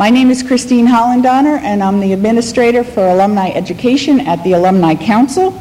My 0.00 0.10
name 0.10 0.30
is 0.30 0.44
Christine 0.44 0.86
Hollendonner, 0.86 1.58
and 1.58 1.82
I'm 1.82 1.98
the 1.98 2.12
administrator 2.12 2.84
for 2.84 3.08
alumni 3.08 3.50
education 3.50 4.20
at 4.20 4.40
the 4.44 4.52
Alumni 4.52 4.94
Council. 4.94 5.60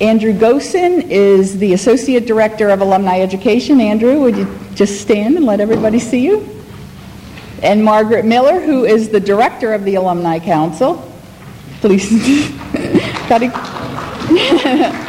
Andrew 0.00 0.32
Gosin 0.32 1.10
is 1.10 1.58
the 1.58 1.72
associate 1.72 2.24
director 2.24 2.68
of 2.68 2.82
alumni 2.82 3.18
education. 3.18 3.80
Andrew, 3.80 4.20
would 4.20 4.36
you 4.36 4.46
just 4.76 5.00
stand 5.00 5.36
and 5.36 5.44
let 5.44 5.58
everybody 5.58 5.98
see 5.98 6.20
you? 6.20 6.48
And 7.64 7.84
Margaret 7.84 8.24
Miller, 8.24 8.60
who 8.60 8.84
is 8.84 9.08
the 9.08 9.18
director 9.18 9.72
of 9.72 9.82
the 9.82 9.96
Alumni 9.96 10.38
Council. 10.38 11.12
Please. 11.80 12.08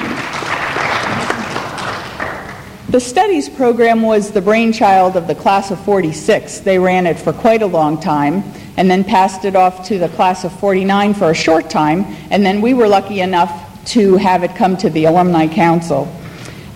The 2.95 3.01
studies 3.01 3.49
program 3.49 4.03
was 4.03 4.31
the 4.31 4.41
brainchild 4.41 5.17
of 5.17 5.27
the 5.27 5.35
class 5.35 5.69
of 5.69 5.83
46. 5.83 6.59
They 6.59 6.79
ran 6.79 7.05
it 7.07 7.19
for 7.19 7.33
quite 7.33 7.61
a 7.61 7.65
long 7.65 7.99
time 7.99 8.41
and 8.77 8.89
then 8.89 9.03
passed 9.03 9.43
it 9.43 9.53
off 9.53 9.85
to 9.89 9.99
the 9.99 10.07
class 10.07 10.45
of 10.45 10.57
49 10.61 11.13
for 11.13 11.29
a 11.29 11.33
short 11.33 11.69
time, 11.69 12.05
and 12.31 12.45
then 12.45 12.61
we 12.61 12.73
were 12.73 12.87
lucky 12.87 13.19
enough 13.19 13.51
to 13.87 14.15
have 14.15 14.45
it 14.45 14.55
come 14.55 14.77
to 14.77 14.89
the 14.89 15.03
Alumni 15.03 15.45
Council. 15.45 16.07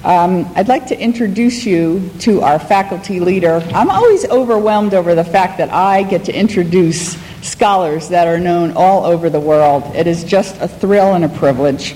Um, 0.04 0.46
I'd 0.58 0.68
like 0.68 0.88
to 0.88 1.00
introduce 1.00 1.66
you 1.66 2.12
to 2.20 2.42
our 2.42 2.60
faculty 2.60 3.22
leader. 3.22 3.66
I'm 3.74 3.90
always 3.90 4.26
overwhelmed 4.26 4.94
over 4.94 5.16
the 5.16 5.24
fact 5.24 5.58
that 5.60 5.72
I 5.72 6.04
get 6.04 6.26
to 6.26 6.38
introduce 6.38 7.18
scholars 7.42 8.10
that 8.10 8.28
are 8.28 8.40
known 8.40 8.74
all 8.76 9.06
over 9.06 9.30
the 9.30 9.40
world. 9.40 9.96
It 9.96 10.06
is 10.06 10.26
just 10.26 10.60
a 10.60 10.68
thrill 10.68 11.14
and 11.14 11.24
a 11.24 11.30
privilege. 11.30 11.96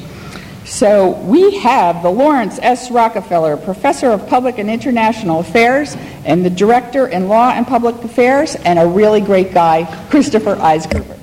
So 0.74 1.12
we 1.12 1.60
have 1.60 2.02
the 2.02 2.10
Laurance 2.10 2.58
S. 2.60 2.90
Rockefeller 2.90 3.58
Professor 3.58 4.10
of 4.10 4.28
Public 4.28 4.58
and 4.58 4.72
International 4.72 5.42
Affairs 5.42 5.96
and 6.26 6.44
the 6.44 6.50
Director 6.50 7.06
in 7.10 7.28
Law 7.28 7.52
and 7.52 7.68
Public 7.68 8.04
Affairs 8.04 8.56
and 8.56 8.80
a 8.80 8.88
really 8.88 9.22
great 9.22 9.54
guy, 9.54 9.86
Christopher 10.10 10.56
Eisgruber. 10.56 11.16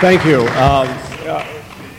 Thank 0.00 0.24
you. 0.24 0.42
Uh, 0.50 0.86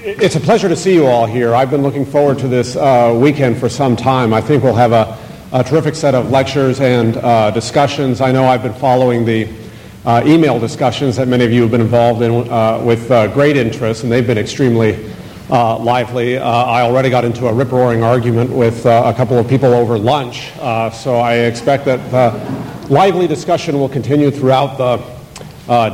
it's 0.06 0.38
a 0.38 0.40
pleasure 0.40 0.70
to 0.70 0.78
see 0.78 0.94
you 0.94 1.08
all 1.08 1.26
here. 1.26 1.54
I've 1.54 1.70
been 1.70 1.84
looking 1.84 2.06
forward 2.06 2.40
to 2.40 2.48
this 2.48 2.78
uh, 2.78 3.14
weekend 3.22 3.58
for 3.58 3.68
some 3.68 3.98
time. 3.98 4.34
I 4.34 4.40
think 4.40 4.64
we'll 4.64 4.74
have 4.76 4.94
a, 4.94 5.18
a 5.52 5.62
terrific 5.62 5.94
set 5.94 6.16
of 6.16 6.32
lectures 6.32 6.80
and 6.80 7.18
uh, 7.18 7.52
discussions. 7.52 8.22
I 8.22 8.32
know 8.32 8.46
I've 8.46 8.64
been 8.64 8.74
following 8.76 9.26
the 9.26 9.65
uh, 10.06 10.22
email 10.26 10.60
discussions 10.60 11.16
that 11.16 11.28
many 11.28 11.44
of 11.44 11.52
you 11.52 11.64
have 11.64 11.72
been 11.72 11.82
involved 11.82 12.22
in 12.22 12.48
uh, 12.50 12.80
with 12.84 13.10
uh, 13.10 13.28
great 13.34 13.58
interest, 13.58 14.04
and 14.04 14.12
they've 14.12 14.28
been 14.28 14.38
extremely 14.38 15.12
uh, 15.50 15.78
lively. 15.80 16.38
Uh, 16.38 16.48
I 16.48 16.82
already 16.82 17.10
got 17.10 17.26
into 17.26 17.48
a 17.48 17.54
rip-roaring 17.54 18.04
argument 18.04 18.52
with 18.52 18.86
uh, 18.86 19.04
a 19.06 19.14
couple 19.14 19.38
of 19.38 19.48
people 19.48 19.74
over 19.74 19.98
lunch, 19.98 20.52
so 20.94 21.16
I 21.16 21.36
expect 21.36 21.86
that 21.86 22.12
the 22.12 22.94
lively 22.94 23.28
discussion 23.28 23.80
will 23.80 23.90
continue 23.90 24.30
throughout 24.30 24.78
the 24.78 24.98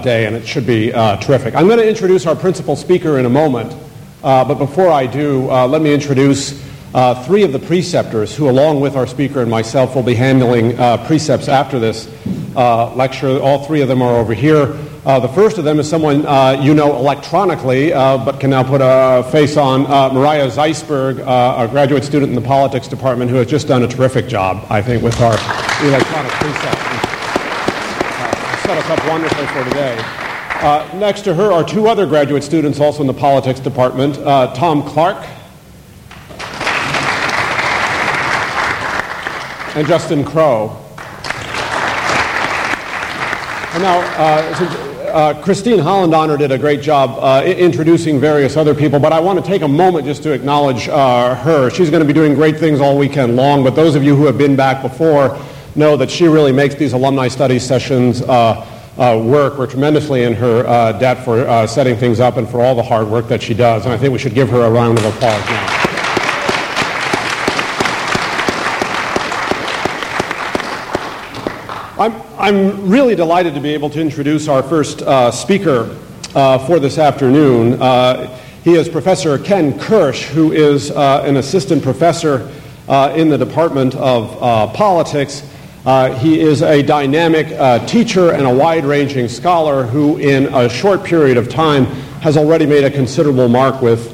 day, 0.03 0.25
and 0.25 0.35
it 0.35 0.45
should 0.45 0.67
be 0.67 0.91
terrific. 0.91 1.55
I'm 1.55 1.67
going 1.67 1.79
to 1.79 1.87
introduce 1.87 2.25
our 2.25 2.35
principal 2.35 2.75
speaker 2.75 3.17
in 3.17 3.25
a 3.25 3.29
moment, 3.29 3.73
but 4.21 4.55
before 4.55 4.89
I 4.89 5.05
do, 5.05 5.45
let 5.47 5.81
me 5.81 5.93
introduce 5.93 6.61
three 7.25 7.43
of 7.43 7.53
the 7.53 7.59
preceptors, 7.59 8.35
who, 8.35 8.49
along 8.49 8.81
with 8.81 8.97
our 8.97 9.07
speaker 9.07 9.41
and 9.41 9.49
myself, 9.49 9.95
will 9.95 10.03
be 10.03 10.15
handling 10.15 10.75
precepts 11.05 11.47
after 11.47 11.79
this 11.79 12.09
uh, 12.55 12.93
lecture. 12.95 13.39
All 13.39 13.65
three 13.65 13.81
of 13.81 13.87
them 13.87 14.01
are 14.01 14.15
over 14.15 14.33
here. 14.33 14.77
Uh, 15.05 15.19
the 15.19 15.27
first 15.29 15.57
of 15.57 15.63
them 15.63 15.79
is 15.79 15.89
someone 15.89 16.25
uh, 16.25 16.59
you 16.61 16.73
know 16.73 16.95
electronically, 16.95 17.91
uh, 17.91 18.17
but 18.17 18.39
can 18.39 18.49
now 18.49 18.63
put 18.63 18.81
a 18.83 19.27
face 19.31 19.57
on 19.57 19.83
Mariah 20.13 20.47
Zeisberg, 20.49 21.19
a 21.19 21.67
graduate 21.69 22.03
student 22.03 22.29
in 22.29 22.35
the 22.35 22.47
politics 22.47 22.87
department, 22.87 23.31
who 23.31 23.37
has 23.37 23.47
just 23.47 23.67
done 23.67 23.83
a 23.83 23.87
terrific 23.87 24.27
job, 24.27 24.65
I 24.69 24.81
think, 24.81 25.01
with 25.03 25.19
our 25.21 25.33
electronic 25.83 26.31
precepts. 26.33 26.81
set 28.63 28.77
us 28.77 28.89
up 28.89 29.07
wonderfully 29.07 29.47
for 29.47 29.63
today. 29.63 29.95
next 30.99 31.21
to 31.21 31.33
her 31.33 31.51
are 31.51 31.63
two 31.63 31.87
other 31.87 32.05
graduate 32.05 32.43
students, 32.43 32.79
also 32.79 33.01
in 33.01 33.07
the 33.07 33.13
politics 33.13 33.59
department 33.59 34.15
Tom 34.55 34.83
Clark 34.83 35.17
and 39.75 39.87
Justin 39.87 40.25
Crowe. 40.25 40.77
Now, 43.81 43.97
uh, 44.15 45.11
uh, 45.11 45.41
Christine 45.41 45.79
Hollendonner 45.79 46.37
did 46.37 46.51
a 46.51 46.57
great 46.59 46.81
job 46.81 47.17
uh, 47.19 47.43
introducing 47.43 48.19
various 48.19 48.55
other 48.55 48.75
people, 48.75 48.99
but 48.99 49.11
I 49.11 49.19
want 49.19 49.43
to 49.43 49.45
take 49.45 49.63
a 49.63 49.67
moment 49.67 50.05
just 50.05 50.21
to 50.21 50.33
acknowledge 50.33 50.87
uh, 50.87 51.33
her. 51.33 51.71
She's 51.71 51.89
going 51.89 52.01
to 52.01 52.05
be 52.05 52.13
doing 52.13 52.35
great 52.35 52.59
things 52.59 52.79
all 52.79 52.95
weekend 52.95 53.35
long, 53.35 53.63
but 53.63 53.75
those 53.75 53.95
of 53.95 54.03
you 54.03 54.15
who 54.15 54.27
have 54.27 54.37
been 54.37 54.55
back 54.55 54.83
before 54.83 55.35
know 55.75 55.97
that 55.97 56.11
she 56.11 56.27
really 56.27 56.51
makes 56.51 56.75
these 56.75 56.93
alumni 56.93 57.27
study 57.27 57.57
sessions 57.57 58.21
uh, 58.21 58.67
uh, 58.99 59.19
work. 59.25 59.57
We're 59.57 59.65
tremendously 59.65 60.25
in 60.25 60.35
her 60.35 60.61
debt 60.99 61.25
for 61.25 61.65
setting 61.65 61.97
things 61.97 62.19
up 62.19 62.37
and 62.37 62.47
for 62.47 62.61
all 62.61 62.75
the 62.75 62.83
hard 62.83 63.07
work 63.07 63.27
that 63.29 63.41
she 63.41 63.55
does, 63.55 63.85
and 63.85 63.93
I 63.95 63.97
think 63.97 64.13
we 64.13 64.19
should 64.19 64.35
give 64.35 64.49
her 64.49 64.61
a 64.61 64.69
round 64.69 64.99
of 64.99 65.05
applause 65.05 65.43
now. 65.47 65.90
I'm, 72.01 72.19
I'm 72.39 72.89
really 72.89 73.13
delighted 73.13 73.53
to 73.53 73.59
be 73.59 73.75
able 73.75 73.91
to 73.91 74.01
introduce 74.01 74.47
our 74.47 74.63
first 74.63 75.03
uh, 75.03 75.29
speaker 75.29 75.95
uh, 76.33 76.57
for 76.65 76.79
this 76.79 76.97
afternoon. 76.97 77.79
Uh, 77.79 78.25
he 78.63 78.73
is 78.73 78.89
Professor 78.89 79.37
Ken 79.37 79.77
Kersch, 79.77 80.23
who 80.23 80.51
is 80.51 80.89
uh, 80.89 81.21
an 81.23 81.37
assistant 81.37 81.83
professor 81.83 82.51
uh, 82.87 83.13
in 83.15 83.29
the 83.29 83.37
Department 83.37 83.93
of 83.93 84.73
Politics. 84.73 85.47
he 86.17 86.39
is 86.39 86.63
a 86.63 86.81
dynamic 86.81 87.49
teacher 87.87 88.31
and 88.31 88.47
a 88.47 88.53
wide 88.55 88.83
ranging 88.83 89.27
scholar 89.27 89.83
who, 89.83 90.17
in 90.17 90.51
a 90.55 90.67
short 90.69 91.03
period 91.03 91.37
of 91.37 91.49
time, 91.49 91.85
has 92.23 92.35
already 92.35 92.65
made 92.65 92.83
a 92.83 92.89
considerable 92.89 93.47
mark 93.47 93.79
with 93.79 94.11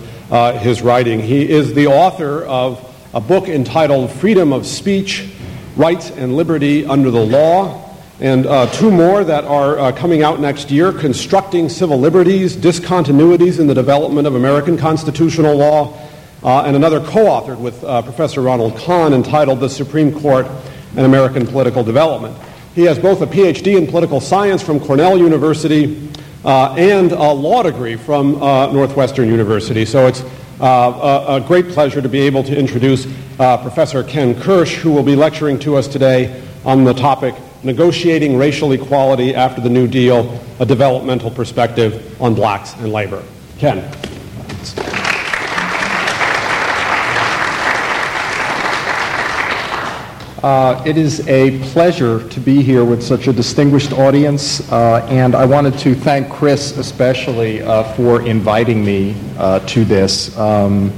his 0.59 0.81
writing. 0.81 1.21
He 1.21 1.49
is 1.49 1.73
the 1.73 1.87
author 1.87 2.43
of 2.47 2.83
a 3.13 3.21
book 3.21 3.47
entitled 3.47 4.11
Freedom 4.11 4.51
of 4.51 4.67
Speech 4.67 5.29
Rights 5.77 6.09
and 6.09 6.35
Liberty 6.35 6.87
Under 6.87 7.11
the 7.11 7.23
Law, 7.23 7.95
and 8.19 8.47
uh, 8.47 8.65
two 8.71 8.89
more 8.89 9.23
that 9.23 9.43
are 9.43 9.77
uh, 9.77 9.91
coming 9.91 10.23
out 10.23 10.39
next 10.39 10.71
year 10.71 10.91
Constructing 10.91 11.69
Civil 11.69 11.99
Liberties, 11.99 12.57
Discontinuities 12.57 13.59
in 13.59 13.67
the 13.67 13.75
Development 13.75 14.25
of 14.25 14.33
American 14.33 14.75
Constitutional 14.75 15.55
Law, 15.55 15.95
uh, 16.41 16.63
and 16.63 16.75
another 16.75 16.99
co 16.99 17.25
authored 17.25 17.59
with 17.59 17.83
uh, 17.83 18.01
Professor 18.01 18.41
Ronald 18.41 18.75
Kahn 18.77 19.13
entitled 19.13 19.59
The 19.59 19.69
Supreme 19.69 20.11
Court 20.19 20.47
and 20.95 21.05
American 21.05 21.45
Political 21.45 21.83
Development. 21.83 22.35
He 22.73 22.81
has 22.85 22.97
both 22.97 23.21
a 23.21 23.27
PhD 23.27 23.77
in 23.77 23.85
political 23.85 24.19
science 24.19 24.63
from 24.63 24.79
Cornell 24.79 25.19
University 25.19 26.09
uh, 26.43 26.73
and 26.73 27.11
a 27.11 27.31
law 27.31 27.61
degree 27.61 27.97
from 27.97 28.41
uh, 28.41 28.71
Northwestern 28.73 29.27
University. 29.29 29.85
So 29.85 30.07
it's 30.07 30.23
uh, 30.59 31.41
a, 31.41 31.45
great 31.45 31.69
pleasure 31.69 32.01
to 32.01 32.09
be 32.09 32.21
able 32.21 32.43
to 32.43 32.57
introduce 32.57 33.07
uh, 33.39 33.57
Professor 33.57 34.03
Ken 34.03 34.33
Kersch, 34.35 34.75
who 34.75 34.91
will 34.91 35.03
be 35.03 35.15
lecturing 35.15 35.59
to 35.59 35.75
us 35.75 35.87
today 35.87 36.43
on 36.65 36.83
the 36.83 36.93
topic 36.93 37.35
Negotiating 37.63 38.37
Racial 38.37 38.71
Equality 38.71 39.35
After 39.35 39.61
the 39.61 39.69
New 39.69 39.87
Deal, 39.87 40.39
a 40.59 40.65
developmental 40.65 41.31
perspective 41.31 42.19
on 42.21 42.33
blacks 42.33 42.73
and 42.75 42.91
labor. 42.91 43.23
Ken. 43.57 43.83
Uh, 50.47 50.81
it 50.85 50.95
is 50.95 51.27
a 51.27 51.59
pleasure 51.71 52.25
to 52.29 52.39
be 52.39 52.63
here 52.63 52.85
with 52.85 53.03
such 53.03 53.27
a 53.27 53.33
distinguished 53.33 53.91
audience, 53.91 54.61
uh, 54.71 55.05
and 55.09 55.35
I 55.35 55.43
wanted 55.43 55.77
to 55.79 55.93
thank 55.93 56.29
Chris 56.29 56.77
especially 56.77 57.61
uh, 57.61 57.83
for 57.95 58.25
inviting 58.25 58.85
me 58.85 59.13
uh, 59.37 59.59
to 59.67 59.83
this. 59.83 60.37
Um, 60.37 60.93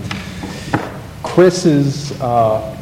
Chris 1.23 1.65
is, 1.65 2.11
uh, 2.21 2.77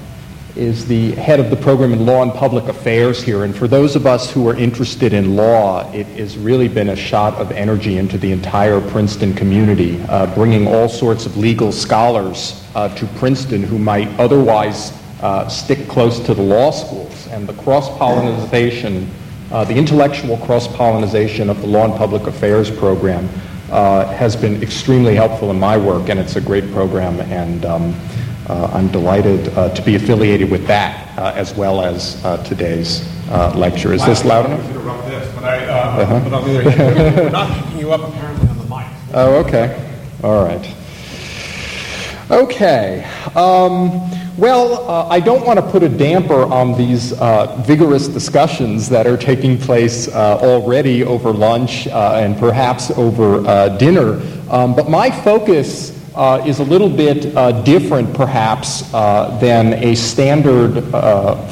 is 0.57 0.85
the 0.85 1.11
head 1.11 1.39
of 1.39 1.49
the 1.49 1.55
program 1.55 1.93
in 1.93 2.05
law 2.05 2.21
and 2.21 2.33
public 2.33 2.65
affairs 2.65 3.23
here, 3.23 3.45
and 3.45 3.55
for 3.55 3.69
those 3.69 3.95
of 3.95 4.05
us 4.05 4.29
who 4.29 4.45
are 4.49 4.55
interested 4.57 5.13
in 5.13 5.37
law, 5.37 5.89
it 5.93 6.05
has 6.19 6.37
really 6.37 6.67
been 6.67 6.89
a 6.89 6.97
shot 6.97 7.33
of 7.35 7.49
energy 7.53 7.97
into 7.97 8.17
the 8.17 8.33
entire 8.33 8.81
Princeton 8.81 9.33
community, 9.33 10.01
uh, 10.09 10.25
bringing 10.35 10.67
all 10.67 10.89
sorts 10.89 11.25
of 11.25 11.37
legal 11.37 11.71
scholars 11.71 12.61
to 12.97 13.07
Princeton 13.15 13.63
who 13.63 13.79
might 13.79 14.09
otherwise 14.19 14.91
uh, 15.21 15.47
stick 15.47 15.87
close 15.87 16.19
to 16.19 16.33
the 16.33 16.41
law 16.41 16.71
schools 16.71 17.27
and 17.27 17.47
the 17.47 17.53
cross-pollination, 17.53 19.09
uh, 19.51 19.63
the 19.63 19.75
intellectual 19.75 20.37
cross-pollination 20.37 21.49
of 21.49 21.59
the 21.61 21.67
Law 21.67 21.85
and 21.85 21.95
Public 21.95 22.27
Affairs 22.27 22.69
program 22.69 23.29
uh, 23.71 24.05
has 24.13 24.35
been 24.35 24.61
extremely 24.61 25.15
helpful 25.15 25.51
in 25.51 25.59
my 25.59 25.77
work, 25.77 26.09
and 26.09 26.19
it's 26.19 26.35
a 26.35 26.41
great 26.41 26.71
program, 26.71 27.19
and 27.21 27.65
um, 27.65 27.95
uh, 28.49 28.69
I'm 28.73 28.87
delighted 28.89 29.49
uh, 29.49 29.69
to 29.75 29.81
be 29.81 29.95
affiliated 29.95 30.49
with 30.49 30.65
that 30.67 31.17
uh, 31.17 31.33
as 31.35 31.53
well 31.53 31.81
as 31.81 32.21
today's 32.47 33.05
lecture. 33.55 33.93
Is 33.93 34.05
this 34.05 34.23
loud 34.23 34.45
enough? 34.45 34.63
This, 35.07 35.33
but 35.35 35.43
I, 35.43 35.65
uh-huh. 35.65 36.29
but 36.29 36.43
we're 36.43 37.29
not 37.29 37.63
picking 37.63 37.79
you 37.79 37.91
up 37.91 38.07
apparently 38.07 38.49
on 38.49 38.57
the 38.57 38.63
mic. 38.63 38.87
Oh, 39.13 39.35
okay. 39.45 39.91
All 40.23 40.43
right. 40.43 40.75
Okay. 42.29 43.03
Um, 43.35 44.16
well, 44.37 44.87
uh, 44.87 45.07
I 45.07 45.19
don't 45.19 45.43
want 45.47 45.59
to 45.59 45.65
put 45.71 45.81
a 45.81 45.89
damper 45.89 46.43
on 46.43 46.77
these 46.77 47.11
uh, 47.13 47.59
vigorous 47.65 48.07
discussions 48.07 48.87
that 48.89 49.07
are 49.07 49.17
taking 49.17 49.57
place 49.57 50.07
uh, 50.07 50.37
already 50.37 51.03
over 51.03 51.33
lunch 51.33 51.87
uh, 51.87 52.19
and 52.21 52.37
perhaps 52.37 52.91
over 52.91 53.45
uh, 53.47 53.69
dinner, 53.77 54.21
um, 54.51 54.75
but 54.75 54.91
my 54.91 55.09
focus 55.09 55.91
uh, 56.15 56.43
is 56.45 56.59
a 56.59 56.63
little 56.63 56.89
bit 56.89 57.33
different, 57.65 58.13
perhaps, 58.13 58.81
than 58.91 59.73
a 59.73 59.95
standard 59.95 60.83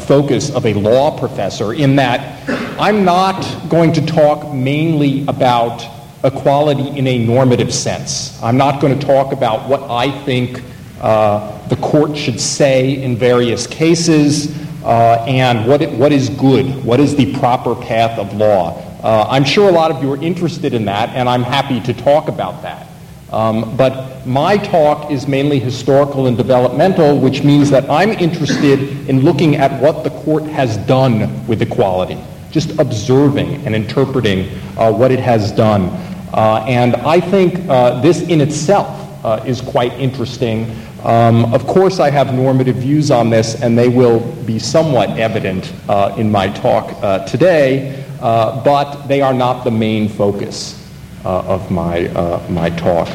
focus 0.05 0.53
of 0.53 0.65
a 0.67 0.73
law 0.75 1.17
professor, 1.17 1.73
in 1.73 1.95
that 1.95 2.47
I'm 2.79 3.03
not 3.03 3.67
going 3.67 3.93
to 3.93 4.05
talk 4.05 4.53
mainly 4.53 5.25
about 5.27 5.83
equality 6.23 6.87
in 6.97 7.07
a 7.07 7.17
normative 7.25 7.73
sense. 7.73 8.41
I'm 8.43 8.57
not 8.57 8.79
going 8.79 8.97
to 8.99 9.05
talk 9.05 9.33
about 9.33 9.67
what 9.69 9.81
I 9.89 10.11
think 10.23 10.61
uh, 11.01 11.67
the 11.67 11.75
court 11.77 12.15
should 12.17 12.39
say 12.39 13.01
in 13.01 13.17
various 13.17 13.67
cases, 13.67 14.55
uh, 14.83 15.25
and 15.27 15.67
what, 15.67 15.81
it, 15.81 15.91
what 15.91 16.11
is 16.11 16.29
good, 16.29 16.83
what 16.85 16.99
is 16.99 17.15
the 17.15 17.33
proper 17.35 17.75
path 17.75 18.19
of 18.19 18.33
law. 18.35 18.81
Uh, 19.03 19.27
I'm 19.29 19.43
sure 19.43 19.69
a 19.69 19.71
lot 19.71 19.91
of 19.91 20.01
you 20.01 20.13
are 20.13 20.21
interested 20.21 20.73
in 20.73 20.85
that, 20.85 21.09
and 21.09 21.27
I'm 21.27 21.43
happy 21.43 21.79
to 21.81 21.93
talk 21.93 22.27
about 22.27 22.61
that. 22.61 22.87
Um, 23.31 23.75
but 23.75 24.25
my 24.25 24.57
talk 24.57 25.11
is 25.11 25.27
mainly 25.27 25.59
historical 25.59 26.27
and 26.27 26.37
developmental, 26.37 27.19
which 27.19 27.43
means 27.43 27.69
that 27.71 27.89
I'm 27.89 28.11
interested 28.11 29.09
in 29.09 29.21
looking 29.21 29.55
at 29.57 29.81
what 29.81 30.03
the 30.03 30.11
court 30.11 30.43
has 30.43 30.77
done 30.77 31.45
with 31.47 31.61
equality, 31.61 32.17
just 32.51 32.79
observing 32.79 33.65
and 33.65 33.75
interpreting 33.75 34.49
uh, 34.77 34.91
what 34.91 35.11
it 35.11 35.19
has 35.19 35.51
done. 35.51 35.89
Uh, 36.33 36.63
and 36.67 36.95
I 36.95 37.19
think 37.19 37.67
uh, 37.67 38.01
this 38.01 38.21
in 38.21 38.41
itself 38.41 39.04
uh, 39.25 39.43
is 39.43 39.59
quite 39.59 39.91
interesting. 39.93 40.69
Um, 41.03 41.51
of 41.51 41.65
course, 41.65 41.99
I 41.99 42.11
have 42.11 42.31
normative 42.33 42.75
views 42.75 43.09
on 43.09 43.31
this, 43.31 43.59
and 43.59 43.75
they 43.75 43.89
will 43.89 44.19
be 44.43 44.59
somewhat 44.59 45.17
evident 45.17 45.73
uh, 45.89 46.15
in 46.15 46.31
my 46.31 46.47
talk 46.49 46.95
uh, 47.01 47.25
today, 47.25 48.05
uh, 48.21 48.63
but 48.63 49.07
they 49.07 49.21
are 49.21 49.33
not 49.33 49.63
the 49.63 49.71
main 49.71 50.07
focus 50.07 50.79
uh, 51.25 51.41
of 51.41 51.71
my, 51.71 52.07
uh, 52.09 52.45
my 52.51 52.69
talk. 52.69 53.09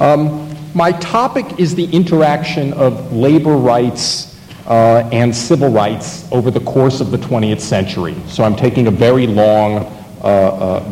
Um, 0.00 0.54
my 0.72 0.92
topic 0.92 1.58
is 1.58 1.74
the 1.74 1.86
interaction 1.86 2.72
of 2.74 3.12
labor 3.12 3.56
rights 3.56 4.34
and 4.68 5.34
civil 5.34 5.68
rights 5.68 6.30
over 6.30 6.50
the 6.50 6.60
course 6.60 7.00
of 7.00 7.10
the 7.10 7.18
20th 7.18 7.60
century. 7.60 8.14
So 8.28 8.44
I'm 8.44 8.56
taking 8.56 8.86
a 8.86 8.90
very 8.90 9.26
long 9.26 9.84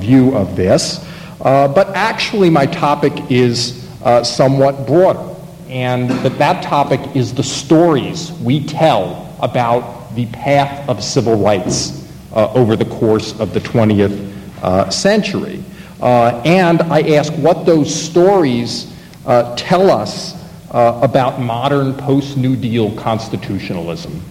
view 0.01 0.35
of 0.35 0.57
this. 0.57 1.05
but 1.39 1.89
actually, 1.95 2.51
my 2.51 2.67
topic 2.67 3.13
is 3.31 3.84
uh, 4.05 4.23
somewhat 4.23 4.87
broader. 4.87 5.35
And 5.69 6.11
that 6.11 6.39
that 6.39 6.63
topic 6.63 7.01
is 7.17 7.35
the 7.35 7.43
stories 7.43 8.31
we 8.33 8.65
tell 8.65 9.35
about 9.41 10.15
the 10.15 10.27
path 10.27 10.89
of 10.89 11.03
civil 11.03 11.37
rights 11.37 12.07
uh, 12.33 12.53
over 12.53 12.77
the 12.77 12.85
course 12.85 13.39
of 13.41 13.55
the 13.55 13.61
20th 13.61 14.33
uh, 14.63 14.91
century. 14.91 15.63
Uh, 16.01 16.43
and 16.45 16.83
I 16.83 17.01
ask 17.15 17.33
what 17.35 17.65
those 17.65 17.95
stories 17.95 18.93
uh, 19.27 19.57
tell 19.57 19.91
us 19.91 20.35
uh, 20.71 21.01
about 21.03 21.41
modern 21.41 21.95
post 21.95 22.37
New 22.37 22.57
Deal 22.57 22.95
constitutionalism. 22.97 24.23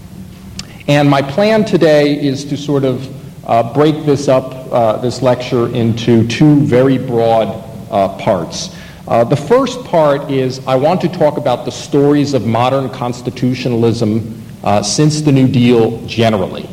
And 0.87 1.09
my 1.09 1.21
plan 1.21 1.65
today 1.65 2.21
is 2.23 2.45
to 2.45 2.57
sort 2.57 2.83
of 2.83 3.09
break 3.73 4.05
this 4.05 4.27
up, 4.27 5.01
this 5.01 5.21
lecture, 5.21 5.73
into 5.73 6.27
two 6.27 6.59
very 6.65 6.97
broad 6.97 7.47
parts. 8.19 8.75
Uh, 9.07 9.23
the 9.23 9.35
first 9.35 9.83
part 9.83 10.31
is 10.31 10.65
I 10.65 10.75
want 10.75 11.01
to 11.01 11.09
talk 11.09 11.37
about 11.37 11.65
the 11.65 11.71
stories 11.71 12.33
of 12.33 12.45
modern 12.45 12.89
constitutionalism 12.89 14.41
uh, 14.63 14.81
since 14.81 15.19
the 15.21 15.31
New 15.31 15.47
Deal 15.47 16.05
generally, 16.05 16.69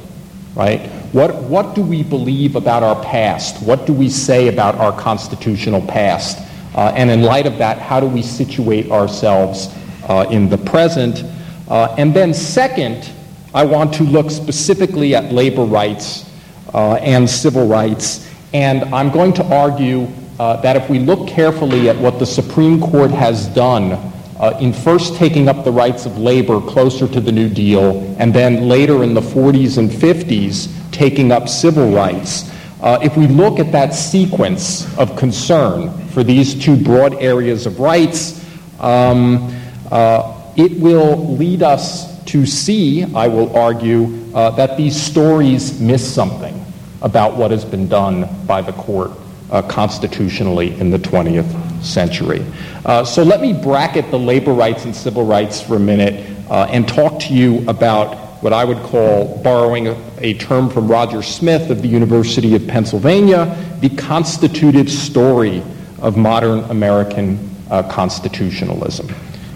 right? 0.55 0.81
What, 1.13 1.35
what 1.43 1.75
do 1.75 1.83
we 1.83 2.05
believe 2.05 2.55
about 2.55 2.85
our 2.85 3.03
past? 3.03 3.61
What 3.65 3.85
do 3.85 3.93
we 3.93 4.09
say 4.09 4.47
about 4.47 4.77
our 4.77 4.97
constitutional 4.97 5.83
past? 5.83 6.39
Uh, 6.77 6.93
and 6.95 7.11
in 7.11 7.23
light 7.23 7.47
of 7.47 7.59
that, 7.59 7.79
how 7.79 7.99
do 7.99 8.07
we 8.07 8.23
situate 8.23 8.93
ourselves 8.93 9.75
uh, 10.09 10.27
in 10.31 10.49
the 10.49 10.59
present? 10.59 11.25
Uh, 11.69 11.93
and 11.99 12.15
then, 12.15 12.33
second, 12.33 13.11
I 13.53 13.65
want 13.65 13.93
to 13.95 14.05
look 14.05 14.31
specifically 14.31 15.17
at 15.17 15.33
labor 15.33 15.65
rights 15.65 16.31
uh, 16.73 16.95
and 16.95 17.29
civil 17.29 17.67
rights. 17.67 18.31
And 18.55 18.85
I'm 18.95 19.11
going 19.11 19.33
to 19.35 19.45
argue 19.45 20.07
that 20.41 20.75
if 20.75 20.89
we 20.89 20.99
look 20.99 21.29
carefully 21.29 21.91
at 21.91 21.97
what 21.97 22.19
the 22.19 22.25
Supreme 22.25 22.81
Court 22.81 23.11
has 23.11 23.47
done 23.49 23.93
uh, 24.41 24.57
in 24.59 24.73
first 24.73 25.17
taking 25.17 25.49
up 25.49 25.65
the 25.65 25.71
rights 25.71 26.07
of 26.07 26.17
labor 26.17 26.63
closer 26.63 27.07
to 27.07 27.21
the 27.21 27.31
New 27.31 27.51
Deal, 27.51 28.17
and 28.19 28.33
then 28.33 28.69
later 28.69 29.03
in 29.03 29.13
the 29.13 29.21
40s 29.21 29.77
and 29.77 29.91
50s 29.91 30.73
taking 30.93 31.31
up 31.31 31.47
civil 31.47 31.91
rights, 31.91 32.51
uh, 32.81 32.99
if 33.03 33.19
we 33.19 33.27
look 33.27 33.59
at 33.59 33.71
that 33.73 33.93
sequence 33.93 34.97
of 34.97 35.15
concern 35.15 35.93
for 36.09 36.25
these 36.25 36.55
two 36.55 36.75
broad 36.75 37.15
areas 37.17 37.67
of 37.67 37.79
rights, 37.81 38.43
um, 38.81 39.55
uh, 39.93 40.43
it 40.57 40.73
will 40.81 41.37
lead 41.37 41.63
us 41.63 42.25
to 42.25 42.47
see, 42.47 43.05
I 43.15 43.29
will 43.29 43.55
argue, 43.55 44.27
uh, 44.35 44.51
that 44.53 44.79
these 44.79 44.99
stories 44.99 45.79
miss 45.79 46.15
something 46.15 46.65
about 47.03 47.37
what 47.37 47.51
has 47.51 47.67
been 47.67 47.89
done 47.89 48.27
by 48.47 48.63
the 48.63 48.73
court 48.73 49.11
uh, 49.51 49.63
constitutionally 49.63 50.79
in 50.81 50.91
the 50.91 50.99
20th 50.99 51.83
century. 51.83 52.45
Uh, 52.85 53.05
so 53.05 53.23
let 53.23 53.41
me 53.41 53.53
bracket 53.53 54.11
the 54.11 54.19
labor 54.19 54.53
rights 54.53 54.85
and 54.85 54.95
civil 54.95 55.25
rights 55.25 55.61
for 55.61 55.77
a 55.77 55.81
minute 55.81 56.27
uh, 56.51 56.67
and 56.71 56.87
talk 56.89 57.21
to 57.21 57.35
you 57.35 57.69
about 57.69 58.17
what 58.43 58.53
I 58.53 58.65
would 58.65 58.79
call, 58.79 59.39
borrowing 59.43 59.89
a, 59.89 59.97
a, 60.19 60.35
term 60.35 60.71
from 60.71 60.89
Rogers 60.89 61.27
Smith 61.27 61.71
of 61.71 61.83
the 61.83 61.89
University 61.89 62.55
of 62.55 62.67
Pennsylvania, 62.67 63.55
the 63.81 63.91
constitutive 63.91 64.91
story 64.91 65.63
of 66.01 66.17
modern 66.17 66.61
American 66.71 67.39
uh, 67.71 67.83
constitutionalism. 67.83 69.15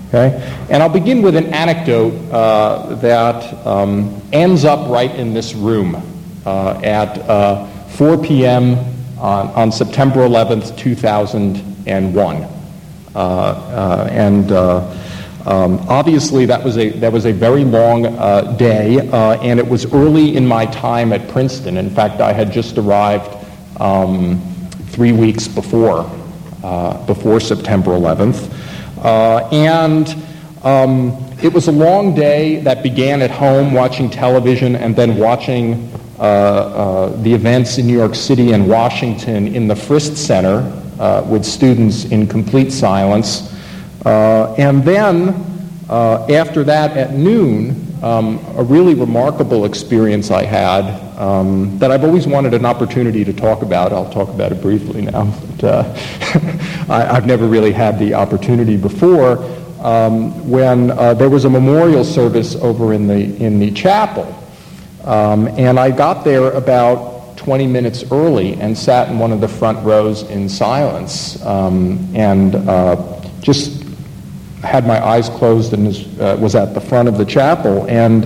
Okay? 0.08 0.36
And 0.68 0.82
I'll 0.82 0.90
begin 0.90 1.22
with 1.22 1.34
an 1.34 1.46
anecdote 1.46 2.12
uh, 2.30 2.94
that 2.96 3.66
um, 3.66 4.20
ends 4.32 4.66
up 4.66 4.90
right 4.90 5.10
in 5.12 5.32
this 5.32 5.54
room 5.54 5.96
uh, 6.44 6.78
at 6.82 7.88
4 7.96 8.18
p.m 8.18 8.93
on, 9.24 9.48
on 9.52 9.72
September 9.72 10.20
11th, 10.28 10.76
2001. 10.76 12.36
Uh, 12.36 13.18
uh, 13.18 14.08
and 14.10 14.52
uh, 14.52 14.80
um, 15.46 15.78
obviously, 15.88 16.44
that 16.44 16.62
was 16.62 16.76
a 16.76 16.90
that 16.90 17.10
was 17.12 17.24
a 17.24 17.32
very 17.32 17.64
long 17.64 18.06
uh, 18.06 18.52
day, 18.58 18.98
uh, 18.98 19.40
and 19.40 19.58
it 19.58 19.66
was 19.66 19.92
early 19.94 20.36
in 20.36 20.46
my 20.46 20.66
time 20.66 21.12
at 21.12 21.26
Princeton. 21.28 21.76
In 21.78 21.88
fact, 21.88 22.20
I 22.20 22.32
had 22.32 22.52
just 22.52 22.76
arrived 22.76 23.34
um, 23.80 24.40
three 24.88 25.12
weeks 25.12 25.48
before 25.48 26.10
uh, 26.62 27.06
before 27.06 27.40
September 27.40 27.92
11th, 27.92 28.52
and. 29.52 30.14
Um, 30.64 31.20
it 31.42 31.52
was 31.52 31.68
a 31.68 31.72
long 31.72 32.14
day 32.14 32.60
that 32.60 32.82
began 32.82 33.20
at 33.20 33.30
home 33.30 33.74
watching 33.74 34.08
television 34.08 34.76
and 34.76 34.96
then 34.96 35.18
watching 35.18 35.74
uh, 35.74 35.98
uh, 35.98 36.03
the 36.18 37.32
events 37.34 37.78
in 37.78 37.86
New 37.86 37.96
York 37.96 38.14
City 38.14 38.52
and 38.52 38.68
Washington 38.68 39.54
in 39.54 39.68
the 39.68 39.74
Frist 39.74 40.16
Center 40.16 40.58
uh, 40.98 41.24
with 41.28 41.44
students 41.44 42.04
in 42.06 42.26
complete 42.26 42.72
silence. 42.72 43.54
and 44.04 44.84
then 44.84 45.28
after 45.90 46.64
that 46.64 46.96
at 46.96 47.12
noon, 47.12 47.84
um, 48.04 48.38
a 48.58 48.62
really 48.62 48.94
remarkable 48.94 49.64
experience 49.64 50.30
I 50.30 50.44
had 50.44 50.84
um, 51.18 51.78
that 51.78 51.90
I've 51.90 52.04
always 52.04 52.26
wanted 52.26 52.52
an 52.52 52.66
opportunity 52.66 53.24
to 53.24 53.32
talk 53.32 53.62
about. 53.62 53.94
I'll 53.94 54.10
talk 54.10 54.28
about 54.28 54.52
it 54.52 54.60
briefly 54.60 55.02
now. 55.02 55.32
But, 55.56 55.64
uh, 55.64 55.94
I, 56.92 57.14
have 57.14 57.26
never 57.26 57.46
really 57.46 57.72
had 57.72 57.98
the 57.98 58.12
opportunity 58.12 58.76
before. 58.76 59.38
Um, 59.80 60.50
when 60.50 60.90
uh, 60.90 61.14
there 61.14 61.30
was 61.30 61.46
a 61.46 61.50
memorial 61.50 62.04
service 62.04 62.56
over 62.56 62.92
in 62.92 63.06
the 63.06 63.36
in 63.42 63.58
the 63.58 63.70
chapel, 63.70 64.24
um, 65.04 65.48
and 65.48 65.78
I 65.78 65.90
got 65.90 66.24
there 66.24 66.50
about 66.52 67.36
20 67.36 67.66
minutes 67.66 68.04
early 68.10 68.54
and 68.54 68.76
sat 68.76 69.08
in 69.08 69.18
one 69.18 69.32
of 69.32 69.40
the 69.40 69.48
front 69.48 69.84
rows 69.84 70.22
in 70.30 70.48
silence 70.48 71.42
um, 71.44 71.98
and 72.14 72.54
uh, 72.54 73.20
just 73.40 73.84
had 74.62 74.86
my 74.86 75.04
eyes 75.04 75.28
closed 75.28 75.74
and 75.74 75.86
was, 75.86 76.20
uh, 76.20 76.38
was, 76.40 76.54
at 76.54 76.72
the 76.72 76.80
front 76.80 77.06
of 77.08 77.18
the 77.18 77.24
chapel. 77.24 77.86
And 77.86 78.24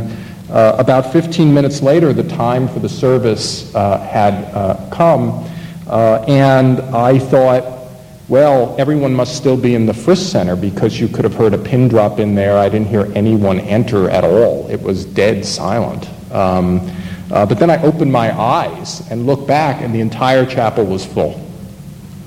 uh, 0.51 0.77
about 0.79 1.13
15 1.13 1.53
minutes 1.53 1.83
later, 1.83 2.13
the 2.13 2.23
time 2.23 2.69
for 2.69 2.79
the 2.79 2.89
service 2.89 3.75
uh, 3.75 3.99
had 3.99 4.35
uh, 4.55 4.89
come. 4.91 5.45
Uh, 5.89 6.25
and 6.29 6.81
I 6.95 7.19
thought, 7.19 7.91
well, 8.29 8.77
everyone 8.79 9.15
must 9.15 9.37
still 9.37 9.57
be 9.57 9.75
in 9.75 9.87
the 9.87 9.93
Frist 9.93 10.31
Center 10.31 10.55
because 10.55 11.01
you 11.01 11.09
could 11.09 11.25
have 11.25 11.35
heard 11.35 11.55
a 11.55 11.59
pin 11.59 11.89
drop 11.89 12.19
in 12.21 12.35
there. 12.35 12.57
I 12.57 12.69
didn't 12.69 12.89
hear 12.89 13.11
anyone 13.15 13.59
enter 13.61 14.09
at 14.11 14.23
all. 14.23 14.69
It 14.71 14.81
was 14.81 15.05
dead 15.05 15.45
silent. 15.45 16.09
Um, 16.33 16.91
uh, 17.31 17.45
but 17.45 17.59
then 17.59 17.71
I 17.71 17.83
opened 17.83 18.11
my 18.11 18.39
eyes 18.39 19.09
and 19.11 19.27
looked 19.27 19.47
back, 19.47 19.83
and 19.83 19.95
the 19.95 20.01
entire 20.01 20.47
chapel 20.47 20.85
was 20.85 21.05
full, 21.05 21.41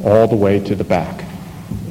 all 0.03 0.27
the 0.27 0.36
way 0.36 0.60
to 0.60 0.75
the 0.75 0.84
back. 0.84 1.25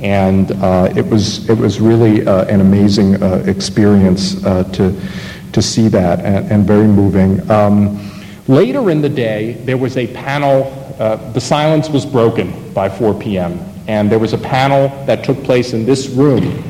And 0.00 0.52
uh, 0.52 0.92
it, 0.96 1.06
was, 1.06 1.48
it 1.48 1.58
was 1.58 1.80
really 1.80 2.26
uh, 2.26 2.44
an 2.44 2.60
amazing 2.60 3.22
uh, 3.22 3.42
experience 3.46 4.44
uh, 4.44 4.64
to, 4.72 4.98
to 5.52 5.62
see 5.62 5.88
that 5.88 6.20
and, 6.20 6.50
and 6.52 6.66
very 6.66 6.86
moving. 6.86 7.48
Um, 7.50 7.98
later 8.46 8.90
in 8.90 9.02
the 9.02 9.08
day, 9.08 9.54
there 9.64 9.76
was 9.76 9.96
a 9.96 10.06
panel, 10.14 10.96
uh, 10.98 11.16
the 11.32 11.40
silence 11.40 11.88
was 11.88 12.06
broken 12.06 12.72
by 12.72 12.88
4 12.88 13.14
p.m., 13.14 13.58
and 13.88 14.10
there 14.10 14.20
was 14.20 14.34
a 14.34 14.38
panel 14.38 14.88
that 15.06 15.24
took 15.24 15.42
place 15.42 15.72
in 15.72 15.84
this 15.84 16.08
room 16.08 16.62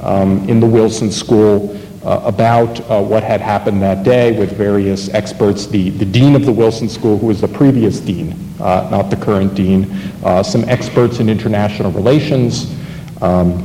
um, 0.00 0.48
in 0.48 0.58
the 0.58 0.66
Wilson 0.66 1.12
School 1.12 1.78
uh, 2.04 2.20
about 2.24 2.80
uh, 2.90 3.00
what 3.00 3.22
had 3.22 3.40
happened 3.40 3.80
that 3.80 4.02
day 4.02 4.36
with 4.36 4.56
various 4.56 5.08
experts, 5.10 5.66
the, 5.66 5.90
the 5.90 6.04
dean 6.04 6.34
of 6.34 6.44
the 6.44 6.50
Wilson 6.50 6.88
School, 6.88 7.16
who 7.16 7.26
was 7.26 7.40
the 7.40 7.46
previous 7.46 8.00
dean, 8.00 8.36
uh, 8.60 8.88
not 8.90 9.08
the 9.08 9.16
current 9.16 9.54
dean, 9.54 9.88
uh, 10.24 10.42
some 10.42 10.64
experts 10.68 11.20
in 11.20 11.28
international 11.28 11.92
relations, 11.92 12.74
um, 13.20 13.56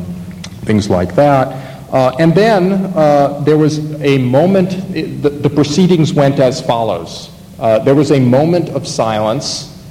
things 0.66 0.88
like 0.88 1.16
that. 1.16 1.48
Uh, 1.92 2.16
and 2.20 2.36
then 2.36 2.74
uh, 2.96 3.42
there 3.44 3.58
was 3.58 3.80
a 4.04 4.20
moment, 4.20 4.74
it, 4.96 5.22
the, 5.24 5.30
the, 5.30 5.50
proceedings 5.50 6.14
went 6.14 6.40
as 6.40 6.62
follows. 6.62 7.32
there 7.58 7.96
was 7.96 8.12
a 8.12 8.20
moment 8.20 8.70
of 8.70 8.88
silence, 8.88 9.84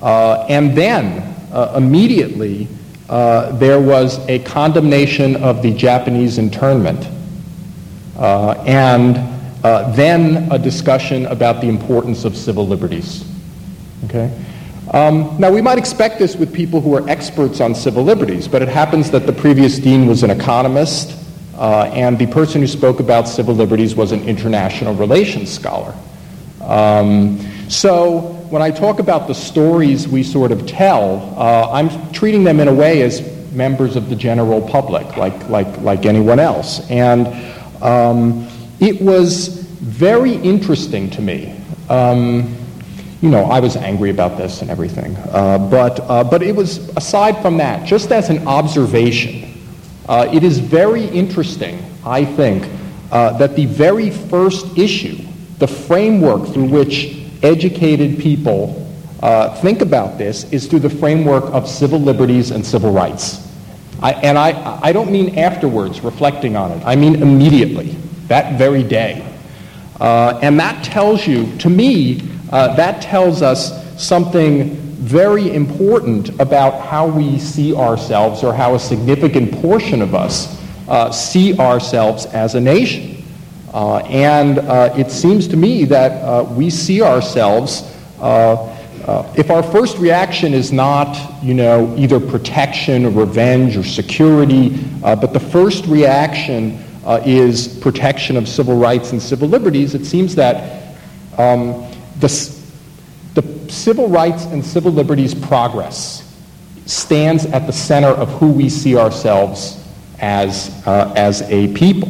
and 0.00 0.74
then 0.74 1.34
immediately 1.74 2.68
there 3.08 3.80
was 3.80 4.18
a 4.28 4.38
condemnation 4.38 5.36
of 5.36 5.60
the 5.60 5.74
Japanese 5.74 6.38
internment. 6.38 7.06
Uh, 8.16 8.52
and 8.66 9.16
uh, 9.64 9.90
then 9.92 10.50
a 10.52 10.58
discussion 10.58 11.26
about 11.26 11.60
the 11.60 11.68
importance 11.68 12.24
of 12.24 12.36
civil 12.36 12.66
liberties. 12.66 13.24
Okay? 14.04 14.30
Um, 14.92 15.36
now, 15.38 15.50
we 15.50 15.62
might 15.62 15.78
expect 15.78 16.18
this 16.18 16.36
with 16.36 16.52
people 16.52 16.80
who 16.80 16.94
are 16.94 17.08
experts 17.08 17.60
on 17.60 17.74
civil 17.74 18.02
liberties, 18.02 18.48
but 18.48 18.60
it 18.60 18.68
happens 18.68 19.10
that 19.12 19.26
the 19.26 19.32
previous 19.32 19.78
dean 19.78 20.06
was 20.06 20.22
an 20.22 20.30
economist, 20.30 21.16
uh, 21.56 21.84
and 21.94 22.18
the 22.18 22.26
person 22.26 22.60
who 22.60 22.66
spoke 22.66 23.00
about 23.00 23.28
civil 23.28 23.54
liberties 23.54 23.94
was 23.94 24.12
an 24.12 24.22
international 24.24 24.94
relations 24.94 25.50
scholar. 25.50 25.94
Um, 26.60 27.40
so, 27.68 28.20
when 28.50 28.60
I 28.60 28.70
talk 28.70 28.98
about 28.98 29.28
the 29.28 29.34
stories 29.34 30.06
we 30.06 30.22
sort 30.22 30.52
of 30.52 30.66
tell, 30.66 31.34
uh, 31.38 31.70
I'm 31.70 32.12
treating 32.12 32.44
them 32.44 32.60
in 32.60 32.68
a 32.68 32.74
way 32.74 33.02
as 33.02 33.22
members 33.52 33.96
of 33.96 34.10
the 34.10 34.16
general 34.16 34.60
public, 34.60 35.16
like, 35.16 35.48
like, 35.48 35.78
like 35.78 36.04
anyone 36.04 36.38
else. 36.38 36.80
And 36.90 37.26
um, 37.82 38.48
it 38.80 39.00
was 39.00 39.48
very 39.80 40.34
interesting 40.34 41.10
to 41.10 41.20
me. 41.20 41.56
Um, 41.88 42.56
you 43.20 43.28
know, 43.28 43.44
I 43.44 43.60
was 43.60 43.76
angry 43.76 44.10
about 44.10 44.36
this 44.36 44.62
and 44.62 44.70
everything. 44.70 45.16
Uh, 45.30 45.56
but, 45.58 46.00
uh, 46.00 46.24
but 46.24 46.42
it 46.42 46.54
was, 46.54 46.88
aside 46.96 47.40
from 47.40 47.56
that, 47.58 47.86
just 47.86 48.10
as 48.10 48.30
an 48.30 48.46
observation, 48.48 49.62
uh, 50.08 50.28
it 50.32 50.42
is 50.42 50.58
very 50.58 51.04
interesting, 51.06 51.84
I 52.04 52.24
think, 52.24 52.68
uh, 53.12 53.38
that 53.38 53.54
the 53.54 53.66
very 53.66 54.10
first 54.10 54.76
issue, 54.76 55.18
the 55.58 55.68
framework 55.68 56.48
through 56.48 56.64
which 56.64 57.18
educated 57.44 58.18
people 58.18 58.78
uh, 59.22 59.54
think 59.60 59.82
about 59.82 60.18
this, 60.18 60.50
is 60.52 60.66
through 60.66 60.80
the 60.80 60.90
framework 60.90 61.44
of 61.44 61.68
civil 61.68 62.00
liberties 62.00 62.50
and 62.50 62.66
civil 62.66 62.90
rights. 62.90 63.51
I, 64.02 64.12
and 64.14 64.36
I, 64.36 64.80
I 64.82 64.92
don't 64.92 65.12
mean 65.12 65.38
afterwards, 65.38 66.00
reflecting 66.00 66.56
on 66.56 66.72
it. 66.72 66.82
I 66.84 66.96
mean 66.96 67.22
immediately, 67.22 67.90
that 68.26 68.58
very 68.58 68.82
day. 68.82 69.24
Uh, 70.00 70.40
and 70.42 70.58
that 70.58 70.82
tells 70.84 71.26
you, 71.26 71.56
to 71.58 71.70
me, 71.70 72.20
uh, 72.50 72.74
that 72.74 73.00
tells 73.00 73.42
us 73.42 74.02
something 74.02 74.74
very 74.74 75.54
important 75.54 76.28
about 76.40 76.84
how 76.84 77.06
we 77.06 77.38
see 77.38 77.74
ourselves 77.74 78.42
or 78.42 78.52
how 78.52 78.74
a 78.74 78.78
significant 78.78 79.52
portion 79.60 80.02
of 80.02 80.14
us 80.14 80.60
uh, 80.88 81.10
see 81.12 81.56
ourselves 81.58 82.26
as 82.26 82.56
a 82.56 82.60
nation. 82.60 83.24
Uh, 83.72 83.98
and 83.98 84.58
uh, 84.58 84.92
it 84.96 85.10
seems 85.10 85.46
to 85.48 85.56
me 85.56 85.84
that 85.84 86.12
uh, 86.22 86.42
we 86.42 86.68
see 86.68 87.02
ourselves 87.02 87.82
uh, 89.06 89.32
if 89.36 89.50
our 89.50 89.62
first 89.62 89.98
reaction 89.98 90.54
is 90.54 90.70
not, 90.70 91.42
you 91.42 91.54
know, 91.54 91.92
either 91.96 92.20
protection 92.20 93.04
or 93.04 93.10
revenge 93.10 93.76
or 93.76 93.82
security, 93.82 94.78
uh, 95.02 95.16
but 95.16 95.32
the 95.32 95.40
first 95.40 95.86
reaction 95.86 96.82
uh, 97.04 97.20
is 97.24 97.66
protection 97.80 98.36
of 98.36 98.48
civil 98.48 98.76
rights 98.76 99.10
and 99.10 99.20
civil 99.20 99.48
liberties, 99.48 99.94
it 99.94 100.04
seems 100.04 100.36
that 100.36 100.94
um, 101.36 101.90
the, 102.20 102.60
the 103.34 103.70
civil 103.70 104.08
rights 104.08 104.44
and 104.46 104.64
civil 104.64 104.92
liberties 104.92 105.34
progress 105.34 106.22
stands 106.86 107.44
at 107.46 107.66
the 107.66 107.72
center 107.72 108.08
of 108.08 108.28
who 108.38 108.52
we 108.52 108.68
see 108.68 108.96
ourselves 108.96 109.84
as, 110.20 110.70
uh, 110.86 111.12
as 111.16 111.42
a 111.42 111.72
people. 111.74 112.08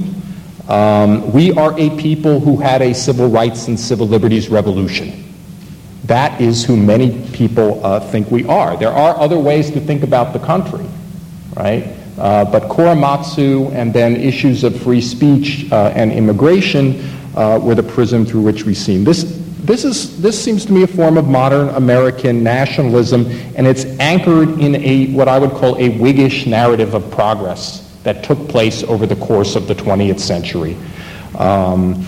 Um, 0.68 1.32
we 1.32 1.52
are 1.52 1.72
a 1.78 1.90
people 1.96 2.38
who 2.38 2.58
had 2.58 2.82
a 2.82 2.94
civil 2.94 3.28
rights 3.28 3.68
and 3.68 3.80
civil 3.80 4.06
liberties 4.06 4.49
revolution. 4.50 5.31
That 6.04 6.40
is 6.40 6.64
who 6.64 6.76
many 6.76 7.28
people 7.30 7.85
uh, 7.85 8.00
think 8.00 8.30
we 8.30 8.44
are. 8.47 8.76
There 8.76 8.92
are 8.92 9.16
other 9.18 9.38
ways 9.38 9.71
to 9.71 9.80
think 9.80 10.02
about 10.02 10.32
the 10.32 10.40
country, 10.40 10.87
right? 11.56 11.97
Uh, 12.18 12.44
but 12.44 12.64
Korematsu 12.64 13.73
and 13.73 13.92
then 13.92 14.16
issues 14.16 14.64
of 14.64 14.80
free 14.82 15.00
speech 15.00 15.71
uh, 15.73 15.92
and 15.94 16.12
immigration 16.12 17.00
uh, 17.37 17.59
were 17.62 17.75
the 17.75 17.82
prism 17.82 18.26
through 18.26 18.42
which 18.42 18.64
we 18.64 18.75
see 18.75 19.02
this. 19.02 19.40
This, 19.62 19.85
is, 19.85 20.21
this 20.21 20.42
seems 20.42 20.66
to 20.66 20.73
me 20.73 20.82
a 20.82 20.88
form 20.88 21.16
of 21.16 21.28
modern 21.28 21.68
American 21.71 22.42
nationalism, 22.42 23.26
and 23.54 23.64
it's 23.64 23.85
anchored 24.00 24.59
in 24.59 24.75
a, 24.75 25.12
what 25.12 25.28
I 25.28 25.38
would 25.38 25.52
call 25.52 25.76
a 25.76 25.88
Whiggish 25.99 26.47
narrative 26.47 26.94
of 26.94 27.09
progress 27.12 27.88
that 28.02 28.25
took 28.25 28.49
place 28.49 28.82
over 28.82 29.06
the 29.06 29.14
course 29.16 29.54
of 29.54 29.68
the 29.68 29.75
20th 29.75 30.18
century. 30.18 30.76
Um, 31.38 32.04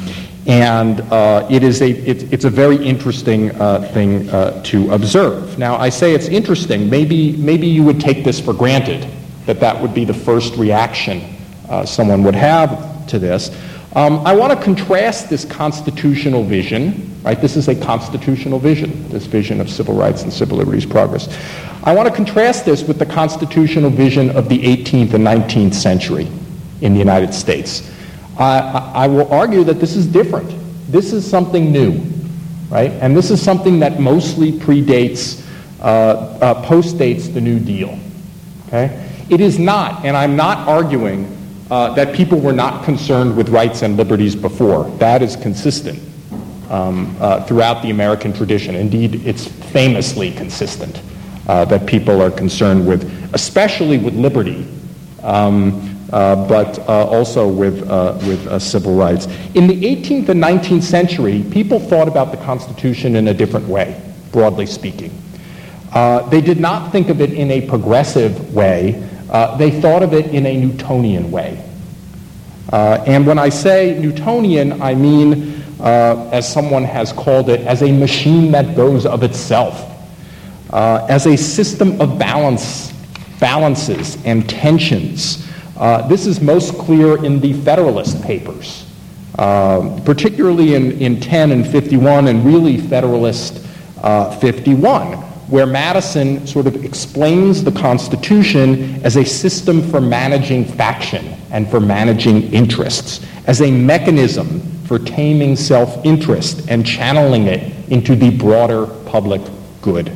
and 0.47 1.01
uh, 1.01 1.47
it 1.51 1.63
is 1.63 1.81
a, 1.81 1.91
it, 1.91 2.33
it's 2.33 2.45
a 2.45 2.51
very 2.51 2.77
interesting 2.85 3.51
uh, 3.61 3.81
thing 3.93 4.29
uh, 4.29 4.63
to 4.65 4.93
observe. 4.93 5.59
Now, 5.59 5.77
I 5.77 5.89
say 5.89 6.15
it's 6.15 6.29
interesting. 6.29 6.91
Maybe, 6.91 7.37
maybe 7.37 7.67
you 7.67 7.83
would 7.83 8.01
take 8.01 8.25
this 8.25 8.41
for 8.41 8.53
granted, 8.53 9.09
that 9.47 9.61
that 9.61 9.81
would 9.81 9.95
be 9.95 10.05
the 10.05 10.15
first 10.15 10.57
reaction 10.57 11.23
uh, 11.69 11.85
someone 11.85 12.23
would 12.25 12.35
have 12.35 13.07
to 13.09 13.19
this. 13.19 13.51
Um, 13.95 14.19
I 14.27 14.35
want 14.35 14.53
to 14.53 14.63
contrast 14.63 15.31
this 15.31 15.45
constitutional 15.45 16.43
vision, 16.43 17.11
right? 17.23 17.41
This 17.41 17.57
is 17.57 17.69
a 17.69 17.75
constitutional 17.75 18.59
vision, 18.59 19.09
this 19.09 19.27
vision 19.27 19.61
of 19.61 19.71
civil 19.71 19.95
rights 19.95 20.23
and 20.23 20.33
civil 20.33 20.59
liberties 20.59 20.85
progress. 20.85 21.29
I 21.85 21.95
want 21.95 22.09
to 22.09 22.15
contrast 22.15 22.65
this 22.65 22.83
with 22.83 22.99
the 22.99 23.07
constitutional 23.07 23.91
vision 23.91 24.37
of 24.37 24.49
the 24.49 24.59
18th 24.59 25.15
and 25.15 25.25
19th 25.25 25.75
century 25.75 26.29
in 26.81 26.93
the 26.93 26.99
United 26.99 27.33
States. 27.33 27.91
I, 28.38 28.93
I 28.95 29.07
will 29.07 29.33
argue 29.33 29.64
that 29.64 29.81
this 29.81 29.97
is 29.97 30.07
different. 30.07 30.53
This 30.91 31.12
is 31.12 31.29
something 31.29 31.71
new, 31.73 32.00
right? 32.69 32.91
And 32.93 33.17
this 33.17 33.31
is 33.31 33.43
something 33.43 33.81
that 33.81 34.00
mostly 34.00 34.53
predates, 34.53 35.47
uh, 35.81 35.85
uh, 35.85 36.67
postdates 36.67 37.33
the 37.33 37.41
New 37.41 37.59
Deal. 37.59 37.99
Okay? 38.69 39.11
It 39.31 39.41
is 39.41 39.59
not, 39.59 40.05
and 40.05 40.17
I'm 40.17 40.37
not 40.37 40.69
arguing 40.69 41.31
uh, 41.71 41.95
that 41.95 42.14
people 42.14 42.38
were 42.38 42.53
not 42.53 42.85
concerned 42.85 43.37
with 43.37 43.49
rights 43.49 43.83
and 43.83 43.97
liberties 43.97 44.37
before. 44.37 44.85
That 44.99 45.23
is 45.23 45.37
consistent 45.37 45.99
um, 46.71 47.17
uh, 47.21 47.43
throughout 47.45 47.83
the 47.83 47.91
American 47.91 48.33
tradition. 48.33 48.75
Indeed, 48.75 49.26
it's 49.26 49.47
famously 49.47 50.33
consistent 50.33 51.00
uh, 51.47 51.64
that 51.67 51.87
people 51.87 52.21
are 52.21 52.31
concerned 52.31 52.87
with, 52.87 53.33
especially 53.35 53.99
with 53.99 54.14
liberty. 54.14 54.67
Um, 55.23 55.94
but 56.14 56.78
uh, 56.88 57.06
also 57.06 57.49
with, 57.49 57.88
uh, 57.90 58.16
with 58.26 58.62
civil 58.62 58.94
rights. 58.94 59.26
In 59.54 59.66
the 59.66 59.75
18th 59.75 60.28
and 60.28 60.40
19th 60.40 60.85
century, 60.85 61.44
people 61.50 61.80
thought 61.80 62.06
about 62.06 62.30
the 62.30 62.37
Constitution 62.38 63.16
in 63.16 63.26
a 63.28 63.35
different 63.35 63.66
way, 63.66 64.00
broadly 64.30 64.66
speaking. 64.66 65.11
they 66.30 66.40
did 66.40 66.61
not 66.61 66.92
think 66.92 67.09
of 67.09 67.21
it 67.21 67.33
in 67.33 67.50
a 67.50 67.66
progressive 67.66 68.54
way. 68.54 68.92
they 69.59 69.71
thought 69.80 70.04
of 70.04 70.14
it 70.14 70.26
in 70.26 70.47
a 70.47 70.56
Newtonian 70.56 71.33
way. 71.33 71.61
and 72.73 73.26
when 73.26 73.38
I 73.38 73.49
say 73.49 73.99
Newtonian, 73.99 74.80
I 74.80 74.94
mean, 74.94 75.64
as 75.80 76.50
someone 76.50 76.85
has 76.85 77.12
called 77.12 77.49
it, 77.49 77.61
as 77.62 77.83
a 77.83 77.90
machine 77.90 78.52
that 78.52 78.76
goes 78.76 79.04
of 79.04 79.25
itself. 79.25 79.90
Uh, 80.71 81.06
as 81.09 81.26
a 81.26 81.37
system 81.37 82.00
of 82.00 82.18
balance, 82.18 82.92
balances 83.38 84.18
and 84.25 84.49
tensions 84.49 85.47
uh, 85.76 86.07
this 86.07 86.26
is 86.26 86.40
most 86.40 86.78
clear 86.78 87.25
in 87.25 87.40
the 87.40 87.52
Federalist 87.64 88.23
Papers, 88.23 88.88
uh, 89.38 90.00
particularly 90.04 90.75
in, 90.75 90.93
in 91.00 91.21
10 91.21 91.50
and 91.50 91.66
51, 91.66 92.28
and 92.28 92.45
really 92.45 92.78
Federalist 92.78 93.66
uh, 94.02 94.31
51, 94.38 95.14
where 95.49 95.66
Madison 95.66 96.47
sort 96.47 96.66
of 96.66 96.85
explains 96.85 97.64
the 97.64 97.73
Constitution 97.73 99.04
as 99.04 99.16
a 99.16 99.25
system 99.25 99.83
for 99.83 100.00
managing 100.00 100.64
faction 100.64 101.26
and 101.50 101.69
for 101.69 101.81
managing 101.81 102.52
interests, 102.52 103.26
as 103.47 103.61
a 103.61 103.71
mechanism 103.71 104.61
for 104.87 104.99
taming 104.99 105.57
self-interest 105.57 106.69
and 106.69 106.87
channeling 106.87 107.47
it 107.47 107.73
into 107.90 108.14
the 108.14 108.31
broader 108.37 108.87
public 109.07 109.43
good. 109.83 110.12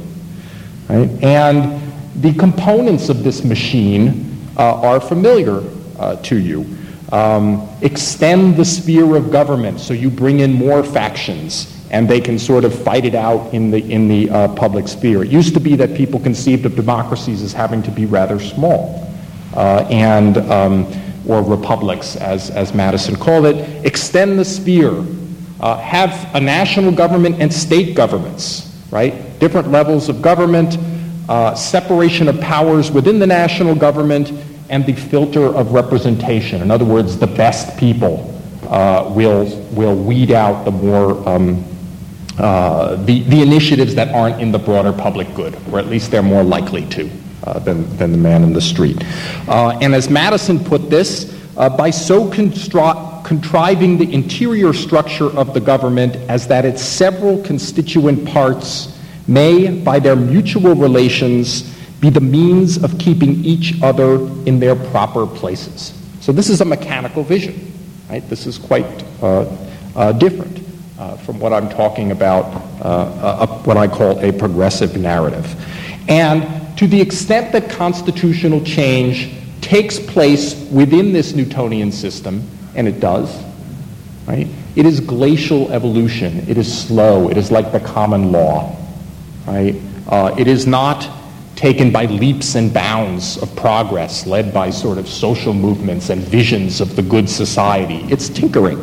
Right? 0.89 1.09
And 1.23 1.83
the 2.23 2.35
components 2.35 3.09
of 3.09 3.25
this 3.25 3.45
machine 3.45 4.28
are 4.65 5.01
familiar 5.01 5.63
uh, 5.99 6.17
to 6.17 6.37
you. 6.37 6.67
Um, 7.13 7.69
extend 7.81 8.57
the 8.57 8.65
sphere 8.65 9.17
of 9.17 9.31
government 9.31 9.81
so 9.81 9.95
you 9.95 10.11
bring 10.11 10.41
in 10.41 10.53
more 10.53 10.85
factions 10.85 11.75
and 11.91 12.09
they 12.09 12.21
can 12.21 12.39
sort 12.39 12.65
of 12.65 12.83
fight 12.83 13.05
it 13.05 13.15
out 13.15 13.53
in 13.55 13.71
the, 13.71 13.79
in 13.91 14.09
the 14.09 14.29
uh, 14.31 14.55
public 14.55 14.87
sphere. 14.89 15.25
It 15.25 15.31
used 15.31 15.55
to 15.55 15.61
be 15.61 15.75
that 15.77 15.97
people 15.97 16.21
conceived 16.21 16.67
of 16.67 16.77
democracies 16.77 17.43
as 17.43 17.53
having 17.53 17.83
to 17.85 17.91
be 17.91 18.05
rather 18.05 18.39
small, 18.39 19.11
uh, 19.55 19.87
and, 19.91 20.37
um, 20.37 20.87
or 21.27 21.43
republics, 21.43 22.17
as, 22.17 22.51
as 22.51 22.75
Madison 22.75 23.17
called 23.17 23.47
it. 23.47 23.87
Extend 23.87 24.39
the 24.39 24.45
sphere. 24.45 25.05
Uh, 25.61 25.77
have 25.79 26.35
a 26.35 26.41
national 26.41 26.93
government 26.93 27.41
and 27.41 27.53
state 27.53 27.97
governments, 27.97 28.71
right? 28.91 29.39
Different 29.41 29.71
levels 29.71 30.09
of 30.09 30.23
government, 30.23 30.79
uh, 31.29 31.55
separation 31.55 32.29
of 32.29 32.41
powers 32.41 32.91
within 32.91 33.19
the 33.19 33.27
national 33.27 33.75
government, 33.75 34.31
and 34.71 34.85
the 34.87 34.95
filter 34.95 35.47
of 35.47 35.73
representation. 35.73 36.63
In 36.63 36.71
other 36.71 36.85
words, 36.85 37.19
the 37.19 37.27
best 37.27 37.79
people 37.79 38.35
uh, 38.69 39.11
will, 39.15 39.47
will 39.73 39.97
weed 39.97 40.31
out 40.31 40.65
the 40.65 40.71
more 40.71 41.29
um, 41.29 41.65
uh, 42.39 42.95
the, 43.05 43.23
the 43.25 43.43
initiatives 43.43 43.95
that 43.95 44.15
aren't 44.15 44.41
in 44.41 44.53
the 44.53 44.59
broader 44.59 44.93
public 44.93 45.33
good, 45.35 45.57
or 45.73 45.79
at 45.79 45.87
least 45.87 46.11
they're 46.11 46.23
more 46.23 46.45
likely 46.45 46.87
to 46.87 47.11
uh, 47.45 47.59
than, 47.61 47.97
than 47.97 48.13
the 48.13 48.19
man 48.19 48.45
in 48.45 48.53
the 48.53 48.61
street. 48.61 48.97
Uh, 49.49 49.77
and 49.81 49.95
as 49.95 50.09
Madison 50.09 50.63
put 50.63 50.89
this, 50.89 51.35
uh, 51.57 51.69
by 51.69 51.91
so 51.91 52.31
constru- 52.31 53.25
contriving 53.25 53.99
the 53.99 54.13
interior 54.13 54.73
structure 54.73 55.37
of 55.37 55.53
the 55.53 55.61
government 55.61 56.15
as 56.29 56.47
that 56.47 56.65
its 56.65 56.83
several 56.83 57.43
constituent 57.43 58.27
parts 58.29 58.97
may, 59.27 59.83
by 59.83 59.99
their 59.99 60.17
mutual 60.17 60.75
relations, 60.75 61.75
be 62.01 62.11
the 62.11 62.21
means 62.21 62.83
of 62.83 62.99
keeping 62.99 63.45
each 63.45 63.81
other 63.83 64.17
in 64.47 64.61
their 64.61 64.77
proper 64.77 65.27
places. 65.27 65.93
So 66.21 66.33
this 66.33 66.49
is 66.49 66.61
a 66.61 66.65
mechanical 66.65 67.25
vision, 67.25 67.73
right? 68.09 68.27
This 68.29 68.47
is 68.47 68.59
quite 68.59 68.87
uh, 69.23 69.45
uh, 69.97 70.13
different 70.13 70.61
uh, 70.99 71.17
from 71.17 71.39
what 71.41 71.53
I'm 71.53 71.69
talking 71.69 72.13
about, 72.13 72.45
uh, 72.83 73.47
what 73.65 73.77
I 73.77 73.89
call 73.89 74.19
a 74.21 74.33
progressive 74.33 74.97
narrative. 74.97 75.55
And 76.09 76.77
to 76.79 76.87
the 76.87 77.01
extent 77.01 77.53
that 77.53 77.71
constitutional 77.71 78.63
change 78.65 79.35
takes 79.61 79.99
place 79.99 80.55
within 80.71 81.13
this 81.13 81.35
Newtonian 81.35 81.93
system, 81.93 82.49
and 82.75 82.87
it 82.87 83.01
does, 83.01 83.43
right? 84.27 84.47
It 84.77 84.87
is 84.87 85.01
glacial 85.01 85.71
evolution. 85.73 86.49
It 86.49 86.57
is 86.57 86.87
slow. 86.87 87.29
It 87.29 87.37
is 87.37 87.51
like 87.51 87.73
the 87.73 87.81
common 87.81 88.31
law, 88.31 88.77
right? 89.47 89.75
Uh, 90.07 90.35
it 90.39 90.47
is 90.47 90.67
not 90.67 91.09
taken 91.59 91.91
by 91.91 92.05
leaps 92.07 92.55
and 92.55 92.73
bounds 92.73 93.37
of 93.43 93.55
progress 93.57 94.27
led 94.27 94.55
by 94.55 94.71
sort 94.71 94.97
of 94.97 95.09
social 95.09 95.53
movements 95.53 96.09
and 96.09 96.23
visions 96.23 96.81
of 96.81 96.95
the 96.95 97.03
good 97.03 97.29
society. 97.29 98.07
It's 98.09 98.29
tinkering. 98.29 98.79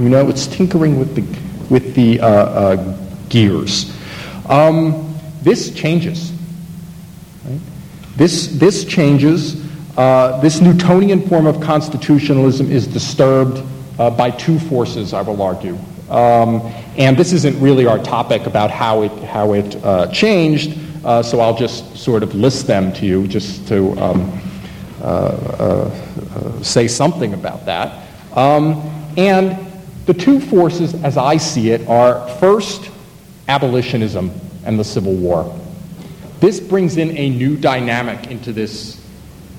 You 0.00 0.08
know, 0.08 0.28
it's 0.28 0.48
tinkering 0.48 0.98
with 0.98 1.14
the 1.14 1.22
with 1.70 1.94
the 1.94 2.20
uh, 2.20 2.26
uh, 2.26 2.96
gears. 3.28 3.96
Um, 4.48 5.14
this 5.42 5.70
changes. 5.70 6.32
This, 8.16 8.48
this 8.48 8.84
changes. 8.84 9.64
Uh, 9.96 10.40
this 10.40 10.60
Newtonian 10.60 11.28
form 11.28 11.46
of 11.46 11.60
constitutionalism 11.60 12.68
is 12.68 12.86
disturbed 12.88 13.62
uh, 13.98 14.10
by 14.10 14.32
two 14.32 14.58
forces, 14.58 15.14
I 15.14 15.22
will 15.22 15.40
argue. 15.40 15.78
Um, 16.10 16.62
and 16.96 17.16
this 17.16 17.32
isn't 17.32 17.60
really 17.60 17.86
our 17.86 17.98
topic 17.98 18.46
about 18.46 18.72
how 18.72 19.02
it, 19.02 19.12
how 19.22 19.52
it 19.52 19.76
uh, 19.84 20.10
changed, 20.10 20.76
uh, 21.04 21.22
so 21.22 21.40
I'll 21.40 21.56
just 21.56 21.96
sort 21.96 22.22
of 22.22 22.34
list 22.34 22.66
them 22.66 22.92
to 22.94 23.06
you 23.06 23.26
just 23.26 23.66
to 23.68 23.98
um, 24.00 24.40
say 26.62 26.88
something 26.88 27.34
about 27.34 27.66
that. 27.66 28.08
Um, 28.34 28.82
and 29.16 29.58
the 30.06 30.14
two 30.14 30.40
forces, 30.40 30.94
as 31.02 31.16
I 31.16 31.36
see 31.36 31.70
it, 31.70 31.86
are 31.88 32.28
first, 32.38 32.90
abolitionism 33.48 34.30
and 34.64 34.78
the 34.78 34.84
Civil 34.84 35.14
War. 35.14 35.54
This 36.40 36.60
brings 36.60 36.96
in 36.96 37.16
a 37.16 37.30
new 37.30 37.56
dynamic 37.56 38.30
into 38.30 38.52
this 38.52 39.02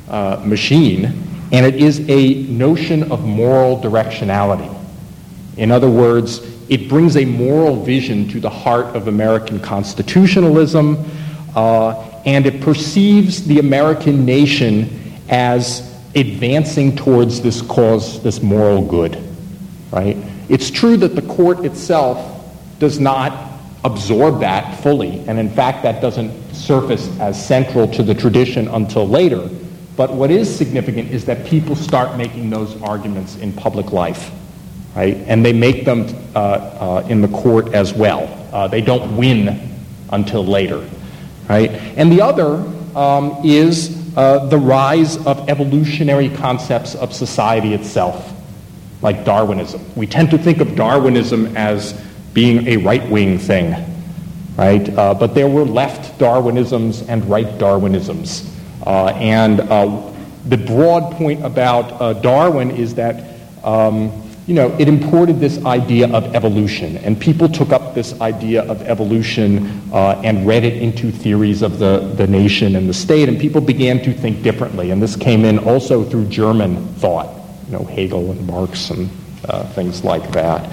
uh, 0.08 0.42
machine, 0.46 1.06
and 1.52 1.66
it 1.66 1.76
is 1.76 2.08
a 2.10 2.44
notion 2.44 3.12
of 3.12 3.26
moral 3.26 3.80
directionality. 3.82 4.74
In 5.58 5.72
other 5.72 5.90
words, 5.90 6.40
it 6.70 6.88
brings 6.88 7.18
a 7.18 7.26
moral 7.26 7.84
vision 7.84 8.30
to 8.30 8.40
the 8.40 8.50
heart 8.50 8.96
of 8.96 9.08
American 9.08 9.60
constitutionalism, 9.60 11.04
uh, 11.56 12.22
and 12.26 12.46
it 12.46 12.62
perceives 12.62 13.46
the 13.46 13.60
American 13.60 14.26
nation 14.26 15.00
as 15.30 15.86
advancing 16.16 16.96
towards 16.96 17.42
this 17.42 17.62
cause, 17.62 18.22
this 18.24 18.42
moral 18.42 18.84
good, 18.84 19.18
right? 19.92 20.18
It's 20.50 20.72
true 20.72 20.98
that 20.98 21.16
the 21.16 21.22
court 21.22 21.66
itself 21.66 22.36
does 22.80 23.00
not 23.00 23.50
absorb 23.84 24.40
that 24.42 24.82
fully, 24.82 25.20
and 25.28 25.40
in 25.40 25.50
fact, 25.50 25.84
that 25.84 26.02
doesn't 26.02 26.54
surface 26.54 27.08
as 27.20 27.44
central 27.44 27.88
to 27.88 28.04
the 28.04 28.14
tradition 28.14 28.68
until 28.70 29.08
later. 29.08 29.50
But 29.96 30.14
what 30.14 30.32
is 30.32 30.54
significant 30.54 31.12
is 31.12 31.26
that 31.26 31.46
people 31.46 31.76
start 31.76 32.18
making 32.18 32.50
those 32.50 32.82
arguments 32.82 33.38
in 33.38 33.54
public 33.54 33.92
life, 33.92 34.32
right? 34.96 35.18
And 35.28 35.46
they 35.46 35.54
make 35.54 35.86
them 35.86 36.08
uh, 36.36 36.40
uh, 36.40 37.08
in 37.10 37.22
the 37.22 37.28
court 37.28 37.74
as 37.74 37.94
well. 37.94 38.28
Uh, 38.52 38.68
they 38.68 38.82
don't 38.82 39.16
win 39.16 39.78
until 40.12 40.46
later, 40.46 40.90
right? 41.50 41.72
And 41.72 42.12
the 42.12 42.22
other 42.22 42.64
um, 42.96 43.42
is 43.44 43.98
uh, 44.16 44.46
the 44.46 44.58
rise 44.58 45.18
of 45.26 45.50
evolutionary 45.50 46.30
concepts 46.30 46.96
of 46.96 47.14
society 47.14 47.74
itself 47.74 48.34
like 49.02 49.26
Darwinism. 49.26 49.82
We 49.96 50.08
tend 50.08 50.30
to 50.32 50.38
think 50.38 50.60
of 50.60 50.76
Darwinism 50.76 51.56
as 51.58 51.94
being 52.34 52.68
a 52.68 52.78
right 52.78 53.08
wing 53.10 53.40
thing, 53.40 53.74
right? 54.58 54.88
Uh, 54.90 55.14
but 55.14 55.34
there 55.34 55.48
were 55.48 55.66
left 55.66 56.20
Darwinisms 56.20 57.08
and 57.08 57.26
right 57.26 57.58
Darwinisms. 57.58 58.50
Uh, 58.86 59.08
and 59.08 59.62
uh, 59.62 60.12
the 60.46 60.58
broad 60.58 61.14
point 61.14 61.46
about 61.46 62.02
uh, 62.02 62.14
Darwin 62.14 62.72
is 62.72 62.96
that, 62.96 63.40
um, 63.64 64.29
you 64.50 64.56
know, 64.56 64.76
it 64.80 64.88
imported 64.88 65.40
this 65.40 65.64
idea 65.64 66.12
of 66.12 66.34
evolution, 66.34 66.98
and 66.98 67.22
people 67.22 67.48
took 67.48 67.72
up 67.72 67.94
this 67.94 68.20
idea 68.20 68.64
of 68.64 68.82
evolution 68.82 69.80
uh, 69.94 70.20
and 70.24 70.48
read 70.48 70.64
it 70.64 70.82
into 70.82 71.12
theories 71.12 71.62
of 71.62 71.78
the, 71.78 72.00
the 72.18 72.26
nation 72.26 72.76
and 72.76 72.90
the 72.90 72.94
state, 72.96 73.30
and 73.30 73.40
people 73.40 73.62
began 73.62 74.02
to 74.02 74.12
think 74.12 74.42
differently. 74.42 74.90
And 74.90 75.00
this 75.00 75.16
came 75.16 75.46
in 75.46 75.60
also 75.60 76.04
through 76.04 76.30
German 76.30 76.84
thought 76.96 77.32
you 77.68 77.74
know, 77.74 77.84
Hegel 77.84 78.32
and 78.32 78.48
Marx 78.48 78.90
and 78.90 79.12
uh, 79.48 79.66
things 79.74 80.04
like 80.04 80.32
that. 80.32 80.66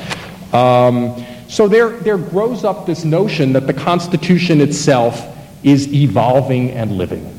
Um, 0.54 1.22
so 1.46 1.68
there, 1.68 1.90
there 1.90 2.16
grows 2.16 2.64
up 2.64 2.86
this 2.86 3.04
notion 3.04 3.52
that 3.52 3.66
the 3.66 3.74
Constitution 3.74 4.62
itself 4.62 5.22
is 5.62 5.92
evolving 5.92 6.70
and 6.70 6.92
living. 6.92 7.30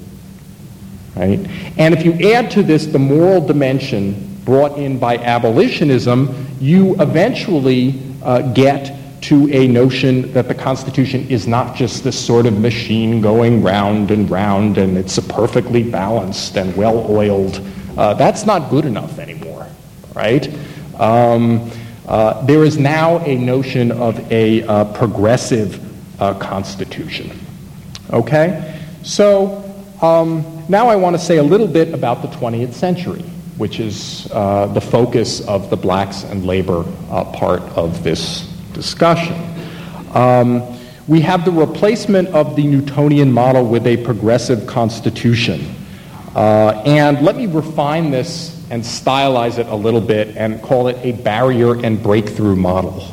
Right? 1.16 1.40
And 1.80 1.96
if 1.96 2.06
you 2.06 2.32
add 2.32 2.52
to 2.52 2.62
this 2.62 2.86
the 2.86 3.00
moral 3.00 3.42
dimension 3.42 4.27
brought 4.48 4.80
in 4.80 4.98
by 4.98 5.18
abolitionism, 5.18 6.48
you 6.60 6.96
eventually 7.00 8.02
uh, 8.24 8.42
get 8.54 9.22
to 9.22 9.48
a 9.54 9.68
notion 9.68 10.32
that 10.34 10.48
the 10.48 10.56
Constitution 10.56 11.28
is 11.30 11.46
not 11.46 11.76
just 11.76 12.04
this 12.04 12.18
sort 12.18 12.48
of 12.48 12.60
machine 12.60 13.22
going 13.22 13.62
round 13.62 14.10
and 14.10 14.28
round 14.32 14.80
and 14.80 14.98
it's 14.98 15.20
a 15.20 15.22
perfectly 15.22 15.84
balanced 15.84 16.58
and 16.58 16.76
well 16.76 17.06
oiled. 17.12 17.62
Uh, 17.96 18.16
that's 18.16 18.46
not 18.46 18.72
good 18.72 18.86
enough 18.86 19.20
anymore 19.20 19.48
right? 20.18 20.52
Um, 21.00 21.70
uh, 22.08 22.44
there 22.46 22.64
is 22.64 22.78
now 22.78 23.20
a 23.20 23.36
notion 23.36 23.92
of 23.92 24.32
a 24.32 24.64
uh, 24.64 24.86
progressive 24.94 25.80
uh, 26.20 26.34
constitution. 26.40 27.40
Okay? 28.12 28.82
So 29.04 29.64
um, 30.02 30.66
now 30.68 30.88
I 30.88 30.96
want 30.96 31.16
to 31.16 31.22
say 31.22 31.38
a 31.38 31.44
little 31.44 31.68
bit 31.68 31.94
about 31.94 32.24
the 32.24 32.30
20th 32.30 32.74
century, 32.74 33.24
which 33.58 33.80
is 33.80 34.28
uh, 34.32 34.68
the 34.68 34.82
focus 34.82 35.42
of 35.48 35.70
the 35.70 35.78
blacks 35.78 36.24
and 36.24 36.46
labor 36.46 36.86
uh, 37.10 37.24
part 37.26 37.62
of 37.76 38.04
this 38.04 38.48
discussion. 38.74 39.36
Um, 40.14 40.78
we 41.08 41.22
have 41.22 41.46
the 41.46 41.52
replacement 41.52 42.30
of 42.30 42.56
the 42.56 42.64
Newtonian 42.64 43.32
model 43.32 43.66
with 43.66 43.88
a 43.88 43.98
progressive 43.98 44.68
constitution. 44.68 45.74
Uh, 46.36 46.84
and 46.86 47.22
let 47.26 47.36
me 47.36 47.48
refine 47.48 48.12
this 48.12 48.54
and 48.70 48.84
stylize 48.84 49.58
it 49.58 49.68
a 49.68 49.76
little 49.76 50.02
bit 50.02 50.36
and 50.36 50.62
call 50.62 50.88
it 50.88 50.98
a 51.02 51.14
barrier 51.14 51.80
and 51.84 52.04
breakthrough 52.04 52.56
model. 52.56 53.12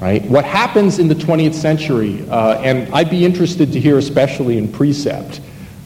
Right? 0.00 0.22
What 0.24 0.44
happens 0.44 0.98
in 0.98 1.08
the 1.08 1.14
20th 1.14 1.54
century, 1.54 2.28
uh, 2.28 2.60
and 2.60 2.92
I'd 2.92 3.08
be 3.08 3.24
interested 3.24 3.72
to 3.72 3.80
hear, 3.80 3.96
especially 3.96 4.58
in 4.58 4.70
precept, 4.70 5.40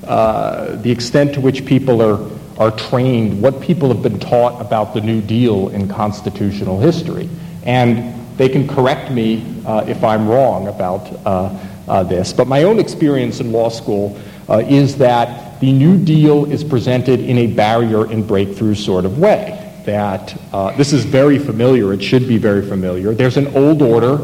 uh, 0.05 0.77
the 0.77 0.91
extent 0.91 1.35
to 1.35 1.41
which 1.41 1.67
people 1.67 2.03
are, 2.03 2.38
are 2.59 2.73
trained, 2.73 3.41
what 3.41 3.61
people 3.61 3.89
have 3.89 4.03
been 4.03 4.19
taught 4.19 4.61
about 4.61 4.93
the 4.93 5.01
New 5.01 5.23
Deal 5.23 5.69
in 5.69 5.89
constitutional 5.89 6.81
history. 6.81 7.29
And 7.63 8.15
they 8.37 8.49
can 8.49 8.67
correct 8.69 9.11
me 9.11 9.45
uh, 9.65 9.85
if 9.87 10.03
I'm 10.03 10.29
wrong 10.29 10.69
about 10.69 11.07
uh, 11.25 11.57
uh, 11.89 12.03
this. 12.03 12.33
But 12.33 12.49
my 12.49 12.65
own 12.65 12.79
experience 12.79 13.41
in 13.41 13.53
law 13.53 13.69
school 13.69 14.19
uh, 14.49 14.59
is 14.67 14.97
that 14.99 15.61
the 15.61 15.73
New 15.73 16.03
Deal 16.03 16.51
is 16.51 16.65
presented 16.65 17.21
in 17.21 17.39
a 17.39 17.47
barrier 17.47 18.11
and 18.11 18.27
breakthrough 18.27 18.75
sort 18.75 19.05
of 19.05 19.19
way. 19.19 19.65
That 19.87 20.39
uh, 20.53 20.77
this 20.77 20.93
is 20.93 21.05
very 21.05 21.39
familiar, 21.39 21.93
it 21.93 22.03
should 22.03 22.29
be 22.29 22.39
very 22.39 22.67
familiar. 22.67 23.15
There's 23.15 23.37
an 23.37 23.49
old 23.57 23.83
order 23.83 24.17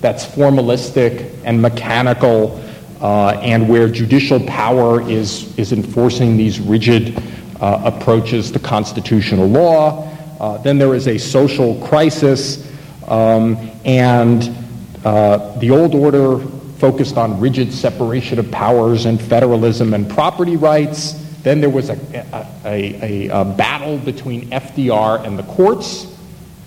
that's 0.00 0.24
formalistic 0.24 1.34
and 1.44 1.60
mechanical 1.60 2.62
uh, 3.00 3.38
and 3.42 3.68
where 3.68 3.88
judicial 3.88 4.40
power 4.40 5.00
is, 5.08 5.56
is 5.58 5.72
enforcing 5.72 6.36
these 6.36 6.60
rigid 6.60 7.22
uh, 7.60 7.82
approaches 7.84 8.50
to 8.52 8.58
constitutional 8.58 9.46
law. 9.46 10.12
Uh, 10.40 10.58
then 10.58 10.78
there 10.78 10.94
is 10.94 11.08
a 11.08 11.16
social 11.16 11.76
crisis, 11.86 12.70
um, 13.08 13.56
and 13.84 14.54
uh, 15.04 15.56
the 15.58 15.70
old 15.70 15.94
order 15.94 16.38
focused 16.78 17.16
on 17.16 17.40
rigid 17.40 17.72
separation 17.72 18.38
of 18.38 18.50
powers 18.50 19.06
and 19.06 19.20
federalism 19.20 19.94
and 19.94 20.10
property 20.10 20.56
rights. 20.56 21.12
Then 21.42 21.60
there 21.60 21.70
was 21.70 21.88
a, 21.88 21.98
a, 22.64 23.28
a, 23.28 23.28
a 23.28 23.44
battle 23.44 23.98
between 23.98 24.50
FDR 24.50 25.24
and 25.24 25.38
the 25.38 25.44
courts, 25.44 26.06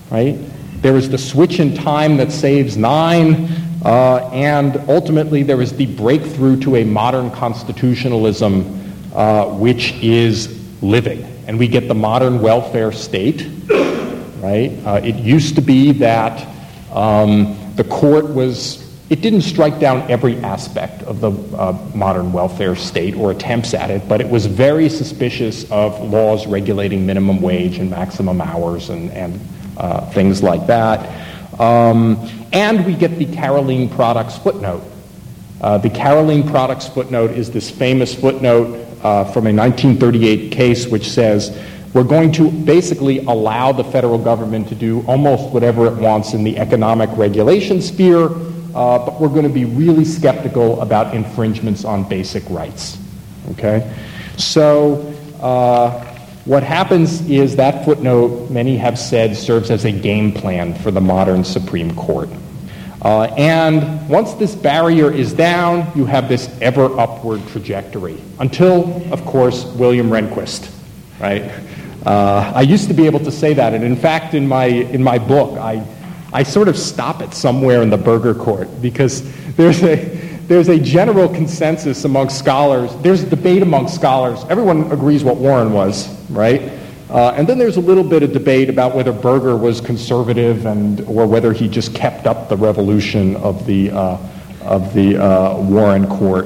right? 0.10 0.38
There 0.82 0.96
is 0.96 1.10
the 1.10 1.18
switch 1.18 1.60
in 1.60 1.76
time 1.76 2.18
that 2.18 2.32
saves 2.32 2.78
nine, 2.78 3.50
uh, 3.84 4.30
and 4.34 4.78
ultimately 4.90 5.44
there 5.44 5.62
is 5.62 5.76
the 5.76 5.86
breakthrough 5.86 6.60
to 6.62 6.78
a 6.78 6.86
modern 6.86 7.30
constitutionalism, 7.32 8.94
uh, 9.14 9.46
which 9.58 9.92
is 10.02 10.59
living. 10.82 11.24
And 11.48 11.58
we 11.58 11.68
get 11.68 11.88
the 11.88 11.96
modern 11.96 12.42
welfare 12.42 12.92
state, 12.92 13.48
right? 14.40 14.72
Uh, 14.86 15.02
it 15.04 15.16
used 15.16 15.56
to 15.56 15.62
be 15.62 15.92
that 15.94 16.48
um, 16.92 17.58
the 17.76 17.84
court 17.84 18.30
was 18.30 18.88
it 19.10 19.22
didn't 19.22 19.42
strike 19.42 19.80
down 19.80 20.10
every 20.10 20.38
aspect 20.38 21.02
of 21.04 21.20
the 21.20 21.32
uh, 21.58 21.76
modern 21.96 22.32
welfare 22.32 22.76
state 22.76 23.16
or 23.16 23.32
attempts 23.32 23.74
at 23.74 23.90
it, 23.90 24.08
but 24.08 24.22
it 24.22 24.30
was 24.30 24.46
very 24.46 24.88
suspicious 24.88 25.70
of 25.72 26.00
laws 26.12 26.46
regulating 26.46 27.08
minimum 27.08 27.42
wage 27.42 27.80
and 27.80 27.90
maximum 27.90 28.40
hours 28.40 28.90
and, 28.90 29.12
and 29.12 29.40
uh, 29.78 30.06
things 30.12 30.44
like 30.44 30.68
that. 30.68 31.60
Um, 31.60 32.30
and 32.54 32.86
we 32.86 32.94
get 32.94 33.18
the 33.18 33.26
Carolene 33.26 33.90
Products 33.90 34.38
footnote. 34.38 34.84
Uh, 35.60 35.80
the 35.80 35.90
Carolene 35.90 36.48
Products 36.48 36.88
footnote 36.88 37.32
is 37.32 37.50
this 37.50 37.72
famous 37.72 38.14
footnote 38.14 38.89
uh, 39.04 39.24
from 39.26 39.48
a 39.48 39.54
1938 39.54 40.52
case 40.52 40.88
which 40.88 41.10
says 41.10 41.58
we're 41.94 42.04
going 42.04 42.32
to 42.32 42.52
basically 42.52 43.20
allow 43.20 43.72
the 43.72 43.84
federal 43.84 44.18
government 44.18 44.68
to 44.70 44.76
do 44.76 45.02
almost 45.08 45.52
whatever 45.54 45.88
it 45.88 45.96
wants 45.96 46.34
in 46.34 46.44
the 46.44 46.58
economic 46.58 47.10
regulation 47.18 47.82
sphere 47.82 48.30
uh, 48.76 49.00
but 49.00 49.20
we're 49.20 49.30
going 49.30 49.44
to 49.44 49.50
be 49.50 49.66
really 49.66 50.06
skeptical 50.06 50.82
about 50.82 51.14
infringements 51.16 51.84
on 51.84 52.08
basic 52.08 52.48
rights. 52.50 52.98
Okay? 53.52 53.96
So, 54.38 55.14
uh, 55.42 56.06
what 56.46 56.64
happens 56.64 57.28
is 57.30 57.56
that 57.58 57.86
footnote, 57.86 58.50
many 58.50 58.78
have 58.78 58.98
said, 58.98 59.36
serves 59.36 59.70
as 59.72 59.86
a 59.86 59.92
game 59.92 60.32
plan 60.32 60.74
for 60.74 60.92
the 60.92 61.02
modern 61.02 61.44
Supreme 61.44 61.94
Court. 61.96 62.30
Uh, 63.02 63.24
and 63.38 64.10
once 64.10 64.34
this 64.34 64.56
barrier 64.56 65.12
is 65.12 65.32
down, 65.34 65.90
you 65.96 66.06
have 66.06 66.28
this 66.28 66.50
ever 66.62 67.00
upward 67.00 67.46
trajectory 67.48 68.22
until, 68.40 69.02
of 69.14 69.24
course, 69.26 69.66
William 69.66 70.10
Rehnquist, 70.10 70.70
right? 71.20 71.44
Uh, 72.06 72.52
I 72.56 72.62
used 72.62 72.88
to 72.88 72.94
be 72.94 73.06
able 73.06 73.20
to 73.20 73.32
say 73.32 73.54
that, 73.54 73.74
and 73.74 73.84
in 73.84 73.96
fact, 73.96 74.34
in 74.34 74.48
my, 74.48 74.66
in 74.66 75.02
my 75.02 75.18
book, 75.18 75.58
I 75.58 75.86
I 76.32 76.44
sort 76.44 76.68
of 76.68 76.78
stop 76.78 77.22
it 77.22 77.34
somewhere 77.34 77.82
in 77.82 77.90
the 77.90 77.98
Burger 77.98 78.36
Court 78.36 78.68
because 78.82 79.24
there's 79.56 79.82
a, 79.82 79.96
there's 80.48 80.70
a 80.70 80.78
general 80.78 81.28
consensus 81.28 82.06
among 82.06 82.30
scholars. 82.30 82.96
There's 82.98 83.24
debate 83.24 83.64
among 83.64 83.88
scholars. 83.88 84.44
Everyone 84.48 84.92
agrees 84.92 85.24
what 85.24 85.38
Warren 85.38 85.74
was, 85.74 86.08
right? 86.30 86.62
Uh, 87.10 87.34
and 87.36 87.48
then 87.48 87.58
there's 87.58 87.78
a 87.78 87.82
little 87.82 88.04
bit 88.04 88.22
of 88.22 88.32
debate 88.34 88.70
about 88.70 88.96
whether 88.96 89.12
Burger 89.12 89.58
was 89.58 89.82
conservative 89.82 90.66
and 90.66 91.02
or 91.02 91.26
whether 91.26 91.54
he 91.54 91.68
just 91.68 91.96
kept 91.96 92.28
up 92.28 92.50
the 92.50 92.58
revolution 92.58 93.36
of 93.38 93.66
the 93.66 93.90
uh, 93.92 94.18
of 94.62 94.94
the 94.94 95.18
uh, 95.18 95.58
Warren 95.58 96.08
court. 96.08 96.46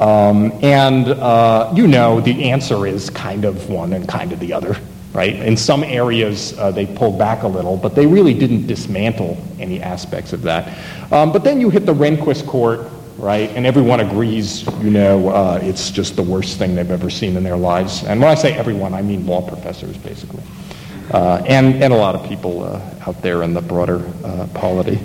Um, 0.00 0.52
and 0.62 1.08
uh, 1.08 1.72
you 1.74 1.86
know 1.86 2.20
the 2.20 2.50
answer 2.50 2.86
is 2.86 3.08
kind 3.08 3.44
of 3.44 3.70
one 3.70 3.94
and 3.94 4.06
kind 4.06 4.32
of 4.32 4.40
the 4.40 4.52
other 4.52 4.76
right? 5.12 5.34
In 5.34 5.56
some 5.56 5.84
areas, 5.84 6.58
uh, 6.58 6.70
they 6.70 6.86
pulled 6.86 7.18
back 7.18 7.42
a 7.42 7.48
little, 7.48 7.76
but 7.76 7.94
they 7.94 8.06
really 8.06 8.34
didn't 8.34 8.66
dismantle 8.66 9.36
any 9.58 9.80
aspects 9.80 10.32
of 10.32 10.42
that. 10.42 10.78
Um, 11.12 11.32
but 11.32 11.44
then 11.44 11.60
you 11.60 11.70
hit 11.70 11.86
the 11.86 11.94
Rehnquist 11.94 12.46
court, 12.46 12.80
right? 13.22 13.50
And 13.50 13.64
everyone 13.64 14.00
agrees, 14.00 14.66
you 14.82 14.90
know, 14.90 15.28
uh, 15.28 15.60
it's 15.62 15.92
just 15.92 16.16
the 16.16 16.22
worst 16.22 16.58
thing 16.58 16.74
they've 16.74 16.90
ever 16.90 17.08
seen 17.08 17.36
in 17.36 17.44
their 17.44 17.56
lives. 17.56 18.02
And 18.02 18.20
when 18.20 18.28
I 18.28 18.34
say 18.34 18.52
everyone, 18.52 18.94
I 18.94 19.02
mean 19.02 19.26
law 19.26 19.40
professors, 19.40 19.96
basically. 19.96 20.42
Uh, 21.12 21.40
and, 21.46 21.82
and 21.82 21.92
a 21.92 21.96
lot 21.96 22.16
of 22.16 22.26
people 22.28 22.64
uh, 22.64 22.80
out 23.06 23.22
there 23.22 23.44
in 23.44 23.54
the 23.54 23.62
broader 23.62 24.04
uh, 24.24 24.48
polity. 24.54 24.98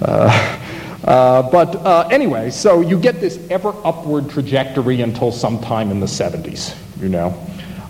Uh, 0.00 1.42
but 1.50 2.12
anyway, 2.12 2.50
so 2.50 2.80
you 2.80 2.98
get 2.98 3.20
this 3.20 3.38
ever 3.50 3.74
upward 3.82 4.30
trajectory 4.30 5.00
until 5.00 5.32
sometime 5.32 5.90
in 5.90 6.00
the 6.00 6.06
70s, 6.06 6.76
you 7.00 7.08
know 7.08 7.30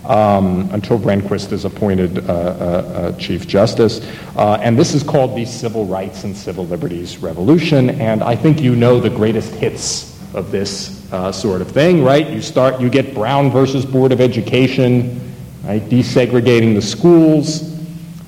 um, 0.09 0.69
until 0.73 0.99
Rehnquist 0.99 1.53
is 1.53 1.65
appointed 1.65 2.19
uh, 2.19 2.33
uh, 2.33 2.35
uh, 2.35 3.19
Chief 3.19 3.47
Justice. 3.47 4.01
Uh, 4.37 4.59
and 4.63 4.79
this 4.79 4.95
is 4.95 5.03
called 5.03 5.37
the 5.37 5.45
Civil 5.45 5.85
Rights 5.85 6.25
and 6.25 6.37
Civil 6.37 6.67
Liberties 6.67 7.19
Revolution. 7.19 7.91
And 7.91 8.23
I 8.23 8.35
think 8.35 8.61
you 8.61 8.75
know 8.75 8.99
the 8.99 9.11
greatest 9.11 9.55
hits 9.55 10.19
of 10.35 10.51
this 10.51 11.13
uh, 11.13 11.31
sort 11.31 11.61
of 11.61 11.71
thing, 11.71 12.03
right? 12.03 12.29
You 12.29 12.43
start, 12.43 12.81
you 12.81 12.89
get 12.89 13.15
Brown 13.15 13.51
versus 13.51 13.85
Board 13.85 14.13
of 14.13 14.21
Education, 14.21 15.35
right? 15.65 15.83
Desegregating 15.83 16.75
the 16.75 16.83
schools. 16.83 17.77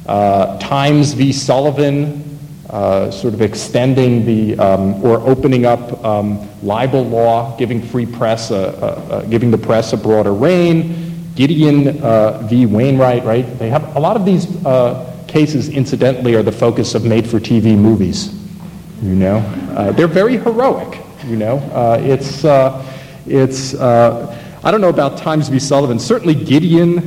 Times 0.06 1.12
v. 1.12 1.32
Sullivan, 1.32 2.20
uh, 2.70 3.10
sort 3.10 3.34
of 3.34 3.42
extending 3.42 4.24
the 4.24 4.56
um, 4.58 5.02
or 5.04 5.18
opening 5.28 5.66
up 5.66 6.04
um, 6.04 6.48
libel 6.62 7.04
law, 7.04 7.56
giving 7.56 7.82
free 7.82 8.06
press, 8.06 8.50
a, 8.52 8.54
a, 9.10 9.18
a, 9.18 9.26
giving 9.26 9.50
the 9.50 9.58
press 9.58 9.92
a 9.92 9.96
broader 9.96 10.32
reign. 10.32 11.09
Gideon 11.34 12.02
uh, 12.02 12.38
v. 12.48 12.66
Wainwright, 12.66 13.24
right? 13.24 13.58
They 13.58 13.70
have 13.70 13.96
a 13.96 14.00
lot 14.00 14.16
of 14.16 14.24
these 14.24 14.46
uh, 14.66 15.24
cases, 15.28 15.68
incidentally, 15.68 16.34
are 16.34 16.42
the 16.42 16.52
focus 16.52 16.94
of 16.94 17.04
made-for-TV 17.04 17.76
movies. 17.76 18.34
You 19.02 19.14
know, 19.14 19.38
uh, 19.76 19.92
they're 19.92 20.08
very 20.08 20.36
heroic. 20.36 21.00
You 21.26 21.36
know, 21.36 21.58
uh, 21.72 21.98
it's 22.02 22.44
uh, 22.44 22.84
it's. 23.26 23.74
Uh, 23.74 24.36
I 24.62 24.70
don't 24.70 24.82
know 24.82 24.90
about 24.90 25.16
Times 25.16 25.48
v. 25.48 25.58
Sullivan. 25.58 25.98
Certainly, 25.98 26.44
Gideon 26.44 26.98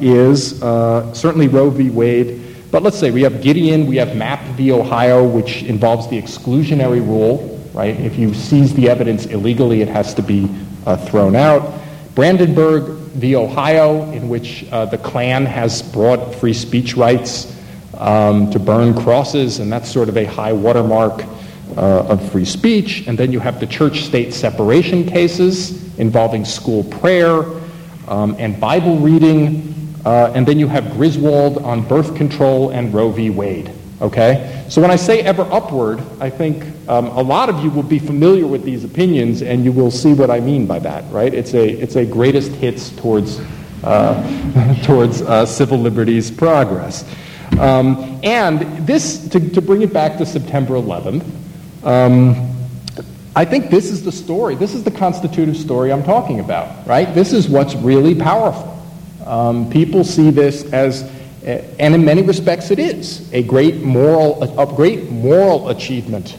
is 0.00 0.60
certainly 0.60 1.48
Roe 1.48 1.70
v. 1.70 1.90
Wade. 1.90 2.40
But 2.70 2.84
let's 2.84 2.96
say 2.96 3.10
we 3.10 3.22
have 3.22 3.42
Gideon, 3.42 3.86
we 3.86 3.96
have 3.96 4.14
Mapp 4.14 4.40
v. 4.56 4.70
Ohio, 4.70 5.26
which 5.26 5.64
involves 5.64 6.06
the 6.06 6.20
exclusionary 6.20 7.04
rule, 7.04 7.60
right? 7.74 7.98
If 7.98 8.16
you 8.16 8.32
seize 8.32 8.72
the 8.74 8.88
evidence 8.88 9.26
illegally, 9.26 9.82
it 9.82 9.88
has 9.88 10.14
to 10.14 10.22
be 10.22 10.48
thrown 11.08 11.34
out. 11.34 11.80
Brandenburg 12.14 12.84
v. 13.14 13.36
Ohio, 13.36 14.10
in 14.12 14.28
which 14.28 14.66
uh, 14.72 14.86
the 14.86 14.98
Klan 14.98 15.46
has 15.46 15.82
broad 15.82 16.34
free 16.36 16.52
speech 16.52 16.96
rights 16.96 17.56
um, 17.98 18.50
to 18.50 18.58
burn 18.58 18.94
crosses, 18.94 19.58
and 19.58 19.72
that's 19.72 19.90
sort 19.90 20.08
of 20.08 20.16
a 20.16 20.24
high 20.24 20.52
watermark 20.52 21.24
uh, 21.76 22.06
of 22.08 22.32
free 22.32 22.44
speech. 22.44 23.06
And 23.06 23.18
then 23.18 23.32
you 23.32 23.40
have 23.40 23.60
the 23.60 23.66
church 23.66 24.02
state 24.02 24.32
separation 24.34 25.06
cases 25.06 25.98
involving 25.98 26.44
school 26.44 26.84
prayer 26.84 27.44
um, 28.08 28.34
and 28.38 28.58
Bible 28.58 28.98
reading. 28.98 29.74
Uh, 30.04 30.32
and 30.34 30.46
then 30.46 30.58
you 30.58 30.66
have 30.66 30.92
Griswold 30.92 31.58
on 31.58 31.86
birth 31.86 32.16
control 32.16 32.70
and 32.70 32.92
Roe 32.92 33.10
v. 33.10 33.30
Wade. 33.30 33.70
Okay? 34.00 34.64
So 34.68 34.80
when 34.80 34.90
I 34.90 34.96
say 34.96 35.20
ever 35.20 35.42
upward, 35.50 36.00
I 36.20 36.30
think 36.30 36.64
um, 36.88 37.06
a 37.08 37.20
lot 37.20 37.48
of 37.48 37.62
you 37.62 37.70
will 37.70 37.82
be 37.82 37.98
familiar 37.98 38.46
with 38.46 38.64
these 38.64 38.84
opinions 38.84 39.42
and 39.42 39.64
you 39.64 39.72
will 39.72 39.90
see 39.90 40.14
what 40.14 40.30
I 40.30 40.40
mean 40.40 40.66
by 40.66 40.78
that, 40.78 41.04
right? 41.12 41.32
It's 41.32 41.54
a, 41.54 41.68
it's 41.68 41.96
a 41.96 42.06
greatest 42.06 42.52
hits 42.52 42.90
towards, 42.96 43.40
uh, 43.84 44.76
towards 44.84 45.22
uh, 45.22 45.44
civil 45.44 45.78
liberties 45.78 46.30
progress. 46.30 47.04
Um, 47.58 48.20
and 48.22 48.86
this, 48.86 49.28
to, 49.28 49.50
to 49.50 49.60
bring 49.60 49.82
it 49.82 49.92
back 49.92 50.16
to 50.18 50.24
September 50.24 50.74
11th, 50.74 51.24
um, 51.84 52.46
I 53.36 53.44
think 53.44 53.70
this 53.70 53.90
is 53.90 54.02
the 54.02 54.12
story. 54.12 54.54
This 54.54 54.74
is 54.74 54.82
the 54.82 54.90
constitutive 54.90 55.56
story 55.56 55.92
I'm 55.92 56.02
talking 56.02 56.40
about, 56.40 56.86
right? 56.86 57.14
This 57.14 57.32
is 57.32 57.48
what's 57.48 57.74
really 57.74 58.14
powerful. 58.14 58.76
Um, 59.26 59.70
people 59.70 60.04
see 60.04 60.30
this 60.30 60.64
as 60.72 61.08
and 61.42 61.94
in 61.94 62.04
many 62.04 62.22
respects 62.22 62.70
it 62.70 62.78
is 62.78 63.32
a 63.32 63.42
great 63.42 63.76
moral, 63.76 64.42
a 64.58 64.66
great 64.66 65.10
moral 65.10 65.68
achievement, 65.68 66.36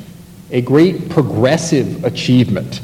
a 0.51 0.61
great 0.61 1.09
progressive 1.09 2.03
achievement. 2.03 2.81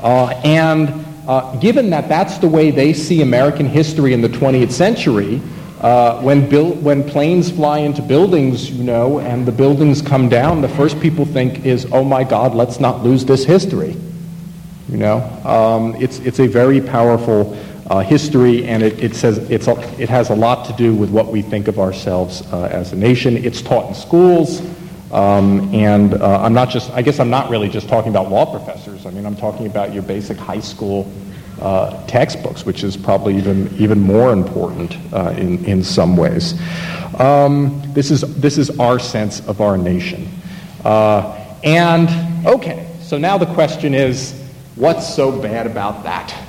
Uh, 0.00 0.28
and 0.44 1.04
uh, 1.26 1.54
given 1.56 1.90
that 1.90 2.08
that's 2.08 2.38
the 2.38 2.48
way 2.48 2.70
they 2.70 2.92
see 2.92 3.20
American 3.20 3.66
history 3.66 4.12
in 4.12 4.22
the 4.22 4.28
20th 4.28 4.72
century, 4.72 5.42
uh, 5.80 6.20
when, 6.22 6.50
when 6.82 7.04
planes 7.04 7.50
fly 7.50 7.78
into 7.78 8.02
buildings, 8.02 8.70
you 8.70 8.82
know, 8.82 9.20
and 9.20 9.46
the 9.46 9.52
buildings 9.52 10.02
come 10.02 10.28
down, 10.28 10.60
the 10.60 10.68
first 10.68 10.98
people 11.00 11.24
think 11.24 11.64
is, 11.64 11.86
oh 11.92 12.02
my 12.02 12.24
God, 12.24 12.54
let's 12.54 12.80
not 12.80 13.04
lose 13.04 13.24
this 13.24 13.44
history. 13.44 13.96
You 14.88 14.96
know, 14.96 15.18
um, 15.44 15.94
it's 15.96 16.18
it's 16.20 16.40
a 16.40 16.46
very 16.46 16.80
powerful 16.80 17.54
uh, 17.88 18.00
history, 18.00 18.66
and 18.66 18.82
it, 18.82 19.02
it 19.02 19.14
says 19.14 19.38
a, 19.38 20.00
it 20.00 20.08
has 20.08 20.30
a 20.30 20.34
lot 20.34 20.66
to 20.66 20.72
do 20.74 20.94
with 20.94 21.10
what 21.10 21.28
we 21.28 21.42
think 21.42 21.68
of 21.68 21.78
ourselves 21.78 22.42
uh, 22.52 22.68
as 22.70 22.92
a 22.92 22.96
nation. 22.96 23.36
It's 23.36 23.62
taught 23.62 23.88
in 23.88 23.94
schools, 23.94 24.60
um, 25.10 25.74
and 25.74 26.14
uh, 26.14 26.42
I'm 26.42 26.52
not 26.52 26.68
just 26.68 26.90
I 26.90 27.02
guess 27.02 27.18
I'm 27.18 27.30
not 27.30 27.50
really 27.50 27.68
just 27.68 27.88
talking 27.88 28.10
about 28.10 28.30
law 28.30 28.44
professors. 28.44 29.06
I 29.06 29.10
mean, 29.10 29.24
I'm 29.24 29.36
talking 29.36 29.66
about 29.66 29.94
your 29.94 30.02
basic 30.02 30.36
high 30.36 30.60
school 30.60 31.10
uh, 31.62 32.06
textbooks, 32.06 32.66
which 32.66 32.84
is 32.84 32.96
probably 32.96 33.36
even 33.36 33.74
even 33.78 34.00
more 34.00 34.32
important 34.32 34.96
uh, 35.12 35.34
in 35.36 35.64
in 35.64 35.82
some 35.82 36.16
ways. 36.16 36.60
Um, 37.18 37.82
this 37.94 38.10
is 38.10 38.20
this 38.38 38.58
is 38.58 38.78
our 38.78 38.98
sense 38.98 39.40
of 39.48 39.62
our 39.62 39.78
nation, 39.78 40.28
uh, 40.84 41.42
and 41.64 42.46
okay. 42.46 42.84
So 43.00 43.16
now 43.16 43.38
the 43.38 43.46
question 43.46 43.94
is, 43.94 44.38
what's 44.76 45.14
so 45.14 45.32
bad 45.40 45.66
about 45.66 46.02
that? 46.02 46.47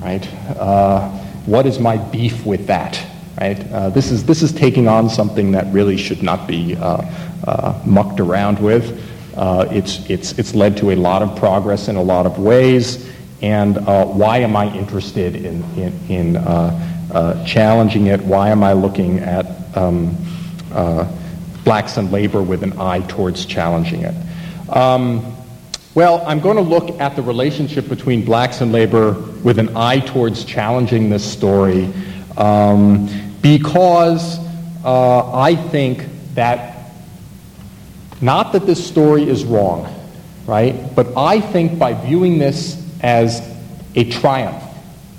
Right? 0.00 0.26
Uh, 0.56 1.08
what 1.46 1.66
is 1.66 1.78
my 1.78 1.96
beef 1.96 2.44
with 2.44 2.66
that, 2.66 3.04
right? 3.40 3.58
Uh, 3.72 3.90
this, 3.90 4.10
is, 4.10 4.24
this 4.24 4.42
is 4.42 4.52
taking 4.52 4.88
on 4.88 5.08
something 5.08 5.52
that 5.52 5.72
really 5.72 5.96
should 5.96 6.22
not 6.22 6.46
be 6.46 6.76
uh, 6.76 7.02
uh 7.44 7.82
mucked 7.84 8.20
around 8.20 8.58
with. 8.58 9.00
Uh, 9.36 9.66
it's, 9.70 10.08
it's, 10.10 10.38
it's 10.38 10.54
led 10.54 10.76
to 10.76 10.90
a 10.90 10.96
lot 10.96 11.22
of 11.22 11.36
progress 11.36 11.88
in 11.88 11.96
a 11.96 12.02
lot 12.02 12.26
of 12.26 12.38
ways, 12.38 13.10
and 13.40 13.84
why 13.86 14.38
am 14.38 14.54
I 14.54 14.72
interested 14.76 15.34
in, 15.34 15.64
in, 15.74 15.92
in 16.08 17.46
challenging 17.46 18.06
it? 18.06 18.20
Why 18.20 18.50
am 18.50 18.62
I 18.62 18.74
looking 18.74 19.18
at 19.20 19.46
um, 19.76 20.16
blacks 21.64 21.96
and 21.96 22.12
labor 22.12 22.42
with 22.42 22.62
an 22.62 22.78
eye 22.78 23.00
towards 23.08 23.46
challenging 23.46 24.02
it? 24.02 24.14
Um, 24.68 25.34
well, 25.94 26.22
I'm 26.26 26.40
going 26.40 26.56
to 26.56 26.62
look 26.62 27.00
at 27.00 27.16
the 27.16 27.22
relationship 27.22 27.88
between 27.88 28.24
blacks 28.24 28.60
and 28.60 28.72
labor 28.72 29.31
with 29.42 29.58
an 29.58 29.76
eye 29.76 30.00
towards 30.00 30.44
challenging 30.44 31.10
this 31.10 31.24
story 31.24 31.92
um, 32.36 33.08
because 33.40 34.38
uh, 34.84 35.32
I 35.32 35.56
think 35.56 36.06
that 36.34 36.92
not 38.20 38.52
that 38.52 38.66
this 38.66 38.84
story 38.84 39.28
is 39.28 39.44
wrong, 39.44 39.92
right? 40.46 40.94
But 40.94 41.16
I 41.16 41.40
think 41.40 41.78
by 41.78 41.92
viewing 41.92 42.38
this 42.38 42.80
as 43.00 43.42
a 43.96 44.08
triumph, 44.10 44.62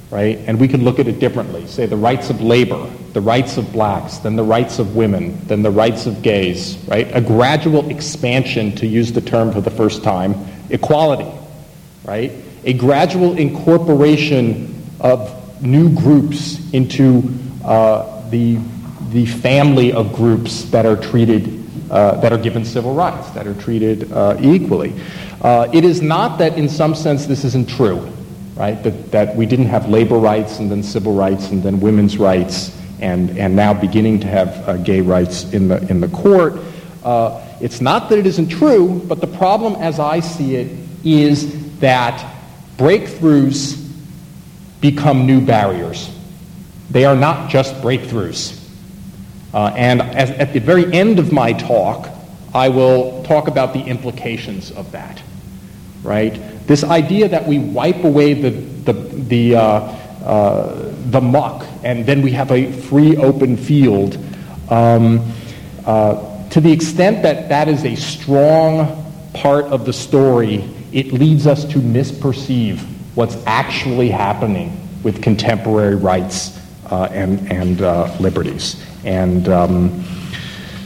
right? 0.09 0.39
And 0.47 0.59
we 0.59 0.67
can 0.67 0.83
look 0.83 0.99
at 0.99 1.07
it 1.07 1.19
differently. 1.19 1.67
Say 1.67 1.85
the 1.85 1.97
rights 1.97 2.29
of 2.29 2.41
labor, 2.41 2.89
the 3.11 3.21
rights 3.21 3.57
of 3.57 3.71
blacks, 3.73 4.19
then 4.19 4.35
the 4.35 4.43
rights 4.43 4.79
of 4.79 4.95
women, 4.95 5.37
then 5.45 5.61
the 5.63 5.71
rights 5.71 6.05
of 6.05 6.21
gays, 6.21 6.77
right? 6.87 7.09
A 7.13 7.21
gradual 7.21 7.89
expansion, 7.89 8.73
to 8.77 8.87
use 8.87 9.11
the 9.11 9.21
term 9.21 9.51
for 9.51 9.61
the 9.61 9.69
first 9.69 10.01
time, 10.01 10.33
equality, 10.69 11.29
right? 12.05 12.31
A 12.65 12.73
gradual 12.73 13.37
incorporation 13.37 14.73
of 14.99 15.61
new 15.61 15.93
groups 15.93 16.71
into 16.73 17.23
uh, 17.63 18.29
the, 18.29 18.57
the 19.09 19.25
family 19.25 19.91
of 19.91 20.13
groups 20.13 20.63
that 20.65 20.85
are 20.85 20.95
treated, 20.95 21.63
uh, 21.91 22.19
that 22.21 22.31
are 22.31 22.37
given 22.37 22.63
civil 22.63 22.93
rights, 22.93 23.29
that 23.31 23.47
are 23.47 23.53
treated 23.55 24.11
uh, 24.11 24.37
equally. 24.41 24.93
Uh, 25.41 25.69
it 25.73 25.83
is 25.83 26.01
not 26.01 26.37
that 26.39 26.57
in 26.57 26.69
some 26.69 26.95
sense 26.95 27.25
this 27.25 27.43
isn't 27.43 27.67
true, 27.69 27.99
right? 28.55 28.81
That, 28.83 29.11
that 29.11 29.35
we 29.35 29.45
didn't 29.45 29.67
have 29.67 29.89
labor 29.89 30.17
rights 30.17 30.59
and 30.59 30.71
then 30.71 30.83
civil 30.83 31.13
rights 31.13 31.49
and 31.49 31.61
then 31.61 31.81
women's 31.81 32.17
rights 32.17 32.77
and, 33.01 33.37
and 33.37 33.55
now 33.55 33.73
beginning 33.73 34.21
to 34.21 34.27
have 34.27 34.69
uh, 34.69 34.77
gay 34.77 35.01
rights 35.01 35.51
in 35.51 35.67
the, 35.67 35.85
in 35.89 35.99
the 35.99 36.07
court. 36.07 36.53
Uh, 37.03 37.45
it's 37.59 37.81
not 37.81 38.09
that 38.09 38.19
it 38.19 38.25
isn't 38.25 38.47
true, 38.47 39.01
but 39.07 39.19
the 39.19 39.27
problem 39.27 39.75
as 39.75 39.99
I 39.99 40.21
see 40.21 40.55
it 40.55 40.71
is 41.03 41.79
that 41.79 42.32
breakthroughs 42.77 43.79
become 44.81 45.25
new 45.25 45.41
barriers. 45.41 46.09
They 46.89 47.05
are 47.05 47.15
not 47.15 47.49
just 47.49 47.73
breakthroughs. 47.75 48.59
Uh, 49.53 49.73
and 49.75 50.01
as, 50.01 50.31
at 50.31 50.53
the 50.53 50.59
very 50.59 50.91
end 50.93 51.19
of 51.19 51.31
my 51.31 51.53
talk, 51.53 52.09
I 52.53 52.69
will 52.69 53.23
talk 53.23 53.47
about 53.47 53.73
the 53.73 53.81
implications 53.81 54.71
of 54.71 54.91
that. 54.91 55.21
Right? 56.03 56.39
This 56.67 56.83
idea 56.83 57.29
that 57.29 57.47
we 57.47 57.59
wipe 57.59 58.03
away 58.03 58.33
the, 58.33 58.49
the, 58.49 58.93
the, 58.93 59.55
uh, 59.55 59.61
uh, 60.23 60.93
the 61.09 61.21
muck 61.21 61.65
and 61.83 62.05
then 62.05 62.21
we 62.21 62.31
have 62.31 62.51
a 62.51 62.71
free 62.71 63.15
open 63.17 63.57
field. 63.57 64.17
Um, 64.69 65.31
uh, 65.85 66.49
to 66.49 66.61
the 66.61 66.71
extent 66.71 67.23
that 67.23 67.49
that 67.49 67.67
is 67.67 67.85
a 67.85 67.95
strong 67.95 69.03
part 69.33 69.65
of 69.65 69.85
the 69.85 69.93
story, 69.93 70.63
it 70.93 71.11
leads 71.11 71.47
us 71.47 71.65
to 71.65 71.79
misperceive 71.79 72.79
what's 73.15 73.35
actually 73.45 74.09
happening 74.09 74.79
with 75.03 75.21
contemporary 75.21 75.95
rights 75.95 76.59
uh, 76.89 77.09
and, 77.11 77.51
and 77.51 77.81
uh, 77.81 78.15
liberties. 78.19 78.83
And 79.03 79.49
um, 79.49 80.03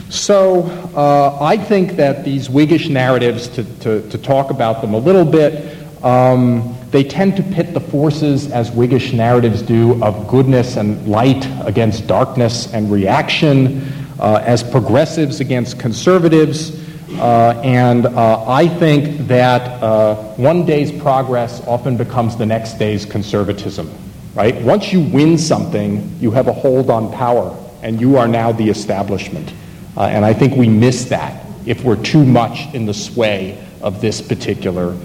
so 0.08 0.62
uh, 0.96 1.38
I 1.40 1.58
think 1.58 1.92
that 1.92 2.24
these 2.24 2.48
Whiggish 2.48 2.88
narratives, 2.88 3.48
to, 3.48 3.64
to, 3.80 4.08
to, 4.08 4.18
talk 4.18 4.50
about 4.50 4.80
them 4.80 4.94
a 4.94 4.98
little 4.98 5.24
bit, 5.24 5.76
um, 6.02 6.74
they 6.90 7.04
tend 7.04 7.36
to 7.36 7.42
pit 7.42 7.74
the 7.74 7.80
forces, 7.80 8.50
as 8.50 8.70
Whiggish 8.70 9.12
narratives 9.12 9.60
do, 9.60 10.02
of 10.02 10.26
goodness 10.26 10.76
and 10.76 11.06
light 11.06 11.46
against 11.66 12.06
darkness 12.06 12.72
and 12.72 12.90
reaction 12.90 13.82
uh, 14.18 14.42
as 14.44 14.62
progressives 14.62 15.40
against 15.40 15.78
conservatives. 15.78 16.87
Uh, 17.18 17.60
and 17.64 18.06
uh, 18.06 18.48
I 18.48 18.68
think 18.68 19.26
that 19.28 19.82
uh, 19.82 20.14
one 20.36 20.64
day's 20.64 20.92
progress 20.92 21.60
often 21.66 21.96
becomes 21.96 22.36
the 22.36 22.46
next 22.46 22.74
day's 22.74 23.04
conservatism. 23.04 23.92
Right? 24.34 24.54
Once 24.62 24.92
you 24.92 25.00
win 25.00 25.36
something, 25.36 26.16
you 26.20 26.30
have 26.30 26.48
a 26.48 26.52
hold 26.52 26.90
on 26.90 27.12
power, 27.12 27.56
and 27.82 28.00
you 28.00 28.16
are 28.16 28.28
now 28.28 28.52
the 28.52 28.68
establishment. 28.68 29.52
Uh, 29.96 30.02
and 30.02 30.24
I 30.24 30.32
think 30.32 30.56
we 30.56 30.68
miss 30.68 31.06
that 31.06 31.44
if 31.66 31.82
we're 31.82 32.02
too 32.02 32.24
much 32.24 32.72
in 32.72 32.86
the 32.86 32.94
sway 32.94 33.62
of 33.82 34.00
this 34.00 34.22
particular 34.22 34.96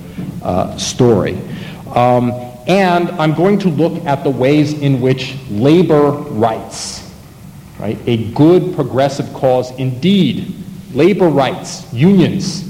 uh, 0.44 0.78
story. 0.78 1.38
Um, 1.96 2.32
and 2.68 3.10
I'm 3.12 3.34
going 3.34 3.60
to 3.60 3.70
look 3.70 4.06
at 4.06 4.24
the 4.24 4.30
ways 4.30 4.74
in 4.74 5.02
which 5.02 5.36
labor 5.50 6.12
rights 6.12 7.04
right? 7.84 7.98
A 8.08 8.32
good 8.32 8.76
progressive 8.76 9.32
cause 9.34 9.72
indeed. 9.78 10.63
Labor 10.94 11.28
rights, 11.28 11.92
unions, 11.92 12.70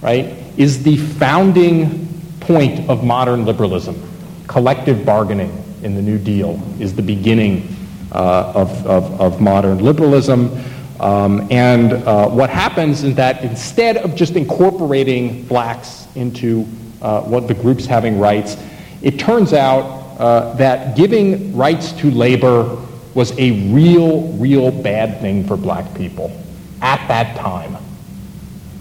right, 0.00 0.24
is 0.56 0.82
the 0.82 0.96
founding 0.96 2.08
point 2.40 2.88
of 2.88 3.04
modern 3.04 3.44
liberalism. 3.44 4.02
Collective 4.46 5.04
bargaining 5.04 5.52
in 5.82 5.94
the 5.94 6.00
New 6.00 6.16
Deal 6.18 6.58
is 6.80 6.96
the 6.96 7.02
beginning 7.02 7.76
uh, 8.10 8.52
of, 8.54 8.86
of, 8.86 9.20
of, 9.20 9.40
modern 9.42 9.84
liberalism. 9.84 10.50
Um, 10.98 11.46
and 11.50 11.92
uh, 11.92 12.30
what 12.30 12.48
happens 12.48 13.04
is 13.04 13.14
that 13.16 13.44
instead 13.44 13.98
of 13.98 14.14
just 14.14 14.34
incorporating 14.34 15.44
blacks 15.44 16.08
into 16.14 16.66
uh, 17.02 17.20
what 17.20 17.48
the 17.48 17.54
groups 17.54 17.84
having 17.84 18.18
rights, 18.18 18.56
it 19.02 19.18
turns 19.18 19.52
out 19.52 19.82
uh, 20.18 20.54
that 20.54 20.96
giving 20.96 21.54
rights 21.54 21.92
to 21.92 22.10
labor 22.10 22.78
was 23.12 23.38
a 23.38 23.70
real, 23.70 24.22
real 24.38 24.70
bad 24.70 25.20
thing 25.20 25.46
for 25.46 25.58
black 25.58 25.94
people 25.94 26.32
at 26.82 27.06
that 27.08 27.36
time. 27.36 27.76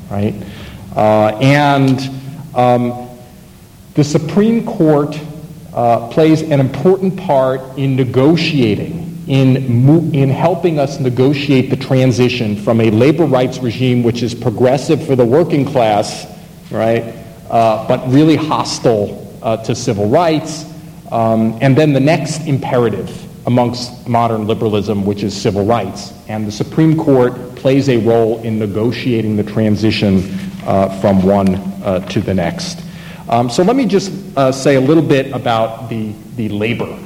Right? 0.10 0.36
Uh, 0.95 1.38
and 1.41 1.99
um, 2.55 3.10
the 3.93 4.03
Supreme 4.03 4.65
Court 4.65 5.19
uh, 5.73 6.07
plays 6.10 6.41
an 6.41 6.60
important 6.60 7.17
part 7.17 7.62
in 7.77 7.95
negotiating, 7.95 9.23
in, 9.27 10.15
in 10.15 10.29
helping 10.29 10.79
us 10.79 10.99
negotiate 10.99 11.69
the 11.69 11.75
transition 11.75 12.55
from 12.55 12.81
a 12.81 12.89
labor 12.89 13.25
rights 13.25 13.60
regime 13.60 14.01
which 14.01 14.23
is 14.23 14.33
progressive 14.33 15.05
for 15.05 15.15
the 15.15 15.25
working 15.25 15.65
class, 15.65 16.25
right, 16.71 17.13
uh, 17.49 17.88
but 17.88 18.07
really 18.10 18.36
hostile 18.36 19.38
uh, 19.43 19.57
to 19.57 19.75
civil 19.75 20.07
rights, 20.10 20.65
um, 21.12 21.57
and 21.62 21.77
then 21.77 21.93
the 21.93 21.99
next 21.99 22.47
imperative 22.47 23.26
amongst 23.47 24.07
modern 24.07 24.45
liberalism, 24.45 25.05
which 25.05 25.23
is 25.23 25.36
civil 25.36 25.65
rights. 25.65 26.13
And 26.27 26.45
the 26.45 26.51
Supreme 26.51 26.97
Court 26.97 27.55
plays 27.55 27.88
a 27.88 27.97
role 27.97 28.43
in 28.43 28.60
negotiating 28.60 29.38
the 29.38 29.43
transition 29.43 30.21
uh, 30.65 30.89
from 30.99 31.23
one 31.23 31.55
uh, 31.55 32.05
to 32.10 32.19
the 32.19 32.33
next. 32.33 32.83
Um, 33.29 33.49
so 33.49 33.63
let 33.63 33.77
me 33.77 33.86
just 33.86 34.12
uh, 34.38 34.51
say 34.51 34.75
a 34.75 34.81
little 34.81 35.03
bit 35.03 35.31
about 35.31 35.89
the, 35.89 36.13
the 36.36 36.49
labor, 36.49 36.99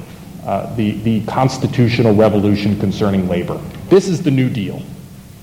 uh, 0.44 0.76
the, 0.76 0.92
the 1.02 1.24
constitutional 1.26 2.16
revolution 2.16 2.80
concerning 2.80 3.28
labor. 3.30 3.62
This 3.90 4.08
is 4.08 4.24
the 4.24 4.32
New 4.32 4.50
Deal, 4.50 4.82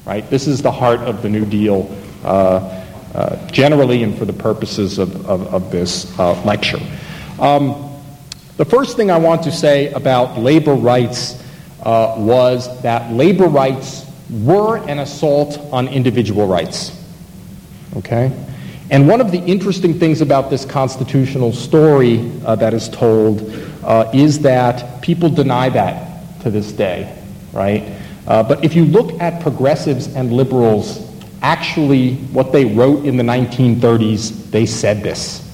right? 0.05 0.29
This 0.29 0.49
is 0.49 0.63
the 0.63 0.73
heart 0.73 1.01
of 1.01 1.23
the 1.23 1.29
New 1.29 1.47
Deal 1.47 1.97
uh, 2.25 2.85
uh, 3.15 3.47
generally 3.49 4.03
and 4.03 4.19
for 4.19 4.25
the 4.25 4.33
purposes 4.33 4.99
of, 4.99 5.29
of, 5.29 5.55
of 5.55 5.71
this 5.71 6.19
lecture. 6.45 6.81
Um, 7.39 7.88
the 8.59 8.65
first 8.65 8.97
thing 8.97 9.09
I 9.09 9.19
want 9.19 9.45
to 9.45 9.53
say 9.53 9.93
about 9.93 10.37
labor 10.37 10.75
rights 10.75 11.41
uh, 11.83 12.17
was 12.19 12.83
that 12.83 13.13
labor 13.13 13.47
rights 13.47 14.05
were 14.31 14.79
an 14.89 14.99
assault 14.99 15.59
on 15.73 15.87
individual 15.87 16.49
rights. 16.49 16.93
Okay? 17.97 18.33
And 18.91 19.07
one 19.07 19.21
of 19.21 19.31
the 19.31 19.39
interesting 19.39 19.97
things 19.97 20.21
about 20.21 20.51
this 20.51 20.65
constitutional 20.65 21.53
story 21.53 22.33
uh, 22.45 22.57
that 22.57 22.75
is 22.75 22.89
told 22.89 23.49
uh, 23.85 24.11
is 24.13 24.41
that 24.41 25.03
people 25.03 25.29
deny 25.31 25.69
that 25.69 26.41
to 26.43 26.51
this 26.51 26.73
day, 26.73 27.17
right? 27.53 27.85
Uh, 28.27 28.43
but 28.43 28.65
if 28.65 28.75
you 28.75 28.85
look 28.87 29.21
at 29.21 29.41
progressives 29.41 30.13
and 30.17 30.33
liberals, 30.33 31.07
actually 31.43 32.17
what 32.33 32.51
they 32.51 32.65
wrote 32.65 33.05
in 33.05 33.17
the 33.17 33.23
1930s, 33.23 34.51
they 34.51 34.67
said 34.67 35.05
this. 35.05 35.45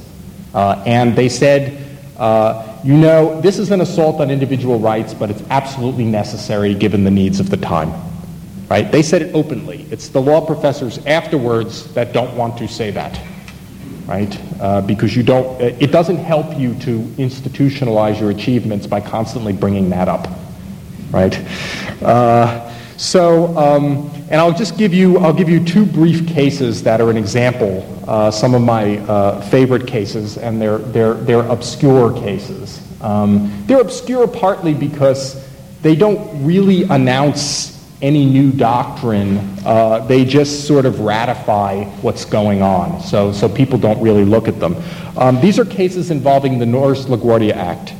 Uh, 0.54 0.82
and 0.86 1.14
they 1.14 1.28
said, 1.28 1.84
uh, 2.16 2.73
you 2.84 2.98
know, 2.98 3.40
this 3.40 3.58
is 3.58 3.70
an 3.70 3.80
assault 3.80 4.20
on 4.20 4.30
individual 4.30 4.78
rights, 4.78 5.14
but 5.14 5.30
it's 5.30 5.42
absolutely 5.48 6.04
necessary 6.04 6.74
given 6.74 7.02
the 7.02 7.10
needs 7.10 7.40
of 7.40 7.48
the 7.48 7.56
time. 7.56 7.92
Right? 8.68 8.90
They 8.90 9.02
said 9.02 9.22
it 9.22 9.34
openly. 9.34 9.86
It's 9.90 10.08
the 10.08 10.20
law 10.20 10.44
professors 10.44 10.98
afterwards 11.06 11.92
that 11.94 12.12
don't 12.12 12.36
want 12.36 12.58
to 12.58 12.68
say 12.68 12.90
that. 12.90 13.18
Right? 14.06 14.38
Uh, 14.60 14.82
because 14.82 15.16
you 15.16 15.22
don't, 15.22 15.58
it 15.60 15.92
doesn't 15.92 16.18
help 16.18 16.58
you 16.58 16.74
to 16.80 16.98
institutionalize 17.16 18.20
your 18.20 18.30
achievements 18.30 18.86
by 18.86 19.00
constantly 19.00 19.54
bringing 19.54 19.88
that 19.90 20.08
up. 20.08 20.28
Right? 21.10 21.38
Uh, 22.02 22.70
so, 22.96 23.56
um, 23.56 24.10
and 24.30 24.34
I'll 24.34 24.52
just 24.54 24.78
give 24.78 24.94
you, 24.94 25.18
I'll 25.18 25.32
give 25.32 25.48
you 25.48 25.64
two 25.64 25.84
brief 25.84 26.26
cases 26.28 26.82
that 26.84 27.00
are 27.00 27.10
an 27.10 27.16
example, 27.16 27.84
uh, 28.06 28.30
some 28.30 28.54
of 28.54 28.62
my 28.62 28.98
uh, 28.98 29.40
favorite 29.48 29.86
cases, 29.86 30.38
and 30.38 30.60
they're, 30.60 30.78
they're, 30.78 31.14
they're 31.14 31.46
obscure 31.50 32.12
cases. 32.20 32.80
Um, 33.02 33.64
they're 33.66 33.80
obscure 33.80 34.26
partly 34.26 34.74
because 34.74 35.44
they 35.82 35.94
don't 35.94 36.44
really 36.44 36.84
announce 36.84 37.74
any 38.00 38.24
new 38.24 38.52
doctrine. 38.52 39.38
Uh, 39.64 39.98
they 40.06 40.24
just 40.24 40.66
sort 40.66 40.86
of 40.86 41.00
ratify 41.00 41.84
what's 42.02 42.24
going 42.24 42.62
on. 42.62 43.00
So, 43.00 43.32
so 43.32 43.48
people 43.48 43.78
don't 43.78 44.00
really 44.00 44.24
look 44.24 44.46
at 44.46 44.60
them. 44.60 44.76
Um, 45.16 45.40
these 45.40 45.58
are 45.58 45.64
cases 45.64 46.10
involving 46.10 46.58
the 46.58 46.66
Norris 46.66 47.06
LaGuardia 47.06 47.52
Act, 47.52 47.94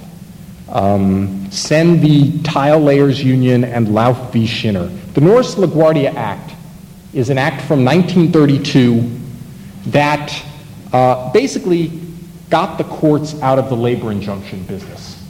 um, 0.69 1.44
Senn 1.55 2.01
v. 2.01 2.43
Tile 2.43 2.81
Layers 2.81 3.23
Union, 3.23 3.63
and 3.63 3.87
Lauf 3.89 4.33
v. 4.33 4.45
Shinner. 4.45 4.89
The 5.15 5.21
Norris 5.21 5.55
LaGuardia 5.55 6.13
Act 6.15 6.53
is 7.13 7.31
an 7.31 7.39
act 7.39 7.63
from 7.63 7.85
1932 7.85 9.09
that 9.87 10.45
uh, 10.93 11.31
basically 11.33 12.01
got 12.51 12.77
the 12.77 12.85
courts 12.85 13.41
out 13.41 13.61
of 13.61 13.69
the 13.69 13.77
labor 13.77 14.11
injunction 14.11 14.65
business. 14.65 15.23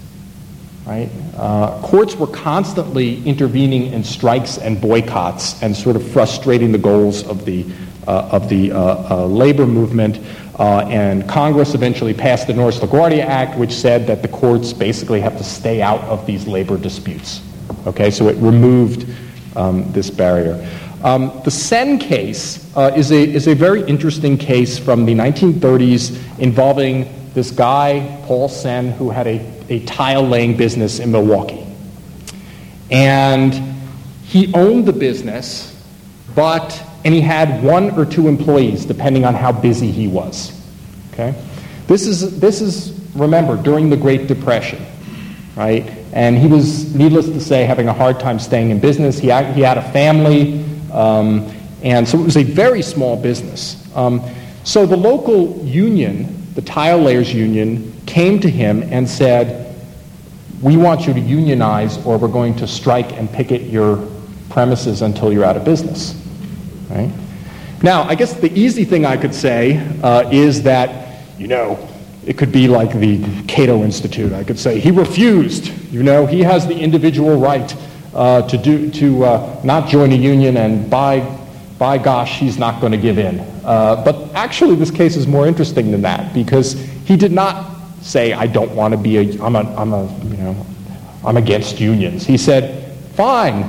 Right? 0.86 1.10
Uh, 1.36 1.80
courts 1.82 2.16
were 2.16 2.26
constantly 2.26 3.22
intervening 3.24 3.92
in 3.92 4.02
strikes 4.02 4.56
and 4.56 4.80
boycotts 4.80 5.62
and 5.62 5.76
sort 5.76 5.96
of 5.96 6.06
frustrating 6.08 6.72
the 6.72 6.78
goals 6.78 7.26
of 7.26 7.44
the, 7.44 7.66
uh, 8.06 8.28
of 8.32 8.48
the 8.48 8.72
uh, 8.72 8.78
uh 9.10 9.26
labor 9.26 9.66
movement. 9.66 10.18
Uh, 10.58 10.80
and 10.88 11.28
Congress 11.28 11.74
eventually 11.74 12.14
passed 12.14 12.46
the 12.46 12.52
Norris 12.52 12.78
LaGuardia 12.78 13.24
Act, 13.24 13.58
which 13.58 13.72
said 13.72 14.06
that 14.06 14.22
the 14.22 14.28
courts 14.28 14.72
basically 14.72 15.20
have 15.20 15.36
to 15.36 15.44
stay 15.44 15.82
out 15.82 16.00
of 16.02 16.24
these 16.26 16.46
labor 16.46 16.78
disputes. 16.78 17.42
Okay, 17.86 18.10
so 18.10 18.28
it 18.28 18.36
removed 18.36 19.06
um, 19.56 19.90
this 19.92 20.10
barrier. 20.10 20.54
Um, 21.02 21.40
the 21.44 21.50
Senn 21.50 21.98
case 21.98 22.74
uh, 22.76 22.92
is, 22.96 23.12
a, 23.12 23.22
is 23.22 23.48
a 23.48 23.54
very 23.54 23.82
interesting 23.82 24.38
case 24.38 24.78
from 24.78 25.04
the 25.04 25.14
1930s 25.14 26.38
involving 26.38 27.12
this 27.34 27.50
guy, 27.50 28.22
Paul 28.26 28.48
Senn, 28.48 28.92
who 28.92 29.10
had 29.10 29.26
a 29.26 29.54
a 29.68 29.80
tile 29.80 30.26
laying 30.26 30.56
business 30.56 30.98
in 30.98 31.10
Milwaukee. 31.10 31.66
And 32.90 33.54
he 34.24 34.52
owned 34.54 34.86
the 34.86 34.92
business, 34.92 35.70
but, 36.34 36.82
and 37.04 37.12
he 37.12 37.20
had 37.20 37.62
one 37.62 37.90
or 37.98 38.06
two 38.06 38.28
employees, 38.28 38.84
depending 38.84 39.24
on 39.24 39.34
how 39.34 39.52
busy 39.52 39.90
he 39.90 40.08
was. 40.08 40.58
Okay? 41.12 41.34
This 41.86 42.06
is, 42.06 42.40
this 42.40 42.60
is 42.60 42.98
remember, 43.14 43.56
during 43.56 43.90
the 43.90 43.96
Great 43.96 44.26
Depression, 44.26 44.84
right? 45.56 45.84
And 46.12 46.38
he 46.38 46.46
was, 46.46 46.94
needless 46.94 47.26
to 47.26 47.40
say, 47.40 47.64
having 47.64 47.88
a 47.88 47.92
hard 47.92 48.20
time 48.20 48.38
staying 48.38 48.70
in 48.70 48.80
business. 48.80 49.18
He 49.18 49.28
had, 49.28 49.54
he 49.54 49.60
had 49.60 49.78
a 49.78 49.92
family, 49.92 50.64
um, 50.92 51.50
and 51.82 52.08
so 52.08 52.18
it 52.18 52.24
was 52.24 52.36
a 52.36 52.42
very 52.42 52.82
small 52.82 53.16
business. 53.20 53.80
Um, 53.94 54.22
so 54.64 54.86
the 54.86 54.96
local 54.96 55.62
union, 55.64 56.52
the 56.54 56.62
tile 56.62 56.98
layers 56.98 57.32
union, 57.34 57.92
came 58.06 58.40
to 58.40 58.48
him 58.48 58.82
and 58.84 59.08
said, 59.08 59.76
We 60.62 60.76
want 60.76 61.06
you 61.06 61.12
to 61.12 61.20
unionize, 61.20 62.04
or 62.06 62.16
we're 62.16 62.28
going 62.28 62.56
to 62.56 62.66
strike 62.66 63.12
and 63.12 63.30
picket 63.30 63.62
your 63.62 64.08
premises 64.50 65.02
until 65.02 65.32
you're 65.32 65.44
out 65.44 65.56
of 65.56 65.64
business. 65.64 66.20
Right? 66.90 67.12
Now, 67.82 68.04
I 68.04 68.14
guess 68.14 68.34
the 68.34 68.52
easy 68.52 68.84
thing 68.84 69.04
I 69.04 69.16
could 69.16 69.34
say 69.34 69.76
uh, 70.02 70.28
is 70.32 70.62
that, 70.62 71.22
you 71.38 71.48
know, 71.48 71.88
it 72.26 72.38
could 72.38 72.52
be 72.52 72.68
like 72.68 72.92
the 72.98 73.22
Cato 73.46 73.82
Institute. 73.82 74.32
I 74.32 74.44
could 74.44 74.58
say 74.58 74.80
he 74.80 74.90
refused. 74.90 75.70
You 75.92 76.02
know, 76.02 76.26
he 76.26 76.40
has 76.40 76.66
the 76.66 76.78
individual 76.78 77.36
right 77.36 77.76
uh, 78.14 78.48
to 78.48 78.56
do 78.56 78.90
to 78.90 79.24
uh, 79.24 79.60
not 79.64 79.88
join 79.88 80.12
a 80.12 80.16
union, 80.16 80.56
and 80.56 80.88
by 80.88 81.20
by 81.78 81.98
gosh, 81.98 82.38
he's 82.38 82.56
not 82.56 82.80
going 82.80 82.92
to 82.92 82.98
give 82.98 83.18
in. 83.18 83.40
Uh, 83.64 84.02
but 84.04 84.32
actually, 84.34 84.76
this 84.76 84.90
case 84.90 85.16
is 85.16 85.26
more 85.26 85.46
interesting 85.46 85.90
than 85.90 86.02
that 86.02 86.32
because 86.32 86.72
he 87.04 87.16
did 87.16 87.32
not 87.32 87.74
say, 88.00 88.32
I 88.32 88.46
don't 88.46 88.74
want 88.74 88.92
to 88.92 88.98
be 88.98 89.18
a, 89.18 89.42
I'm 89.42 89.56
a, 89.56 89.74
I'm 89.76 89.92
a, 89.92 90.06
you 90.24 90.36
know, 90.36 90.66
I'm 91.24 91.36
against 91.36 91.80
unions. 91.80 92.24
He 92.24 92.36
said, 92.36 92.92
fine, 93.14 93.64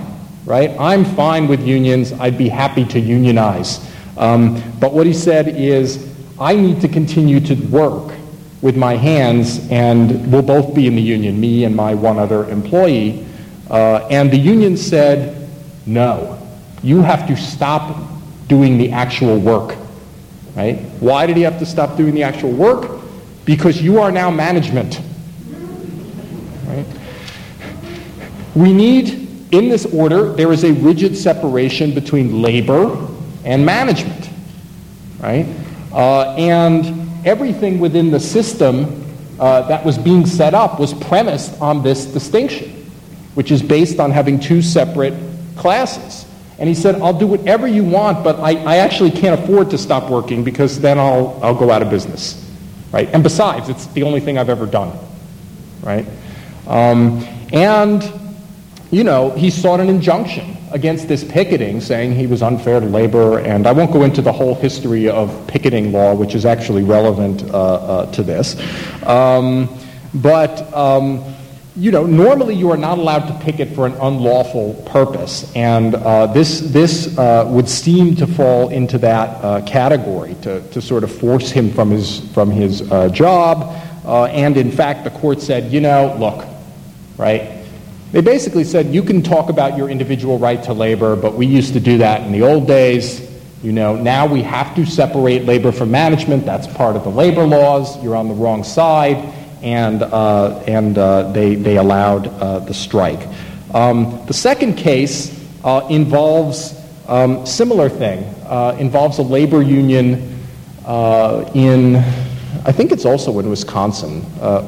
right? 0.45 0.71
I'm 0.79 1.05
fine 1.05 1.47
with 1.47 1.65
unions. 1.65 2.13
I'd 2.13 2.37
be 2.37 2.49
happy 2.49 2.85
to 2.85 2.99
unionize. 2.99 3.91
Um, 4.17 4.61
but 4.79 4.93
what 4.93 5.05
he 5.05 5.13
said 5.13 5.47
is, 5.47 6.13
I 6.39 6.55
need 6.55 6.81
to 6.81 6.87
continue 6.87 7.39
to 7.41 7.55
work 7.67 8.13
with 8.61 8.75
my 8.77 8.95
hands, 8.95 9.69
and 9.69 10.31
we'll 10.31 10.41
both 10.41 10.73
be 10.73 10.87
in 10.87 10.95
the 10.95 11.01
union, 11.01 11.39
me 11.39 11.65
and 11.65 11.75
my 11.75 11.93
one 11.93 12.17
other 12.17 12.49
employee. 12.49 13.25
Uh, 13.69 14.07
and 14.09 14.31
the 14.31 14.37
union 14.37 14.77
said, 14.77 15.49
no, 15.85 16.39
you 16.81 17.01
have 17.01 17.27
to 17.27 17.35
stop 17.35 17.97
doing 18.47 18.77
the 18.77 18.91
actual 18.91 19.39
work. 19.39 19.77
Right? 20.55 20.79
Why 20.99 21.25
did 21.25 21.35
he 21.35 21.43
have 21.43 21.59
to 21.59 21.65
stop 21.65 21.97
doing 21.97 22.13
the 22.13 22.23
actual 22.23 22.51
work? 22.51 22.95
because 23.45 23.81
you 23.81 24.01
are 24.01 24.11
now 24.11 24.31
management. 24.31 24.99
Right? 26.65 26.85
We 28.55 28.73
need, 28.73 29.24
in 29.51 29.69
this 29.69 29.85
order, 29.93 30.31
there 30.33 30.51
is 30.51 30.63
a 30.63 30.73
rigid 30.73 31.15
separation 31.15 31.93
between 31.93 32.41
labor 32.41 33.07
and 33.43 33.65
management. 33.65 34.29
Right? 35.19 35.45
Uh, 35.91 36.35
and 36.35 37.25
everything 37.25 37.79
within 37.79 38.11
the 38.11 38.19
system 38.19 39.03
uh, 39.39 39.61
that 39.67 39.83
was 39.85 39.97
being 39.97 40.25
set 40.25 40.53
up 40.53 40.79
was 40.79 40.93
premised 40.93 41.59
on 41.61 41.83
this 41.83 42.05
distinction, 42.05 42.69
which 43.33 43.51
is 43.51 43.61
based 43.61 43.99
on 43.99 44.11
having 44.11 44.39
two 44.39 44.61
separate 44.61 45.13
classes. 45.55 46.29
And 46.57 46.69
he 46.69 46.75
said, 46.75 47.01
I'll 47.01 47.17
do 47.17 47.27
whatever 47.27 47.67
you 47.67 47.83
want, 47.83 48.23
but 48.23 48.39
I, 48.39 48.55
I 48.63 48.77
actually 48.77 49.11
can't 49.11 49.39
afford 49.39 49.69
to 49.71 49.77
stop 49.77 50.09
working 50.09 50.43
because 50.43 50.79
then 50.79 50.97
I'll, 50.97 51.37
I'll 51.43 51.55
go 51.55 51.69
out 51.69 51.81
of 51.81 51.89
business 51.89 52.45
right? 52.95 53.09
And 53.13 53.21
besides, 53.21 53.67
it's 53.67 53.87
the 53.87 54.03
only 54.03 54.21
thing 54.21 54.37
I've 54.37 54.49
ever 54.49 54.65
done, 54.65 54.97
right? 55.83 56.07
Um, 56.65 57.27
and, 57.51 58.01
you 58.91 59.03
know, 59.03 59.31
he 59.31 59.49
sought 59.49 59.79
an 59.79 59.89
injunction 59.89 60.57
against 60.71 61.07
this 61.07 61.23
picketing, 61.23 61.81
saying 61.81 62.13
he 62.13 62.27
was 62.27 62.41
unfair 62.41 62.79
to 62.79 62.85
labor. 62.85 63.39
And 63.39 63.65
I 63.65 63.71
won't 63.71 63.91
go 63.91 64.03
into 64.03 64.21
the 64.21 64.31
whole 64.31 64.55
history 64.55 65.09
of 65.09 65.47
picketing 65.47 65.91
law, 65.91 66.13
which 66.13 66.35
is 66.35 66.45
actually 66.45 66.83
relevant 66.83 67.43
uh, 67.43 67.47
uh, 67.47 68.11
to 68.11 68.23
this. 68.23 68.55
Um, 69.03 69.69
but 70.13 70.73
um, 70.73 71.23
you 71.77 71.91
know, 71.91 72.05
normally 72.05 72.55
you 72.55 72.71
are 72.71 72.77
not 72.77 72.97
allowed 72.97 73.27
to 73.27 73.33
picket 73.43 73.75
for 73.75 73.85
an 73.85 73.93
unlawful 73.93 74.75
purpose, 74.85 75.51
and 75.55 75.95
uh, 75.95 76.27
this 76.27 76.61
this 76.61 77.17
uh, 77.17 77.45
would 77.49 77.67
seem 77.67 78.15
to 78.15 78.25
fall 78.25 78.69
into 78.69 78.97
that 78.99 79.43
uh, 79.43 79.61
category 79.65 80.35
to, 80.41 80.61
to 80.69 80.81
sort 80.81 81.03
of 81.03 81.11
force 81.11 81.51
him 81.51 81.69
from 81.71 81.89
his 81.89 82.21
from 82.33 82.49
his 82.49 82.89
uh, 82.91 83.09
job. 83.09 83.75
And 84.05 84.55
in 84.55 84.71
fact, 84.71 85.03
the 85.03 85.09
court 85.09 85.41
said, 85.41 85.73
you 85.73 85.81
know, 85.81 86.15
look, 86.17 86.45
right? 87.17 87.54
They 88.15 88.21
basically 88.21 88.63
said 88.63 88.93
you 88.93 89.03
can 89.03 89.21
talk 89.21 89.49
about 89.49 89.75
your 89.75 89.89
individual 89.89 90.39
right 90.39 90.63
to 90.63 90.73
labor, 90.73 91.17
but 91.17 91.33
we 91.33 91.45
used 91.45 91.73
to 91.73 91.81
do 91.81 91.97
that 91.97 92.21
in 92.21 92.31
the 92.31 92.43
old 92.43 92.65
days. 92.65 93.29
You 93.61 93.73
know, 93.73 93.97
now 93.97 94.25
we 94.25 94.41
have 94.41 94.73
to 94.75 94.85
separate 94.85 95.43
labor 95.43 95.73
from 95.73 95.91
management. 95.91 96.45
That's 96.45 96.65
part 96.65 96.95
of 96.95 97.03
the 97.03 97.09
labor 97.09 97.45
laws. 97.45 98.01
You're 98.01 98.15
on 98.15 98.29
the 98.29 98.33
wrong 98.33 98.63
side 98.63 99.17
and, 99.61 100.01
uh, 100.01 100.63
and 100.65 100.97
uh, 100.97 101.29
they, 101.33 101.55
they 101.55 101.75
allowed 101.75 102.27
uh, 102.27 102.59
the 102.59 102.73
strike. 102.73 103.19
Um, 103.73 104.25
the 104.27 104.33
second 104.33 104.75
case 104.75 105.37
uh, 105.65 105.85
involves 105.89 106.73
um, 107.09 107.45
similar 107.45 107.89
thing, 107.89 108.23
uh, 108.45 108.77
involves 108.79 109.17
a 109.17 109.23
labor 109.23 109.61
union 109.61 110.39
uh, 110.85 111.51
in, 111.53 111.95
I 112.63 112.71
think 112.71 112.91
it's 112.91 113.05
also 113.05 113.37
in 113.39 113.49
Wisconsin. 113.49 114.21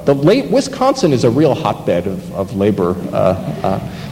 the 0.06 0.14
late, 0.14 0.52
Wisconsin 0.52 1.14
is 1.14 1.24
a 1.24 1.30
real 1.30 1.54
hotbed 1.54 2.08
of, 2.08 2.34
of 2.34 2.56
labor 2.56 2.96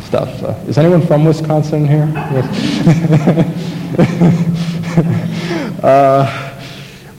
stuff. 0.03 0.29
is 0.67 0.77
anyone 0.77 1.05
from 1.05 1.25
Wisconsin 1.25 1.85
here? 1.87 2.11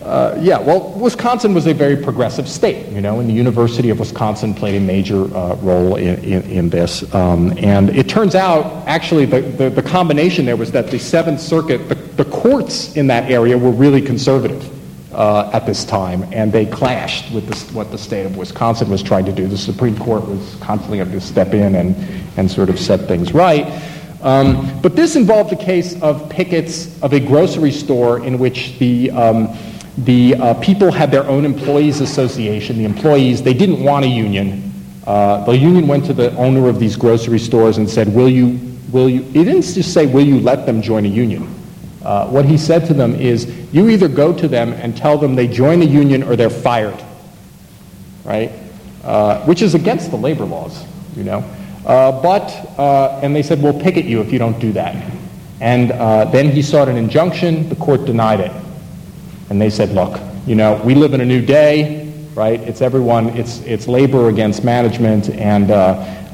Uh, 0.06 0.38
yeah, 0.40 0.56
well, 0.56 0.92
Wisconsin 0.92 1.52
was 1.52 1.66
a 1.66 1.74
very 1.74 1.96
progressive 1.96 2.48
state, 2.48 2.86
you 2.92 3.00
know, 3.00 3.18
and 3.18 3.28
the 3.28 3.34
University 3.34 3.90
of 3.90 3.98
Wisconsin 3.98 4.54
played 4.54 4.76
a 4.76 4.80
major 4.80 5.24
uh, 5.36 5.56
role 5.56 5.96
in, 5.96 6.22
in, 6.22 6.42
in 6.42 6.70
this. 6.70 7.12
Um, 7.12 7.52
and 7.58 7.90
it 7.90 8.08
turns 8.08 8.36
out, 8.36 8.86
actually, 8.86 9.24
the, 9.24 9.40
the, 9.40 9.68
the, 9.68 9.82
combination 9.82 10.44
there 10.44 10.56
was 10.56 10.70
that 10.70 10.92
the 10.92 10.98
Seventh 11.00 11.40
Circuit, 11.40 11.88
the, 11.88 11.96
the 11.96 12.24
courts 12.26 12.94
in 12.94 13.08
that 13.08 13.32
area 13.32 13.58
were 13.58 13.72
really 13.72 14.00
conservative 14.00 14.75
uh, 15.16 15.50
at 15.52 15.64
this 15.64 15.84
time, 15.84 16.24
and 16.30 16.52
they 16.52 16.66
clashed 16.66 17.32
with 17.32 17.48
this, 17.48 17.70
what 17.72 17.90
the 17.90 17.98
state 17.98 18.26
of 18.26 18.36
Wisconsin 18.36 18.90
was 18.90 19.02
trying 19.02 19.24
to 19.24 19.32
do. 19.32 19.48
The 19.48 19.56
Supreme 19.56 19.98
Court 19.98 20.26
was 20.28 20.56
constantly 20.60 20.98
having 20.98 21.14
to 21.14 21.20
step 21.20 21.54
in 21.54 21.74
and, 21.74 21.96
and 22.36 22.50
sort 22.50 22.68
of 22.68 22.78
set 22.78 23.08
things 23.08 23.32
right. 23.32 23.66
Um, 24.22 24.80
but 24.82 24.94
this 24.94 25.16
involved 25.16 25.52
a 25.52 25.56
case 25.56 26.00
of 26.02 26.28
pickets 26.28 27.00
of 27.02 27.12
a 27.14 27.20
grocery 27.20 27.72
store 27.72 28.24
in 28.24 28.38
which 28.38 28.78
the 28.78 29.10
um, 29.10 29.56
the 29.98 30.34
uh, 30.34 30.54
people 30.54 30.92
had 30.92 31.10
their 31.10 31.24
own 31.24 31.46
employees 31.46 32.02
association. 32.02 32.76
The 32.76 32.84
employees, 32.84 33.42
they 33.42 33.54
didn't 33.54 33.82
want 33.82 34.04
a 34.04 34.08
union. 34.08 34.72
Uh, 35.06 35.42
the 35.44 35.56
union 35.56 35.86
went 35.86 36.04
to 36.06 36.12
the 36.12 36.36
owner 36.36 36.68
of 36.68 36.78
these 36.78 36.96
grocery 36.96 37.38
stores 37.38 37.78
and 37.78 37.88
said, 37.88 38.12
will 38.12 38.28
you, 38.28 38.60
will 38.92 39.08
you, 39.08 39.22
he 39.22 39.44
didn't 39.44 39.62
just 39.62 39.94
say, 39.94 40.04
will 40.04 40.26
you 40.26 40.40
let 40.40 40.66
them 40.66 40.82
join 40.82 41.06
a 41.06 41.08
union? 41.08 41.55
Uh, 42.06 42.24
what 42.28 42.44
he 42.44 42.56
said 42.56 42.86
to 42.86 42.94
them 42.94 43.16
is, 43.16 43.52
you 43.72 43.88
either 43.88 44.06
go 44.06 44.32
to 44.32 44.46
them 44.46 44.72
and 44.74 44.96
tell 44.96 45.18
them 45.18 45.34
they 45.34 45.48
join 45.48 45.80
the 45.80 45.86
union 45.86 46.22
or 46.22 46.36
they're 46.36 46.48
fired, 46.48 47.02
right? 48.22 48.52
Uh, 49.02 49.44
which 49.44 49.60
is 49.60 49.74
against 49.74 50.12
the 50.12 50.16
labor 50.16 50.44
laws, 50.44 50.84
you 51.16 51.24
know. 51.24 51.38
Uh, 51.84 52.12
but, 52.22 52.48
uh, 52.78 53.18
and 53.24 53.34
they 53.34 53.42
said, 53.42 53.60
we'll 53.60 53.80
picket 53.80 54.04
you 54.04 54.20
if 54.20 54.32
you 54.32 54.38
don't 54.38 54.60
do 54.60 54.70
that. 54.70 54.94
And 55.60 55.90
then 56.32 56.52
he 56.52 56.62
sought 56.62 56.88
an 56.88 56.96
injunction. 56.96 57.68
The 57.68 57.74
court 57.74 58.04
denied 58.04 58.38
it. 58.38 58.52
And 59.50 59.60
they 59.60 59.68
said, 59.68 59.90
look, 59.90 60.20
you 60.46 60.54
know, 60.54 60.80
we 60.84 60.94
live 60.94 61.12
in 61.12 61.20
a 61.20 61.26
new 61.26 61.44
day, 61.44 62.05
right? 62.36 62.60
It's 62.60 62.82
everyone, 62.82 63.30
it's, 63.30 63.60
it's 63.60 63.88
labor 63.88 64.28
against 64.28 64.62
management, 64.62 65.30
and 65.30 65.70
uh, 65.70 65.74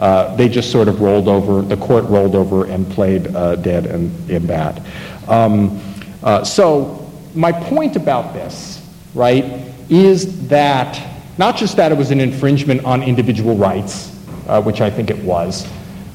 uh, 0.01 0.35
they 0.35 0.49
just 0.49 0.73
sort 0.73 0.89
of 0.89 1.01
rolled 1.01 1.29
over, 1.29 1.63
the 1.63 1.77
court 1.77 2.05
rolled 2.07 2.35
over 2.35 2.67
and 2.67 2.91
played 2.91 3.35
uh, 3.37 3.55
dead 3.55 3.87
and, 3.87 4.49
bad. 4.49 4.85
Um, 5.29 5.81
uh, 6.25 6.43
so 6.43 7.09
my 7.37 7.53
point 7.53 7.95
about 7.95 8.35
this, 8.35 8.85
right, 9.15 9.45
is 9.89 10.49
that 10.49 11.01
not 11.39 11.57
just 11.57 11.77
that 11.77 11.93
it 11.93 11.99
was 11.99 12.11
an 12.11 12.19
infringement 12.19 12.85
on 12.85 13.05
individual 13.05 13.57
rights, 13.57 14.11
uh, 14.49 14.61
which 14.61 14.81
I 14.81 14.91
think 14.91 15.09
it 15.09 15.23
was, 15.23 15.69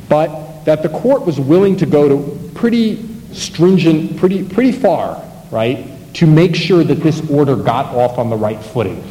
but 0.09 0.65
that 0.65 0.83
the 0.83 0.89
court 0.89 1.25
was 1.25 1.39
willing 1.39 1.77
to 1.77 1.85
go 1.85 2.09
to 2.09 2.49
pretty 2.55 3.07
stringent, 3.31 4.17
pretty, 4.17 4.43
pretty 4.43 4.73
far, 4.73 5.23
right, 5.49 5.87
to 6.15 6.27
make 6.27 6.55
sure 6.57 6.83
that 6.83 6.95
this 6.95 7.27
order 7.29 7.55
got 7.55 7.85
off 7.95 8.17
on 8.17 8.29
the 8.29 8.35
right 8.35 8.61
footing. 8.61 9.01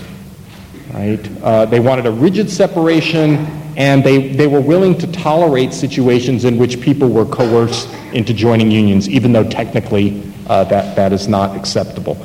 Right? 0.92 1.42
Uh, 1.42 1.66
they 1.66 1.80
wanted 1.80 2.06
a 2.06 2.10
rigid 2.10 2.50
separation, 2.50 3.46
and 3.76 4.02
they, 4.02 4.28
they 4.28 4.46
were 4.46 4.60
willing 4.60 4.96
to 4.98 5.06
tolerate 5.12 5.72
situations 5.72 6.44
in 6.44 6.56
which 6.56 6.80
people 6.80 7.08
were 7.08 7.26
coerced 7.26 7.88
into 8.12 8.32
joining 8.32 8.70
unions, 8.70 9.08
even 9.08 9.32
though 9.32 9.48
technically 9.48 10.22
uh, 10.46 10.64
that, 10.64 10.96
that 10.96 11.12
is 11.12 11.28
not 11.28 11.56
acceptable. 11.56 12.16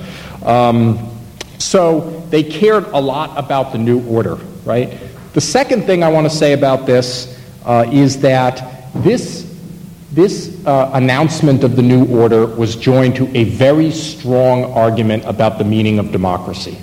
Um, 0.44 1.10
so 1.58 2.26
they 2.30 2.44
cared 2.44 2.86
a 2.88 3.00
lot 3.00 3.38
about 3.38 3.72
the 3.72 3.78
new 3.78 4.04
order, 4.08 4.36
right? 4.66 4.98
The 5.34 5.42
second 5.42 5.86
thing 5.86 6.04
I 6.04 6.10
want 6.10 6.30
to 6.30 6.36
say 6.36 6.54
about 6.54 6.86
this 6.86 7.40
uh, 7.66 7.86
is 7.92 8.20
that 8.22 8.92
this 8.96 9.50
this 10.12 10.66
uh, 10.66 10.92
announcement 10.94 11.64
of 11.64 11.78
the 11.78 11.82
new 11.82 12.06
order 12.08 12.46
was 12.46 12.76
joined 12.76 13.16
to 13.16 13.34
a 13.38 13.46
very 13.46 13.92
strong 13.92 14.66
argument 14.74 15.24
about 15.24 15.58
the 15.58 15.64
meaning 15.64 16.00
of 16.00 16.12
democracy. 16.12 16.78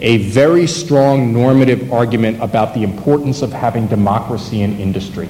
A 0.00 0.18
very 0.28 0.66
strong 0.66 1.32
normative 1.32 1.92
argument 1.92 2.42
about 2.42 2.74
the 2.74 2.82
importance 2.82 3.42
of 3.42 3.52
having 3.52 3.86
democracy 3.86 4.62
in 4.62 4.78
industry. 4.78 5.28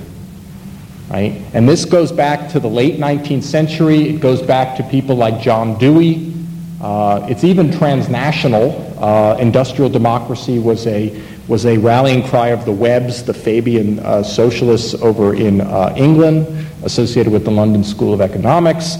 Right? 1.08 1.40
And 1.54 1.68
this 1.68 1.84
goes 1.84 2.10
back 2.10 2.50
to 2.50 2.60
the 2.60 2.68
late 2.68 2.98
19th 2.98 3.44
century. 3.44 4.08
It 4.08 4.20
goes 4.20 4.42
back 4.42 4.76
to 4.78 4.82
people 4.82 5.14
like 5.14 5.40
John 5.40 5.78
Dewey. 5.78 6.34
Uh, 6.80 7.26
it's 7.30 7.44
even 7.44 7.70
transnational. 7.70 8.82
Uh, 8.98 9.36
industrial 9.38 9.88
democracy 9.88 10.58
was 10.58 10.86
a 10.86 11.22
was 11.48 11.64
a 11.64 11.78
rallying 11.78 12.26
cry 12.26 12.48
of 12.48 12.64
the 12.64 12.72
Webbs, 12.72 13.22
the 13.22 13.32
Fabian 13.32 14.00
uh, 14.00 14.22
socialists 14.22 14.94
over 14.94 15.34
in 15.34 15.60
uh, 15.60 15.94
England, 15.96 16.66
associated 16.82 17.32
with 17.32 17.44
the 17.44 17.52
London 17.52 17.84
School 17.84 18.12
of 18.12 18.20
Economics. 18.20 18.96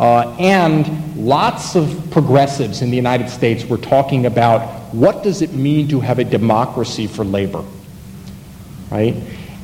Uh, 0.00 0.34
and 0.40 1.14
lots 1.14 1.76
of 1.76 2.10
progressives 2.10 2.80
in 2.80 2.88
the 2.88 2.96
United 2.96 3.28
States 3.28 3.66
were 3.66 3.76
talking 3.76 4.24
about 4.24 4.62
what 4.94 5.22
does 5.22 5.42
it 5.42 5.52
mean 5.52 5.86
to 5.88 6.00
have 6.00 6.18
a 6.18 6.24
democracy 6.24 7.06
for 7.06 7.22
labor, 7.22 7.62
right? 8.90 9.14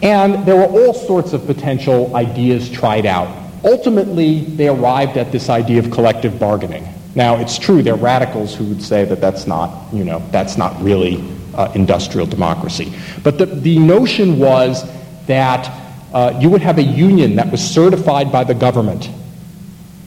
And 0.02 0.44
there 0.44 0.56
were 0.56 0.66
all 0.66 0.92
sorts 0.92 1.32
of 1.32 1.46
potential 1.46 2.14
ideas 2.14 2.70
tried 2.70 3.06
out. 3.06 3.34
Ultimately, 3.64 4.40
they 4.40 4.68
arrived 4.68 5.16
at 5.16 5.32
this 5.32 5.48
idea 5.48 5.78
of 5.78 5.90
collective 5.90 6.38
bargaining. 6.38 6.86
Now, 7.14 7.36
it's 7.36 7.58
true 7.58 7.82
there 7.82 7.94
are 7.94 7.96
radicals 7.96 8.54
who 8.54 8.64
would 8.66 8.82
say 8.82 9.06
that 9.06 9.22
that's 9.22 9.46
not, 9.46 9.90
you 9.90 10.04
know, 10.04 10.22
that's 10.32 10.58
not 10.58 10.78
really 10.82 11.24
uh, 11.54 11.72
industrial 11.74 12.26
democracy. 12.26 12.92
But 13.22 13.38
the, 13.38 13.46
the 13.46 13.78
notion 13.78 14.38
was 14.38 14.84
that 15.28 15.70
uh, 16.12 16.38
you 16.42 16.50
would 16.50 16.60
have 16.60 16.76
a 16.76 16.82
union 16.82 17.36
that 17.36 17.50
was 17.50 17.66
certified 17.66 18.30
by 18.30 18.44
the 18.44 18.54
government. 18.54 19.08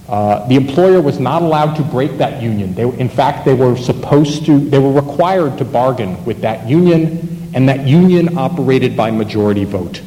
Uh, 0.09 0.47
the 0.47 0.55
employer 0.55 0.99
was 0.99 1.19
not 1.19 1.43
allowed 1.43 1.75
to 1.75 1.83
break 1.83 2.17
that 2.17 2.41
union. 2.41 2.73
They, 2.73 2.81
in 2.81 3.09
fact, 3.09 3.45
they 3.45 3.53
were 3.53 3.77
supposed 3.77 4.43
to, 4.47 4.59
they 4.59 4.79
were 4.79 4.91
required 4.91 5.59
to 5.59 5.65
bargain 5.65 6.25
with 6.25 6.41
that 6.41 6.67
union, 6.67 7.51
and 7.53 7.69
that 7.69 7.85
union 7.85 8.35
operated 8.35 8.97
by 8.97 9.11
majority 9.11 9.65
vote. 9.65 10.01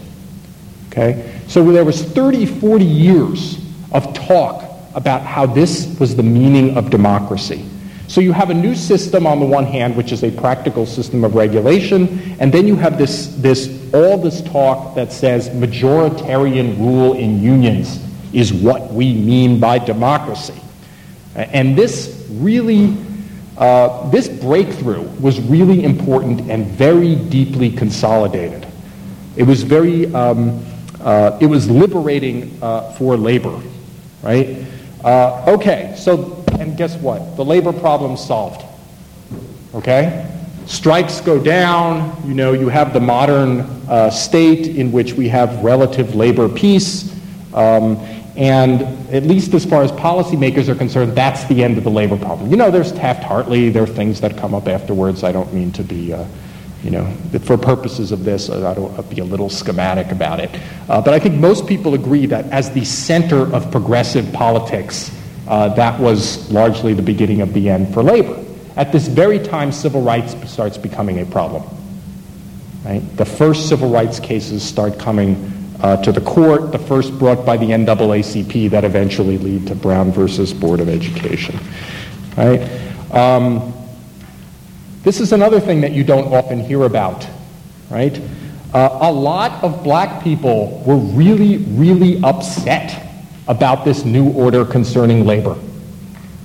Okay? 0.89 1.41
So 1.47 1.71
there 1.71 1.85
was 1.85 2.03
30, 2.03 2.47
40 2.47 2.85
years 2.85 3.65
of 3.93 4.13
talk 4.13 4.65
about 4.97 5.23
how 5.23 5.47
this 5.47 5.97
was 6.01 6.17
the 6.17 6.23
meaning 6.25 6.77
of 6.77 6.91
democracy. 6.91 7.65
So 8.09 8.21
you 8.21 8.33
have 8.33 8.51
a 8.51 8.55
new 8.55 8.75
system 8.75 9.25
on 9.25 9.39
the 9.39 9.47
one 9.47 9.65
hand, 9.65 9.97
which 9.97 10.11
is 10.11 10.25
a 10.25 10.33
practical 10.33 10.85
system 10.85 11.23
of 11.23 11.37
regulation, 11.37 12.37
and 12.41 12.53
then 12.53 12.67
you 12.67 12.75
have 12.75 12.99
this, 12.99 13.29
this 13.37 13.69
all 13.95 14.19
this 14.19 14.43
talk 14.43 14.97
that 14.97 15.13
says 15.13 15.49
majoritarian 15.51 16.77
rule 16.79 17.13
in 17.13 17.41
unions 17.41 18.01
is 18.33 18.53
what 18.53 18.93
we 18.93 19.13
mean 19.13 19.61
by 19.61 19.79
democracy. 19.79 20.61
And 21.35 21.77
this 21.77 22.27
really, 22.31 22.97
uh, 23.57 24.09
this 24.11 24.29
breakthrough 24.29 25.03
was 25.21 25.41
really 25.41 25.85
important 25.85 26.51
and 26.51 26.67
very 26.67 27.15
deeply 27.17 27.71
consolidated. 27.71 28.67
It 29.37 29.45
was 29.45 29.63
very, 29.63 30.13
um, 30.15 30.65
uh, 31.01 31.39
it 31.41 31.47
was 31.47 31.71
liberating 31.71 32.59
uh, 32.63 32.93
for 32.93 33.17
labor, 33.17 33.61
right? 34.23 34.65
Uh, 35.03 35.45
okay, 35.49 35.95
so 35.97 36.43
and 36.59 36.77
guess 36.77 36.97
what? 36.97 37.37
The 37.37 37.45
labor 37.45 37.73
problem's 37.73 38.25
solved. 38.25 38.65
Okay? 39.75 40.29
Strikes 40.67 41.21
go 41.21 41.43
down. 41.43 42.23
You 42.27 42.35
know, 42.35 42.53
you 42.53 42.69
have 42.69 42.93
the 42.93 43.01
modern 43.01 43.61
uh, 43.89 44.11
state 44.11 44.69
in 44.69 44.93
which 44.93 45.15
we 45.15 45.29
have 45.29 45.65
relative 45.65 46.15
labor 46.15 46.49
peace. 46.49 47.13
Um, 47.53 47.97
and 48.37 48.83
at 49.13 49.25
least 49.25 49.53
as 49.53 49.65
far 49.65 49.83
as 49.83 49.93
policymakers 49.93 50.69
are 50.69 50.75
concerned, 50.75 51.13
that's 51.13 51.45
the 51.45 51.63
end 51.63 51.77
of 51.77 51.85
the 51.85 51.91
labor 51.91 52.17
problem. 52.17 52.51
You 52.51 52.57
know, 52.57 52.71
there's 52.71 52.93
Taft-Hartley. 52.93 53.69
There 53.69 53.83
are 53.83 53.87
things 53.87 54.21
that 54.23 54.39
come 54.39 54.55
up 54.55 54.69
afterwards. 54.69 55.23
I 55.23 55.33
don't 55.33 55.53
mean 55.53 55.71
to 55.73 55.83
be, 55.83 56.15
uh, 56.15 56.25
you 56.83 56.91
know, 56.91 57.05
for 57.43 57.59
purposes 57.59 58.11
of 58.11 58.25
this, 58.25 58.49
I 58.49 58.75
don't 58.75 59.11
be 59.11 59.21
a 59.21 59.25
little 59.25 59.51
schematic 59.51 60.11
about 60.11 60.41
it. 60.41 60.51
Uh, 60.89 61.03
but 61.03 61.13
I 61.13 61.19
think 61.19 61.35
most 61.35 61.67
people 61.67 61.93
agree 61.93 62.25
that 62.27 62.47
as 62.47 62.71
the 62.71 62.85
center 62.87 63.55
of 63.55 63.71
progressive 63.71 64.33
politics, 64.33 65.15
uh, 65.47 65.69
that 65.75 66.01
was 66.01 66.51
largely 66.51 66.95
the 66.95 67.03
beginning 67.03 67.43
of 67.43 67.53
the 67.53 67.69
end 67.69 67.93
for 67.93 68.03
labor. 68.03 68.43
At 68.77 68.93
this 68.93 69.09
very 69.09 69.39
time, 69.39 69.73
civil 69.73 70.01
rights 70.01 70.35
starts 70.51 70.79
becoming 70.79 71.21
a 71.21 71.27
problem. 71.27 71.63
Right? 72.85 73.03
The 73.17 73.27
first 73.27 73.69
civil 73.69 73.91
rights 73.91 74.19
cases 74.19 74.63
start 74.63 74.99
coming 74.99 75.62
uh, 75.81 75.97
to 76.03 76.13
the 76.13 76.21
court, 76.21 76.73
the 76.73 76.79
first 76.79 77.19
brought 77.19 77.45
by 77.45 77.57
the 77.57 77.67
NAACP 77.67 78.71
that 78.71 78.85
eventually 78.85 79.39
lead 79.39 79.67
to 79.67 79.75
Brown 79.75 80.13
versus 80.13 80.53
Board 80.53 80.81
of 80.81 80.89
Education. 80.89 81.59
Right? 82.37 82.61
Um, 83.13 83.75
this 85.03 85.21
is 85.21 85.33
another 85.33 85.61
thing 85.61 85.81
that 85.81 85.93
you 85.93 86.05
don't 86.05 86.33
often 86.33 86.61
hear 86.61 86.85
about. 86.85 87.27
Right? 87.91 88.21
Uh, 88.73 88.99
a 89.03 89.13
lot 89.13 89.63
of 89.63 89.83
black 89.83 90.23
people 90.23 90.83
were 90.87 90.97
really, 90.97 91.59
really 91.59 92.23
upset 92.23 93.11
about 93.49 93.85
this 93.85 94.05
new 94.05 94.31
order 94.31 94.65
concerning 94.65 95.27
labor. 95.27 95.57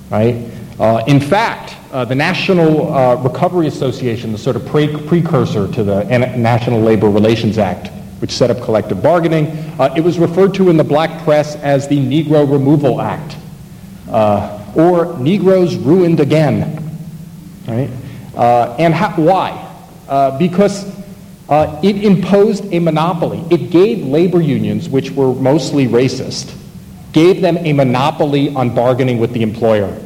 Right? 0.09 0.49
Uh, 0.79 1.03
in 1.07 1.19
fact, 1.19 1.75
uh, 1.91 2.05
the 2.05 2.15
National 2.15 2.93
uh, 2.93 3.15
Recovery 3.15 3.67
Association, 3.67 4.31
the 4.31 4.37
sort 4.37 4.55
of 4.55 4.65
pre- 4.65 4.95
precursor 5.05 5.71
to 5.71 5.83
the 5.83 6.03
National 6.05 6.81
Labor 6.81 7.09
Relations 7.09 7.57
Act, 7.57 7.89
which 8.19 8.31
set 8.31 8.49
up 8.49 8.61
collective 8.61 9.01
bargaining, 9.01 9.47
uh, 9.79 9.93
it 9.95 10.01
was 10.01 10.17
referred 10.17 10.53
to 10.55 10.69
in 10.69 10.77
the 10.77 10.83
black 10.83 11.23
press 11.23 11.55
as 11.57 11.87
the 11.87 11.97
Negro 11.97 12.49
Removal 12.49 13.01
Act, 13.01 13.37
uh, 14.09 14.73
or 14.75 15.17
Negroes 15.19 15.75
Ruined 15.75 16.19
Again. 16.19 16.83
right? 17.67 17.89
Uh, 18.35 18.75
and 18.79 18.95
why? 19.23 19.63
Uh, 20.07 20.37
because 20.37 20.95
uh, 21.49 21.79
it 21.83 22.03
imposed 22.03 22.65
a 22.73 22.79
monopoly. 22.79 23.43
It 23.49 23.71
gave 23.71 24.05
labor 24.05 24.41
unions, 24.41 24.89
which 24.89 25.11
were 25.11 25.33
mostly 25.33 25.87
racist, 25.87 26.55
gave 27.13 27.41
them 27.41 27.57
a 27.57 27.73
monopoly 27.73 28.53
on 28.53 28.73
bargaining 28.75 29.17
with 29.17 29.31
the 29.31 29.43
employer. 29.43 30.01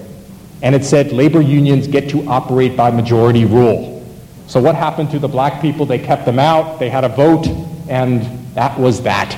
And 0.61 0.75
it 0.75 0.85
said 0.85 1.11
labor 1.11 1.41
unions 1.41 1.87
get 1.87 2.09
to 2.11 2.25
operate 2.27 2.77
by 2.77 2.91
majority 2.91 3.45
rule. 3.45 4.05
So 4.47 4.61
what 4.61 4.75
happened 4.75 5.11
to 5.11 5.19
the 5.19 5.27
black 5.27 5.61
people? 5.61 5.85
They 5.85 5.97
kept 5.97 6.25
them 6.25 6.37
out, 6.37 6.79
they 6.79 6.89
had 6.89 7.03
a 7.03 7.09
vote, 7.09 7.47
and 7.91 8.21
that 8.55 8.79
was 8.79 9.03
that. 9.03 9.37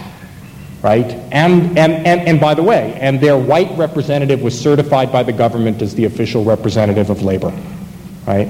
Right? 0.82 1.12
And, 1.32 1.78
and, 1.78 2.06
and, 2.06 2.28
and 2.28 2.40
by 2.40 2.54
the 2.54 2.64
way, 2.64 2.98
and 3.00 3.20
their 3.22 3.38
white 3.38 3.72
representative 3.78 4.42
was 4.42 4.60
certified 4.60 5.12
by 5.12 5.24
the 5.24 5.32
government 5.32 5.82
as 5.82 5.96
the 5.96 6.06
official 6.06 6.44
representative 6.44 7.10
of 7.10 7.24
labor. 7.24 7.54
Right? 8.28 8.50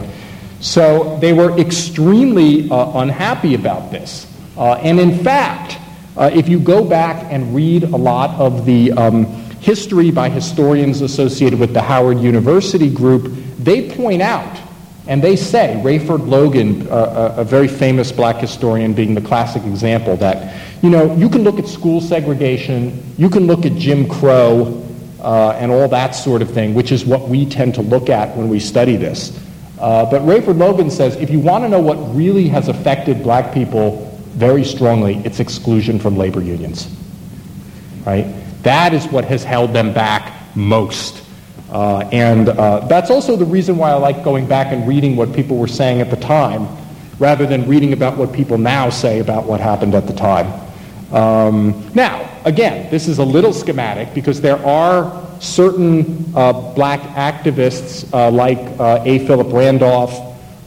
So 0.60 1.18
they 1.20 1.34
were 1.34 1.58
extremely 1.60 2.70
uh, 2.70 3.00
unhappy 3.02 3.54
about 3.54 3.92
this. 3.92 4.28
Uh, 4.58 4.74
and 4.76 5.00
in 5.00 5.24
fact, 5.24 5.78
uh, 6.18 6.32
if 6.34 6.50
you 6.50 6.60
go 6.60 6.84
back 6.84 7.24
and 7.32 7.54
read 7.54 7.84
a 7.84 7.98
lot 7.98 8.32
of 8.40 8.66
the 8.66 8.92
um, 8.94 9.26
history 9.60 10.10
by 10.10 10.30
historians 10.30 11.02
associated 11.02 11.60
with 11.60 11.74
the 11.74 11.82
Howard 11.82 12.20
University 12.20 12.90
group, 12.90 13.32
they 13.60 13.96
point 13.96 14.22
out 14.22 14.60
and 15.08 15.22
they 15.22 15.36
say, 15.36 15.80
Rayford 15.84 16.28
Logan, 16.28 16.88
uh, 16.88 17.36
a 17.38 17.44
very 17.44 17.68
famous 17.68 18.12
black 18.12 18.38
historian 18.38 18.94
being 18.94 19.14
the 19.14 19.22
classic 19.22 19.64
example, 19.64 20.16
that, 20.18 20.62
you 20.82 20.90
know, 20.90 21.14
you 21.16 21.30
can 21.30 21.44
look 21.44 21.60
at 21.60 21.68
school 21.68 22.00
segregation, 22.00 23.04
you 23.18 23.30
can 23.30 23.46
look 23.46 23.66
at 23.66 23.74
Jim 23.74 24.08
Crow, 24.08 24.82
uh, 25.20 25.58
and 25.58 25.72
all 25.72 25.88
that 25.88 26.12
sort 26.12 26.42
of 26.42 26.52
thing, 26.52 26.74
which 26.74 26.92
is 26.92 27.06
what 27.06 27.30
we 27.30 27.46
tend 27.46 27.76
to 27.76 27.82
look 27.82 28.10
at 28.10 28.36
when 28.36 28.50
we 28.50 28.60
study 28.60 28.96
this. 28.98 29.40
Uh, 29.80 30.10
but 30.10 30.22
Rayford 30.22 30.58
Logan 30.58 30.92
says 30.92 31.16
if 31.16 31.30
you 31.30 31.40
want 31.40 31.64
to 31.64 31.70
know 31.70 31.80
what 31.80 31.96
really 32.16 32.48
has 32.50 32.68
affected 32.68 33.24
black 33.24 33.54
people 33.54 34.10
very 34.32 34.64
strongly, 34.64 35.16
it's 35.26 35.40
exclusion 35.40 36.00
from 36.00 36.18
labor 36.18 36.42
unions. 36.42 36.94
Right? 38.06 38.28
That 38.64 38.94
is 38.94 39.08
what 39.08 39.26
has 39.26 39.44
held 39.44 39.74
them 39.74 39.94
back 39.94 40.56
most. 40.56 41.23
Uh, 41.74 42.08
and 42.12 42.50
uh, 42.50 42.82
that's 42.82 43.10
also 43.10 43.36
the 43.36 43.46
reason 43.46 43.78
why 43.78 43.90
I 43.90 43.96
like 43.96 44.24
going 44.24 44.46
back 44.48 44.72
and 44.72 44.88
reading 44.88 45.16
what 45.16 45.34
people 45.34 45.58
were 45.58 45.68
saying 45.68 46.02
at 46.02 46.12
the 46.12 46.18
time 46.18 46.68
rather 47.18 47.48
than 47.48 47.68
reading 47.68 47.94
about 47.94 48.16
what 48.16 48.32
people 48.32 48.60
now 48.60 48.92
say 48.92 49.20
about 49.20 49.46
what 49.46 49.60
happened 49.60 49.96
at 49.96 50.06
the 50.06 50.14
time. 50.14 50.62
Um, 51.12 51.90
now, 51.96 52.30
again, 52.46 52.92
this 52.92 53.08
is 53.08 53.18
a 53.18 53.24
little 53.24 53.52
schematic 53.52 54.14
because 54.14 54.40
there 54.40 54.64
are 54.64 55.28
certain 55.40 56.32
uh, 56.36 56.54
black 56.54 57.00
activists 57.16 58.08
uh, 58.14 58.30
like 58.30 58.60
uh, 58.80 59.02
A. 59.04 59.26
Philip 59.26 59.52
Randolph 59.52 60.14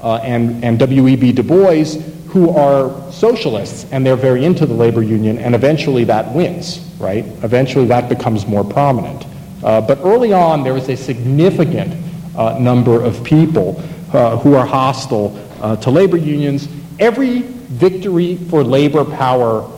uh, 0.03 0.17
and, 0.17 0.65
and 0.65 0.77
W.E.B. 0.77 1.33
Du 1.33 1.45
Bois 1.45 1.85
who 2.31 2.51
are 2.51 3.13
socialists 3.13 3.87
and 3.93 4.05
they're 4.05 4.17
very 4.17 4.45
into 4.45 4.67
the 4.67 4.75
labor 4.75 5.05
union 5.05 5.39
and 5.39 5.55
eventually 5.55 6.03
that 6.03 6.33
wins, 6.35 6.81
right? 6.99 7.25
Eventually 7.45 7.87
that 7.87 8.09
becomes 8.09 8.45
more 8.45 8.65
prominent. 8.65 9.25
Uh, 9.67 9.81
but 9.81 9.99
early 10.03 10.33
on 10.33 10.63
there 10.63 10.77
is 10.77 10.89
a 10.89 10.97
significant 10.97 11.93
uh, 12.37 12.57
number 12.59 13.03
of 13.03 13.23
people 13.25 13.75
who 14.41 14.55
are 14.55 14.65
hostile 14.65 15.31
to 15.83 15.91
labor 15.91 16.17
unions. 16.17 16.69
Every 16.99 17.41
victory 17.41 18.37
for 18.37 18.63
labor 18.65 19.05
power 19.05 19.71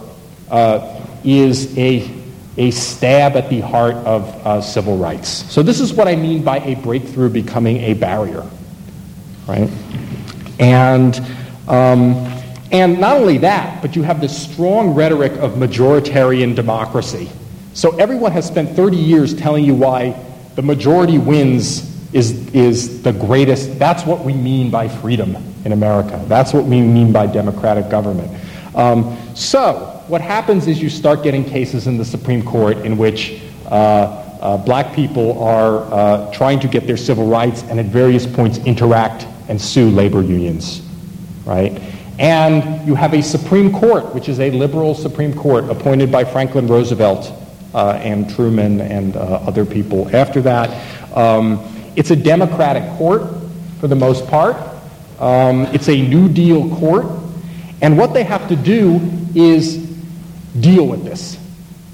is 1.24 1.76
a 1.76 2.18
a 2.58 2.72
stab 2.72 3.36
at 3.36 3.48
the 3.48 3.60
heart 3.60 3.94
of 3.98 4.24
uh, 4.44 4.60
civil 4.60 4.98
rights. 4.98 5.28
So 5.28 5.62
this 5.62 5.78
is 5.78 5.94
what 5.94 6.08
I 6.08 6.16
mean 6.16 6.42
by 6.42 6.58
a 6.58 6.74
breakthrough 6.74 7.30
becoming 7.30 7.78
a 7.78 7.94
barrier, 7.94 8.44
right? 9.46 9.70
And 10.58 11.16
um, 11.68 12.14
and 12.72 13.00
not 13.00 13.16
only 13.16 13.38
that, 13.38 13.80
but 13.80 13.94
you 13.96 14.02
have 14.02 14.20
this 14.20 14.36
strong 14.36 14.92
rhetoric 14.92 15.32
of 15.32 15.52
majoritarian 15.52 16.54
democracy. 16.54 17.30
So 17.78 17.94
everyone 17.94 18.32
has 18.32 18.44
spent 18.44 18.74
30 18.74 18.96
years 18.96 19.32
telling 19.32 19.64
you 19.64 19.72
why 19.72 20.20
the 20.56 20.62
majority 20.62 21.16
wins 21.16 22.12
is, 22.12 22.52
is 22.52 23.04
the 23.04 23.12
greatest. 23.12 23.78
That's 23.78 24.04
what 24.04 24.24
we 24.24 24.32
mean 24.32 24.68
by 24.68 24.88
freedom 24.88 25.36
in 25.64 25.70
America. 25.70 26.20
That's 26.26 26.52
what 26.52 26.64
we 26.64 26.80
mean 26.80 27.12
by 27.12 27.28
democratic 27.28 27.88
government. 27.88 28.36
Um, 28.74 29.16
so 29.36 30.02
what 30.08 30.20
happens 30.20 30.66
is 30.66 30.82
you 30.82 30.90
start 30.90 31.22
getting 31.22 31.44
cases 31.44 31.86
in 31.86 31.98
the 31.98 32.04
Supreme 32.04 32.44
Court 32.44 32.78
in 32.78 32.98
which 32.98 33.40
uh, 33.66 33.68
uh, 34.40 34.56
black 34.56 34.92
people 34.92 35.40
are 35.40 35.82
uh, 35.94 36.32
trying 36.32 36.58
to 36.58 36.66
get 36.66 36.84
their 36.84 36.96
civil 36.96 37.28
rights 37.28 37.62
and 37.62 37.78
at 37.78 37.86
various 37.86 38.26
points 38.26 38.58
interact 38.58 39.24
and 39.48 39.62
sue 39.62 39.88
labor 39.88 40.20
unions, 40.20 40.82
right? 41.44 41.80
And 42.18 42.84
you 42.84 42.96
have 42.96 43.14
a 43.14 43.22
Supreme 43.22 43.72
Court, 43.72 44.12
which 44.16 44.28
is 44.28 44.40
a 44.40 44.50
liberal 44.50 44.96
Supreme 44.96 45.32
Court 45.32 45.70
appointed 45.70 46.10
by 46.10 46.24
Franklin 46.24 46.66
Roosevelt 46.66 47.44
and 47.78 48.28
Truman 48.34 48.80
and 48.80 49.16
uh, 49.16 49.40
other 49.46 49.64
people 49.64 50.14
after 50.14 50.42
that. 50.42 50.68
Um, 51.16 51.64
it's 51.96 52.10
a 52.10 52.16
Democratic 52.16 52.88
court 52.96 53.22
for 53.80 53.88
the 53.88 53.96
most 53.96 54.26
part. 54.26 54.56
Um, 55.18 55.66
it's 55.66 55.88
a 55.88 56.00
New 56.00 56.28
Deal 56.28 56.68
court. 56.76 57.06
And 57.80 57.96
what 57.96 58.12
they 58.12 58.24
have 58.24 58.48
to 58.48 58.56
do 58.56 59.00
is 59.34 59.76
deal 60.60 60.86
with 60.86 61.04
this, 61.04 61.38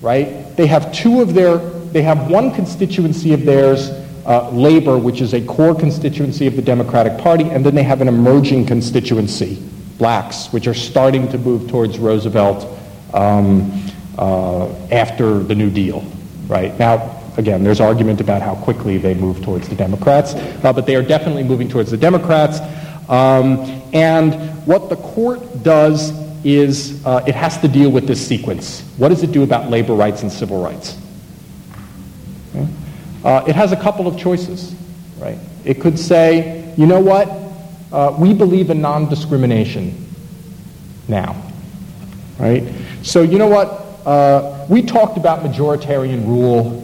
right? 0.00 0.56
They 0.56 0.66
have 0.66 0.92
two 0.92 1.20
of 1.20 1.34
their, 1.34 1.58
they 1.58 2.02
have 2.02 2.30
one 2.30 2.52
constituency 2.52 3.32
of 3.34 3.44
theirs, 3.44 3.90
uh, 4.26 4.48
labor, 4.50 4.98
which 4.98 5.20
is 5.20 5.34
a 5.34 5.44
core 5.44 5.74
constituency 5.74 6.46
of 6.46 6.56
the 6.56 6.62
Democratic 6.62 7.18
Party, 7.18 7.44
and 7.44 7.64
then 7.64 7.74
they 7.74 7.82
have 7.82 8.00
an 8.00 8.08
emerging 8.08 8.66
constituency, 8.66 9.62
blacks, 9.98 10.52
which 10.52 10.66
are 10.66 10.74
starting 10.74 11.28
to 11.28 11.38
move 11.38 11.68
towards 11.68 11.98
Roosevelt 11.98 12.66
um, 13.12 13.70
uh, 14.18 14.68
after 14.90 15.40
the 15.40 15.54
New 15.54 15.70
Deal, 15.70 16.04
right? 16.46 16.76
Now, 16.78 17.22
again, 17.36 17.64
there's 17.64 17.80
argument 17.80 18.20
about 18.20 18.42
how 18.42 18.54
quickly 18.54 18.98
they 18.98 19.14
move 19.14 19.42
towards 19.42 19.68
the 19.68 19.74
Democrats, 19.74 20.34
uh, 20.34 20.72
but 20.72 20.86
they 20.86 20.96
are 20.96 21.02
definitely 21.02 21.42
moving 21.42 21.68
towards 21.68 21.90
the 21.90 21.96
Democrats. 21.96 22.60
Um, 23.08 23.58
and 23.92 24.34
what 24.66 24.88
the 24.88 24.96
court 24.96 25.62
does 25.62 26.12
is 26.44 27.04
uh, 27.06 27.24
it 27.26 27.34
has 27.34 27.58
to 27.60 27.68
deal 27.68 27.90
with 27.90 28.06
this 28.06 28.24
sequence. 28.24 28.82
What 28.98 29.08
does 29.08 29.22
it 29.22 29.32
do 29.32 29.42
about 29.42 29.70
labor 29.70 29.94
rights 29.94 30.22
and 30.22 30.30
civil 30.30 30.62
rights? 30.62 30.98
Okay. 32.54 32.68
Uh, 33.24 33.44
it 33.46 33.56
has 33.56 33.72
a 33.72 33.76
couple 33.76 34.06
of 34.06 34.18
choices, 34.18 34.74
right? 35.18 35.38
It 35.64 35.80
could 35.80 35.98
say, 35.98 36.72
you 36.76 36.86
know 36.86 37.00
what? 37.00 37.28
Uh, 37.90 38.14
we 38.18 38.34
believe 38.34 38.70
in 38.70 38.82
non-discrimination 38.82 40.06
now, 41.08 41.40
right? 42.38 42.64
So 43.02 43.22
you 43.22 43.38
know 43.38 43.46
what? 43.46 43.83
Uh, 44.04 44.66
we 44.68 44.82
talked 44.82 45.16
about 45.16 45.42
majoritarian 45.42 46.26
rule 46.26 46.80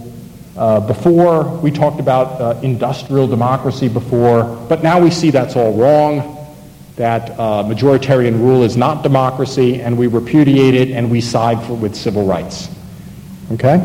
uh, 0.57 0.81
before. 0.81 1.45
We 1.59 1.71
talked 1.71 2.01
about 2.01 2.41
uh, 2.41 2.61
industrial 2.63 3.27
democracy 3.27 3.89
before, 3.89 4.45
but 4.69 4.83
now 4.83 5.01
we 5.01 5.11
see 5.11 5.31
that's 5.31 5.57
all 5.57 5.73
wrong 5.75 6.39
that 6.97 7.31
uh, 7.39 7.65
majoritarian 7.65 8.39
rule 8.39 8.63
is 8.63 8.77
not 8.77 9.03
democracy, 9.03 9.81
and 9.81 9.97
we 9.97 10.07
repudiate 10.07 10.75
it 10.75 10.91
and 10.91 11.11
we 11.11 11.21
side 11.23 11.63
for, 11.67 11.73
with 11.73 11.95
civil 11.95 12.27
rights. 12.27 12.69
Okay? 13.53 13.77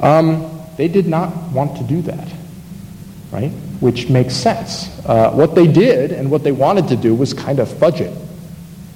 Um, 0.00 0.48
they 0.76 0.86
did 0.86 1.08
not 1.08 1.34
want 1.50 1.76
to 1.78 1.82
do 1.82 2.00
that, 2.02 2.28
right? 3.32 3.50
Which 3.80 4.08
makes 4.08 4.34
sense. 4.34 4.88
Uh, 5.04 5.32
what 5.32 5.56
they 5.56 5.66
did 5.66 6.12
and 6.12 6.30
what 6.30 6.44
they 6.44 6.52
wanted 6.52 6.86
to 6.88 6.96
do 6.96 7.12
was 7.12 7.34
kind 7.34 7.58
of 7.58 7.68
fudge 7.78 8.00
it, 8.00 8.16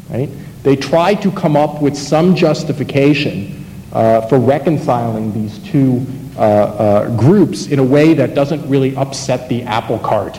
right? 0.08 0.28
They 0.62 0.76
tried 0.76 1.22
to 1.22 1.32
come 1.32 1.56
up 1.56 1.82
with 1.82 1.96
some 1.96 2.36
justification 2.36 3.57
uh, 3.92 4.22
for 4.28 4.38
reconciling 4.38 5.32
these 5.32 5.58
two 5.60 6.04
uh, 6.36 6.40
uh, 6.40 7.16
groups 7.16 7.66
in 7.66 7.78
a 7.78 7.84
way 7.84 8.14
that 8.14 8.34
doesn't 8.34 8.68
really 8.68 8.94
upset 8.96 9.48
the 9.48 9.62
apple 9.62 9.98
cart, 9.98 10.38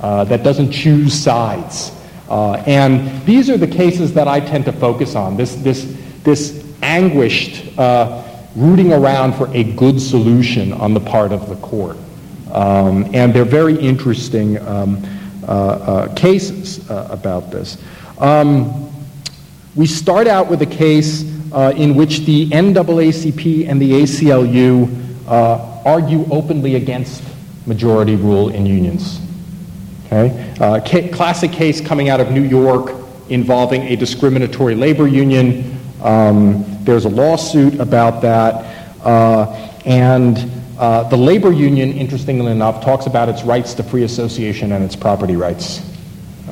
that 0.00 0.42
doesn't 0.42 0.70
choose 0.70 1.14
sides. 1.14 1.92
And 2.28 3.24
these 3.24 3.50
are 3.50 3.56
the 3.56 3.66
cases 3.66 4.12
that 4.14 4.28
I 4.28 4.40
tend 4.40 4.64
to 4.66 4.72
focus 4.72 5.14
on 5.14 5.36
this, 5.36 5.56
this, 5.56 5.96
this 6.22 6.64
anguished 6.82 7.76
rooting 8.56 8.92
around 8.92 9.34
for 9.34 9.48
a 9.54 9.64
good 9.74 10.00
solution 10.00 10.72
on 10.72 10.94
the 10.94 11.00
part 11.00 11.32
of 11.32 11.48
the 11.48 11.56
court. 11.56 11.96
Um, 12.52 13.10
and 13.12 13.34
they're 13.34 13.44
very 13.44 13.76
interesting 13.76 14.58
um, 14.66 15.02
uh, 15.46 15.50
uh 15.50 16.14
cases 16.14 16.88
uh, 16.88 17.08
about 17.10 17.50
this. 17.50 17.82
Um, 18.18 18.92
we 19.74 19.86
start 19.86 20.28
out 20.28 20.48
with 20.48 20.62
a 20.62 20.66
case 20.66 21.23
uh, 21.54 21.72
in 21.76 21.94
which 21.94 22.20
the 22.20 22.48
NAACP 22.50 23.68
and 23.68 23.80
the 23.80 23.92
ACLU 23.92 24.88
argue 25.84 26.26
openly 26.30 26.74
against 26.74 27.22
majority 27.66 28.16
rule 28.16 28.48
in 28.48 28.66
unions. 28.66 29.20
Okay? 30.06 30.54
Uh, 30.60 30.80
ca- 30.80 31.08
classic 31.08 31.52
case 31.52 31.80
coming 31.80 32.08
out 32.08 32.20
of 32.20 32.30
New 32.30 32.42
York 32.42 32.94
involving 33.28 33.82
a 33.82 33.96
discriminatory 33.96 34.74
labor 34.74 35.06
union. 35.06 35.78
Um, 36.02 36.64
there's 36.84 37.04
a 37.04 37.08
lawsuit 37.08 37.80
about 37.80 38.22
that. 38.22 38.96
Uh, 39.04 39.70
and 39.84 40.50
uh, 40.78 41.08
the 41.08 41.16
labor 41.16 41.52
union, 41.52 41.92
interestingly 41.92 42.52
enough, 42.52 42.84
talks 42.84 43.06
about 43.06 43.28
its 43.28 43.42
rights 43.42 43.74
to 43.74 43.82
free 43.82 44.04
association 44.04 44.72
and 44.72 44.84
its 44.84 44.96
property 44.96 45.36
rights. 45.36 45.80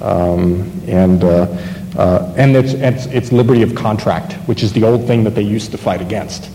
Um, 0.00 0.70
and 0.86 1.22
uh, 1.24 1.46
uh, 1.96 2.32
and 2.36 2.56
it's, 2.56 2.72
it's, 2.72 3.06
it's 3.06 3.32
liberty 3.32 3.62
of 3.62 3.74
contract, 3.74 4.32
which 4.48 4.62
is 4.62 4.72
the 4.72 4.84
old 4.84 5.06
thing 5.06 5.24
that 5.24 5.34
they 5.34 5.42
used 5.42 5.70
to 5.72 5.78
fight 5.78 6.00
against, 6.00 6.50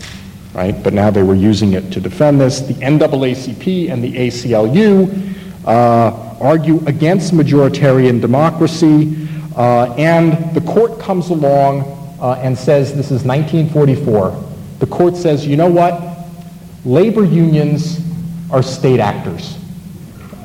right? 0.54 0.82
But 0.84 0.94
now 0.94 1.12
they 1.12 1.22
were 1.22 1.36
using 1.36 1.74
it 1.74 1.92
to 1.92 2.00
defend 2.00 2.42
this. 2.42 2.62
The 2.62 2.74
NAACP 2.74 3.92
and 3.92 4.04
the 4.04 4.14
ACLU 4.14 5.36
uh, 5.66 6.38
argue 6.42 6.84
against 6.88 7.34
majoritarian 7.34 8.20
democracy, 8.20 9.28
uh, 9.56 9.94
and 9.94 10.56
the 10.56 10.62
court 10.62 11.00
comes 11.00 11.30
along 11.30 11.82
uh, 12.20 12.40
and 12.42 12.58
says, 12.58 12.96
this 12.96 13.12
is 13.12 13.24
1944, 13.24 14.44
the 14.80 14.88
court 14.88 15.16
says, 15.16 15.46
you 15.46 15.56
know 15.56 15.70
what? 15.70 16.02
Labor 16.84 17.26
unions 17.26 18.00
are 18.50 18.64
state 18.64 19.00
actors. 19.00 19.58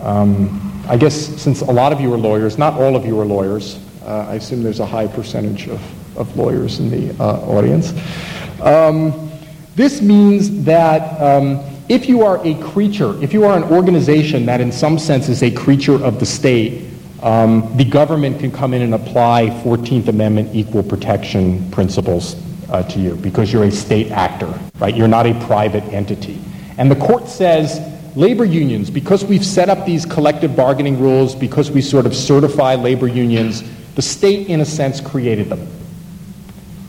Um, 0.03 0.62
I 0.89 0.97
guess 0.97 1.15
since 1.15 1.61
a 1.61 1.71
lot 1.71 1.93
of 1.93 2.01
you 2.01 2.13
are 2.13 2.19
lawyers, 2.19 2.59
not 2.59 2.75
all 2.75 2.97
of 2.97 3.07
you 3.07 3.19
are 3.21 3.25
lawyers, 3.25 3.79
uh, 4.05 4.27
I 4.29 4.35
assume 4.35 4.63
there's 4.63 4.81
a 4.81 4.87
high 4.87 5.07
percentage 5.07 5.69
of, 5.69 6.19
of 6.19 6.37
lawyers 6.37 6.81
in 6.81 6.91
the 6.91 7.23
uh, 7.23 7.41
audience. 7.43 7.93
Um, 8.61 9.31
this 9.77 10.03
means 10.03 10.65
that 10.65 11.21
um, 11.21 11.61
if 11.89 12.09
you 12.09 12.23
are 12.23 12.45
a 12.45 12.55
creature, 12.63 13.21
if 13.23 13.33
you 13.33 13.45
are 13.45 13.57
an 13.57 13.65
organization 13.65 14.45
that 14.47 14.61
in 14.61 14.73
some 14.73 14.99
sense 14.99 15.29
is 15.29 15.43
a 15.43 15.51
creature 15.51 16.03
of 16.03 16.19
the 16.19 16.27
state, 16.27 16.91
um, 17.23 17.73
the 17.77 17.85
government 17.85 18.41
can 18.41 18.51
come 18.51 18.75
in 18.75 18.83
and 18.83 18.95
apply 18.95 19.51
14th 19.65 20.09
Amendment 20.09 20.53
equal 20.53 20.83
protection 20.83 21.71
principles 21.71 22.35
uh, 22.71 22.83
to 22.83 22.99
you 22.99 23.15
because 23.17 23.53
you're 23.53 23.65
a 23.65 23.71
state 23.71 24.11
actor, 24.11 24.53
right? 24.81 24.97
You're 24.97 25.07
not 25.07 25.27
a 25.27 25.35
private 25.47 25.85
entity. 25.93 26.41
And 26.77 26.91
the 26.91 26.97
court 26.97 27.29
says 27.29 27.79
labor 28.15 28.45
unions, 28.45 28.91
because 28.91 29.25
we've 29.25 29.45
set 29.45 29.69
up 29.69 29.87
these 29.87 30.05
collective 30.05 30.55
bargaining 30.55 31.01
rules, 31.01 31.35
because 31.35 31.71
we 31.71 31.81
sort 31.81 32.07
of 32.07 32.15
certify 32.15 32.75
labor 32.75 33.09
unions, 33.09 33.63
the 33.95 34.03
state, 34.03 34.49
in 34.49 34.61
a 34.61 34.65
sense, 34.65 35.01
created 35.01 35.49
them. 35.49 35.67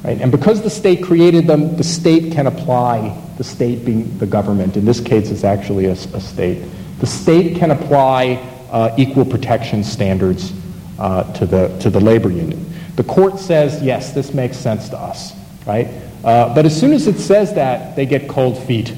Right? 0.03 0.19
And 0.19 0.31
because 0.31 0.61
the 0.61 0.69
state 0.69 1.03
created 1.03 1.47
them, 1.47 1.77
the 1.77 1.83
state 1.83 2.33
can 2.33 2.47
apply, 2.47 3.17
the 3.37 3.43
state 3.43 3.85
being 3.85 4.17
the 4.17 4.25
government, 4.25 4.75
in 4.75 4.85
this 4.85 4.99
case 4.99 5.31
it's 5.31 5.45
actually 5.45 5.85
a, 5.85 5.93
a 5.93 6.21
state, 6.21 6.61
the 6.99 7.07
state 7.07 7.55
can 7.57 7.71
apply 7.71 8.35
uh, 8.69 8.93
equal 8.97 9.23
protection 9.23 9.83
standards 9.83 10.53
uh, 10.99 11.31
to, 11.33 11.45
the, 11.45 11.77
to 11.79 11.89
the 11.89 11.99
labor 11.99 12.29
union. 12.29 12.65
The 12.95 13.03
court 13.03 13.39
says, 13.39 13.81
yes, 13.81 14.13
this 14.13 14.33
makes 14.33 14.57
sense 14.57 14.89
to 14.89 14.97
us, 14.97 15.33
right? 15.65 15.87
Uh, 16.23 16.53
but 16.53 16.65
as 16.65 16.77
soon 16.79 16.93
as 16.93 17.07
it 17.07 17.19
says 17.19 17.53
that, 17.55 17.95
they 17.95 18.05
get 18.05 18.27
cold 18.27 18.57
feet, 18.57 18.93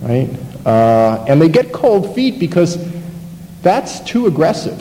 right? 0.00 0.28
Uh, 0.64 1.24
and 1.28 1.40
they 1.40 1.48
get 1.48 1.72
cold 1.72 2.14
feet 2.14 2.38
because 2.38 2.78
that's 3.62 4.00
too 4.00 4.26
aggressive, 4.26 4.80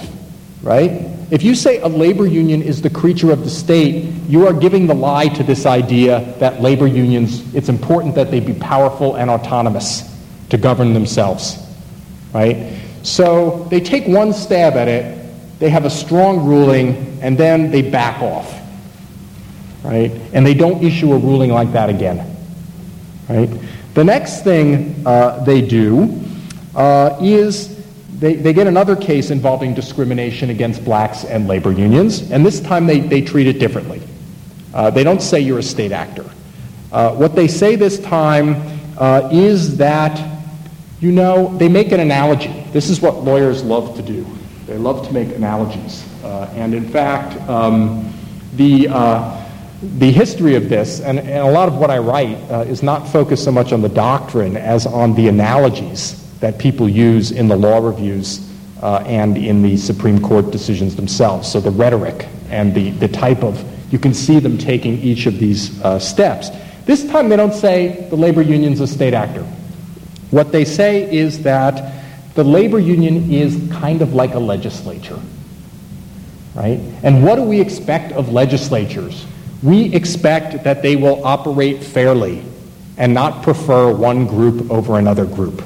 right? 0.64 1.06
If 1.32 1.44
you 1.44 1.54
say 1.54 1.80
a 1.80 1.88
labor 1.88 2.26
union 2.26 2.62
is 2.62 2.82
the 2.82 2.90
creature 2.90 3.32
of 3.32 3.44
the 3.44 3.50
state, 3.50 4.06
you 4.28 4.48
are 4.48 4.54
giving 4.54 4.88
the 4.88 4.96
lie 4.96 5.28
to 5.28 5.44
this 5.44 5.66
idea 5.66 6.34
that 6.40 6.62
labor 6.62 6.88
unions, 6.88 7.54
it's 7.54 7.70
important 7.70 8.16
that 8.16 8.32
they 8.32 8.40
be 8.40 8.54
powerful 8.54 9.16
and 9.16 9.30
autonomous 9.30 10.04
to 10.50 10.58
govern 10.58 10.94
themselves. 10.94 11.58
Right? 12.34 12.82
So 13.04 13.68
they 13.70 13.80
take 13.80 14.08
one 14.08 14.34
stab 14.34 14.74
at 14.74 14.88
it, 14.88 15.18
they 15.60 15.70
have 15.70 15.86
a 15.86 15.90
strong 15.90 16.46
ruling, 16.46 17.20
and 17.22 17.38
then 17.38 17.70
they 17.70 17.84
back 17.84 18.22
off. 18.22 18.52
Right? 19.84 20.12
And 20.34 20.46
they 20.46 20.54
don't 20.54 20.84
issue 20.84 21.14
a 21.14 21.18
ruling 21.18 21.52
like 21.52 21.72
that 21.74 21.90
again. 21.90 22.36
Right? 23.30 23.50
The 24.00 24.06
next 24.06 24.46
thing 24.46 24.96
uh, 25.06 25.44
they 25.44 25.62
do 25.62 26.24
uh, 26.74 27.18
is 27.22 27.84
they, 28.18 28.36
they 28.36 28.54
get 28.54 28.66
another 28.66 28.96
case 28.96 29.30
involving 29.30 29.74
discrimination 29.74 30.52
against 30.52 30.86
blacks 30.86 31.26
and 31.26 31.50
labor 31.50 31.74
unions, 31.74 32.32
and 32.32 32.46
this 32.46 32.62
time 32.62 32.88
they, 32.88 33.02
they 33.02 33.20
treat 33.20 33.46
it 33.46 33.60
differently. 33.60 34.02
Uh, 34.74 34.90
they 34.90 35.04
don't 35.04 35.22
say 35.22 35.42
you're 35.42 35.60
a 35.60 35.64
state 35.64 35.92
actor. 35.92 36.24
Uh, 36.94 37.14
what 37.16 37.36
they 37.36 37.46
say 37.46 37.76
this 37.76 38.00
time 38.00 38.56
uh, 38.98 39.28
is 39.34 39.76
that, 39.76 40.42
you 41.02 41.12
know, 41.12 41.54
they 41.58 41.68
make 41.68 41.92
an 41.92 42.00
analogy. 42.00 42.66
This 42.72 42.90
is 42.90 43.02
what 43.02 43.26
lawyers 43.26 43.66
love 43.66 43.98
to 43.98 44.02
do. 44.02 44.26
They 44.66 44.78
love 44.78 45.06
to 45.08 45.14
make 45.14 45.36
analogies. 45.36 46.08
Uh, 46.24 46.50
and 46.56 46.74
in 46.74 46.88
fact, 46.88 47.38
um, 47.50 48.14
the, 48.54 48.88
the 49.82 50.12
history 50.12 50.56
of 50.56 50.68
this, 50.68 51.00
and, 51.00 51.20
and, 51.20 51.40
a 51.40 51.52
lot 51.52 51.70
of 51.70 51.78
what 51.78 51.90
I 51.90 52.00
write, 52.00 52.38
uh, 52.52 52.66
is 52.68 52.84
not 52.84 53.08
focused 53.08 53.46
so 53.46 53.52
much 53.52 53.72
on 53.72 53.82
the 53.82 53.90
doctrine 53.90 54.58
as 54.58 54.86
on 54.86 55.16
the 55.16 55.30
analogies 55.30 56.16
that 56.40 56.60
people 56.60 56.90
use 56.90 57.32
in 57.32 57.48
the 57.48 57.56
law 57.56 57.78
reviews 57.78 58.50
uh, 58.82 59.04
and 59.06 59.38
in 59.38 59.62
the 59.62 59.78
Supreme 59.78 60.22
Court 60.22 60.52
decisions 60.52 60.96
themselves. 60.96 61.50
So 61.50 61.62
the 61.62 61.72
rhetoric 61.72 62.28
and 62.50 62.74
the, 62.74 62.92
the 62.92 63.08
type 63.08 63.44
of, 63.44 63.64
you 63.92 64.00
can 64.00 64.14
see 64.14 64.40
them 64.40 64.58
taking 64.58 64.98
each 65.00 65.26
of 65.26 65.40
these 65.40 65.82
uh, 65.82 65.98
steps. 65.98 66.50
This 66.86 67.08
time 67.08 67.30
they 67.30 67.38
don't 67.38 67.54
say 67.54 68.08
the 68.10 68.18
labor 68.18 68.42
union's 68.42 68.82
a 68.82 68.88
state 68.88 69.14
actor. 69.14 69.44
What 70.32 70.52
they 70.52 70.66
say 70.66 71.12
is 71.12 71.44
that 71.44 72.04
the 72.36 72.44
labor 72.44 72.80
union 72.80 73.32
is 73.32 73.70
kind 73.72 74.02
of 74.02 74.14
like 74.14 74.34
a 74.34 74.40
legislature. 74.40 75.20
Right? 76.54 76.80
And 77.04 77.24
what 77.24 77.36
do 77.36 77.44
we 77.44 77.62
expect 77.62 78.12
of 78.12 78.34
legislatures? 78.34 79.26
We 79.62 79.94
expect 79.94 80.64
that 80.64 80.82
they 80.82 80.96
will 80.96 81.26
operate 81.26 81.84
fairly 81.84 82.44
and 82.98 83.14
not 83.14 83.44
prefer 83.44 83.94
one 83.94 84.26
group 84.28 84.70
over 84.72 84.98
another 84.98 85.26
group 85.26 85.64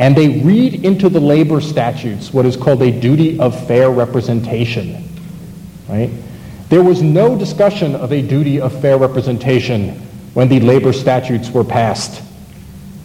and 0.00 0.16
they 0.16 0.40
read 0.40 0.82
into 0.82 1.10
the 1.10 1.20
labor 1.20 1.60
statutes 1.60 2.32
what 2.32 2.46
is 2.46 2.56
called 2.56 2.80
a 2.80 2.90
duty 2.90 3.38
of 3.38 3.66
fair 3.66 3.90
representation. 3.90 5.06
Right? 5.90 6.10
There 6.70 6.82
was 6.82 7.02
no 7.02 7.36
discussion 7.36 7.94
of 7.94 8.10
a 8.10 8.22
duty 8.22 8.62
of 8.62 8.80
fair 8.80 8.96
representation 8.96 9.90
when 10.32 10.48
the 10.48 10.58
labor 10.60 10.94
statutes 10.94 11.50
were 11.50 11.64
passed. 11.64 12.22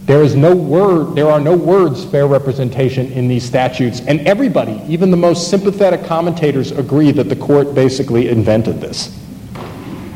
There 0.05 0.23
is 0.23 0.37
no 0.37 0.55
word, 0.55 1.15
there 1.15 1.29
are 1.29 1.41
no 1.41 1.57
words 1.57 2.05
fair 2.05 2.27
representation 2.27 3.11
in 3.11 3.27
these 3.27 3.43
statutes, 3.43 3.99
and 3.99 4.21
everybody, 4.21 4.81
even 4.87 5.11
the 5.11 5.17
most 5.17 5.49
sympathetic 5.49 6.05
commentators, 6.05 6.71
agree 6.71 7.11
that 7.11 7.27
the 7.27 7.35
court 7.35 7.75
basically 7.75 8.29
invented 8.29 8.79
this. 8.79 9.19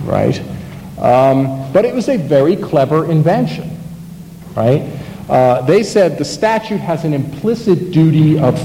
Right? 0.03 0.39
Um, 0.99 1.71
but 1.71 1.85
it 1.85 1.93
was 1.93 2.09
a 2.09 2.17
very 2.17 2.55
clever 2.55 3.09
invention. 3.09 3.77
Right? 4.55 4.81
Uh, 5.29 5.61
they 5.61 5.83
said 5.83 6.17
the 6.17 6.25
statute 6.25 6.79
has 6.79 7.05
an 7.05 7.13
implicit 7.13 7.91
duty 7.91 8.39
of, 8.39 8.55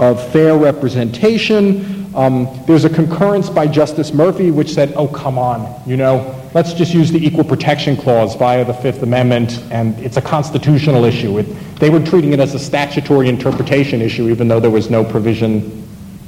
of 0.00 0.32
fair 0.32 0.56
representation. 0.56 2.10
Um, 2.14 2.48
there's 2.66 2.84
a 2.84 2.90
concurrence 2.90 3.50
by 3.50 3.66
Justice 3.66 4.12
Murphy 4.12 4.50
which 4.50 4.72
said, 4.72 4.94
oh, 4.96 5.06
come 5.08 5.36
on, 5.36 5.82
you 5.86 5.96
know, 5.96 6.40
let's 6.54 6.72
just 6.72 6.94
use 6.94 7.10
the 7.10 7.24
Equal 7.24 7.44
Protection 7.44 7.96
Clause 7.96 8.36
via 8.36 8.64
the 8.64 8.72
Fifth 8.72 9.02
Amendment, 9.02 9.60
and 9.70 9.98
it's 9.98 10.16
a 10.16 10.22
constitutional 10.22 11.04
issue. 11.04 11.38
It, 11.38 11.44
they 11.80 11.90
were 11.90 12.00
treating 12.00 12.32
it 12.32 12.40
as 12.40 12.54
a 12.54 12.58
statutory 12.58 13.28
interpretation 13.28 14.00
issue, 14.00 14.28
even 14.30 14.48
though 14.48 14.60
there 14.60 14.70
was 14.70 14.88
no 14.90 15.04
provision 15.04 15.86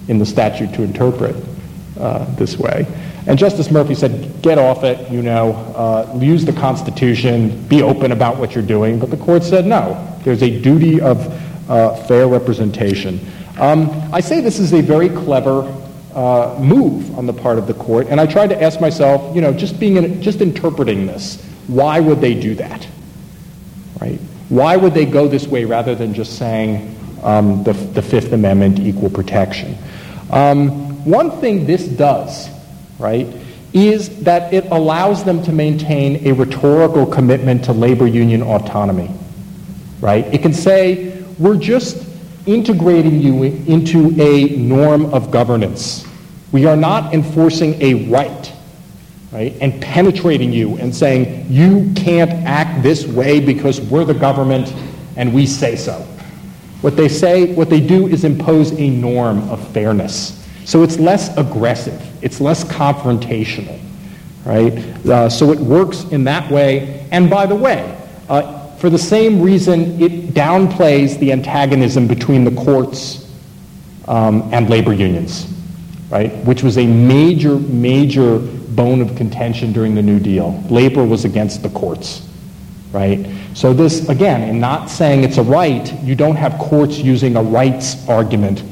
in 0.09 0.19
the 0.19 0.27
statute 0.27 0.75
to 0.75 0.83
interpret 0.83 1.37
uh, 1.99 2.25
this 2.35 2.59
way. 2.59 2.87
And 3.27 3.37
Justice 3.37 3.73
Murphy 3.73 3.97
said, 3.97 4.41
get 4.41 4.57
off 4.57 4.85
it, 4.85 5.11
you 5.11 5.21
know, 5.21 5.53
uh, 5.75 6.17
use 6.21 6.45
the 6.45 6.53
Constitution, 6.53 7.61
be 7.67 7.83
open 7.83 8.13
about 8.13 8.37
what 8.37 8.55
you're 8.55 8.65
doing. 8.65 9.01
But 9.01 9.11
the 9.11 9.17
court 9.17 9.43
said, 9.43 9.67
no, 9.67 10.17
there's 10.23 10.43
a 10.45 10.61
duty 10.61 11.01
of 11.01 11.19
uh, 11.69 11.97
fair 12.05 12.29
representation. 12.29 13.21
Um, 13.59 13.91
I 14.13 14.21
say 14.21 14.41
this 14.41 14.61
is 14.61 14.73
a 14.75 14.81
very 14.81 15.09
clever 15.09 15.63
uh, 16.15 16.57
move 16.61 17.19
on 17.19 17.27
the 17.27 17.33
part 17.33 17.59
of 17.59 17.67
the 17.67 17.75
court, 17.75 18.07
and 18.09 18.21
I 18.21 18.27
tried 18.27 18.49
to 18.49 18.63
ask 18.63 18.81
myself, 18.81 19.35
you 19.35 19.43
know, 19.43 19.53
just 19.53 19.81
being 19.81 19.97
in, 19.97 20.23
just 20.23 20.41
interpreting 20.41 21.07
this, 21.07 21.43
why 21.67 21.99
would 21.99 22.21
they 22.21 22.35
do 22.35 22.55
that? 22.55 22.87
Right? 24.01 24.21
Why 24.51 24.77
would 24.77 24.95
they 24.95 25.05
go 25.05 25.27
this 25.27 25.49
way 25.49 25.65
rather 25.65 25.97
than 25.97 26.15
just 26.15 26.39
saying 26.39 26.97
um, 27.25 27.65
the, 27.65 27.73
the 27.73 28.03
Fifth 28.03 28.33
Amendment, 28.33 28.79
equal 28.79 29.11
protection? 29.11 29.77
Um, 30.31 31.05
one 31.05 31.33
thing 31.41 31.67
this 31.67 31.87
does 31.87 32.56
right, 32.99 33.27
is 33.73 34.23
that 34.23 34.53
it 34.55 34.65
allows 34.67 35.25
them 35.25 35.43
to 35.43 35.53
maintain 35.53 36.27
a 36.27 36.33
rhetorical 36.33 37.07
commitment 37.07 37.65
to 37.65 37.73
labor 37.73 38.07
union 38.07 38.43
autonomy, 38.43 39.11
right? 40.01 40.25
It 40.33 40.43
can 40.43 40.55
say, 40.55 41.23
we're 41.39 41.57
just 41.57 42.07
integrating 42.47 43.21
you 43.21 43.43
into 43.43 44.19
a 44.21 44.57
norm 44.57 45.13
of 45.13 45.31
governance. 45.31 46.07
We 46.53 46.65
are 46.65 46.77
not 46.77 47.13
enforcing 47.13 47.81
a 47.83 48.09
right, 48.09 48.53
right, 49.33 49.55
and 49.61 49.83
penetrating 49.83 50.53
you 50.53 50.77
and 50.79 50.95
saying, 50.95 51.47
you 51.51 51.93
can't 51.95 52.31
act 52.31 52.83
this 52.83 53.07
way 53.07 53.41
because 53.41 53.81
we're 53.81 54.05
the 54.05 54.15
government 54.15 54.73
and 55.17 55.35
we 55.35 55.45
say 55.45 55.77
so. 55.77 56.07
What 56.81 56.97
they 56.97 57.09
say, 57.09 57.53
what 57.53 57.69
they 57.69 57.81
do 57.81 58.07
is 58.07 58.25
impose 58.25 58.73
a 58.73 58.89
norm 58.89 59.49
of 59.51 59.67
fairness. 59.73 60.46
So 60.67 60.83
it's 60.83 60.99
less 60.99 61.35
aggressive, 61.39 62.03
it's 62.25 62.41
less 62.41 62.65
confrontational, 62.65 63.81
right? 64.45 64.73
Uh, 65.07 65.31
so 65.31 65.53
it 65.53 65.61
works 65.61 66.03
in 66.11 66.25
that 66.25 66.51
way. 66.51 67.07
And 67.13 67.31
by 67.31 67.47
the 67.47 67.55
way, 67.55 67.97
uh, 68.29 68.67
for 68.77 68.91
the 68.91 68.99
same 68.99 69.41
reason, 69.41 70.03
it 70.03 70.35
downplays 70.35 71.19
the 71.21 71.31
antagonism 71.31 72.09
between 72.09 72.43
the 72.43 72.51
courts 72.51 73.33
um, 74.09 74.51
and 74.53 74.69
labor 74.69 74.93
unions. 74.93 75.47
right, 76.11 76.33
which 76.45 76.63
was 76.63 76.79
a 76.79 76.87
major, 76.87 77.59
major 77.59 78.39
bone 78.39 79.01
of 79.01 79.17
contention 79.17 79.73
during 79.73 79.95
the 79.95 80.03
New 80.03 80.19
Deal. 80.21 80.63
Labor 80.69 81.05
was 81.05 81.25
against 81.25 81.63
the 81.63 81.69
courts, 81.71 82.29
right? 82.93 83.27
So 83.55 83.73
this, 83.73 84.09
again, 84.09 84.43
in 84.43 84.61
not 84.61 84.91
saying 84.91 85.25
it's 85.25 85.39
a 85.39 85.43
right, 85.43 85.93
you 86.03 86.15
don't 86.15 86.37
have 86.37 86.59
courts 86.59 86.99
using 86.99 87.37
a 87.37 87.43
rights 87.43 88.09
argument 88.09 88.63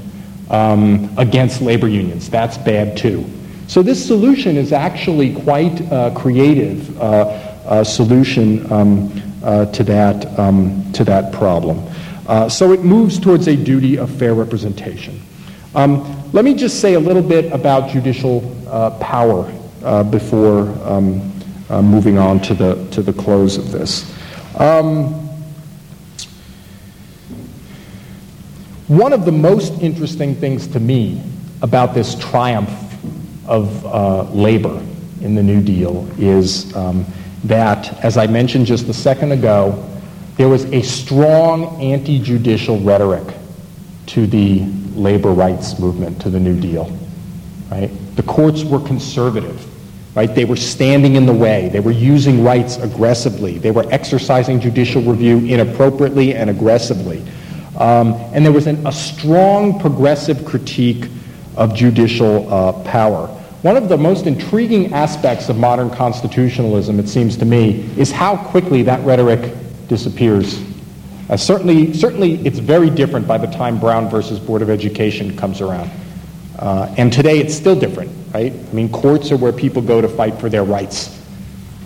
um, 0.51 1.13
against 1.17 1.61
labor 1.61 1.89
unions. 1.89 2.29
That's 2.29 2.59
bad 2.59 2.97
too. 2.97 3.25
So 3.67 3.83
this 3.83 4.05
solution 4.05 4.57
is 4.57 4.73
actually 4.73 5.35
quite 5.35 5.81
a 5.91 6.13
creative 6.15 7.01
uh, 7.01 7.03
uh, 7.67 7.85
solution 7.85 8.71
um, 8.71 9.23
uh, 9.43 9.67
to, 9.67 9.83
that, 9.85 10.39
um, 10.39 10.93
to 10.93 11.05
that 11.05 11.33
problem. 11.33 11.83
Uh, 12.27 12.49
so 12.49 12.73
it 12.73 12.85
moves 12.85 13.19
towards 13.19 13.49
a 13.49 13.57
duty 13.57 13.99
of 13.99 14.11
fair 14.11 14.35
representation. 14.35 15.21
Um, 15.75 16.31
let 16.33 16.45
me 16.45 16.55
just 16.55 16.81
say 16.81 16.95
a 16.95 17.01
little 17.01 17.23
bit 17.23 17.53
about 17.53 17.91
judicial 17.91 18.51
uh, 18.69 18.91
power 18.99 19.51
uh, 19.83 20.03
before 20.03 20.69
um, 20.89 21.33
uh, 21.69 21.83
moving 21.83 22.19
on 22.19 22.41
to 22.41 22.55
the, 22.55 22.89
to 22.91 23.03
the 23.03 23.13
close 23.13 23.57
of 23.57 23.73
this. 23.73 24.11
Um, 24.59 25.24
one 28.89 29.13
of 29.13 29.25
the 29.25 29.33
most 29.33 29.81
interesting 29.81 30.35
things 30.35 30.67
to 30.69 30.81
me 30.81 31.23
about 31.63 31.95
this 31.95 32.15
triumph 32.17 32.71
of 33.47 33.85
uh, 33.87 34.25
labor 34.25 34.79
in 35.23 35.35
the 35.35 35.43
New 35.43 35.63
Deal 35.63 36.07
is 36.19 36.75
um, 36.77 37.07
that, 37.45 38.05
as 38.05 38.19
I 38.19 38.27
mentioned 38.27 38.67
just 38.67 38.87
a 38.89 38.95
second 38.95 39.33
ago, 39.33 39.91
there 40.37 40.49
was 40.49 40.65
a 40.67 40.83
strong 40.83 41.81
anti-judicial 41.81 42.79
rhetoric 42.81 43.35
to 44.07 44.27
the 44.27 44.67
labor 44.95 45.31
rights 45.31 45.79
movement, 45.79 46.21
to 46.21 46.29
the 46.29 46.41
New 46.41 46.61
Deal. 46.61 46.95
Right? 47.71 47.91
The 48.17 48.23
courts 48.23 48.65
were 48.65 48.81
conservative. 48.81 49.67
Right? 50.15 50.33
They 50.33 50.45
were 50.45 50.57
standing 50.57 51.17
in 51.17 51.25
the 51.25 51.33
way. 51.33 51.71
They 51.71 51.81
were 51.81 51.91
using 51.91 52.45
rights 52.45 52.77
aggressively. 52.77 53.59
They 53.59 53.71
were 53.71 53.87
exercising 53.91 54.61
judicial 54.61 55.03
review 55.03 55.39
inappropriately 55.39 56.35
and 56.35 56.51
aggressively. 56.51 57.25
Um, 57.77 58.15
and 58.33 58.45
there 58.45 58.53
was 58.53 58.67
an, 58.67 58.87
a 58.87 58.93
strong 58.93 59.81
progressive 59.81 60.45
critique 60.45 61.07
of 61.57 61.75
judicial 61.75 62.53
uh, 62.53 62.73
power. 62.85 63.27
One 63.63 63.77
of 63.77 63.89
the 63.89 63.97
most 63.97 64.27
intriguing 64.27 64.93
aspects 64.93 65.49
of 65.49 65.57
modern 65.57 65.91
constitutionalism, 65.91 67.01
it 67.01 67.09
seems 67.09 67.37
to 67.39 67.45
me, 67.45 67.81
is 67.97 68.13
how 68.13 68.37
quickly 68.37 68.83
that 68.83 69.05
rhetoric 69.05 69.55
disappears. 69.89 70.63
Uh, 71.31 71.37
certainly, 71.37 71.95
certainly, 71.95 72.35
it's 72.47 72.59
very 72.59 72.91
different 72.91 73.27
by 73.27 73.39
the 73.39 73.47
time 73.47 73.81
Brown 73.81 74.11
versus 74.11 74.39
Board 74.39 74.61
of 74.61 74.69
Education 74.69 75.37
comes 75.37 75.61
around. 75.61 75.91
Uh, 76.59 76.95
and 76.99 77.13
today 77.13 77.39
it's 77.39 77.55
still 77.55 77.79
different, 77.79 78.13
right? 78.35 78.53
I 78.53 78.73
mean, 78.75 78.91
courts 78.91 79.33
are 79.33 79.37
where 79.37 79.53
people 79.53 79.81
go 79.81 80.01
to 80.01 80.09
fight 80.09 80.39
for 80.39 80.49
their 80.49 80.65
rights. 80.65 81.21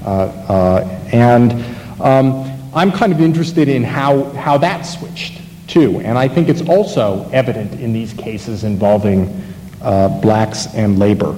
Uh, 0.04 0.26
uh 0.48 1.00
and 1.12 1.52
um, 2.00 2.50
I'm 2.74 2.92
kind 2.92 3.12
of 3.12 3.20
interested 3.20 3.68
in 3.68 3.84
how, 3.84 4.24
how 4.32 4.58
that 4.58 4.82
switched, 4.82 5.40
too. 5.68 6.00
And 6.00 6.18
I 6.18 6.26
think 6.26 6.48
it's 6.48 6.62
also 6.62 7.28
evident 7.32 7.80
in 7.80 7.92
these 7.92 8.12
cases 8.12 8.64
involving 8.64 9.44
uh, 9.80 10.08
blacks 10.20 10.66
and 10.74 10.98
labor. 10.98 11.36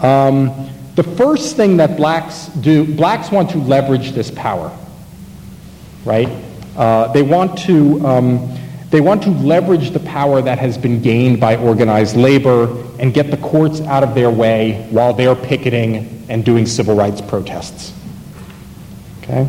Um, 0.00 0.68
the 0.94 1.02
first 1.02 1.56
thing 1.56 1.78
that 1.78 1.96
blacks 1.96 2.46
do, 2.46 2.84
blacks 2.84 3.30
want 3.30 3.50
to 3.50 3.58
leverage 3.58 4.12
this 4.12 4.30
power 4.30 4.70
right? 6.04 6.28
Uh, 6.76 7.12
they 7.12 7.22
want 7.22 7.58
to 7.58 8.04
um, 8.06 8.58
they 8.90 9.00
want 9.00 9.22
to 9.22 9.30
leverage 9.30 9.90
the 9.90 10.00
power 10.00 10.42
that 10.42 10.58
has 10.58 10.76
been 10.76 11.00
gained 11.00 11.40
by 11.40 11.56
organized 11.56 12.16
labor 12.16 12.64
and 12.98 13.14
get 13.14 13.30
the 13.30 13.36
courts 13.38 13.80
out 13.82 14.02
of 14.02 14.14
their 14.14 14.30
way 14.30 14.86
while 14.90 15.12
they're 15.12 15.34
picketing 15.34 16.26
and 16.28 16.44
doing 16.44 16.66
civil 16.66 16.94
rights 16.94 17.20
protests. 17.20 17.92
Okay, 19.22 19.48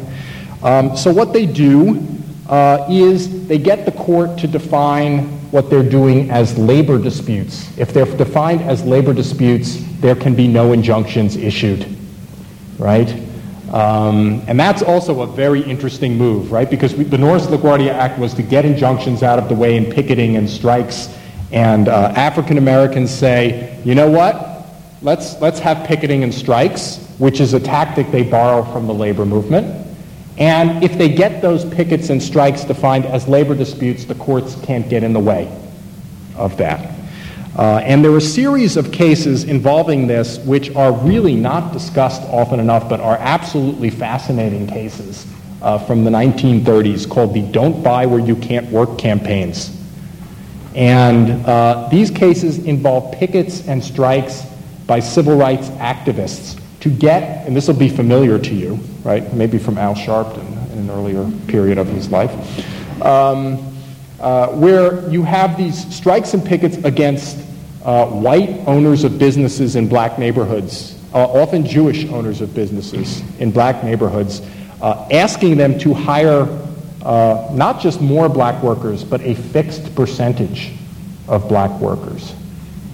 um, 0.62 0.96
so 0.96 1.12
what 1.12 1.34
they 1.34 1.46
do 1.46 2.08
uh, 2.48 2.86
is 2.90 3.48
they 3.48 3.58
get 3.58 3.86
the 3.86 3.92
court 3.92 4.38
to 4.40 4.48
define 4.48 5.30
what 5.52 5.70
they're 5.70 5.88
doing 5.88 6.30
as 6.32 6.58
labor 6.58 6.98
disputes. 6.98 7.76
If 7.78 7.94
they're 7.94 8.06
defined 8.06 8.62
as 8.62 8.84
labor 8.84 9.14
disputes, 9.14 9.84
there 10.00 10.16
can 10.16 10.36
be 10.36 10.48
no 10.48 10.74
injunctions 10.74 11.36
issued, 11.36 11.86
right? 12.80 13.10
Um, 13.72 14.44
and 14.48 14.60
that's 14.60 14.84
also 14.84 15.22
a 15.22 15.28
very 15.28 15.62
interesting 15.62 16.18
move, 16.18 16.52
right? 16.52 16.70
Because 16.70 16.94
we, 16.96 17.06
the 17.06 17.18
Norris 17.18 17.48
LaGuardia 17.48 17.90
Act 17.90 18.20
was 18.20 18.34
to 18.36 18.44
get 18.44 18.66
injunctions 18.66 19.24
out 19.24 19.40
of 19.40 19.50
the 19.50 19.56
way 19.56 19.78
in 19.78 19.92
picketing 19.92 20.38
and 20.38 20.50
strikes. 20.50 21.10
And 21.52 21.88
uh, 21.88 22.14
African 22.16 22.58
Americans 22.58 23.10
say, 23.10 23.80
you 23.84 23.96
know 23.96 24.10
what? 24.10 24.68
Let's, 25.02 25.40
let's 25.42 25.60
have 25.60 25.88
picketing 25.88 26.24
and 26.24 26.34
strikes, 26.34 26.98
which 27.18 27.40
is 27.40 27.54
a 27.54 27.60
tactic 27.60 28.12
they 28.12 28.24
borrow 28.24 28.64
from 28.64 28.86
the 28.86 28.94
labor 28.94 29.26
movement. 29.26 29.83
And 30.38 30.84
if 30.84 30.98
they 30.98 31.10
get 31.10 31.42
those 31.42 31.64
pickets 31.64 32.10
and 32.10 32.22
strikes 32.22 32.64
defined 32.64 33.06
as 33.06 33.28
labor 33.28 33.56
disputes, 33.56 34.06
the 34.06 34.16
courts 34.16 34.56
can't 34.64 34.90
get 34.90 35.04
in 35.04 35.14
the 35.14 35.20
way 35.20 35.52
of 36.36 36.58
that. 36.58 36.96
Uh, 37.56 37.78
and 37.84 38.04
there 38.04 38.12
are 38.12 38.18
a 38.18 38.22
series 38.22 38.78
of 38.78 38.92
cases 38.92 39.44
involving 39.44 40.08
this 40.08 40.40
which 40.40 40.76
are 40.76 40.92
really 40.92 41.36
not 41.36 41.72
discussed 41.72 42.24
often 42.24 42.60
enough, 42.60 42.90
but 42.90 43.00
are 43.00 43.18
absolutely 43.18 43.92
fascinating 43.92 44.66
cases 44.66 45.28
uh, 45.62 45.78
from 45.78 46.04
the 46.04 46.10
1930s 46.10 47.08
called 47.08 47.32
the 47.36 47.44
Don't 47.52 47.84
Buy 47.84 48.08
Where 48.08 48.20
You 48.20 48.36
Can't 48.38 48.72
Work 48.72 48.98
campaigns. 48.98 49.80
And 50.74 51.46
uh, 51.46 51.90
these 51.92 52.10
cases 52.10 52.58
involve 52.66 53.14
pickets 53.14 53.68
and 53.68 53.84
strikes 53.84 54.44
by 54.88 55.00
civil 55.00 55.38
rights 55.38 55.70
activists 55.70 56.60
to 56.84 56.90
get, 56.90 57.48
and 57.48 57.56
this 57.56 57.70
will 57.70 57.76
be 57.76 57.88
familiar 57.88 58.38
to 58.38 58.54
you, 58.54 58.76
right? 59.06 59.34
Maybe 59.34 59.58
from 59.58 59.78
Al 59.78 59.96
Sharpton 59.96 60.74
in 60.74 60.80
an 60.80 60.90
earlier 60.90 61.32
period 61.48 61.78
of 61.78 61.88
his 61.88 62.10
life. 62.10 62.34
Um, 63.02 63.74
uh, 64.20 64.50
where 64.50 65.10
you 65.10 65.24
have 65.24 65.56
these 65.56 65.96
strikes 65.96 66.34
and 66.34 66.46
pickets 66.46 66.76
against 66.84 67.38
uh, 67.86 68.08
white 68.08 68.50
owners 68.68 69.06
of 69.06 69.18
businesses 69.18 69.78
in 69.78 69.88
black 69.88 70.20
neighborhoods, 70.20 71.02
uh, 71.14 71.20
often 71.20 71.66
Jewish 71.66 72.04
owners 72.10 72.42
of 72.42 72.54
businesses 72.54 73.22
in 73.40 73.50
black 73.50 73.82
neighborhoods, 73.86 74.42
uh, 74.82 75.08
asking 75.10 75.56
them 75.56 75.80
to 75.80 75.94
hire 75.94 76.50
uh, 77.04 77.50
not 77.54 77.80
just 77.80 78.02
more 78.02 78.28
black 78.28 78.62
workers, 78.62 79.06
but 79.06 79.22
a 79.22 79.36
fixed 79.36 79.96
percentage 79.96 80.74
of 81.30 81.48
black 81.48 81.72
workers, 81.80 82.36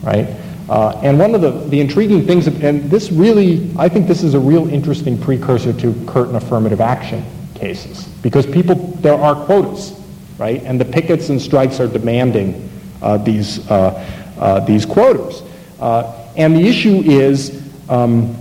right? 0.04 0.28
Uh, 0.70 1.00
and 1.02 1.18
one 1.18 1.34
of 1.34 1.42
the, 1.42 1.50
the 1.50 1.80
intriguing 1.80 2.28
things, 2.28 2.46
and 2.46 2.92
this 2.92 3.12
really, 3.12 3.72
I 3.78 3.90
think 3.90 4.08
this 4.08 4.22
is 4.22 4.36
a 4.36 4.40
real 4.40 4.70
interesting 4.70 5.20
precursor 5.20 5.74
to 5.74 6.06
Curtin 6.06 6.36
affirmative 6.36 6.80
action 6.80 7.26
cases, 7.56 8.08
because 8.22 8.46
people, 8.46 8.76
there 8.76 9.16
are 9.16 9.34
quotas, 9.46 10.00
right? 10.38 10.62
And 10.62 10.80
the 10.80 10.86
pickets 10.86 11.30
and 11.30 11.42
strikes 11.42 11.80
are 11.80 11.88
demanding 11.88 12.70
uh, 13.02 13.18
these, 13.18 13.68
uh, 13.72 14.36
uh, 14.38 14.60
these 14.60 14.86
quotas. 14.86 15.42
Uh, 15.80 16.30
and 16.38 16.56
the 16.56 16.68
issue 16.68 17.02
is, 17.04 17.68
um, 17.90 18.38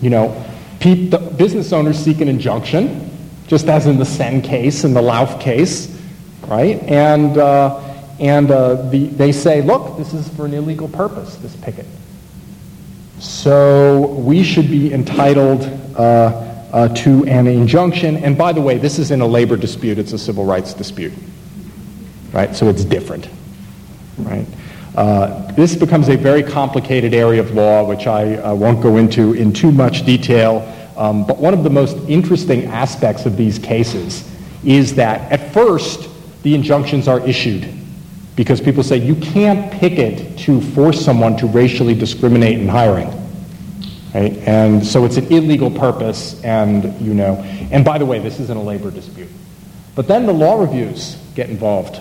you 0.00 0.10
know, 0.10 0.44
pe- 0.78 1.10
business 1.36 1.72
owners 1.72 1.98
seek 1.98 2.20
an 2.20 2.28
injunction, 2.28 3.10
just 3.48 3.66
as 3.66 3.88
in 3.88 3.98
the 3.98 4.04
Senn 4.04 4.42
case 4.42 4.84
and 4.84 4.94
the 4.94 5.02
Lauf 5.02 5.40
case, 5.40 6.00
right? 6.46 6.80
And, 6.84 7.36
uh, 8.20 8.22
and 8.22 8.48
the, 8.48 9.10
they 9.16 9.32
say, 9.32 9.62
look, 9.62 9.96
this 9.96 10.12
is 10.14 10.28
for 10.30 10.46
an 10.46 10.54
illegal 10.54 10.88
purpose, 10.88 11.36
this 11.36 11.56
picket. 11.56 11.86
So 13.18 14.06
we 14.06 14.42
should 14.42 14.68
be 14.68 14.92
entitled 14.92 15.62
uh, 15.96 16.88
to 16.88 17.24
an 17.26 17.46
injunction. 17.46 18.16
And 18.18 18.36
by 18.36 18.52
the 18.52 18.60
way, 18.60 18.78
this 18.78 18.98
is 18.98 19.10
in 19.10 19.20
a 19.20 19.26
labor 19.26 19.56
dispute, 19.56 19.98
it's 19.98 20.12
a 20.12 20.18
civil 20.18 20.44
rights 20.44 20.74
dispute 20.74 21.12
right? 22.34 22.54
So 22.54 22.68
it's 22.68 22.84
different, 22.84 23.28
right? 24.18 24.46
Uh, 24.96 25.52
this 25.52 25.74
becomes 25.74 26.08
a 26.08 26.16
very 26.16 26.42
complicated 26.42 27.14
area 27.14 27.40
of 27.40 27.52
law, 27.52 27.84
which 27.84 28.06
I 28.06 28.36
uh, 28.36 28.54
won't 28.54 28.82
go 28.82 28.96
into 28.96 29.32
in 29.32 29.52
too 29.52 29.72
much 29.72 30.04
detail. 30.04 30.70
Um, 30.96 31.24
but 31.26 31.38
one 31.38 31.54
of 31.54 31.64
the 31.64 31.70
most 31.70 31.96
interesting 32.08 32.66
aspects 32.66 33.24
of 33.24 33.36
these 33.36 33.58
cases 33.58 34.30
is 34.64 34.94
that 34.96 35.32
at 35.32 35.52
first 35.52 36.08
the 36.42 36.54
injunctions 36.54 37.08
are 37.08 37.20
issued 37.26 37.68
because 38.36 38.60
people 38.60 38.82
say 38.82 38.96
you 38.96 39.14
can't 39.16 39.72
picket 39.72 40.38
to 40.38 40.60
force 40.60 41.04
someone 41.04 41.36
to 41.36 41.46
racially 41.46 41.94
discriminate 41.94 42.58
in 42.58 42.68
hiring. 42.68 43.10
Right? 44.14 44.36
And 44.46 44.84
so 44.84 45.04
it's 45.04 45.16
an 45.16 45.32
illegal 45.32 45.70
purpose, 45.70 46.40
and 46.44 47.00
you 47.00 47.14
know. 47.14 47.36
And 47.70 47.84
by 47.84 47.98
the 47.98 48.06
way, 48.06 48.20
this 48.20 48.38
isn't 48.38 48.56
a 48.56 48.62
labor 48.62 48.90
dispute. 48.90 49.28
But 49.94 50.08
then 50.08 50.26
the 50.26 50.32
law 50.32 50.60
reviews 50.60 51.16
get 51.34 51.50
involved 51.50 52.00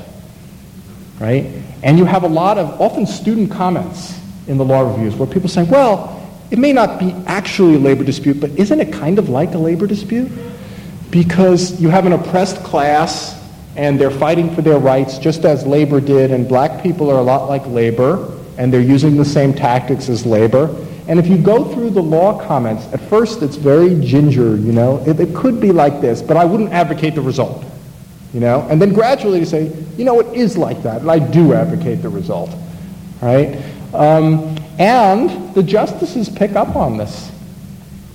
right? 1.20 1.46
And 1.84 1.98
you 1.98 2.06
have 2.06 2.24
a 2.24 2.28
lot 2.28 2.58
of 2.58 2.82
often 2.82 3.06
student 3.06 3.52
comments 3.52 4.20
in 4.48 4.58
the 4.58 4.66
law 4.66 4.82
reviews 4.82 5.16
where 5.16 5.28
people 5.28 5.50
say, 5.50 5.64
well, 5.64 6.20
it 6.52 6.60
may 6.60 6.74
not 6.74 7.00
be 7.00 7.14
actually 7.26 7.76
a 7.76 7.80
labor 7.80 8.04
dispute, 8.04 8.40
but 8.40 8.52
isn't 8.52 8.80
it 8.80 8.92
kind 8.92 9.18
of 9.18 9.30
like 9.30 9.54
a 9.54 9.58
labor 9.58 9.88
dispute? 9.88 10.30
Because 11.10 11.82
you 11.82 11.90
have 11.90 12.06
an 12.06 12.14
oppressed 12.14 12.58
class 12.58 13.40
and 13.76 14.00
they're 14.00 14.12
fighting 14.12 14.54
for 14.54 14.62
their 14.62 14.78
rights 14.78 15.18
just 15.18 15.46
as 15.46 15.66
labor 15.66 16.00
did, 16.00 16.32
and 16.32 16.48
black 16.48 16.84
people 16.84 17.10
are 17.10 17.18
a 17.18 17.24
lot 17.24 17.50
like 17.50 17.66
labor, 17.68 18.40
and 18.58 18.72
they're 18.72 18.82
using 18.82 19.18
the 19.18 19.26
same 19.26 19.54
tactics 19.54 20.10
as 20.10 20.26
labor. 20.26 20.70
And 21.08 21.20
if 21.20 21.28
you 21.28 21.38
go 21.38 21.66
through 21.74 21.90
the 21.90 22.02
law 22.02 22.46
comments, 22.46 22.86
at 22.94 23.02
first 23.10 23.42
it's 23.42 23.56
very 23.56 24.00
ginger, 24.00 24.56
you 24.56 24.72
know. 24.72 25.04
It, 25.06 25.20
it 25.20 25.36
could 25.36 25.60
be 25.60 25.72
like 25.72 26.00
this, 26.02 26.22
but 26.22 26.38
I 26.38 26.46
wouldn't 26.46 26.72
advocate 26.72 27.16
the 27.16 27.22
result, 27.22 27.66
you 28.34 28.40
know. 28.40 28.66
And 28.70 28.82
then 28.82 28.94
gradually 28.94 29.40
you 29.40 29.46
say, 29.46 29.72
you 29.98 30.06
know, 30.06 30.20
it 30.20 30.34
is 30.38 30.58
like 30.58 30.82
that, 30.84 31.02
and 31.02 31.12
I 31.12 31.20
do 31.20 31.54
advocate 31.54 32.02
the 32.02 32.10
result, 32.10 32.52
right? 33.22 33.62
Um, 33.94 34.56
and 34.80 35.54
the 35.54 35.64
justices 35.64 36.30
pick 36.30 36.54
up 36.54 36.76
on 36.76 36.98
this, 36.98 37.32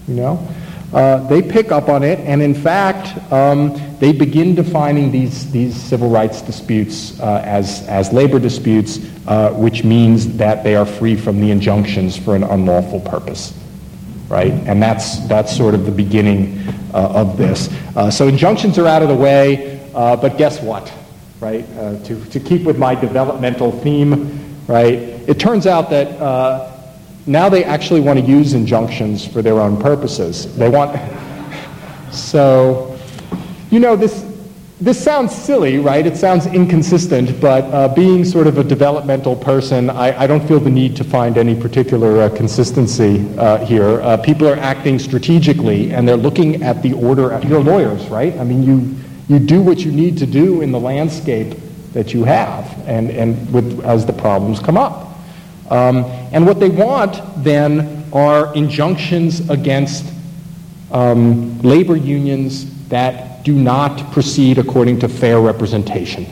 you 0.06 0.14
know. 0.14 0.48
Uh, 0.92 1.18
they 1.28 1.42
pick 1.42 1.70
up 1.70 1.90
on 1.90 2.02
it, 2.02 2.18
and 2.20 2.40
in 2.40 2.54
fact, 2.54 3.30
um, 3.30 3.78
they 3.98 4.10
begin 4.10 4.54
defining 4.54 5.10
these, 5.10 5.50
these 5.50 5.76
civil 5.76 6.08
rights 6.08 6.40
disputes 6.40 7.20
uh, 7.20 7.42
as, 7.44 7.86
as 7.88 8.10
labor 8.10 8.38
disputes, 8.38 8.98
uh, 9.26 9.50
which 9.50 9.84
means 9.84 10.36
that 10.38 10.64
they 10.64 10.74
are 10.74 10.86
free 10.86 11.14
from 11.14 11.40
the 11.40 11.50
injunctions 11.50 12.16
for 12.16 12.34
an 12.34 12.42
unlawful 12.42 13.00
purpose. 13.00 13.52
Right? 14.30 14.52
And 14.52 14.82
that's, 14.82 15.26
that's 15.26 15.54
sort 15.54 15.74
of 15.74 15.84
the 15.84 15.92
beginning 15.92 16.58
uh, 16.94 17.12
of 17.14 17.36
this. 17.36 17.68
Uh, 17.94 18.10
so 18.10 18.26
injunctions 18.28 18.78
are 18.78 18.86
out 18.86 19.02
of 19.02 19.08
the 19.08 19.14
way, 19.14 19.86
but 19.92 20.38
guess 20.38 20.60
what? 20.62 20.92
Right? 21.40 21.66
to, 22.04 22.24
to 22.26 22.40
keep 22.40 22.64
with 22.64 22.78
my 22.78 22.94
developmental 22.94 23.72
theme, 23.80 24.64
right? 24.66 24.94
It 24.94 25.38
turns 25.38 25.66
out 25.66 25.90
that 25.90 26.77
now 27.28 27.50
they 27.50 27.62
actually 27.62 28.00
want 28.00 28.18
to 28.18 28.24
use 28.24 28.54
injunctions 28.54 29.26
for 29.26 29.42
their 29.42 29.60
own 29.60 29.78
purposes. 29.80 30.56
They 30.56 30.70
want. 30.70 30.98
So, 32.10 32.98
you 33.70 33.80
know, 33.80 33.96
this, 33.96 34.24
this 34.80 35.02
sounds 35.02 35.34
silly, 35.34 35.78
right? 35.78 36.06
It 36.06 36.16
sounds 36.16 36.46
inconsistent, 36.46 37.38
but 37.38 37.64
uh, 37.64 37.94
being 37.94 38.24
sort 38.24 38.46
of 38.46 38.56
a 38.56 38.64
developmental 38.64 39.36
person, 39.36 39.90
I, 39.90 40.22
I, 40.22 40.26
don't 40.26 40.46
feel 40.48 40.58
the 40.58 40.70
need 40.70 40.96
to 40.96 41.04
find 41.04 41.36
any 41.36 41.54
particular 41.54 42.22
uh, 42.22 42.34
consistency 42.34 43.28
uh, 43.36 43.58
here. 43.58 44.00
Uh, 44.00 44.16
people 44.16 44.48
are 44.48 44.56
acting 44.56 44.98
strategically, 44.98 45.92
and 45.92 46.08
they're 46.08 46.16
looking 46.16 46.62
at 46.62 46.82
the 46.82 46.94
order. 46.94 47.38
You're 47.46 47.60
lawyers, 47.62 48.06
right? 48.08 48.34
I 48.38 48.44
mean, 48.44 48.62
you, 48.62 48.96
you 49.28 49.44
do 49.44 49.60
what 49.60 49.80
you 49.80 49.92
need 49.92 50.16
to 50.18 50.26
do 50.26 50.62
in 50.62 50.72
the 50.72 50.80
landscape 50.80 51.58
that 51.92 52.14
you 52.14 52.24
have, 52.24 52.64
and, 52.88 53.10
and 53.10 53.52
with, 53.52 53.84
as 53.84 54.06
the 54.06 54.14
problems 54.14 54.60
come 54.60 54.78
up. 54.78 55.07
Um, 55.70 56.04
and 56.32 56.46
what 56.46 56.60
they 56.60 56.70
want 56.70 57.20
then 57.44 58.04
are 58.12 58.54
injunctions 58.54 59.48
against 59.50 60.04
um, 60.90 61.60
labor 61.60 61.96
unions 61.96 62.88
that 62.88 63.44
do 63.44 63.52
not 63.54 64.12
proceed 64.12 64.58
according 64.58 64.98
to 65.00 65.08
fair 65.08 65.40
representation. 65.40 66.26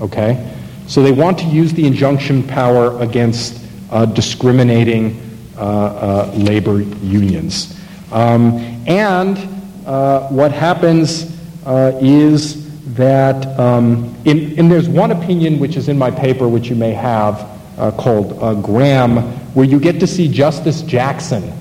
Okay? 0.00 0.54
So 0.86 1.02
they 1.02 1.12
want 1.12 1.38
to 1.38 1.46
use 1.46 1.72
the 1.72 1.86
injunction 1.86 2.42
power 2.42 3.00
against 3.00 3.64
uh, 3.90 4.06
discriminating 4.06 5.20
uh, 5.56 5.60
uh, 5.60 6.32
labor 6.36 6.80
unions. 6.80 7.80
Um, 8.12 8.58
and 8.86 9.38
uh, 9.86 10.28
what 10.28 10.52
happens 10.52 11.36
uh, 11.64 11.98
is 12.00 12.66
that, 12.94 13.58
um, 13.58 14.14
in, 14.24 14.58
and 14.58 14.70
there's 14.70 14.88
one 14.88 15.12
opinion 15.12 15.58
which 15.58 15.76
is 15.76 15.88
in 15.88 15.98
my 15.98 16.10
paper 16.10 16.48
which 16.48 16.68
you 16.68 16.76
may 16.76 16.92
have, 16.92 17.55
uh, 17.78 17.90
called 17.92 18.42
uh, 18.42 18.54
Graham, 18.54 19.18
where 19.54 19.66
you 19.66 19.78
get 19.78 20.00
to 20.00 20.06
see 20.06 20.28
Justice 20.28 20.82
Jackson 20.82 21.52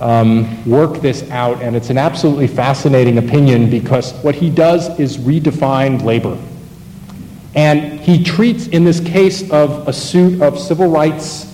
um, 0.00 0.64
work 0.68 1.00
this 1.00 1.28
out, 1.30 1.60
and 1.62 1.76
it's 1.76 1.90
an 1.90 1.98
absolutely 1.98 2.46
fascinating 2.46 3.18
opinion 3.18 3.68
because 3.68 4.12
what 4.22 4.34
he 4.34 4.48
does 4.48 4.98
is 4.98 5.18
redefine 5.18 6.02
labor. 6.02 6.38
And 7.54 8.00
he 8.00 8.22
treats, 8.22 8.68
in 8.68 8.84
this 8.84 9.00
case 9.00 9.50
of 9.50 9.86
a 9.88 9.92
suit 9.92 10.40
of 10.40 10.58
civil 10.58 10.88
rights, 10.88 11.46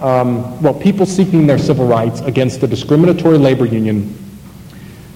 um, 0.00 0.62
well, 0.62 0.74
people 0.74 1.06
seeking 1.06 1.46
their 1.46 1.58
civil 1.58 1.86
rights 1.86 2.20
against 2.20 2.60
the 2.60 2.68
discriminatory 2.68 3.38
labor 3.38 3.64
union, 3.64 4.14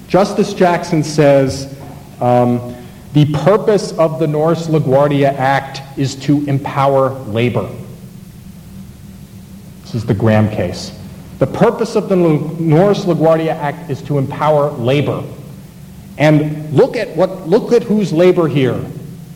Justice 0.09 0.53
Jackson 0.55 1.05
says 1.05 1.79
um, 2.21 2.75
the 3.13 3.33
purpose 3.33 3.93
of 3.99 4.19
the 4.19 4.27
Norris 4.27 4.67
LaGuardia 4.67 5.33
Act 5.35 5.83
is 5.99 6.17
to 6.17 6.45
empower 6.47 7.11
labor. 7.11 7.71
This 9.93 10.05
is 10.05 10.07
the 10.07 10.15
Graham 10.15 10.49
case. 10.49 10.99
The 11.39 11.47
purpose 11.47 11.97
of 11.97 12.09
the 12.09 12.17
Norris 12.17 13.05
LaGuardia 13.05 13.51
Act 13.55 13.91
is 13.91 14.01
to 14.03 14.17
empower 14.17 14.71
labor. 14.71 15.23
And 16.17 16.73
look 16.73 16.97
at 16.97 17.15
what 17.15 17.47
look 17.47 17.73
at 17.73 17.83
whose 17.83 18.11
labor 18.11 18.49
here. 18.49 18.83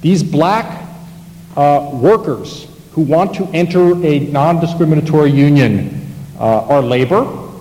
These 0.01 0.23
black 0.23 0.89
uh, 1.59 1.91
workers 1.93 2.69
who 2.93 3.03
want 3.03 3.35
to 3.35 3.45
enter 3.53 4.03
a 4.03 4.21
non-discriminatory 4.21 5.31
union 5.31 6.11
uh, 6.39 6.63
are 6.69 6.81
labor, 6.81 7.53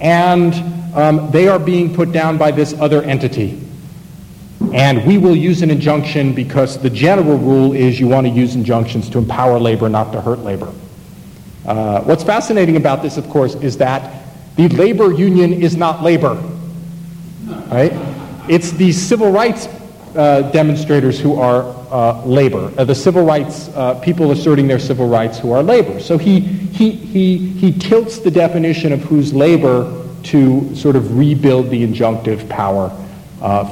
and 0.00 0.54
um, 0.96 1.30
they 1.32 1.48
are 1.48 1.58
being 1.58 1.94
put 1.94 2.12
down 2.12 2.38
by 2.38 2.50
this 2.50 2.72
other 2.80 3.02
entity. 3.02 3.60
And 4.72 5.06
we 5.06 5.18
will 5.18 5.36
use 5.36 5.60
an 5.60 5.70
injunction 5.70 6.34
because 6.34 6.78
the 6.78 6.88
general 6.88 7.36
rule 7.36 7.74
is 7.74 8.00
you 8.00 8.08
want 8.08 8.26
to 8.26 8.32
use 8.32 8.54
injunctions 8.54 9.10
to 9.10 9.18
empower 9.18 9.58
labor, 9.58 9.90
not 9.90 10.12
to 10.12 10.22
hurt 10.22 10.38
labor. 10.38 10.72
Uh, 11.66 12.00
what's 12.02 12.22
fascinating 12.22 12.76
about 12.76 13.02
this, 13.02 13.16
of 13.16 13.28
course, 13.28 13.54
is 13.56 13.76
that 13.78 14.24
the 14.56 14.68
labor 14.68 15.12
union 15.12 15.52
is 15.52 15.76
not 15.76 16.02
labor. 16.02 16.34
Right? 17.46 17.92
It's 18.48 18.70
the 18.70 18.92
civil 18.92 19.32
rights 19.32 19.68
uh, 20.14 20.50
demonstrators 20.52 21.20
who 21.20 21.38
are 21.38 21.62
uh, 21.90 22.24
labor, 22.24 22.72
uh, 22.78 22.84
the 22.84 22.94
civil 22.94 23.24
rights 23.24 23.68
uh, 23.68 23.94
people 24.00 24.30
asserting 24.30 24.66
their 24.66 24.78
civil 24.78 25.08
rights 25.08 25.38
who 25.38 25.52
are 25.52 25.62
labor. 25.62 26.00
So 26.00 26.16
he, 26.16 26.40
he, 26.40 26.90
he, 26.90 27.36
he 27.36 27.72
tilts 27.72 28.18
the 28.18 28.30
definition 28.30 28.92
of 28.92 29.02
who's 29.02 29.34
labor 29.34 30.04
to 30.24 30.74
sort 30.74 30.96
of 30.96 31.18
rebuild 31.18 31.68
the 31.68 31.86
injunctive 31.86 32.48
power 32.48 32.88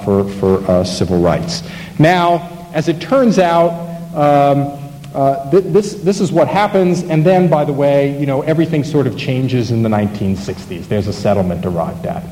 for, 0.05 0.29
for 0.39 0.85
civil 0.85 1.21
rights. 1.21 1.63
Now, 1.99 2.69
as 2.75 2.89
it 2.89 3.01
turns 3.01 3.39
out, 3.39 3.71
um, 4.15 4.84
uh, 5.15 5.49
th- 5.51 5.65
this, 5.65 5.95
this 5.95 6.21
is 6.21 6.33
what 6.33 6.49
happens, 6.49 7.05
and 7.05 7.25
then, 7.25 7.49
by 7.49 7.65
the 7.65 7.73
way, 7.73 8.19
you 8.19 8.27
know, 8.27 8.43
everything 8.43 8.83
sort 8.83 9.07
of 9.07 9.17
changes 9.17 9.71
in 9.71 9.83
the 9.83 9.89
1960s. 9.89 10.89
There's 10.89 11.07
a 11.07 11.13
settlement 11.13 11.65
arrived 11.65 12.07
at. 12.07 12.25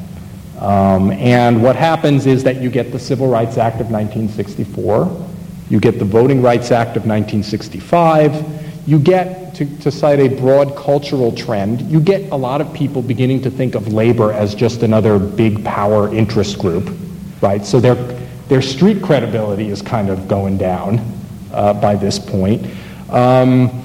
Um, 0.59 1.13
and 1.13 1.63
what 1.63 1.77
happens 1.77 2.27
is 2.27 2.43
that 2.43 2.61
you 2.61 2.71
get 2.71 2.91
the 2.91 2.99
Civil 2.99 3.29
Rights 3.29 3.57
Act 3.57 3.81
of 3.81 3.91
1964, 3.91 5.29
you 5.71 5.79
get 5.79 6.01
the 6.01 6.05
Voting 6.05 6.43
Rights 6.43 6.73
Act 6.73 6.97
of 6.97 7.07
1965, 7.07 8.89
you 8.89 8.99
get, 8.99 9.55
to, 9.55 9.79
to 9.79 9.93
cite 9.93 10.19
a 10.19 10.29
broad 10.29 10.75
cultural 10.75 11.31
trend, 11.31 11.83
you 11.83 12.01
get 12.01 12.33
a 12.33 12.37
lot 12.37 12.61
of 12.61 12.73
people 12.75 13.01
beginning 13.01 13.41
to 13.43 13.51
think 13.51 13.77
of 13.77 13.93
labor 13.93 14.33
as 14.33 14.57
just 14.57 14.83
another 14.83 15.21
big 15.21 15.65
power 15.65 16.13
interest 16.13 16.59
group, 16.59 16.91
right? 17.41 17.65
So 17.65 17.79
their, 17.79 17.95
their 18.49 18.63
street 18.63 19.03
credibility 19.03 19.69
is 19.69 19.83
kind 19.83 20.11
of 20.11 20.27
going 20.27 20.59
down 20.59 21.01
uh, 21.53 21.75
by 21.75 21.95
this 21.95 22.19
point. 22.19 22.67
Um, 23.11 23.83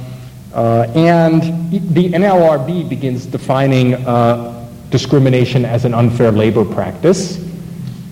uh, 0.54 0.92
and 0.96 1.72
the 1.72 2.10
NLRB 2.10 2.90
begins 2.90 3.26
defining 3.26 3.94
uh, 3.94 4.68
discrimination 4.90 5.66
as 5.66 5.86
an 5.86 5.94
unfair 5.94 6.32
labor 6.32 6.66
practice, 6.66 7.38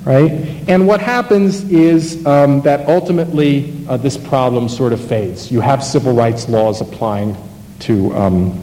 right? 0.03 0.31
And 0.67 0.87
what 0.87 0.99
happens 0.99 1.63
is 1.71 2.23
um, 2.27 2.61
that 2.61 2.87
ultimately 2.87 3.73
uh, 3.87 3.97
this 3.97 4.17
problem 4.17 4.69
sort 4.69 4.93
of 4.93 5.03
fades. 5.03 5.51
You 5.51 5.61
have 5.61 5.83
civil 5.83 6.13
rights 6.13 6.47
laws 6.49 6.81
applying 6.81 7.35
to, 7.79 8.13
um, 8.15 8.61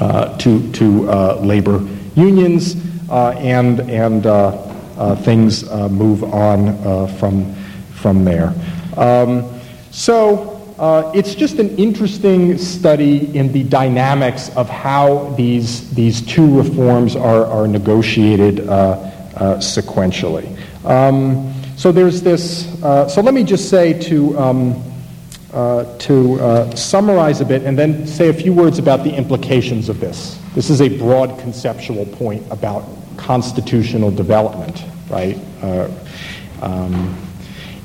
uh, 0.00 0.36
to, 0.38 0.72
to 0.72 1.10
uh, 1.10 1.40
labor 1.42 1.86
unions, 2.16 2.74
and, 3.10 3.80
and 3.88 4.22
things 5.22 5.70
move 5.70 6.24
on 6.24 7.08
from, 7.18 7.54
from 7.94 8.24
there. 8.24 8.54
Um, 8.96 9.51
so 9.92 10.58
uh, 10.78 11.12
it's 11.14 11.34
just 11.34 11.58
an 11.58 11.76
interesting 11.76 12.56
study 12.56 13.36
in 13.36 13.52
the 13.52 13.62
dynamics 13.62 14.48
of 14.56 14.68
how 14.68 15.32
these, 15.36 15.88
these 15.94 16.22
two 16.22 16.58
reforms 16.58 17.14
are, 17.14 17.44
are 17.44 17.68
negotiated 17.68 18.66
uh, 18.68 18.72
uh, 18.72 19.56
sequentially. 19.58 20.58
Um, 20.84 21.52
so 21.76 21.92
there's 21.92 22.22
this, 22.22 22.82
uh, 22.82 23.06
so 23.06 23.20
let 23.20 23.34
me 23.34 23.44
just 23.44 23.68
say 23.68 23.92
to, 24.08 24.38
um, 24.38 24.82
uh, 25.52 25.84
to 25.98 26.74
summarize 26.74 27.40
a 27.40 27.44
bit 27.44 27.62
and 27.62 27.78
then 27.78 28.06
say 28.06 28.28
a 28.28 28.34
few 28.34 28.54
words 28.54 28.78
about 28.78 29.04
the 29.04 29.14
implications 29.14 29.88
of 29.90 30.00
this. 30.00 30.40
This 30.54 30.70
is 30.70 30.80
a 30.80 30.88
broad 30.88 31.38
conceptual 31.38 32.06
point 32.06 32.42
about 32.50 32.84
constitutional 33.18 34.10
development, 34.10 34.82
right? 35.10 35.38
Um, 36.62 37.16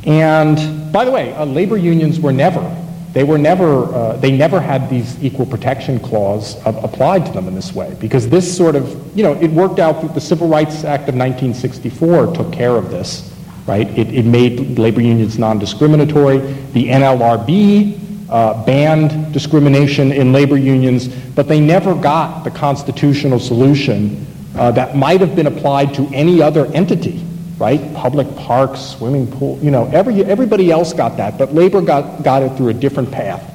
and 0.07 0.91
by 0.91 1.05
the 1.05 1.11
way, 1.11 1.33
uh, 1.33 1.45
labor 1.45 1.77
unions 1.77 2.19
were 2.19 2.31
never, 2.31 2.63
they 3.11 3.23
were 3.23 3.37
never, 3.37 3.85
uh, 3.93 4.17
they 4.17 4.35
never 4.35 4.59
had 4.59 4.89
these 4.89 5.21
equal 5.23 5.45
protection 5.45 5.99
clause 5.99 6.55
applied 6.65 7.25
to 7.25 7.31
them 7.33 7.47
in 7.47 7.55
this 7.55 7.73
way 7.73 7.95
because 7.99 8.29
this 8.29 8.55
sort 8.55 8.75
of, 8.75 9.17
you 9.17 9.23
know, 9.23 9.33
it 9.33 9.51
worked 9.51 9.79
out, 9.79 10.01
that 10.01 10.13
the 10.13 10.21
Civil 10.21 10.47
Rights 10.47 10.85
Act 10.85 11.09
of 11.09 11.15
1964 11.15 12.33
took 12.33 12.53
care 12.53 12.75
of 12.75 12.89
this, 12.89 13.33
right? 13.65 13.87
It, 13.97 14.13
it 14.13 14.23
made 14.23 14.79
labor 14.79 15.01
unions 15.01 15.37
non-discriminatory. 15.37 16.37
The 16.71 16.87
NLRB 16.87 18.29
uh, 18.29 18.65
banned 18.65 19.33
discrimination 19.33 20.13
in 20.13 20.31
labor 20.31 20.57
unions, 20.57 21.07
but 21.07 21.47
they 21.49 21.59
never 21.59 21.95
got 21.95 22.43
the 22.43 22.51
constitutional 22.51 23.39
solution 23.39 24.25
uh, 24.55 24.71
that 24.71 24.95
might 24.95 25.19
have 25.19 25.35
been 25.35 25.47
applied 25.47 25.93
to 25.95 26.07
any 26.13 26.41
other 26.41 26.65
entity, 26.67 27.25
right? 27.59 27.93
Public 27.95 28.33
parks, 28.35 28.79
swimming 28.79 29.27
pool, 29.27 29.57
you 29.61 29.71
know, 29.71 29.89
every, 29.91 30.23
everybody 30.23 30.71
else 30.71 30.93
got 30.93 31.17
that, 31.17 31.37
but 31.37 31.53
labor 31.53 31.81
got, 31.81 32.23
got 32.23 32.43
it 32.43 32.55
through 32.55 32.69
a 32.69 32.73
different 32.73 33.11
path. 33.11 33.53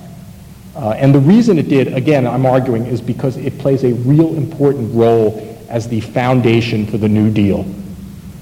Uh, 0.74 0.90
and 0.90 1.14
the 1.14 1.20
reason 1.20 1.58
it 1.58 1.68
did, 1.68 1.92
again, 1.92 2.26
I'm 2.26 2.46
arguing, 2.46 2.86
is 2.86 3.00
because 3.00 3.36
it 3.36 3.58
plays 3.58 3.84
a 3.84 3.92
real 3.92 4.34
important 4.34 4.94
role 4.94 5.56
as 5.68 5.86
the 5.88 6.00
foundation 6.00 6.86
for 6.86 6.98
the 6.98 7.08
New 7.08 7.30
Deal, 7.30 7.64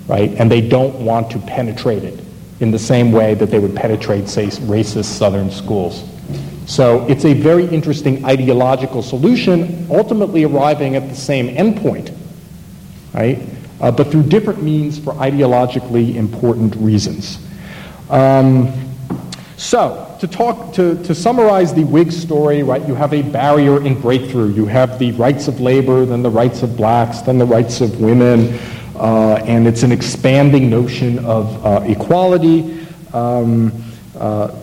right? 0.06 0.30
And 0.32 0.50
they 0.50 0.60
don't 0.60 1.04
want 1.04 1.30
to 1.32 1.38
penetrate 1.40 2.04
it 2.04 2.20
in 2.60 2.70
the 2.70 2.78
same 2.78 3.10
way 3.12 3.34
that 3.34 3.50
they 3.50 3.58
would 3.58 3.74
penetrate, 3.74 4.28
say, 4.28 4.46
racist 4.46 5.06
Southern 5.06 5.50
schools. 5.50 6.04
So 6.66 7.04
it's 7.08 7.24
a 7.24 7.34
very 7.34 7.66
interesting 7.66 8.24
ideological 8.24 9.02
solution, 9.02 9.88
ultimately 9.90 10.44
arriving 10.44 10.94
at 10.94 11.08
the 11.08 11.16
same 11.16 11.48
endpoint, 11.48 12.16
right? 13.12 13.38
Uh, 13.80 13.90
but 13.90 14.10
through 14.10 14.24
different 14.24 14.62
means 14.62 14.98
for 14.98 15.12
ideologically 15.14 16.14
important 16.14 16.74
reasons. 16.76 17.38
Um, 18.10 18.72
so, 19.56 20.16
to 20.20 20.26
talk 20.26 20.74
to, 20.74 21.02
to 21.04 21.14
summarize 21.14 21.72
the 21.72 21.84
Whig 21.84 22.12
story, 22.12 22.62
right, 22.62 22.86
you 22.86 22.94
have 22.94 23.14
a 23.14 23.22
barrier 23.22 23.84
in 23.84 23.98
breakthrough. 24.00 24.52
You 24.52 24.66
have 24.66 24.98
the 24.98 25.12
rights 25.12 25.48
of 25.48 25.60
labor, 25.60 26.04
then 26.04 26.22
the 26.22 26.30
rights 26.30 26.62
of 26.62 26.76
blacks, 26.76 27.20
then 27.20 27.38
the 27.38 27.46
rights 27.46 27.80
of 27.80 28.00
women, 28.00 28.58
uh, 28.96 29.42
and 29.46 29.66
it's 29.66 29.82
an 29.82 29.92
expanding 29.92 30.68
notion 30.68 31.24
of 31.24 31.64
uh, 31.64 31.82
equality. 31.86 32.86
Um, 33.14 33.72
uh, 34.18 34.54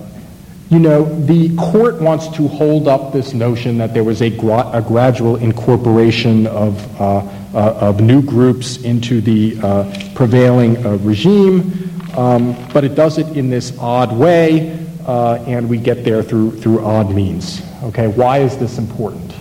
you 0.70 0.80
know, 0.80 1.06
the 1.26 1.56
court 1.56 2.02
wants 2.02 2.28
to 2.30 2.48
hold 2.48 2.88
up 2.88 3.14
this 3.14 3.34
notion 3.34 3.78
that 3.78 3.94
there 3.94 4.04
was 4.04 4.22
a, 4.22 4.30
gra- 4.30 4.70
a 4.74 4.82
gradual 4.82 5.38
incorporation 5.38 6.46
of, 6.48 7.02
uh, 7.02 7.22
of 7.54 8.02
new 8.02 8.22
groups 8.22 8.78
into 8.78 9.22
the 9.22 9.58
uh, 9.62 10.12
prevailing 10.16 10.82
regime, 11.04 11.90
um, 12.18 12.56
but 12.74 12.84
it 12.84 12.96
does 12.96 13.18
it 13.18 13.38
in 13.38 13.50
this 13.50 13.78
odd 13.80 14.16
way, 14.16 14.70
and 15.08 15.70
we 15.70 15.78
get 15.78 16.04
there 16.04 16.24
through, 16.24 16.52
through 16.58 16.84
odd 16.84 17.14
means. 17.14 17.62
Okay, 17.84 18.08
why 18.08 18.40
is 18.40 18.58
this 18.58 18.78
important 18.78 19.34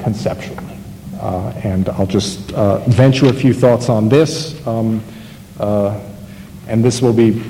conceptually? 0.00 0.58
and 1.62 1.88
I'll 1.90 2.06
just 2.06 2.50
venture 2.88 3.26
a 3.26 3.32
few 3.32 3.54
thoughts 3.54 3.88
on 3.88 4.08
this, 4.08 4.64
um, 4.66 5.02
and 5.58 6.84
this 6.84 7.00
will 7.00 7.12
be 7.12 7.42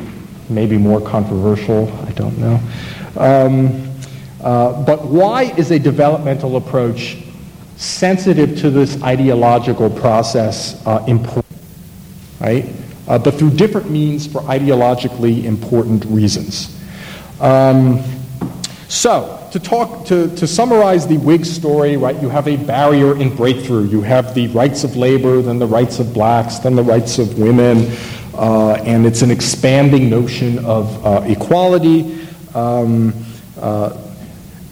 maybe 0.49 0.77
more 0.77 1.01
controversial, 1.01 1.91
I 2.07 2.13
don't 2.13 2.39
know. 2.39 2.61
Um, 3.17 3.89
uh, 4.43 4.83
but 4.85 5.05
why 5.07 5.45
is 5.57 5.71
a 5.71 5.79
developmental 5.79 6.57
approach 6.57 7.17
sensitive 7.83 8.57
to 8.59 8.71
this 8.71 9.03
ideological 9.03 9.91
process 9.91 10.85
uh, 10.87 11.05
important? 11.09 11.45
Right? 12.41 12.67
Uh, 13.09 13.19
but 13.19 13.35
through 13.35 13.51
different 13.51 13.91
means 13.91 14.27
for 14.27 14.41
ideologically 14.43 15.45
important 15.45 16.05
reasons. 16.05 16.79
Um, 17.41 18.03
so, 18.89 19.39
to 19.51 19.59
talk 19.59 20.07
to, 20.07 20.35
to 20.37 20.47
summarize 20.47 21.07
the 21.07 21.19
Whig 21.19 21.45
story, 21.45 21.97
right, 21.97 22.21
you 22.23 22.29
have 22.29 22.47
a 22.47 22.57
barrier 22.57 23.21
in 23.21 23.35
breakthrough. 23.35 23.89
You 23.89 24.01
have 24.03 24.35
the 24.35 24.47
rights 24.49 24.85
of 24.85 24.97
labor, 24.97 25.43
then 25.43 25.59
the 25.59 25.67
rights 25.67 25.99
of 25.99 26.15
blacks, 26.15 26.59
then 26.59 26.77
the 26.77 26.83
rights 26.83 27.19
of 27.19 27.39
women, 27.39 27.91
uh, 28.35 28.75
and 28.85 29.05
it's 29.05 29.23
an 29.23 29.31
expanding 29.31 30.09
notion 30.09 30.65
of 30.65 31.05
uh, 31.05 31.23
equality. 31.27 32.27
Um, 32.55 33.13
uh, 33.61 34.02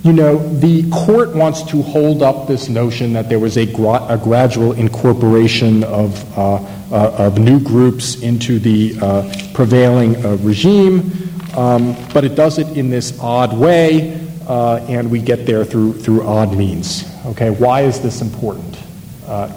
you 0.03 0.15
know, 0.15 0.39
the 0.61 0.89
court 0.91 1.35
wants 1.35 1.63
to 1.65 1.83
hold 1.83 2.23
up 2.23 2.49
this 2.49 2.71
notion 2.71 3.13
that 3.13 3.29
there 3.29 3.39
was 3.39 3.59
a, 3.59 3.67
gra- 3.67 4.07
a 4.09 4.17
gradual 4.17 4.73
incorporation 4.73 5.85
of, 5.85 6.39
uh, 6.39 6.55
uh, 6.55 7.15
of 7.19 7.39
new 7.39 7.61
groups 7.61 8.23
into 8.23 8.59
the 8.59 8.97
uh, 9.03 9.31
prevailing 9.53 10.17
uh, 10.25 10.37
regime, 10.37 11.13
um, 11.55 11.95
but 12.15 12.25
it 12.25 12.35
does 12.35 12.59
it 12.59 12.79
in 12.79 12.89
this 12.89 13.19
odd 13.21 13.53
way, 13.53 14.19
uh, 14.49 14.77
and 14.89 15.11
we 15.11 15.21
get 15.21 15.45
there 15.45 15.67
through, 15.67 15.93
through 15.93 16.23
odd 16.23 16.57
means. 16.57 17.05
Okay, 17.27 17.51
why 17.51 17.83
is 17.83 18.01
this 18.01 18.23
important 18.23 18.79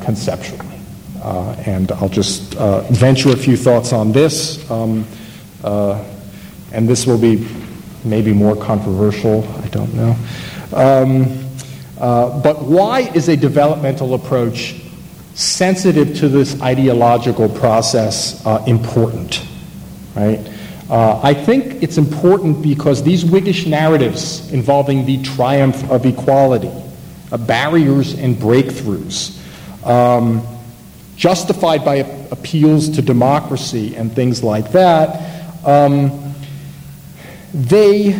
conceptually? 0.03 0.69
and 1.65 1.89
I'll 1.93 2.09
just 2.09 2.53
venture 2.91 3.29
a 3.29 3.37
few 3.37 3.55
thoughts 3.55 3.93
on 3.93 4.11
this, 4.11 4.69
um, 4.69 5.07
and 5.63 6.89
this 6.89 7.07
will 7.07 7.17
be 7.17 7.47
maybe 8.05 8.33
more 8.33 8.55
controversial, 8.55 9.43
I 9.63 9.67
don't 9.67 9.93
know. 9.93 10.15
Um, 10.73 11.43
uh, 11.99 12.41
but 12.41 12.63
why 12.63 13.01
is 13.13 13.29
a 13.29 13.37
developmental 13.37 14.13
approach 14.13 14.75
sensitive 15.35 16.15
to 16.17 16.27
this 16.27 16.61
ideological 16.61 17.49
process 17.49 18.45
uh, 18.45 18.63
important? 18.67 19.45
Right? 20.15 20.39
Uh, 20.89 21.19
I 21.23 21.33
think 21.33 21.81
it's 21.81 21.97
important 21.97 22.61
because 22.61 23.03
these 23.03 23.23
Whiggish 23.23 23.65
narratives 23.65 24.51
involving 24.51 25.05
the 25.05 25.21
triumph 25.23 25.89
of 25.89 26.05
equality, 26.05 26.71
uh, 27.31 27.37
barriers 27.37 28.13
and 28.13 28.35
breakthroughs, 28.35 29.39
um, 29.85 30.45
justified 31.15 31.85
by 31.85 31.95
appeals 32.31 32.89
to 32.89 33.01
democracy 33.01 33.95
and 33.95 34.13
things 34.13 34.43
like 34.43 34.71
that, 34.71 35.65
um, 35.65 36.22
they, 37.53 38.11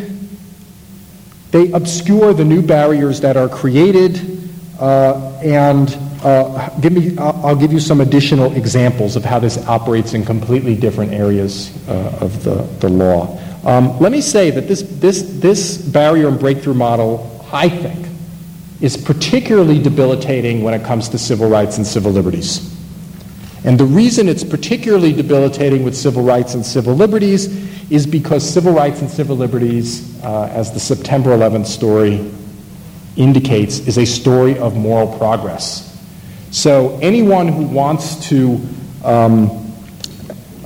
they 1.51 1.71
obscure 1.71 2.33
the 2.33 2.45
new 2.45 2.61
barriers 2.61 3.21
that 3.21 3.37
are 3.37 3.49
created 3.49 4.49
uh, 4.79 5.39
and 5.43 5.97
uh, 6.23 6.69
give 6.79 6.93
me, 6.93 7.17
I'll 7.17 7.55
give 7.55 7.73
you 7.73 7.79
some 7.79 7.99
additional 7.99 8.53
examples 8.55 9.15
of 9.15 9.25
how 9.25 9.39
this 9.39 9.57
operates 9.67 10.13
in 10.13 10.23
completely 10.23 10.75
different 10.75 11.11
areas 11.11 11.75
uh, 11.87 12.17
of 12.21 12.43
the, 12.43 12.55
the 12.79 12.89
law. 12.89 13.39
Um, 13.65 13.99
let 13.99 14.11
me 14.11 14.21
say 14.21 14.49
that 14.51 14.67
this, 14.67 14.81
this, 14.83 15.21
this 15.39 15.77
barrier 15.77 16.27
and 16.27 16.39
breakthrough 16.39 16.73
model, 16.73 17.45
I 17.51 17.69
think, 17.69 18.07
is 18.81 18.97
particularly 18.97 19.81
debilitating 19.81 20.63
when 20.63 20.73
it 20.73 20.83
comes 20.85 21.09
to 21.09 21.17
civil 21.17 21.49
rights 21.49 21.77
and 21.77 21.87
civil 21.87 22.11
liberties. 22.11 22.72
And 23.65 23.79
the 23.79 23.85
reason 23.85 24.27
it's 24.27 24.43
particularly 24.43 25.13
debilitating 25.13 25.83
with 25.83 25.95
civil 25.95 26.23
rights 26.23 26.53
and 26.53 26.65
civil 26.65 26.93
liberties 26.95 27.47
is 27.89 28.05
because 28.05 28.47
civil 28.47 28.73
rights 28.73 29.01
and 29.01 29.09
civil 29.09 29.37
liberties, 29.37 30.21
uh, 30.23 30.49
as 30.51 30.73
the 30.73 30.79
September 30.79 31.29
11th 31.29 31.67
story 31.67 32.29
indicates, 33.15 33.79
is 33.79 33.97
a 33.97 34.05
story 34.05 34.57
of 34.57 34.75
moral 34.75 35.17
progress. 35.17 35.89
So 36.51 36.99
anyone 37.01 37.47
who 37.47 37.63
wants 37.63 38.27
to 38.29 38.59
um, 39.03 39.73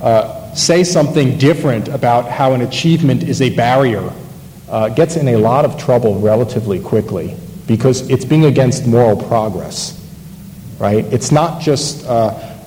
uh, 0.00 0.54
say 0.54 0.82
something 0.82 1.38
different 1.38 1.88
about 1.88 2.28
how 2.28 2.52
an 2.52 2.62
achievement 2.62 3.22
is 3.22 3.40
a 3.40 3.54
barrier 3.54 4.12
uh, 4.68 4.88
gets 4.88 5.16
in 5.16 5.28
a 5.28 5.36
lot 5.36 5.64
of 5.64 5.78
trouble 5.78 6.18
relatively 6.20 6.80
quickly 6.80 7.36
because 7.66 8.08
it's 8.10 8.24
being 8.24 8.46
against 8.46 8.86
moral 8.86 9.16
progress, 9.16 9.94
right? 10.78 11.04
It's 11.06 11.30
not 11.30 11.60
just 11.60 12.04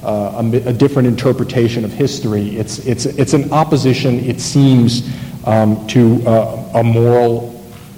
uh, 0.04 0.42
a, 0.44 0.70
a, 0.70 0.74
different 0.74 1.08
interpretation 1.08 1.86
of 1.86 1.92
history. 1.92 2.58
It's, 2.58 2.80
it's, 2.80 3.06
it's 3.06 3.34
an 3.34 3.52
opposition, 3.52 4.20
it 4.20 4.42
seems, 4.42 5.08
um, 5.46 5.86
to 5.88 6.22
uh, 6.26 6.72
a 6.76 6.84
moral 6.84 7.52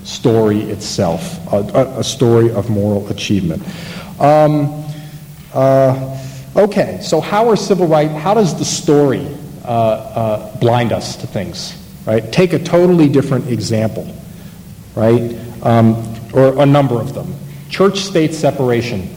story 0.04 0.62
itself, 0.64 1.40
a, 1.54 1.96
a, 1.98 2.04
story 2.04 2.52
of 2.52 2.70
moral 2.70 3.08
achievement. 3.10 3.64
Um, 4.20 4.84
uh, 5.54 6.20
okay, 6.56 7.00
so 7.02 7.22
how 7.22 7.50
are 7.50 7.56
civil 7.56 7.88
rights, 7.88 8.14
how 8.14 8.34
does 8.34 8.58
the 8.58 8.66
story 8.66 9.28
uh, 9.64 9.68
uh, 9.70 10.58
blind 10.58 10.92
us 10.92 11.16
to 11.18 11.28
things, 11.28 11.74
right? 12.06 12.32
Take 12.34 12.54
a 12.54 12.60
totally 12.60 13.08
different 13.08 13.48
example, 13.48 14.14
right? 14.96 15.38
Um, 15.62 15.96
or 16.34 16.62
a 16.62 16.66
number 16.66 17.00
of 17.00 17.14
them. 17.14 17.34
Church 17.70 18.00
state 18.00 18.34
separation 18.34 19.10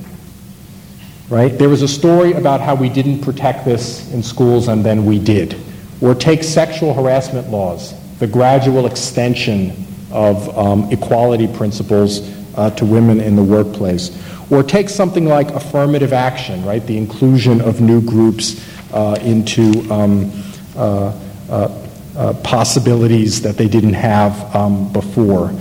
right? 1.29 1.59
There 1.59 1.68
was 1.68 1.83
a 1.83 1.89
story 1.89 2.33
about 2.33 2.61
how 2.61 2.74
we 2.74 2.89
didn't 2.89 3.20
protect 3.20 3.64
this 3.64 4.12
in 4.12 4.22
schools 4.22 4.68
and 4.68 4.85
then 4.85 5.05
we 5.05 5.18
did. 5.18 5.57
Or 6.01 6.14
take 6.14 6.43
sexual 6.43 6.95
harassment 6.95 7.51
laws, 7.51 7.95
the 8.18 8.27
gradual 8.27 8.87
extension 8.87 9.87
of 10.12 10.57
um, 10.57 10.91
equality 10.93 11.49
principles 11.49 12.20
uh, 12.57 12.70
to 12.70 12.85
women 12.85 13.20
in 13.20 13.35
the 13.35 13.43
workplace. 13.43 14.22
Or 14.51 14.62
take 14.62 14.89
something 14.89 15.27
like 15.27 15.51
affirmative 15.51 16.12
action, 16.12 16.64
right? 16.64 16.85
The 16.87 16.97
inclusion 16.97 17.61
of 17.61 17.81
new 17.81 18.01
groups 18.01 18.64
uh, 18.93 19.18
into 19.22 19.83
um, 19.93 20.31
uh, 20.77 21.12
uh, 21.49 21.83
uh 22.16 22.33
possibilities 22.43 23.43
that 23.43 23.57
they 23.57 23.68
didn't 23.68 23.95
have 23.95 24.55
um, 24.55 24.93
before. 24.93 25.53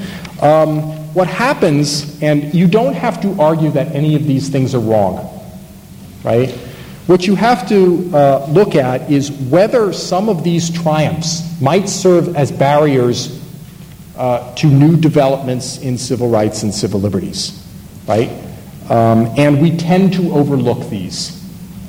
Um, 0.42 0.82
what 1.14 1.28
happens, 1.28 2.22
and 2.22 2.54
you 2.54 2.68
don't 2.68 2.94
have 2.94 3.22
to 3.22 3.42
argue 3.42 3.72
that 3.72 3.96
any 3.96 4.16
of 4.16 4.26
these 4.26 4.50
things 4.50 4.76
are 4.76 4.80
wrong 4.80 5.35
right? 6.26 6.50
What 7.08 7.28
you 7.28 7.36
have 7.36 7.70
to 7.70 8.12
uh, 8.14 8.48
look 8.50 8.76
at 8.76 9.12
is 9.12 9.32
whether 9.32 9.94
some 9.94 10.28
of 10.28 10.44
these 10.44 10.72
triumphs 10.72 11.62
might 11.62 11.88
serve 11.88 12.36
as 12.36 12.52
barriers 12.52 13.42
uh, 14.18 14.54
to 14.56 14.68
new 14.68 14.98
developments 14.98 15.78
in 15.78 15.98
civil 15.98 16.30
rights 16.30 16.64
and 16.64 16.74
civil 16.74 17.00
liberties, 17.00 17.64
right? 18.08 18.30
Um, 18.90 19.28
and 19.38 19.62
we 19.62 19.78
tend 19.78 20.14
to 20.14 20.32
overlook 20.32 20.90
these 20.90 21.44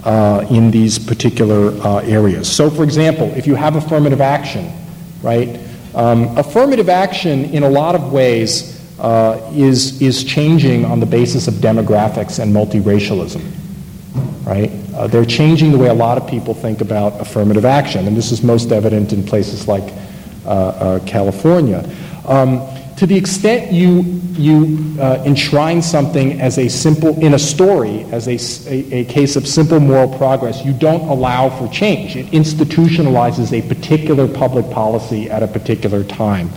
uh, 0.04 0.46
in 0.50 0.70
these 0.70 0.98
particular 0.98 1.70
uh, 1.82 1.98
areas. 2.00 2.50
So, 2.50 2.70
for 2.70 2.84
example, 2.84 3.32
if 3.36 3.46
you 3.46 3.54
have 3.54 3.76
affirmative 3.76 4.20
action, 4.20 4.72
right? 5.22 5.58
Um, 5.94 6.36
affirmative 6.36 6.88
action, 6.88 7.46
in 7.46 7.62
a 7.62 7.68
lot 7.68 7.94
of 7.94 8.12
ways, 8.12 8.76
uh, 8.98 9.50
is, 9.54 10.00
is 10.00 10.24
changing 10.24 10.84
on 10.84 11.00
the 11.00 11.06
basis 11.06 11.48
of 11.48 11.54
demographics 11.54 12.38
and 12.38 12.54
multiracialism, 12.54 13.42
right? 14.46 14.70
Uh, 14.94 15.08
they're 15.08 15.24
changing 15.24 15.72
the 15.72 15.78
way 15.78 15.88
a 15.88 15.94
lot 15.94 16.16
of 16.16 16.26
people 16.28 16.54
think 16.54 16.80
about 16.80 17.20
affirmative 17.20 17.64
action, 17.64 18.06
and 18.06 18.16
this 18.16 18.30
is 18.30 18.42
most 18.42 18.70
evident 18.70 19.12
in 19.12 19.22
places 19.24 19.68
like 19.68 19.92
uh, 20.46 20.48
uh 20.48 20.98
California. 21.04 21.84
Um, 22.24 22.66
to 22.96 23.06
the 23.06 23.16
extent 23.16 23.72
you, 23.72 24.02
you 24.38 24.98
uh, 25.00 25.22
enshrine 25.26 25.82
something 25.82 26.40
as 26.40 26.58
a 26.58 26.68
simple, 26.68 27.18
in 27.22 27.34
a 27.34 27.38
story, 27.38 28.04
as 28.04 28.26
a, 28.26 28.72
a, 28.72 29.00
a, 29.00 29.04
case 29.04 29.36
of 29.36 29.46
simple 29.46 29.80
moral 29.80 30.16
progress, 30.16 30.64
you 30.64 30.72
don't 30.72 31.06
allow 31.08 31.50
for 31.50 31.68
change. 31.68 32.16
It 32.16 32.26
institutionalizes 32.28 33.52
a 33.52 33.68
particular 33.68 34.26
public 34.26 34.70
policy 34.70 35.28
at 35.30 35.42
a 35.42 35.46
particular 35.46 36.04
time. 36.04 36.48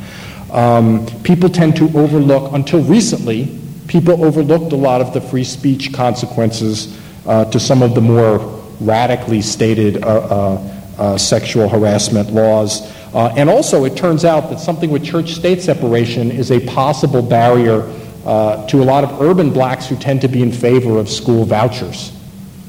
Um, 0.52 1.06
people 1.24 1.50
tend 1.50 1.76
to 1.78 1.86
overlook, 1.98 2.54
until 2.54 2.82
recently, 2.84 3.60
people 3.88 4.24
overlooked 4.24 4.72
a 4.72 4.78
lot 4.78 5.02
of 5.02 5.14
the 5.14 5.20
free 5.20 5.44
speech 5.44 5.92
consequences 5.92 6.98
to 7.30 7.60
some 7.60 7.84
of 7.84 7.94
the 7.94 8.02
more 8.02 8.60
radically 8.80 9.42
stated 9.42 10.04
uh, 10.04 10.08
uh, 10.08 10.76
uh 10.98 11.18
sexual 11.18 11.70
harassment 11.70 12.32
laws. 12.32 12.82
Uh, 13.14 13.34
and 13.36 13.50
also, 13.50 13.86
it 13.86 13.98
turns 13.98 14.24
out 14.24 14.50
that 14.50 14.60
something 14.60 14.92
with 14.92 15.04
church 15.04 15.34
state 15.34 15.62
separation 15.62 16.32
is 16.32 16.52
a 16.52 16.60
possible 16.68 17.22
barrier 17.22 17.82
uh, 18.26 18.68
to 18.68 18.82
a 18.82 18.86
lot 18.86 19.04
of 19.04 19.22
urban 19.22 19.52
blacks 19.52 19.88
who 19.88 19.96
tend 19.96 20.22
to 20.22 20.28
be 20.28 20.44
in 20.44 20.52
favor 20.52 21.00
of 21.00 21.10
school 21.10 21.46
vouchers, 21.46 22.12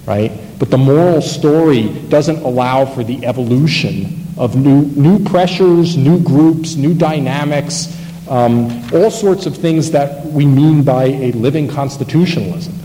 right? 0.06 0.32
But 0.58 0.70
the 0.70 0.78
moral 0.78 1.20
story 1.20 1.88
doesn't 2.08 2.38
allow 2.38 2.86
for 2.86 3.04
the 3.04 3.26
evolution 3.26 4.26
of 4.38 4.56
new, 4.56 4.82
new 4.82 5.22
pressures, 5.24 5.96
new 5.96 6.18
groups, 6.20 6.76
new 6.76 6.94
dynamics, 6.94 7.94
um, 8.30 8.70
all 8.94 9.11
sorts 9.11 9.44
of 9.44 9.56
things 9.56 9.90
that 9.90 10.24
we 10.26 10.46
mean 10.46 10.82
by 10.82 11.04
a 11.04 11.32
living 11.32 11.68
constitutionalism. 11.68 12.80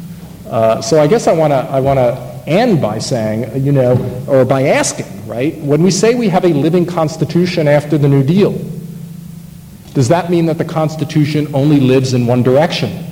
Uh, 0.48 0.82
so 0.82 1.02
I 1.02 1.08
guess 1.08 1.28
I 1.28 1.34
want 1.34 1.52
to 1.52 1.58
I 1.58 1.80
want 1.80 1.98
to 1.98 2.36
end 2.48 2.82
by 2.82 3.00
saying, 3.00 3.64
you 3.64 3.72
know, 3.72 4.26
or 4.28 4.46
by 4.46 4.68
asking, 4.68 5.28
right? 5.28 5.56
When 5.58 5.82
we 5.82 5.92
say 5.92 6.16
we 6.16 6.30
have 6.30 6.46
a 6.46 6.54
living 6.54 6.86
Constitution 6.86 7.68
after 7.68 7.98
the 7.98 8.08
New 8.08 8.24
Deal, 8.24 8.54
does 9.94 10.08
that 10.10 10.30
mean 10.30 10.46
that 10.46 10.58
the 10.58 10.66
Constitution 10.66 11.54
only 11.56 11.80
lives 11.80 12.14
in 12.14 12.28
one 12.28 12.44
direction? 12.44 13.06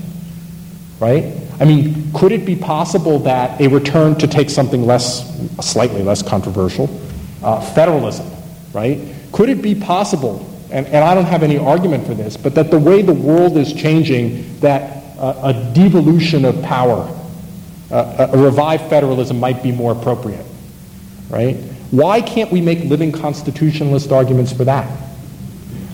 Right? 1.00 1.34
I 1.60 1.66
mean, 1.66 2.12
could 2.14 2.32
it 2.32 2.46
be 2.46 2.56
possible 2.56 3.20
that 3.20 3.60
a 3.62 3.68
return 3.68 4.16
to 4.18 4.28
take 4.28 4.50
something 4.50 4.86
less, 4.86 5.24
slightly 5.66 6.04
less 6.04 6.22
controversial, 6.22 6.90
uh, 7.44 7.62
federalism, 7.62 8.28
right? 8.74 9.00
Could 9.32 9.50
it 9.50 9.62
be 9.62 9.76
possible, 9.76 10.46
and, 10.72 10.86
and 10.88 10.98
I 10.98 11.16
don't 11.16 11.26
have 11.26 11.44
any 11.44 11.58
argument 11.58 12.06
for 12.06 12.14
this, 12.14 12.38
but 12.38 12.56
that 12.56 12.72
the 12.72 12.80
way 12.80 13.02
the 13.02 13.14
world 13.14 13.58
is 13.58 13.74
changing, 13.74 14.60
that 14.60 15.04
uh, 15.18 15.54
a 15.54 15.74
devolution 15.74 16.46
of 16.46 16.62
power 16.64 17.08
uh, 17.92 18.28
a 18.32 18.38
revived 18.38 18.90
federalism 18.90 19.40
might 19.40 19.62
be 19.62 19.72
more 19.72 19.92
appropriate, 19.92 20.46
right? 21.30 21.56
Why 21.92 22.22
can't 22.22 22.52
we 22.52 22.62
make 22.62 22.84
living 22.86 23.12
constitutionalist 23.12 24.12
arguments 24.12 24.52
for 24.52 24.64
that? 24.66 24.90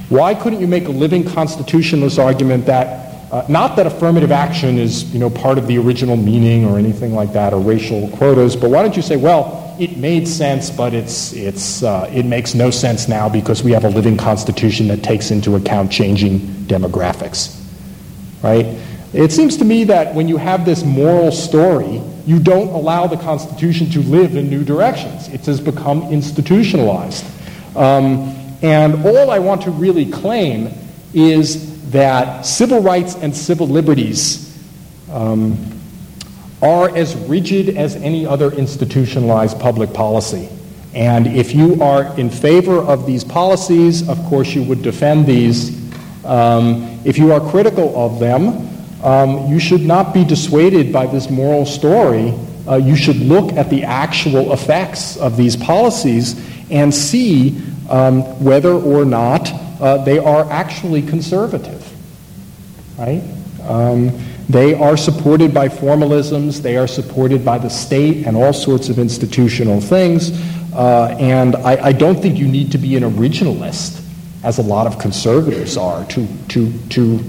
Why 0.10 0.34
couldn't 0.34 0.60
you 0.60 0.68
make 0.68 0.88
a 0.88 0.92
living 0.92 1.24
constitutionalist 1.24 2.18
argument 2.18 2.66
that 2.66 3.32
uh, 3.32 3.46
not 3.48 3.76
that 3.76 3.86
affirmative 3.86 4.32
action 4.32 4.80
is 4.80 5.14
you 5.14 5.20
know 5.20 5.30
part 5.30 5.58
of 5.58 5.68
the 5.68 5.78
original 5.78 6.18
meaning 6.18 6.66
or 6.66 6.80
anything 6.80 7.14
like 7.14 7.34
that 7.34 7.54
or 7.54 7.60
racial 7.60 8.10
quotas, 8.10 8.56
but 8.56 8.72
why 8.72 8.82
don't 8.82 8.96
you 8.96 9.04
say, 9.04 9.18
well, 9.18 9.76
it 9.80 9.98
made 9.98 10.28
sense, 10.28 10.70
but 10.70 10.94
it's 10.94 11.32
it's 11.34 11.84
uh, 11.84 12.10
it 12.12 12.26
makes 12.26 12.56
no 12.56 12.72
sense 12.72 13.08
now 13.08 13.30
because 13.30 13.62
we 13.64 13.72
have 13.72 13.86
a 13.86 13.90
living 13.90 14.18
constitution 14.18 14.88
that 14.88 15.04
takes 15.04 15.30
into 15.30 15.56
account 15.56 15.92
changing 15.92 16.40
demographics, 16.66 17.62
right? 18.42 18.66
It 19.14 19.32
seems 19.32 19.58
to 19.58 19.66
me 19.66 19.86
that 19.86 20.14
when 20.14 20.28
you 20.28 20.38
have 20.38 20.66
this 20.66 20.84
moral 20.84 21.32
story, 21.32 22.02
you 22.28 22.40
don't 22.40 22.68
allow 22.68 23.08
the 23.08 23.18
Constitution 23.18 23.90
to 23.92 24.02
live 24.02 24.36
in 24.36 24.50
new 24.50 24.64
directions. 24.64 25.28
It 25.30 25.46
has 25.48 25.60
become 25.60 26.04
institutionalized. 26.12 27.26
Um, 27.76 28.36
and 28.62 29.06
all 29.06 29.32
I 29.32 29.40
want 29.40 29.64
to 29.64 29.72
really 29.72 30.12
claim 30.12 30.72
is 31.14 31.90
that 31.90 32.46
civil 32.46 32.82
rights 32.82 33.16
and 33.16 33.36
civil 33.36 33.68
liberties 33.68 34.46
um, 35.12 35.58
are 36.62 36.96
as 36.96 37.16
rigid 37.16 37.78
as 37.78 37.96
any 37.96 38.28
other 38.28 38.52
institutionalized 38.52 39.60
public 39.60 39.92
policy. 39.92 40.50
And 40.94 41.26
if 41.26 41.56
you 41.56 41.82
are 41.82 42.16
in 42.20 42.30
favor 42.30 42.78
of 42.78 43.08
these 43.08 43.24
policies, 43.24 44.08
of 44.08 44.24
course 44.26 44.54
you 44.54 44.62
would 44.64 44.84
defend 44.84 45.26
these. 45.26 45.80
Um, 46.26 47.00
if 47.06 47.18
you 47.18 47.32
are 47.32 47.40
critical 47.40 47.98
of 47.98 48.20
them, 48.20 48.69
um, 49.04 49.48
you 49.48 49.60
should 49.60 49.82
not 49.82 50.14
be 50.14 50.26
dissuaded 50.26 50.92
by 50.92 51.08
this 51.08 51.30
moral 51.30 51.66
story. 51.66 52.34
Uh, 52.68 52.76
you 52.76 52.96
should 52.96 53.16
look 53.18 53.54
at 53.54 53.70
the 53.70 53.84
actual 53.84 54.54
effects 54.54 55.18
of 55.18 55.38
these 55.38 55.56
policies 55.56 56.36
and 56.70 56.94
see 56.94 57.62
um, 57.90 58.22
whether 58.44 58.74
or 58.74 59.06
not 59.06 59.52
uh, 59.82 59.98
they 60.04 60.20
are 60.20 60.50
actually 60.52 61.02
conservative. 61.02 61.86
Right? 62.98 63.24
Um, 63.64 64.12
they 64.50 64.74
are 64.74 64.98
supported 64.98 65.54
by 65.54 65.70
formalisms, 65.70 66.62
they 66.62 66.76
are 66.76 66.88
supported 66.88 67.46
by 67.46 67.60
the 67.60 67.70
state 67.70 68.26
and 68.26 68.36
all 68.36 68.52
sorts 68.52 68.90
of 68.90 69.00
institutional 69.00 69.80
things. 69.80 70.32
Uh, 70.74 71.16
and 71.20 71.56
I, 71.56 71.88
I, 71.88 71.92
don't 71.92 72.22
think 72.22 72.38
you 72.38 72.48
need 72.48 72.72
to 72.72 72.78
be 72.78 72.96
an 72.96 73.04
originalist, 73.04 74.04
as 74.44 74.58
a 74.60 74.62
lot 74.62 74.88
of 74.88 75.00
conservatives 75.00 75.78
are, 75.78 76.06
to, 76.06 76.28
to, 76.50 76.72
to 76.90 77.20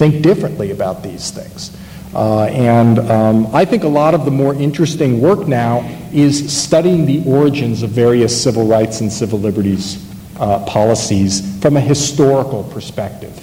think 0.00 0.22
differently 0.22 0.70
about 0.70 1.02
these 1.02 1.30
things. 1.30 1.76
Uh, 2.14 2.44
and 2.44 2.98
um, 3.00 3.54
I 3.54 3.66
think 3.66 3.84
a 3.84 3.88
lot 3.88 4.14
of 4.14 4.24
the 4.24 4.30
more 4.30 4.54
interesting 4.54 5.20
work 5.20 5.46
now 5.46 5.80
is 6.10 6.50
studying 6.50 7.04
the 7.04 7.22
origins 7.26 7.82
of 7.82 7.90
various 7.90 8.32
civil 8.42 8.66
rights 8.66 9.02
and 9.02 9.12
civil 9.12 9.38
liberties 9.38 10.02
uh, 10.40 10.64
policies 10.64 11.60
from 11.60 11.76
a 11.76 11.80
historical 11.82 12.64
perspective. 12.64 13.36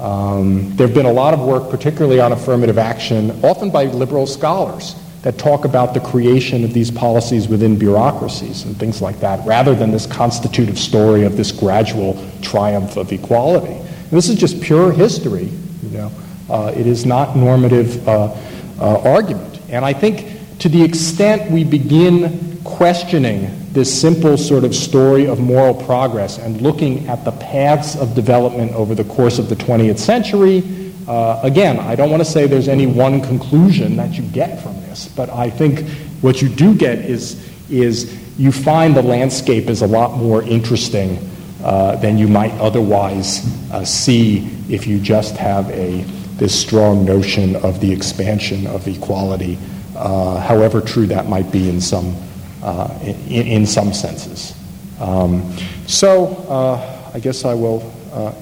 Um, 0.00 0.74
there 0.74 0.88
have 0.88 0.96
been 0.96 1.06
a 1.06 1.12
lot 1.12 1.32
of 1.32 1.38
work, 1.38 1.70
particularly 1.70 2.18
on 2.18 2.32
affirmative 2.32 2.76
action, 2.76 3.30
often 3.44 3.70
by 3.70 3.84
liberal 3.84 4.26
scholars, 4.26 4.96
that 5.22 5.38
talk 5.38 5.64
about 5.64 5.94
the 5.94 6.00
creation 6.00 6.64
of 6.64 6.74
these 6.74 6.90
policies 6.90 7.46
within 7.46 7.78
bureaucracies 7.78 8.64
and 8.64 8.76
things 8.76 9.00
like 9.00 9.20
that, 9.20 9.46
rather 9.46 9.76
than 9.76 9.92
this 9.92 10.06
constitutive 10.06 10.76
story 10.76 11.22
of 11.22 11.36
this 11.36 11.52
gradual 11.52 12.20
triumph 12.42 12.96
of 12.96 13.12
equality. 13.12 13.74
And 13.74 14.10
this 14.10 14.28
is 14.28 14.34
just 14.34 14.60
pure 14.60 14.90
history 14.90 15.50
know, 15.98 16.12
uh, 16.48 16.72
it 16.76 16.86
is 16.86 17.06
not 17.06 17.36
normative 17.36 18.06
uh, 18.06 18.34
uh, 18.80 19.00
argument. 19.00 19.60
And 19.68 19.84
I 19.84 19.92
think 19.92 20.58
to 20.60 20.68
the 20.68 20.82
extent 20.82 21.50
we 21.50 21.64
begin 21.64 22.60
questioning 22.64 23.50
this 23.72 24.00
simple 24.00 24.36
sort 24.36 24.64
of 24.64 24.74
story 24.74 25.26
of 25.26 25.40
moral 25.40 25.74
progress 25.74 26.38
and 26.38 26.60
looking 26.60 27.06
at 27.08 27.24
the 27.24 27.32
paths 27.32 27.96
of 27.96 28.14
development 28.14 28.72
over 28.72 28.94
the 28.94 29.04
course 29.04 29.38
of 29.38 29.48
the 29.48 29.56
20th 29.56 29.98
century, 29.98 30.62
uh, 31.06 31.40
again, 31.42 31.78
I 31.78 31.94
don't 31.94 32.10
want 32.10 32.22
to 32.22 32.28
say 32.28 32.46
there's 32.46 32.68
any 32.68 32.86
one 32.86 33.20
conclusion 33.20 33.96
that 33.96 34.12
you 34.12 34.22
get 34.22 34.62
from 34.62 34.74
this, 34.82 35.08
but 35.08 35.28
I 35.28 35.50
think 35.50 35.88
what 36.22 36.40
you 36.40 36.48
do 36.48 36.74
get 36.74 36.98
is, 36.98 37.50
is 37.68 38.18
you 38.38 38.52
find 38.52 38.96
the 38.96 39.02
landscape 39.02 39.68
is 39.68 39.82
a 39.82 39.86
lot 39.86 40.16
more 40.16 40.42
interesting 40.42 41.18
uh, 41.64 41.96
than 41.96 42.18
you 42.18 42.28
might 42.28 42.52
otherwise 42.60 43.42
uh, 43.72 43.82
see 43.82 44.46
if 44.68 44.86
you 44.86 45.00
just 45.00 45.34
have 45.38 45.70
a, 45.70 46.02
this 46.36 46.54
strong 46.58 47.06
notion 47.06 47.56
of 47.56 47.80
the 47.80 47.90
expansion 47.90 48.66
of 48.66 48.86
equality, 48.86 49.58
uh, 49.96 50.38
however 50.40 50.82
true 50.82 51.06
that 51.06 51.26
might 51.26 51.50
be 51.50 51.70
in 51.70 51.80
some, 51.80 52.14
uh, 52.62 52.94
in, 53.02 53.46
in, 53.46 53.66
some 53.66 53.94
senses. 53.94 54.54
Um, 55.00 55.56
so 55.86 56.36
uh, 56.50 57.10
I 57.14 57.18
guess 57.18 57.46
I 57.46 57.54
will 57.54 57.80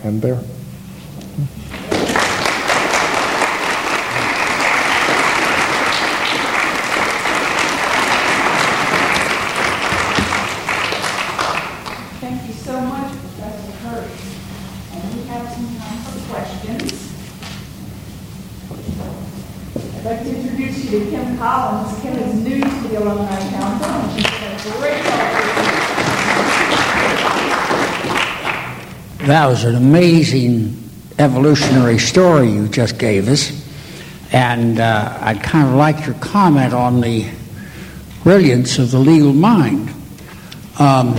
end 0.03 0.21
there. 0.21 0.41
That 29.33 29.47
was 29.47 29.65
an 29.65 29.77
amazing 29.77 30.77
evolutionary 31.19 31.99
story 31.99 32.51
you 32.51 32.69
just 32.69 32.99
gave 32.99 33.29
us. 33.29 33.51
And 34.31 34.79
uh, 34.79 35.17
I'd 35.23 35.43
kind 35.43 35.69
of 35.69 35.75
like 35.75 36.05
your 36.05 36.17
comment 36.17 36.75
on 36.75 37.01
the 37.01 37.31
brilliance 38.25 38.79
of 38.79 38.91
the 38.91 38.99
legal 38.99 39.33
mind. 39.33 39.89
Um, 40.79 41.19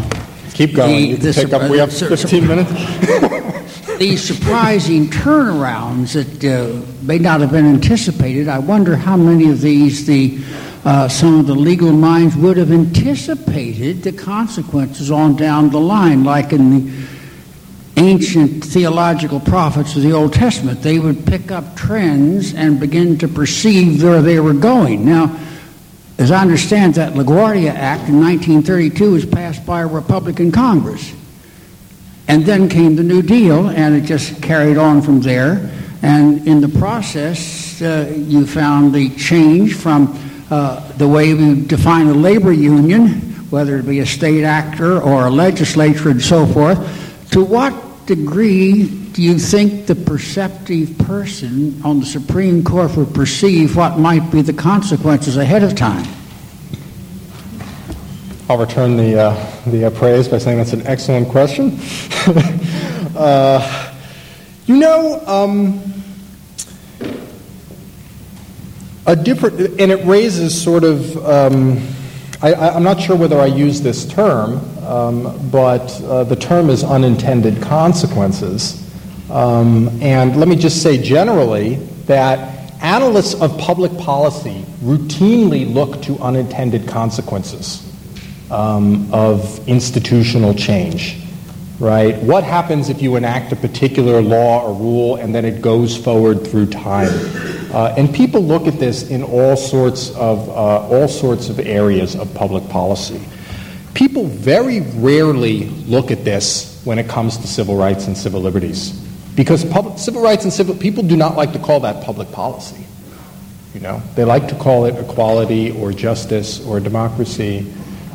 Keep 0.53 0.75
going. 0.75 1.15
The, 1.19 1.31
the, 1.31 1.55
up, 1.57 1.71
we 1.71 1.79
have 1.79 1.91
15 1.91 2.47
minutes. 2.47 3.97
these 3.97 4.23
surprising 4.23 5.07
turnarounds 5.07 6.13
that 6.13 6.43
uh, 6.45 6.85
may 7.01 7.17
not 7.17 7.41
have 7.41 7.51
been 7.51 7.65
anticipated, 7.65 8.47
I 8.47 8.59
wonder 8.59 8.95
how 8.95 9.17
many 9.17 9.49
of 9.49 9.59
these 9.59 10.05
the 10.05 10.39
uh, 10.85 11.07
some 11.07 11.39
of 11.39 11.47
the 11.47 11.55
legal 11.55 11.91
minds 11.91 12.35
would 12.35 12.57
have 12.57 12.71
anticipated 12.71 14.03
the 14.03 14.11
consequences 14.11 15.09
on 15.09 15.35
down 15.35 15.71
the 15.71 15.79
line, 15.79 16.23
like 16.23 16.53
in 16.53 16.69
the 16.69 17.12
ancient 17.95 18.63
theological 18.63 19.39
prophets 19.39 19.95
of 19.95 20.01
the 20.01 20.11
Old 20.11 20.33
Testament. 20.33 20.81
They 20.81 20.99
would 20.99 21.25
pick 21.25 21.51
up 21.51 21.75
trends 21.75 22.53
and 22.53 22.79
begin 22.79 23.17
to 23.19 23.27
perceive 23.27 24.01
where 24.03 24.21
they 24.21 24.39
were 24.39 24.53
going. 24.53 25.05
Now, 25.05 25.39
as 26.17 26.31
I 26.31 26.41
understand 26.41 26.95
that 26.95 27.13
LaGuardia 27.13 27.69
Act 27.69 28.07
in 28.07 28.19
1932 28.19 29.11
was 29.11 29.25
passed 29.25 29.65
by 29.65 29.81
a 29.81 29.87
Republican 29.87 30.51
Congress. 30.51 31.13
And 32.27 32.45
then 32.45 32.69
came 32.69 32.95
the 32.95 33.03
New 33.03 33.21
Deal, 33.21 33.67
and 33.67 33.95
it 33.95 34.05
just 34.05 34.41
carried 34.41 34.77
on 34.77 35.01
from 35.01 35.21
there. 35.21 35.69
And 36.01 36.47
in 36.47 36.61
the 36.61 36.69
process, 36.69 37.81
uh, 37.81 38.13
you 38.15 38.47
found 38.47 38.93
the 38.93 39.09
change 39.15 39.75
from 39.75 40.17
uh, 40.49 40.87
the 40.93 41.07
way 41.07 41.33
we 41.33 41.65
define 41.65 42.07
a 42.07 42.13
labor 42.13 42.53
union, 42.53 43.09
whether 43.49 43.77
it 43.77 43.85
be 43.85 43.99
a 43.99 44.05
state 44.05 44.43
actor 44.43 45.01
or 45.01 45.27
a 45.27 45.29
legislature 45.29 46.09
and 46.09 46.21
so 46.21 46.45
forth. 46.45 46.77
To 47.33 47.43
what 47.43 48.05
degree 48.05 48.83
do 48.83 49.23
you 49.23 49.39
think 49.39 49.87
the 49.87 49.95
perceptive 49.95 50.95
person 50.99 51.81
on 51.83 51.99
the 51.99 52.05
Supreme 52.05 52.63
Court 52.63 52.95
would 52.95 53.11
perceive 53.15 53.75
what 53.75 53.97
might 53.97 54.31
be 54.31 54.43
the 54.43 54.53
consequences 54.53 55.35
ahead 55.35 55.63
of 55.63 55.75
time? 55.75 56.05
I'll 58.47 58.59
return 58.59 58.97
the, 58.97 59.19
uh, 59.19 59.61
the 59.65 59.85
uh, 59.85 59.89
praise 59.89 60.27
by 60.27 60.37
saying 60.37 60.59
that's 60.59 60.73
an 60.73 60.85
excellent 60.85 61.27
question. 61.29 61.79
uh, 63.17 63.95
you 64.67 64.77
know, 64.77 65.19
um, 65.25 65.81
a 69.07 69.15
different, 69.15 69.81
and 69.81 69.91
it 69.91 70.05
raises 70.05 70.61
sort 70.61 70.83
of, 70.83 71.17
um, 71.25 71.81
I, 72.43 72.75
am 72.75 72.83
not 72.83 72.99
sure 72.99 73.15
whether 73.15 73.39
I 73.39 73.45
use 73.45 73.81
this 73.81 74.05
term, 74.05 74.59
um, 74.83 75.49
but 75.49 76.01
uh, 76.01 76.25
the 76.25 76.35
term 76.35 76.69
is 76.69 76.83
unintended 76.83 77.61
consequences. 77.61 78.83
Um, 79.31 79.87
and 80.01 80.35
let 80.35 80.49
me 80.49 80.57
just 80.57 80.83
say 80.83 81.01
generally 81.01 81.75
that 82.05 82.73
analysts 82.83 83.35
of 83.35 83.57
public 83.57 83.97
policy 83.97 84.65
routinely 84.81 85.73
look 85.73 86.01
to 86.01 86.19
unintended 86.19 86.85
consequences 86.85 87.89
um, 88.51 89.11
of 89.13 89.65
institutional 89.65 90.53
change, 90.53 91.17
right? 91.79 92.17
What 92.17 92.43
happens 92.43 92.89
if 92.89 93.01
you 93.01 93.15
enact 93.15 93.53
a 93.53 93.55
particular 93.55 94.21
law 94.21 94.67
or 94.67 94.73
rule 94.73 95.15
and 95.15 95.33
then 95.33 95.45
it 95.45 95.61
goes 95.61 95.95
forward 95.95 96.45
through 96.45 96.65
time? 96.65 97.52
Uh, 97.73 97.93
and 97.97 98.13
people 98.13 98.41
look 98.41 98.67
at 98.67 98.79
this 98.79 99.09
in 99.09 99.23
all 99.23 99.55
sorts 99.55 100.11
of 100.11 100.47
uh, 100.49 100.87
all 100.87 101.07
sorts 101.07 101.49
of 101.49 101.59
areas 101.59 102.15
of 102.15 102.31
public 102.35 102.67
policy. 102.69 103.19
People 103.95 104.27
very 104.27 104.81
rarely 104.81 105.65
look 105.87 106.11
at 106.11 106.23
this 106.23 106.81
when 106.85 106.99
it 106.99 107.09
comes 107.09 107.37
to 107.37 107.47
civil 107.47 107.75
rights 107.75 108.07
and 108.07 108.15
civil 108.15 108.41
liberties, 108.41 108.91
because 109.35 109.65
public, 109.65 109.97
civil 109.97 110.21
rights 110.21 110.43
and 110.43 110.53
civil 110.53 110.75
people 110.75 111.03
do 111.03 111.17
not 111.17 111.35
like 111.35 111.51
to 111.53 111.59
call 111.59 111.79
that 111.79 112.03
public 112.03 112.31
policy. 112.31 112.85
You 113.73 113.79
know, 113.79 114.03
they 114.13 114.23
like 114.23 114.47
to 114.49 114.55
call 114.55 114.85
it 114.85 114.95
equality 114.95 115.71
or 115.71 115.91
justice 115.91 116.63
or 116.65 116.79
democracy. 116.79 117.73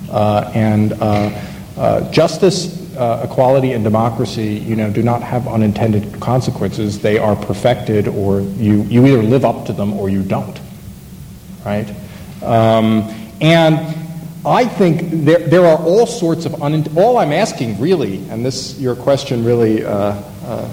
Uh, 0.09 0.51
and 0.55 0.93
uh, 0.94 2.10
uh, 2.98 3.22
equality, 3.24 3.72
and 3.72 3.84
democracy, 3.84 4.54
you 4.54 4.76
know, 4.76 4.90
do 4.90 5.02
not 5.02 5.22
have 5.22 5.46
unintended 5.46 6.20
consequences. 6.20 7.00
They 7.00 7.18
are 7.18 7.36
perfected, 7.36 8.08
or 8.08 8.40
you, 8.40 8.82
you 8.82 9.06
either 9.06 9.22
live 9.22 9.44
up 9.44 9.66
to 9.66 9.72
them 9.72 9.92
or 9.94 10.08
you 10.08 10.22
don't. 10.22 10.58
Right? 11.64 11.88
Um, 12.42 13.08
and 13.40 13.76
I 14.44 14.64
think 14.64 15.24
there, 15.24 15.38
there 15.38 15.66
are 15.66 15.78
all 15.78 16.06
sorts 16.06 16.44
of 16.44 16.62
un- 16.62 16.86
all 16.96 17.18
I'm 17.18 17.32
asking 17.32 17.80
really, 17.80 18.28
and 18.30 18.44
this 18.44 18.78
your 18.78 18.96
question 18.96 19.44
really 19.44 19.84
uh, 19.84 20.20
uh, 20.44 20.68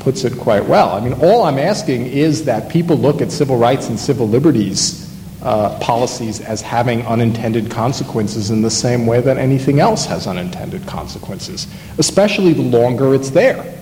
puts 0.00 0.24
it 0.24 0.38
quite 0.38 0.64
well. 0.64 0.90
I 0.90 1.00
mean, 1.00 1.14
all 1.14 1.42
I'm 1.44 1.58
asking 1.58 2.06
is 2.06 2.44
that 2.44 2.70
people 2.70 2.96
look 2.96 3.20
at 3.20 3.32
civil 3.32 3.56
rights 3.56 3.88
and 3.88 3.98
civil 3.98 4.28
liberties 4.28 5.03
uh, 5.44 5.78
policies 5.78 6.40
as 6.40 6.62
having 6.62 7.02
unintended 7.06 7.70
consequences 7.70 8.50
in 8.50 8.62
the 8.62 8.70
same 8.70 9.06
way 9.06 9.20
that 9.20 9.36
anything 9.36 9.78
else 9.78 10.06
has 10.06 10.26
unintended 10.26 10.86
consequences, 10.86 11.66
especially 11.98 12.54
the 12.54 12.62
longer 12.62 13.14
it's 13.14 13.30
there, 13.30 13.78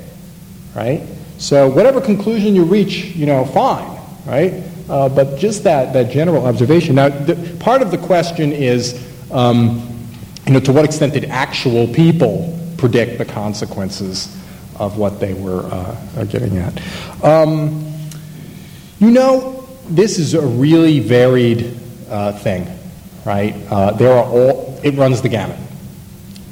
right? 0.74 1.02
So 1.38 1.68
whatever 1.68 2.00
conclusion 2.00 2.56
you 2.56 2.64
reach, 2.64 3.04
you 3.14 3.26
know, 3.26 3.44
fine, 3.44 3.98
right? 4.26 4.62
Uh, 4.88 5.08
but 5.08 5.38
just 5.38 5.62
that, 5.64 5.92
that 5.92 6.10
general 6.10 6.46
observation. 6.46 6.96
Now, 6.96 7.08
the, 7.08 7.56
part 7.60 7.80
of 7.80 7.90
the 7.90 7.98
question 7.98 8.52
is, 8.52 9.08
um, 9.30 9.88
you 10.46 10.54
know, 10.54 10.60
to 10.60 10.72
what 10.72 10.84
extent 10.84 11.14
did 11.14 11.26
actual 11.26 11.86
people 11.86 12.58
predict 12.76 13.18
the 13.18 13.24
consequences 13.24 14.36
of 14.76 14.98
what 14.98 15.20
they 15.20 15.34
were 15.34 15.64
uh, 15.66 16.24
getting 16.24 16.58
at? 16.58 16.82
Um, 17.24 17.86
you 18.98 19.12
know, 19.12 19.61
this 19.92 20.18
is 20.18 20.34
a 20.34 20.40
really 20.40 21.00
varied 21.00 21.78
uh, 22.08 22.32
thing, 22.32 22.66
right? 23.24 23.54
Uh, 23.70 23.92
there 23.92 24.12
are 24.12 24.24
all, 24.24 24.80
it 24.82 24.94
runs 24.94 25.20
the 25.20 25.28
gamut. 25.28 25.58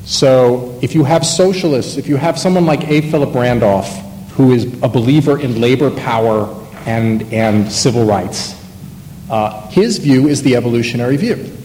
So 0.05 0.79
if 0.83 0.95
you 0.95 1.05
have 1.05 1.25
socialists, 1.25 1.97
if 1.97 2.07
you 2.07 2.17
have 2.17 2.39
someone 2.39 2.67
like 2.67 2.89
A. 2.89 3.01
Philip 3.11 3.35
Randolph, 3.35 3.89
who 4.33 4.53
is 4.53 4.65
a 4.83 4.89
believer 4.89 5.41
in 5.41 5.61
labor 5.61 5.91
power 5.91 6.55
and, 6.87 7.23
and 7.33 7.71
civil 7.71 8.05
rights, 8.05 8.55
uh, 9.31 9.69
his 9.69 9.99
view 9.99 10.29
is 10.29 10.43
the 10.43 10.57
evolutionary 10.57 11.17
view, 11.17 11.57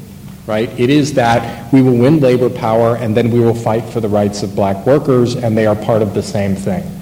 right? 0.48 0.70
It 0.80 0.90
is 0.90 1.14
that 1.16 1.74
we 1.74 1.82
will 1.82 1.98
win 1.98 2.20
labor 2.20 2.50
power 2.50 2.96
and 2.96 3.18
then 3.18 3.32
we 3.32 3.40
will 3.40 3.56
fight 3.56 3.84
for 3.86 4.00
the 4.00 4.10
rights 4.10 4.44
of 4.44 4.56
black 4.56 4.86
workers, 4.86 5.36
and 5.36 5.58
they 5.58 5.66
are 5.66 5.76
part 5.76 6.02
of 6.02 6.14
the 6.14 6.24
same 6.24 6.56
thing. 6.56 6.95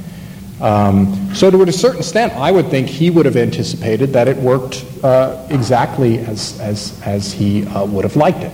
Um, 0.62 1.34
so, 1.34 1.50
to 1.50 1.62
a 1.64 1.72
certain 1.72 2.00
extent, 2.00 2.34
I 2.34 2.52
would 2.52 2.68
think 2.68 2.88
he 2.88 3.10
would 3.10 3.26
have 3.26 3.36
anticipated 3.36 4.14
that 4.14 4.28
it 4.28 4.38
worked 4.38 4.86
uh, 5.04 5.46
exactly 5.50 6.20
as, 6.20 6.60
as, 6.60 7.02
as 7.02 7.34
he 7.34 7.66
uh, 7.68 7.86
would 7.86 8.04
have 8.04 8.16
liked 8.16 8.44
it, 8.44 8.54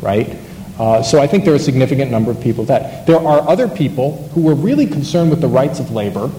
right? 0.00 0.36
Uh, 0.78 1.02
so, 1.02 1.20
I 1.20 1.26
think 1.26 1.44
there 1.44 1.54
are 1.54 1.56
a 1.56 1.60
significant 1.60 2.10
number 2.10 2.30
of 2.30 2.40
people 2.40 2.64
that. 2.64 3.06
There 3.06 3.18
are 3.18 3.48
other 3.48 3.68
people 3.68 4.28
who 4.28 4.42
were 4.42 4.54
really 4.54 4.86
concerned 4.86 5.30
with 5.30 5.40
the 5.40 5.48
rights 5.48 5.80
of 5.80 5.90
labor 5.90 6.30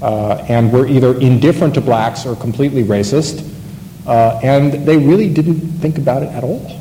uh, 0.00 0.44
and 0.48 0.72
were 0.72 0.86
either 0.86 1.18
indifferent 1.20 1.74
to 1.74 1.80
blacks 1.80 2.24
or 2.24 2.36
completely 2.36 2.84
racist, 2.84 3.48
uh, 4.06 4.40
and 4.42 4.86
they 4.86 4.96
really 4.96 5.32
didn't 5.32 5.60
think 5.60 5.98
about 5.98 6.22
it 6.22 6.28
at 6.30 6.44
all 6.44 6.80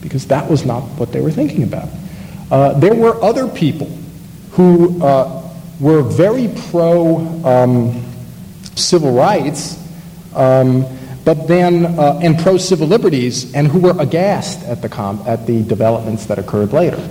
because 0.00 0.26
that 0.28 0.48
was 0.48 0.64
not 0.64 0.82
what 0.98 1.12
they 1.12 1.20
were 1.20 1.32
thinking 1.32 1.64
about. 1.64 1.88
Uh, 2.50 2.78
there 2.78 2.94
were 2.94 3.20
other 3.22 3.48
people 3.48 3.90
who 4.52 5.00
were 5.80 6.02
very 6.02 6.48
pro 6.70 7.18
um, 7.44 8.02
civil 8.74 9.12
rights, 9.12 9.82
um, 10.34 10.84
but 11.24 11.46
then 11.48 11.86
uh, 11.98 12.20
and 12.22 12.38
pro 12.38 12.56
civil 12.56 12.86
liberties, 12.86 13.52
and 13.54 13.68
who 13.68 13.78
were 13.80 13.94
aghast 13.98 14.62
at 14.64 14.82
the 14.82 15.22
at 15.26 15.46
the 15.46 15.62
developments 15.64 16.26
that 16.26 16.38
occurred 16.38 16.72
later. 16.72 17.02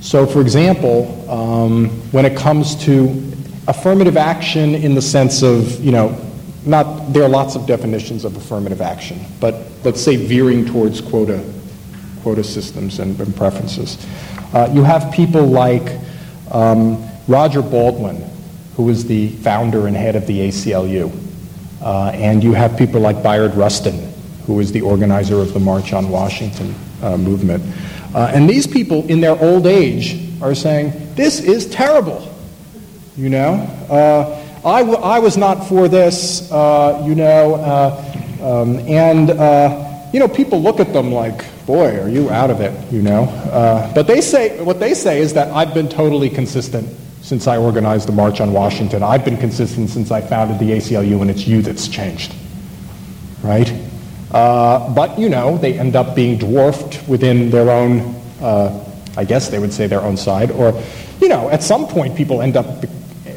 So, 0.00 0.26
for 0.26 0.40
example, 0.40 1.30
um, 1.30 1.88
when 2.12 2.26
it 2.26 2.36
comes 2.36 2.74
to 2.84 3.32
affirmative 3.66 4.16
action 4.16 4.74
in 4.74 4.94
the 4.94 5.02
sense 5.02 5.42
of 5.42 5.82
you 5.82 5.92
know 5.92 6.20
not 6.66 7.12
there 7.12 7.22
are 7.22 7.28
lots 7.28 7.56
of 7.56 7.66
definitions 7.66 8.24
of 8.24 8.36
affirmative 8.36 8.80
action, 8.80 9.20
but 9.40 9.54
let's 9.84 10.00
say 10.00 10.16
veering 10.16 10.64
towards 10.64 11.00
quota 11.00 11.42
quota 12.22 12.42
systems 12.42 12.98
and, 13.00 13.20
and 13.20 13.36
preferences. 13.36 14.04
Uh, 14.54 14.70
you 14.72 14.82
have 14.82 15.12
people 15.12 15.44
like 15.44 16.00
um, 16.50 17.02
Roger 17.26 17.62
Baldwin, 17.62 18.22
who 18.76 18.84
was 18.84 19.06
the 19.06 19.28
founder 19.28 19.86
and 19.86 19.96
head 19.96 20.16
of 20.16 20.26
the 20.26 20.48
ACLU. 20.48 21.12
Uh, 21.80 22.10
and 22.14 22.42
you 22.42 22.52
have 22.52 22.76
people 22.76 23.00
like 23.00 23.22
Bayard 23.22 23.54
Rustin, 23.54 24.12
who 24.46 24.54
was 24.54 24.72
the 24.72 24.82
organizer 24.82 25.36
of 25.36 25.52
the 25.54 25.60
March 25.60 25.92
on 25.92 26.08
Washington 26.08 26.74
uh, 27.02 27.16
movement. 27.16 27.62
Uh, 28.14 28.30
and 28.32 28.48
these 28.48 28.66
people, 28.66 29.06
in 29.08 29.20
their 29.20 29.38
old 29.40 29.66
age, 29.66 30.20
are 30.42 30.54
saying, 30.54 30.92
This 31.14 31.40
is 31.40 31.66
terrible. 31.66 32.30
You 33.16 33.30
know, 33.30 33.54
uh, 33.88 34.42
I, 34.66 34.80
w- 34.80 34.98
I 34.98 35.18
was 35.18 35.36
not 35.36 35.68
for 35.68 35.88
this, 35.88 36.50
uh, 36.50 37.02
you 37.06 37.14
know, 37.14 37.54
uh, 37.54 38.62
um, 38.62 38.78
and, 38.80 39.28
you 40.12 40.20
know, 40.20 40.28
people 40.28 40.60
look 40.60 40.80
at 40.80 40.92
them 40.92 41.12
like, 41.12 41.44
boy, 41.64 42.00
are 42.00 42.08
you 42.08 42.30
out 42.30 42.50
of 42.50 42.60
it, 42.60 42.92
you 42.92 43.02
know. 43.02 43.26
but 43.94 44.06
they 44.06 44.20
say, 44.20 44.60
what 44.62 44.80
they 44.80 44.94
say 44.94 45.20
is 45.20 45.34
that 45.34 45.48
I've 45.48 45.74
been 45.74 45.88
totally 45.88 46.28
consistent 46.28 46.88
since 47.24 47.46
I 47.46 47.56
organized 47.56 48.06
the 48.06 48.12
March 48.12 48.42
on 48.42 48.52
Washington. 48.52 49.02
I've 49.02 49.24
been 49.24 49.38
consistent 49.38 49.88
since 49.88 50.10
I 50.10 50.20
founded 50.20 50.58
the 50.58 50.72
ACLU, 50.72 51.22
and 51.22 51.30
it's 51.30 51.46
you 51.46 51.62
that's 51.62 51.88
changed. 51.88 52.34
Right? 53.42 53.72
Uh, 54.30 54.92
but, 54.92 55.18
you 55.18 55.30
know, 55.30 55.56
they 55.56 55.78
end 55.78 55.96
up 55.96 56.14
being 56.14 56.36
dwarfed 56.36 57.08
within 57.08 57.48
their 57.48 57.70
own, 57.70 58.14
uh, 58.42 58.84
I 59.16 59.24
guess 59.24 59.48
they 59.48 59.58
would 59.58 59.72
say 59.72 59.86
their 59.86 60.02
own 60.02 60.18
side. 60.18 60.50
Or, 60.50 60.78
you 61.18 61.28
know, 61.28 61.48
at 61.48 61.62
some 61.62 61.86
point 61.86 62.14
people 62.14 62.42
end 62.42 62.58
up, 62.58 62.84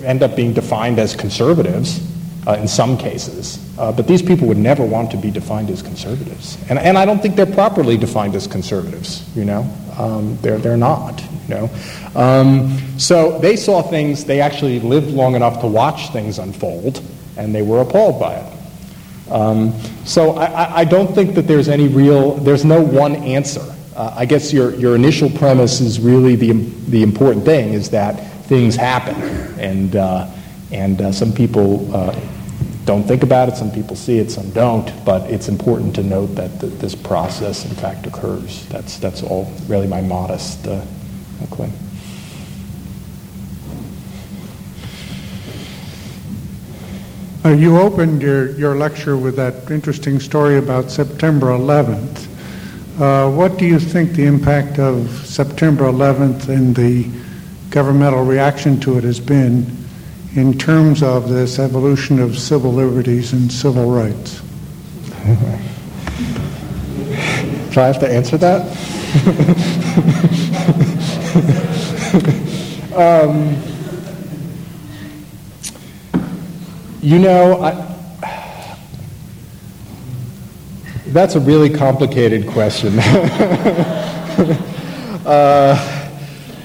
end 0.03 0.21
up 0.21 0.35
being 0.35 0.51
defined 0.51 0.99
as 0.99 1.15
conservatives 1.15 2.05
uh, 2.45 2.57
in 2.59 2.67
some 2.67 2.97
cases. 2.97 3.57
Uh, 3.79 3.93
but 3.93 4.05
these 4.05 4.21
people 4.21 4.49
would 4.49 4.57
never 4.57 4.83
want 4.83 5.11
to 5.11 5.17
be 5.17 5.31
defined 5.31 5.69
as 5.69 5.81
conservatives. 5.81 6.57
And, 6.69 6.77
and 6.77 6.97
I 6.97 7.05
don't 7.05 7.21
think 7.21 7.37
they're 7.37 7.45
properly 7.45 7.95
defined 7.95 8.35
as 8.35 8.47
conservatives, 8.47 9.23
you 9.33 9.45
know. 9.45 9.65
Um, 9.97 10.37
they're, 10.41 10.57
they're 10.57 10.77
not, 10.77 11.21
you 11.47 11.55
know. 11.55 11.69
Um, 12.15 12.77
so 12.99 13.39
they 13.39 13.55
saw 13.55 13.81
things, 13.81 14.25
they 14.25 14.41
actually 14.41 14.79
lived 14.79 15.09
long 15.09 15.35
enough 15.35 15.59
to 15.61 15.67
watch 15.67 16.09
things 16.09 16.39
unfold, 16.39 17.03
and 17.35 17.53
they 17.53 17.61
were 17.61 17.81
appalled 17.81 18.19
by 18.19 18.35
it. 18.35 18.53
Um, 19.31 19.77
so 20.05 20.31
I, 20.37 20.79
I, 20.79 20.83
don't 20.85 21.13
think 21.13 21.35
that 21.35 21.47
there's 21.47 21.67
any 21.67 21.89
real, 21.89 22.35
there's 22.35 22.63
no 22.63 22.81
one 22.81 23.15
answer. 23.15 23.75
Uh, 23.93 24.13
I 24.15 24.25
guess 24.25 24.53
your, 24.53 24.73
your 24.75 24.95
initial 24.95 25.29
premise 25.29 25.81
is 25.81 25.99
really 25.99 26.37
the, 26.37 26.53
the 26.53 27.03
important 27.03 27.43
thing 27.43 27.73
is 27.73 27.89
that 27.89 28.13
things 28.45 28.77
happen. 28.77 29.15
And, 29.59 29.97
uh, 29.97 30.29
and 30.71 31.01
uh, 31.01 31.11
some 31.11 31.33
people 31.33 31.93
uh, 31.93 32.17
don't 32.87 33.03
think 33.03 33.21
about 33.21 33.49
it, 33.49 33.57
some 33.57 33.69
people 33.69 33.97
see 33.97 34.17
it, 34.17 34.31
some 34.31 34.49
don't. 34.51 34.91
But 35.05 35.29
it's 35.29 35.49
important 35.49 35.93
to 35.95 36.03
note 36.03 36.27
that 36.35 36.59
th- 36.61 36.73
this 36.79 36.95
process, 36.95 37.65
in 37.65 37.75
fact, 37.75 38.07
occurs. 38.07 38.65
That's, 38.67 38.97
that's 38.97 39.21
all 39.21 39.51
really 39.67 39.87
my 39.87 40.01
modest 40.01 40.65
uh, 40.65 40.81
claim. 41.51 41.73
Uh, 47.43 47.49
you 47.49 47.77
opened 47.77 48.21
your, 48.21 48.57
your 48.57 48.75
lecture 48.75 49.17
with 49.17 49.35
that 49.35 49.69
interesting 49.69 50.19
story 50.19 50.57
about 50.57 50.89
September 50.89 51.47
11th. 51.47 52.25
Uh, 52.99 53.29
what 53.29 53.57
do 53.57 53.65
you 53.65 53.79
think 53.79 54.13
the 54.13 54.25
impact 54.25 54.79
of 54.79 55.09
September 55.25 55.83
11th 55.85 56.47
and 56.47 56.75
the 56.75 57.09
governmental 57.69 58.23
reaction 58.23 58.79
to 58.79 58.97
it 58.97 59.03
has 59.03 59.19
been 59.19 59.76
in 60.37 60.57
terms 60.57 61.03
of 61.03 61.27
this 61.27 61.59
evolution 61.59 62.19
of 62.19 62.39
civil 62.39 62.71
liberties 62.71 63.33
and 63.33 63.51
civil 63.51 63.91
rights? 63.91 64.39
Do 67.73 67.81
I 67.81 67.87
have 67.87 67.99
to 67.99 68.09
answer 68.09 68.37
that? 68.37 68.61
um, 72.95 73.57
You 77.07 77.19
know, 77.19 77.61
I, 77.61 77.71
that's 81.07 81.35
a 81.35 81.39
really 81.39 81.69
complicated 81.69 82.47
question. 82.47 82.99
uh, 85.25 86.09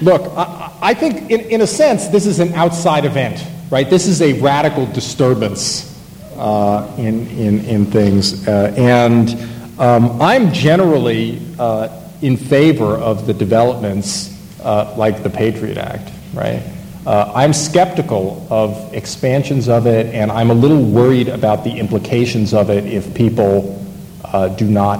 look, 0.01 0.33
I, 0.35 0.73
I 0.81 0.93
think 0.95 1.31
in, 1.31 1.41
in, 1.41 1.61
a 1.61 1.67
sense 1.67 2.07
this 2.07 2.25
is 2.25 2.39
an 2.39 2.53
outside 2.55 3.05
event, 3.05 3.45
right? 3.73 3.89
This 3.89 4.05
is 4.05 4.21
a 4.21 4.33
radical 4.33 4.85
disturbance 4.85 5.99
uh, 6.37 6.93
in, 6.95 7.27
in, 7.31 7.65
in 7.65 7.85
things. 7.87 8.47
Uh, 8.47 8.71
and 8.77 9.31
um, 9.79 10.21
I'm 10.21 10.53
generally 10.53 11.41
uh, 11.57 11.89
in 12.21 12.37
favor 12.37 12.95
of 12.95 13.25
the 13.25 13.33
developments 13.33 14.29
uh, 14.61 14.93
like 14.95 15.23
the 15.23 15.29
Patriot 15.31 15.79
Act, 15.79 16.11
right? 16.35 16.61
Uh, 17.07 17.31
I'm 17.33 17.51
skeptical 17.51 18.45
of 18.51 18.93
expansions 18.93 19.67
of 19.67 19.87
it, 19.87 20.13
and 20.13 20.31
I'm 20.31 20.51
a 20.51 20.53
little 20.53 20.83
worried 20.83 21.27
about 21.27 21.63
the 21.63 21.71
implications 21.71 22.53
of 22.53 22.69
it 22.69 22.85
if 22.85 23.15
people 23.15 23.83
uh, 24.23 24.49
do 24.49 24.67
not, 24.67 24.99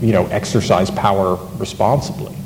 you 0.00 0.12
know, 0.12 0.26
exercise 0.26 0.92
power 0.92 1.44
responsibly. 1.56 2.36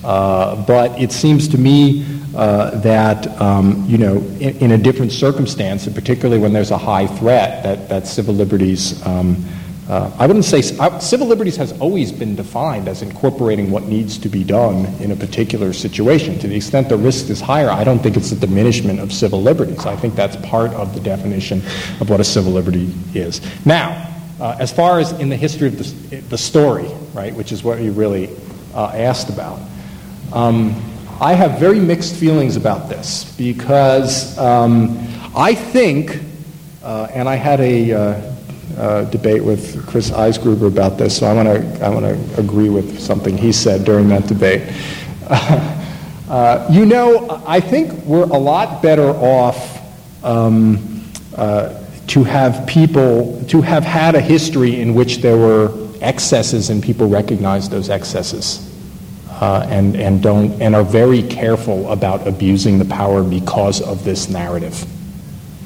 But 0.00 0.98
it 0.98 1.12
seems 1.12 1.46
to 1.48 1.58
me 1.58 2.19
uh, 2.34 2.78
that, 2.80 3.26
um, 3.40 3.84
you 3.88 3.98
know, 3.98 4.16
in, 4.38 4.56
in, 4.58 4.72
a 4.72 4.78
different 4.78 5.12
circumstance, 5.12 5.86
and 5.86 5.94
particularly 5.94 6.40
when 6.40 6.52
there's 6.52 6.70
a 6.70 6.78
high 6.78 7.06
threat, 7.06 7.62
that, 7.62 7.88
that 7.88 8.06
civil 8.06 8.34
liberties 8.34 9.04
um, 9.06 9.44
uh, 9.90 10.08
I 10.20 10.26
wouldn't 10.28 10.44
say 10.44 10.62
civil 10.62 11.26
liberties 11.26 11.56
has 11.56 11.72
always 11.80 12.12
been 12.12 12.36
defined 12.36 12.86
as 12.86 13.02
incorporating 13.02 13.72
what 13.72 13.86
needs 13.86 14.18
to 14.18 14.28
be 14.28 14.44
done 14.44 14.86
in 15.00 15.10
a 15.10 15.16
particular 15.16 15.72
situation. 15.72 16.38
To 16.38 16.46
the 16.46 16.54
extent 16.54 16.88
the 16.88 16.96
risk 16.96 17.28
is 17.28 17.40
higher, 17.40 17.70
I 17.70 17.82
don't 17.82 17.98
think 17.98 18.16
it's 18.16 18.30
a 18.30 18.36
diminishment 18.36 19.00
of 19.00 19.12
civil 19.12 19.42
liberties. 19.42 19.86
I 19.86 19.96
think 19.96 20.14
that's 20.14 20.36
part 20.46 20.70
of 20.74 20.94
the 20.94 21.00
definition 21.00 21.58
of 22.00 22.08
what 22.08 22.20
a 22.20 22.24
civil 22.24 22.52
liberty 22.52 22.94
is. 23.14 23.40
Now, 23.66 24.14
uh, 24.38 24.56
as 24.60 24.70
far 24.70 25.00
as 25.00 25.10
in 25.18 25.28
the 25.28 25.36
history 25.36 25.66
of 25.66 25.76
the, 25.76 26.20
the 26.20 26.38
story, 26.38 26.88
right, 27.12 27.34
which 27.34 27.50
is 27.50 27.64
what 27.64 27.80
you 27.80 27.90
really 27.90 28.30
uh, 28.74 28.92
asked 28.94 29.28
about, 29.28 29.58
um, 30.32 30.80
I 31.20 31.34
have 31.34 31.60
very 31.60 31.80
mixed 31.80 32.16
feelings 32.16 32.56
about 32.56 32.88
this 32.88 33.36
because 33.36 34.38
um, 34.38 34.98
I 35.36 35.54
think, 35.54 36.18
uh, 36.82 37.08
and 37.12 37.28
I 37.28 37.34
had 37.34 37.60
a 37.60 37.92
uh, 37.92 38.34
uh, 38.78 39.04
debate 39.10 39.44
with 39.44 39.86
Chris 39.86 40.10
Eisgruber 40.10 40.66
about 40.66 40.96
this, 40.96 41.18
so 41.18 41.26
I 41.26 41.34
want 41.34 41.46
to 41.46 41.84
I 41.84 41.90
want 41.90 42.06
to 42.06 42.40
agree 42.40 42.70
with 42.70 42.98
something 42.98 43.36
he 43.36 43.52
said 43.52 43.84
during 43.84 44.08
that 44.08 44.26
debate. 44.26 44.62
Uh, 46.30 46.64
you 46.70 46.86
know, 46.86 47.42
I 47.44 47.58
think 47.58 47.92
we're 48.04 48.22
a 48.22 48.38
lot 48.38 48.80
better 48.80 49.08
off 49.08 50.24
um, 50.24 51.10
uh, 51.34 51.76
to 52.06 52.22
have 52.22 52.64
people 52.68 53.44
to 53.48 53.60
have 53.60 53.82
had 53.82 54.14
a 54.14 54.20
history 54.20 54.80
in 54.80 54.94
which 54.94 55.16
there 55.22 55.36
were 55.36 55.72
excesses 56.00 56.70
and 56.70 56.80
people 56.80 57.08
recognize 57.08 57.68
those 57.68 57.90
excesses. 57.90 58.70
Uh, 59.40 59.66
and, 59.70 59.96
and 59.96 60.22
don't 60.22 60.60
and 60.60 60.76
are 60.76 60.84
very 60.84 61.22
careful 61.22 61.90
about 61.90 62.28
abusing 62.28 62.78
the 62.78 62.84
power 62.84 63.22
because 63.22 63.80
of 63.80 64.04
this 64.04 64.28
narrative, 64.28 64.84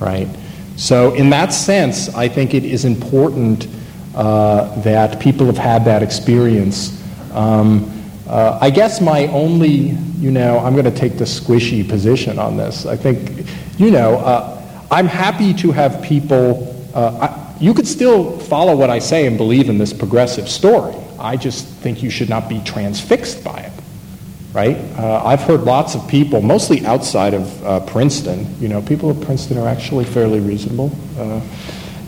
right? 0.01 0.29
So, 0.77 1.13
in 1.15 1.29
that 1.31 1.53
sense, 1.53 2.09
I 2.15 2.29
think 2.29 2.55
it 2.55 2.65
is 2.65 2.85
important 2.85 3.67
uh, 4.15 4.81
that 4.83 5.19
people 5.19 5.47
have 5.47 5.59
had 5.59 5.85
that 5.87 6.05
experience. 6.05 7.03
Um, 7.33 7.91
uh, 8.29 8.59
I 8.61 8.71
guess 8.71 9.01
my 9.01 9.27
only, 9.29 9.97
you 10.19 10.31
know, 10.31 10.61
I'm 10.61 10.75
going 10.75 10.85
to 10.85 10.97
take 10.97 11.19
the 11.19 11.25
squishy 11.25 11.89
position 11.89 12.39
on 12.39 12.57
this. 12.57 12.87
I 12.87 12.97
think, 12.97 13.47
you 13.77 13.91
know, 13.91 14.19
uh, 14.19 14.63
I'm 14.91 15.07
happy 15.07 15.53
to 15.55 15.73
have 15.73 16.01
people, 16.03 16.77
uh, 16.95 17.29
I, 17.29 17.57
you 17.61 17.75
could 17.75 17.89
still 17.89 18.39
follow 18.39 18.77
what 18.77 18.89
I 18.89 19.01
say 19.01 19.27
and 19.27 19.37
believe 19.37 19.69
in 19.69 19.79
this 19.79 19.93
progressive 19.93 20.49
story. 20.49 20.95
I 21.25 21.37
just 21.37 21.67
think 21.67 22.03
you 22.03 22.11
should 22.11 22.29
not 22.29 22.49
be 22.49 22.61
transfixed 22.61 23.43
by 23.43 23.59
it 23.59 23.73
right? 24.55 24.77
Uh, 24.97 25.21
I've 25.25 25.41
heard 25.41 25.63
lots 25.63 25.97
of 25.97 26.07
people, 26.07 26.41
mostly 26.41 26.87
outside 26.87 27.35
of 27.35 27.65
uh, 27.67 27.81
Princeton, 27.81 28.47
you 28.61 28.69
know, 28.69 28.81
people 28.81 29.11
at 29.11 29.21
Princeton 29.21 29.59
are 29.59 29.67
actually 29.67 30.05
fairly 30.05 30.39
reasonable. 30.39 30.97
Uh, 31.19 31.41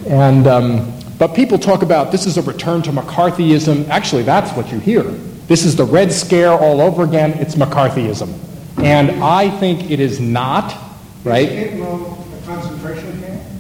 and, 0.07 0.47
um, 0.47 0.93
but 1.19 1.35
people 1.35 1.59
talk 1.59 1.83
about 1.83 2.13
this 2.13 2.25
is 2.25 2.39
a 2.39 2.43
return 2.43 2.83
to 2.83 2.93
McCarthyism. 2.93 3.89
Actually, 3.89 4.23
that's 4.23 4.53
what 4.53 4.71
you 4.71 4.79
hear. 4.79 5.03
This 5.03 5.65
is 5.65 5.75
the 5.75 5.85
Red 5.85 6.13
Scare 6.13 6.53
all 6.53 6.81
over 6.81 7.03
again. 7.03 7.33
It's 7.33 7.57
McCarthyism. 7.57 8.33
And 8.79 9.25
I 9.25 9.51
think 9.59 9.91
it 9.91 9.99
is 9.99 10.21
not, 10.21 10.73
right? 11.25 11.49
Is 11.49 11.81
a 11.81 12.47
concentration 12.47 13.21
camp? 13.21 13.43
Oh, 13.43 13.57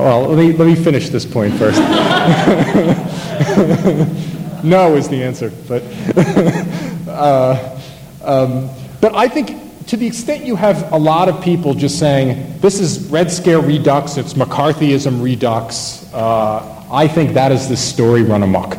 well, 0.00 0.28
let 0.28 0.38
me, 0.38 0.52
let 0.52 0.66
me 0.66 0.74
finish 0.74 1.08
this 1.08 1.24
point 1.24 1.54
first. 1.54 1.80
no 4.64 4.96
is 4.96 5.08
the 5.08 5.22
answer, 5.22 5.50
but 5.66 5.82
uh, 7.08 7.80
um, 8.24 8.68
but 9.00 9.14
I 9.14 9.28
think 9.28 9.86
to 9.88 9.96
the 9.96 10.06
extent 10.06 10.44
you 10.44 10.56
have 10.56 10.92
a 10.92 10.98
lot 10.98 11.28
of 11.28 11.42
people 11.42 11.72
just 11.72 11.98
saying, 11.98 12.60
this 12.60 12.78
is 12.78 13.08
Red 13.08 13.30
Scare 13.30 13.60
Redux, 13.60 14.18
it's 14.18 14.34
McCarthyism 14.34 15.22
Redux, 15.22 16.12
uh, 16.12 16.84
I 16.90 17.08
think 17.08 17.34
that 17.34 17.52
is 17.52 17.68
the 17.68 17.76
story 17.76 18.22
run 18.22 18.42
amok, 18.42 18.76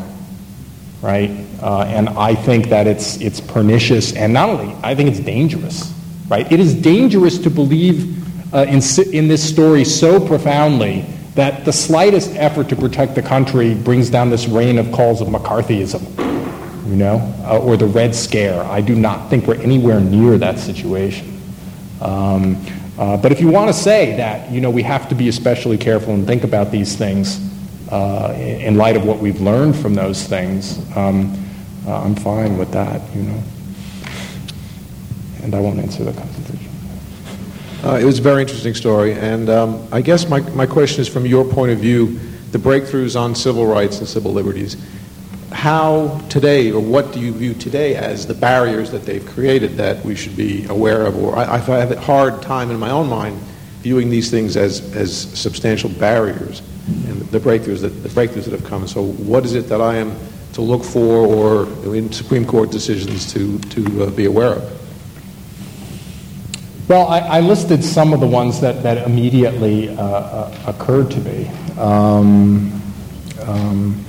right? 1.02 1.32
Uh, 1.62 1.86
and 1.88 2.10
I 2.10 2.36
think 2.36 2.70
that 2.70 2.86
it's, 2.86 3.20
it's 3.22 3.42
pernicious, 3.42 4.14
and 4.14 4.34
not 4.34 4.50
only, 4.50 4.76
I 4.84 4.96
think 4.96 5.10
it's 5.10 5.20
dangerous, 5.20 5.94
right? 6.28 6.50
It 6.52 6.60
is 6.60 6.76
dangerous 6.76 7.40
to 7.40 7.50
believe 7.50 8.19
uh, 8.54 8.66
in, 8.68 8.82
in 9.14 9.28
this 9.28 9.48
story 9.48 9.84
so 9.84 10.26
profoundly 10.26 11.06
that 11.36 11.66
the 11.66 11.74
slightest 11.74 12.36
effort 12.36 12.70
to 12.70 12.76
protect 12.76 13.16
the 13.16 13.22
country 13.22 13.76
brings 13.76 14.10
down 14.10 14.30
this 14.30 14.48
rain 14.48 14.78
of 14.78 14.92
calls 14.92 15.22
of 15.22 15.28
McCarthyism 15.28 16.30
you 16.90 16.96
know, 16.96 17.18
uh, 17.44 17.60
or 17.60 17.78
the 17.78 17.86
Red 17.86 18.16
Scare. 18.16 18.64
I 18.64 18.82
do 18.82 18.96
not 18.96 19.30
think 19.30 19.46
we're 19.46 19.62
anywhere 19.62 20.00
near 20.00 20.40
that 20.40 20.58
situation. 20.58 21.40
Um, 22.02 22.58
uh, 22.98 23.16
but 23.16 23.32
if 23.32 23.40
you 23.40 23.48
want 23.48 23.70
to 23.70 23.74
say 23.74 24.18
that, 24.18 24.52
you 24.52 24.60
know, 24.60 24.72
we 24.72 24.82
have 24.84 25.08
to 25.10 25.16
be 25.16 25.30
especially 25.30 25.78
careful 25.78 26.16
and 26.16 26.26
think 26.26 26.44
about 26.44 26.72
these 26.72 26.96
things 26.96 27.40
uh, 27.92 28.34
in 28.38 28.76
light 28.76 28.98
of 28.98 29.06
what 29.06 29.20
we've 29.20 29.40
learned 29.40 29.76
from 29.76 29.94
those 29.94 30.26
things, 30.26 30.80
um, 30.98 31.32
uh, 31.86 32.02
I'm 32.02 32.16
fine 32.16 32.58
with 32.58 32.72
that, 32.72 33.02
you 33.16 33.24
know. 33.24 33.44
and 35.44 35.54
I 35.54 35.60
won't 35.60 35.80
answer 35.80 36.04
the 36.04 36.14
Constitution. 36.14 36.59
Uh, 37.84 37.96
it 37.96 38.04
was 38.04 38.20
a 38.20 38.22
very 38.22 38.42
interesting 38.42 38.74
story, 38.74 39.14
and 39.14 39.50
um, 39.50 39.88
I 39.90 40.02
guess 40.02 40.28
my, 40.28 40.42
my 40.52 40.66
question 40.66 41.00
is 41.02 41.08
from 41.08 41.26
your 41.26 41.46
point 41.46 41.72
of 41.72 41.80
view, 41.80 42.20
the 42.52 42.58
breakthroughs 42.58 43.18
on 43.18 43.34
civil 43.34 43.66
rights 43.66 44.00
and 44.00 44.08
civil 44.08 44.34
liberties. 44.34 44.76
How 45.54 46.20
today, 46.28 46.74
or 46.74 46.82
what 46.82 47.14
do 47.14 47.22
you 47.22 47.32
view 47.32 47.54
today 47.54 47.96
as 47.96 48.28
the 48.28 48.34
barriers 48.34 48.92
that 48.92 49.04
they've 49.04 49.26
created 49.26 49.78
that 49.78 50.04
we 50.04 50.14
should 50.16 50.36
be 50.36 50.66
aware 50.66 51.06
of? 51.06 51.16
Or 51.18 51.38
I, 51.38 51.56
I 51.56 51.58
have 51.58 51.92
a 51.92 52.00
hard 52.02 52.42
time 52.42 52.70
in 52.70 52.78
my 52.78 52.90
own 52.90 53.08
mind 53.08 53.40
viewing 53.80 54.10
these 54.10 54.30
things 54.30 54.58
as, 54.58 54.94
as 54.94 55.18
substantial 55.40 55.90
barriers 55.90 56.62
and 57.08 57.22
the 57.30 57.40
breakthroughs 57.40 57.80
that 57.80 57.90
the 58.04 58.10
breakthroughs 58.10 58.44
that 58.44 58.52
have 58.52 58.66
come. 58.66 58.90
So, 58.90 59.04
what 59.04 59.46
is 59.46 59.54
it 59.54 59.70
that 59.70 59.80
I 59.80 59.96
am 59.96 60.18
to 60.54 60.62
look 60.62 60.84
for, 60.84 61.26
or 61.26 61.96
in 61.96 62.12
Supreme 62.12 62.46
Court 62.46 62.72
decisions 62.72 63.32
to 63.34 63.58
to 63.60 64.04
uh, 64.04 64.10
be 64.10 64.26
aware 64.26 64.56
of? 64.56 64.89
Well, 66.90 67.08
I, 67.08 67.20
I, 67.20 67.40
listed 67.42 67.84
some 67.84 68.14
of 68.14 68.20
the 68.20 68.26
ones 68.26 68.62
that, 68.62 68.82
that 68.82 69.06
immediately 69.06 69.90
uh, 69.90 70.02
uh, 70.02 70.56
occurred 70.66 71.12
to 71.12 71.20
me. 71.20 71.48
Um, 71.78 72.82
um, 73.44 74.04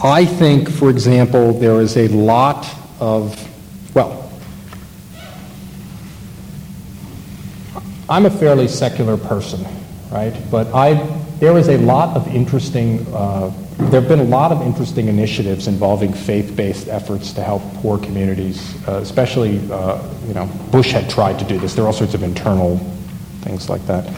I 0.00 0.24
think, 0.24 0.70
for 0.70 0.88
example, 0.88 1.52
there 1.52 1.80
is 1.80 1.96
a 1.96 2.06
lot 2.06 2.72
of, 3.00 3.36
well, 3.92 4.30
I'm 8.08 8.26
a 8.26 8.30
fairly 8.30 8.68
secular 8.68 9.16
person, 9.16 9.66
right? 10.12 10.32
But 10.52 10.72
I, 10.72 10.92
there 11.38 11.56
is 11.58 11.68
a 11.68 11.78
lot 11.78 12.16
of 12.16 12.26
interesting 12.34 13.06
uh, 13.14 13.52
there 13.76 14.00
have 14.00 14.08
been 14.08 14.20
a 14.20 14.24
lot 14.24 14.52
of 14.52 14.62
interesting 14.62 15.08
initiatives 15.08 15.66
involving 15.66 16.12
faith-based 16.12 16.86
efforts 16.88 17.32
to 17.32 17.42
help 17.42 17.60
poor 17.74 17.98
communities, 17.98 18.76
uh, 18.86 18.98
especially, 18.98 19.58
uh, 19.70 20.00
you 20.28 20.34
know, 20.34 20.46
Bush 20.70 20.92
had 20.92 21.10
tried 21.10 21.40
to 21.40 21.44
do 21.44 21.58
this. 21.58 21.74
There 21.74 21.84
are 21.84 21.88
all 21.88 21.92
sorts 21.92 22.14
of 22.14 22.22
internal 22.22 22.78
things 23.40 23.68
like 23.68 23.84
that 23.86 24.08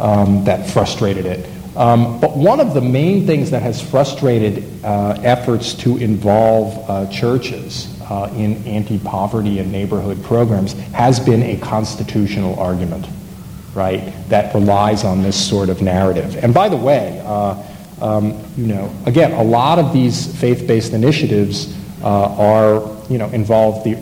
um, 0.00 0.44
that 0.44 0.68
frustrated 0.68 1.24
it. 1.24 1.48
Um, 1.76 2.20
but 2.20 2.36
one 2.36 2.58
of 2.58 2.74
the 2.74 2.80
main 2.80 3.26
things 3.26 3.50
that 3.50 3.62
has 3.62 3.80
frustrated 3.80 4.64
uh, 4.84 5.18
efforts 5.22 5.74
to 5.74 5.98
involve 5.98 6.90
uh, 6.90 7.06
churches 7.10 8.00
uh, 8.02 8.32
in 8.34 8.64
anti-poverty 8.66 9.58
and 9.58 9.70
neighborhood 9.70 10.22
programs 10.24 10.72
has 10.90 11.20
been 11.20 11.42
a 11.42 11.58
constitutional 11.58 12.58
argument, 12.58 13.06
right, 13.76 14.12
that 14.30 14.54
relies 14.54 15.04
on 15.04 15.22
this 15.22 15.36
sort 15.36 15.68
of 15.68 15.82
narrative. 15.82 16.42
And 16.42 16.54
by 16.54 16.68
the 16.68 16.76
way, 16.76 17.22
uh, 17.24 17.62
um, 18.00 18.42
you 18.56 18.66
know, 18.66 18.92
again, 19.04 19.32
a 19.32 19.42
lot 19.42 19.78
of 19.78 19.92
these 19.92 20.34
faith-based 20.40 20.94
initiatives 20.94 21.76
uh, 22.02 22.34
are, 22.36 22.96
you 23.10 23.18
know, 23.18 23.28
involve 23.28 23.84
the 23.84 23.98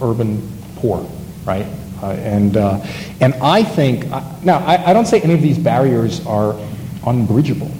urban 0.00 0.42
poor, 0.76 1.08
right? 1.44 1.66
Uh, 2.02 2.12
and 2.14 2.56
uh, 2.56 2.84
and 3.20 3.34
I 3.34 3.62
think 3.62 4.10
uh, 4.10 4.20
now 4.42 4.58
I, 4.58 4.90
I, 4.90 4.92
don't 4.92 5.06
say 5.06 5.20
any 5.20 5.34
of 5.34 5.42
these 5.42 5.56
barriers 5.56 6.26
are 6.26 6.58
unbridgeable. 7.06 7.70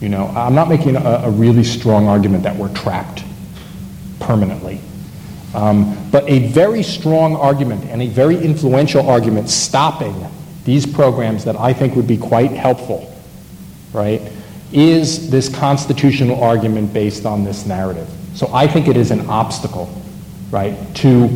You 0.00 0.08
know, 0.08 0.26
I'm 0.34 0.56
not 0.56 0.68
making 0.68 0.96
a, 0.96 1.00
a 1.00 1.30
really 1.30 1.62
strong 1.62 2.08
argument 2.08 2.42
that 2.42 2.56
we're 2.56 2.74
trapped 2.74 3.22
permanently. 4.18 4.80
Um, 5.54 6.10
but 6.10 6.28
a 6.28 6.48
very 6.48 6.82
strong 6.82 7.36
argument 7.36 7.84
and 7.84 8.02
a 8.02 8.08
very 8.08 8.36
influential 8.36 9.08
argument 9.08 9.48
stopping 9.48 10.26
these 10.64 10.86
programs 10.86 11.44
that 11.44 11.56
I 11.56 11.72
think 11.72 11.96
would 11.96 12.06
be 12.06 12.16
quite 12.16 12.52
helpful, 12.52 13.12
right? 13.92 14.20
is 14.72 15.30
this 15.30 15.48
constitutional 15.48 16.42
argument 16.42 16.92
based 16.92 17.26
on 17.26 17.44
this 17.44 17.66
narrative. 17.66 18.08
So 18.34 18.50
I 18.52 18.66
think 18.66 18.88
it 18.88 18.96
is 18.96 19.10
an 19.10 19.28
obstacle, 19.28 19.90
right, 20.50 20.76
to 20.96 21.28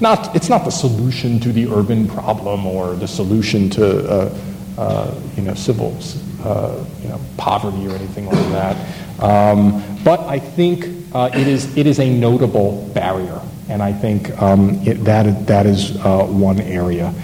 not, 0.00 0.34
it's 0.36 0.48
not 0.48 0.64
the 0.64 0.70
solution 0.70 1.40
to 1.40 1.52
the 1.52 1.68
urban 1.68 2.06
problem 2.06 2.66
or 2.66 2.94
the 2.94 3.08
solution 3.08 3.70
to, 3.70 4.10
uh, 4.10 4.38
uh, 4.76 5.20
you 5.36 5.42
know, 5.42 5.54
civil, 5.54 5.96
uh, 6.44 6.84
you 7.00 7.08
know, 7.08 7.20
poverty 7.36 7.86
or 7.86 7.92
anything 7.92 8.26
like 8.26 8.48
that. 8.50 9.22
Um, 9.22 9.82
but 10.04 10.20
I 10.20 10.38
think 10.38 10.88
uh, 11.14 11.30
it, 11.32 11.46
is, 11.46 11.76
it 11.76 11.86
is 11.86 12.00
a 12.00 12.10
notable 12.10 12.90
barrier, 12.94 13.40
and 13.68 13.82
I 13.82 13.92
think 13.92 14.30
um, 14.42 14.80
it, 14.86 15.04
that, 15.04 15.46
that 15.46 15.66
is 15.66 15.96
uh, 15.98 16.24
one 16.24 16.60
area. 16.60 17.14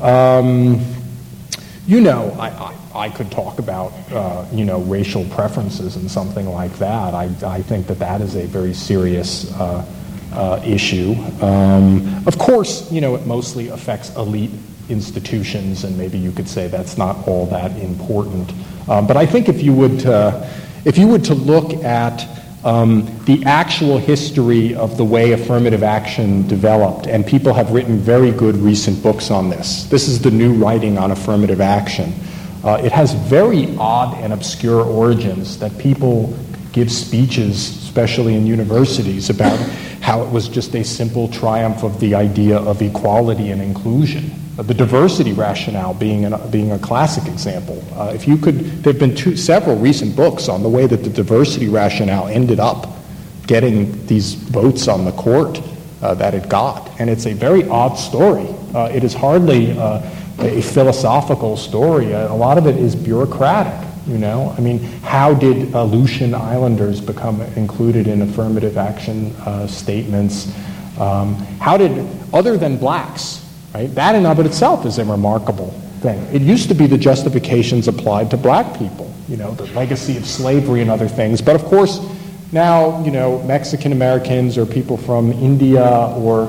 Um, 0.00 0.84
you 1.86 2.00
know, 2.00 2.36
I, 2.38 2.48
I 2.48 2.76
I 2.96 3.10
could 3.10 3.30
talk 3.30 3.58
about, 3.58 3.92
uh, 4.10 4.46
you 4.52 4.64
know, 4.64 4.80
racial 4.80 5.24
preferences 5.26 5.96
and 5.96 6.10
something 6.10 6.46
like 6.46 6.72
that. 6.78 7.14
I, 7.14 7.30
I 7.44 7.62
think 7.62 7.86
that 7.88 7.98
that 7.98 8.20
is 8.20 8.36
a 8.36 8.46
very 8.46 8.72
serious 8.72 9.52
uh, 9.54 9.84
uh, 10.32 10.62
issue. 10.64 11.14
Um, 11.42 12.26
of 12.26 12.38
course, 12.38 12.90
you 12.90 13.00
know, 13.00 13.14
it 13.14 13.26
mostly 13.26 13.68
affects 13.68 14.14
elite 14.16 14.50
institutions, 14.88 15.84
and 15.84 15.96
maybe 15.98 16.18
you 16.18 16.32
could 16.32 16.48
say 16.48 16.68
that's 16.68 16.96
not 16.96 17.28
all 17.28 17.46
that 17.46 17.76
important. 17.78 18.50
Um, 18.88 19.06
but 19.06 19.16
I 19.16 19.26
think 19.26 19.48
if 19.48 19.62
you 19.62 19.74
would, 19.74 20.06
uh, 20.06 20.48
if 20.84 20.96
you 20.96 21.06
would 21.08 21.24
to 21.24 21.34
look 21.34 21.74
at 21.84 22.26
um, 22.66 23.08
the 23.26 23.44
actual 23.44 23.96
history 23.96 24.74
of 24.74 24.96
the 24.96 25.04
way 25.04 25.30
affirmative 25.30 25.84
action 25.84 26.46
developed, 26.48 27.06
and 27.06 27.24
people 27.24 27.54
have 27.54 27.70
written 27.70 27.96
very 27.96 28.32
good 28.32 28.56
recent 28.56 29.00
books 29.04 29.30
on 29.30 29.48
this. 29.48 29.84
This 29.84 30.08
is 30.08 30.20
the 30.20 30.32
new 30.32 30.52
writing 30.52 30.98
on 30.98 31.12
affirmative 31.12 31.60
action. 31.60 32.12
Uh, 32.64 32.80
it 32.82 32.90
has 32.90 33.14
very 33.14 33.72
odd 33.76 34.18
and 34.18 34.32
obscure 34.32 34.84
origins 34.84 35.60
that 35.60 35.78
people 35.78 36.36
give 36.76 36.92
speeches, 36.92 37.70
especially 37.84 38.34
in 38.34 38.46
universities, 38.46 39.30
about 39.30 39.58
how 40.02 40.22
it 40.22 40.30
was 40.30 40.46
just 40.46 40.74
a 40.74 40.84
simple 40.84 41.26
triumph 41.26 41.82
of 41.82 41.98
the 42.00 42.14
idea 42.14 42.58
of 42.58 42.82
equality 42.82 43.50
and 43.50 43.62
inclusion. 43.62 44.30
Uh, 44.58 44.62
the 44.62 44.74
diversity 44.74 45.32
rationale 45.32 45.94
being, 45.94 46.30
being 46.50 46.72
a 46.72 46.78
classic 46.78 47.26
example. 47.32 47.82
Uh, 47.94 48.12
if 48.14 48.28
you 48.28 48.36
could, 48.36 48.60
there 48.82 48.92
have 48.92 49.00
been 49.00 49.14
two, 49.14 49.36
several 49.36 49.76
recent 49.76 50.14
books 50.14 50.50
on 50.50 50.62
the 50.62 50.68
way 50.68 50.86
that 50.86 51.02
the 51.02 51.08
diversity 51.08 51.68
rationale 51.68 52.28
ended 52.28 52.60
up 52.60 52.86
getting 53.46 54.06
these 54.06 54.34
votes 54.34 54.86
on 54.86 55.06
the 55.06 55.12
court 55.12 55.62
uh, 56.02 56.12
that 56.12 56.34
it 56.34 56.46
got. 56.46 56.90
And 57.00 57.08
it's 57.08 57.26
a 57.26 57.32
very 57.32 57.66
odd 57.68 57.94
story. 57.94 58.48
Uh, 58.74 58.90
it 58.92 59.02
is 59.02 59.14
hardly 59.14 59.72
uh, 59.78 60.02
a 60.40 60.60
philosophical 60.60 61.56
story. 61.56 62.12
A 62.12 62.34
lot 62.34 62.58
of 62.58 62.66
it 62.66 62.76
is 62.76 62.94
bureaucratic, 62.94 63.85
you 64.06 64.18
know? 64.18 64.54
I 64.56 64.60
mean, 64.60 64.78
how 65.02 65.34
did 65.34 65.74
Aleutian 65.74 66.34
Islanders 66.34 67.00
become 67.00 67.40
included 67.56 68.06
in 68.06 68.22
affirmative 68.22 68.78
action 68.78 69.32
uh, 69.36 69.66
statements? 69.66 70.52
Um, 70.98 71.34
how 71.60 71.76
did, 71.76 72.06
other 72.32 72.56
than 72.56 72.78
blacks, 72.78 73.44
right? 73.74 73.92
That 73.94 74.14
in 74.14 74.24
of 74.24 74.38
itself 74.40 74.86
is 74.86 74.98
a 74.98 75.04
remarkable 75.04 75.70
thing. 76.00 76.18
It 76.34 76.42
used 76.42 76.68
to 76.68 76.74
be 76.74 76.86
the 76.86 76.98
justifications 76.98 77.88
applied 77.88 78.30
to 78.30 78.36
black 78.36 78.78
people, 78.78 79.12
you 79.28 79.36
know, 79.36 79.52
the 79.54 79.66
legacy 79.74 80.16
of 80.16 80.26
slavery 80.26 80.80
and 80.80 80.90
other 80.90 81.08
things. 81.08 81.42
But 81.42 81.56
of 81.56 81.64
course, 81.64 82.00
now, 82.52 83.04
you 83.04 83.10
know, 83.10 83.42
Mexican 83.42 83.92
Americans 83.92 84.56
or 84.56 84.64
people 84.66 84.96
from 84.96 85.32
India 85.32 86.14
or 86.16 86.46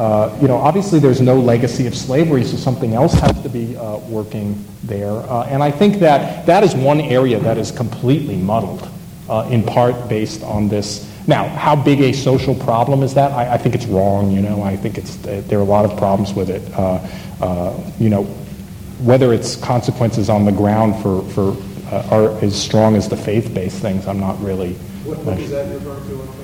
uh, 0.00 0.34
you 0.40 0.48
know, 0.48 0.56
obviously 0.56 0.98
there's 0.98 1.20
no 1.20 1.38
legacy 1.38 1.86
of 1.86 1.94
slavery, 1.94 2.42
so 2.42 2.56
something 2.56 2.94
else 2.94 3.12
has 3.12 3.38
to 3.42 3.50
be 3.50 3.76
uh, 3.76 3.98
working 4.08 4.64
there. 4.82 5.10
Uh, 5.10 5.46
and 5.50 5.62
I 5.62 5.70
think 5.70 5.96
that 5.96 6.46
that 6.46 6.64
is 6.64 6.74
one 6.74 7.02
area 7.02 7.38
that 7.40 7.58
is 7.58 7.70
completely 7.70 8.36
muddled, 8.36 8.88
uh, 9.28 9.46
in 9.50 9.62
part 9.62 10.08
based 10.08 10.42
on 10.42 10.70
this. 10.70 11.06
Now, 11.26 11.46
how 11.48 11.76
big 11.76 12.00
a 12.00 12.14
social 12.14 12.54
problem 12.54 13.02
is 13.02 13.12
that? 13.12 13.32
I, 13.32 13.52
I 13.52 13.58
think 13.58 13.74
it's 13.74 13.84
wrong. 13.84 14.30
You 14.30 14.40
know, 14.40 14.62
I 14.62 14.74
think 14.74 14.96
it's 14.96 15.16
there 15.16 15.58
are 15.58 15.62
a 15.62 15.64
lot 15.76 15.84
of 15.84 15.98
problems 15.98 16.32
with 16.32 16.48
it. 16.48 16.62
Uh, 16.72 17.78
you 17.98 18.08
know, 18.08 18.22
whether 19.04 19.34
its 19.34 19.54
consequences 19.54 20.30
on 20.30 20.46
the 20.46 20.52
ground 20.52 20.96
for 21.02 21.20
for 21.32 21.54
are 22.10 22.42
as 22.42 22.56
strong 22.58 22.96
as 22.96 23.06
the 23.06 23.18
faith-based 23.18 23.82
things, 23.82 24.06
I'm 24.06 24.18
not 24.18 24.40
really. 24.40 24.72
What, 25.04 25.18
what 25.18 25.38
is 25.38 25.50
that 25.50 25.68
referring 25.74 26.08
to? 26.08 26.40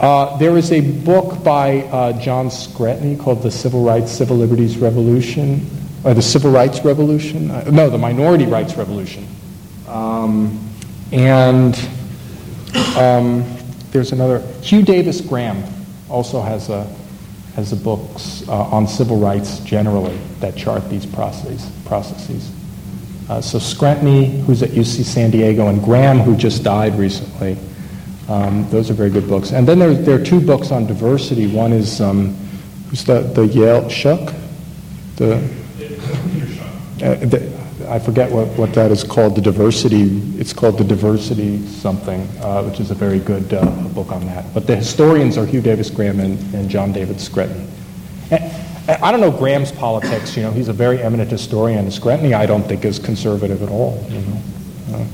Uh, 0.00 0.34
there 0.38 0.56
is 0.56 0.72
a 0.72 0.80
book 0.80 1.44
by 1.44 1.80
uh, 1.80 2.18
John 2.18 2.46
Skrentny 2.46 3.20
called 3.20 3.42
The 3.42 3.50
Civil 3.50 3.84
Rights, 3.84 4.10
Civil 4.10 4.38
Liberties 4.38 4.78
Revolution, 4.78 5.68
or 6.04 6.14
The 6.14 6.22
Civil 6.22 6.50
Rights 6.50 6.82
Revolution. 6.82 7.50
Uh, 7.50 7.64
no, 7.70 7.90
The 7.90 7.98
Minority 7.98 8.46
Rights 8.46 8.76
Revolution. 8.76 9.28
Um, 9.86 10.58
and 11.12 11.78
um, 12.96 13.44
there's 13.90 14.12
another. 14.12 14.38
Hugh 14.62 14.82
Davis 14.82 15.20
Graham 15.20 15.62
also 16.08 16.40
has 16.40 16.70
a 16.70 16.84
has 17.54 17.72
a 17.72 17.76
books 17.76 18.42
uh, 18.48 18.52
on 18.52 18.88
civil 18.88 19.18
rights 19.18 19.58
generally 19.58 20.16
that 20.38 20.56
chart 20.56 20.88
these 20.88 21.04
processes. 21.04 21.70
processes. 21.84 22.50
Uh, 23.28 23.42
so 23.42 23.58
Skrentny, 23.58 24.42
who's 24.44 24.62
at 24.62 24.70
UC 24.70 25.04
San 25.04 25.30
Diego, 25.30 25.68
and 25.68 25.82
Graham, 25.84 26.20
who 26.20 26.34
just 26.36 26.64
died 26.64 26.94
recently, 26.94 27.58
um, 28.30 28.68
those 28.70 28.90
are 28.90 28.94
very 28.94 29.10
good 29.10 29.28
books. 29.28 29.50
And 29.50 29.66
then 29.66 29.80
there, 29.80 29.92
there 29.92 30.20
are 30.20 30.24
two 30.24 30.40
books 30.40 30.70
on 30.70 30.86
diversity. 30.86 31.48
One 31.48 31.72
is, 31.72 32.00
um, 32.00 32.34
who's 32.88 33.04
the, 33.04 33.22
the 33.22 33.44
Yale 33.46 33.82
Schuck? 33.84 34.34
The, 35.16 35.34
uh, 37.04 37.16
the, 37.26 37.60
I 37.88 37.98
forget 37.98 38.30
what, 38.30 38.46
what 38.56 38.72
that 38.74 38.92
is 38.92 39.02
called, 39.02 39.34
the 39.34 39.40
diversity, 39.40 40.22
it's 40.38 40.52
called 40.52 40.78
the 40.78 40.84
diversity 40.84 41.66
something, 41.66 42.20
uh, 42.40 42.62
which 42.62 42.78
is 42.78 42.92
a 42.92 42.94
very 42.94 43.18
good 43.18 43.52
uh, 43.52 43.64
book 43.88 44.12
on 44.12 44.24
that. 44.26 44.54
But 44.54 44.68
the 44.68 44.76
historians 44.76 45.36
are 45.36 45.44
Hugh 45.44 45.60
Davis 45.60 45.90
Graham 45.90 46.20
and, 46.20 46.38
and 46.54 46.70
John 46.70 46.92
David 46.92 47.16
Skrentny. 47.16 47.66
And, 48.30 48.44
I 49.02 49.10
don't 49.10 49.20
know 49.20 49.30
Graham's 49.30 49.72
politics. 49.72 50.36
You 50.36 50.44
know, 50.44 50.52
he's 50.52 50.68
a 50.68 50.72
very 50.72 51.02
eminent 51.02 51.30
historian. 51.30 51.86
Skrentny, 51.86 52.34
I 52.34 52.46
don't 52.46 52.62
think, 52.62 52.84
is 52.84 52.98
conservative 52.98 53.62
at 53.62 53.68
all. 53.68 54.04
You 54.08 54.20
know. 54.20 55.06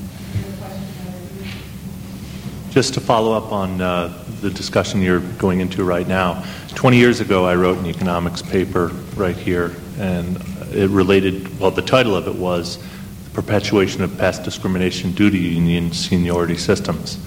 Just 2.77 2.93
to 2.93 3.01
follow 3.01 3.33
up 3.33 3.51
on 3.51 3.81
uh, 3.81 4.13
the 4.39 4.51
discussion 4.51 5.01
you're 5.01 5.21
going 5.39 5.61
into 5.61 5.83
right 5.83 6.07
now, 6.07 6.45
20 6.75 6.95
years 6.95 7.21
ago 7.21 7.43
I 7.43 7.55
wrote 7.55 7.79
an 7.79 7.87
economics 7.87 8.43
paper 8.43 8.89
right 9.15 9.35
here, 9.35 9.75
and 9.97 10.37
it 10.71 10.87
related, 10.91 11.59
well, 11.59 11.71
the 11.71 11.81
title 11.81 12.15
of 12.15 12.27
it 12.27 12.35
was 12.35 12.77
The 13.23 13.29
Perpetuation 13.31 14.03
of 14.03 14.15
Past 14.19 14.43
Discrimination 14.43 15.11
Due 15.13 15.31
to 15.31 15.37
Union 15.39 15.91
Seniority 15.91 16.55
Systems. 16.55 17.17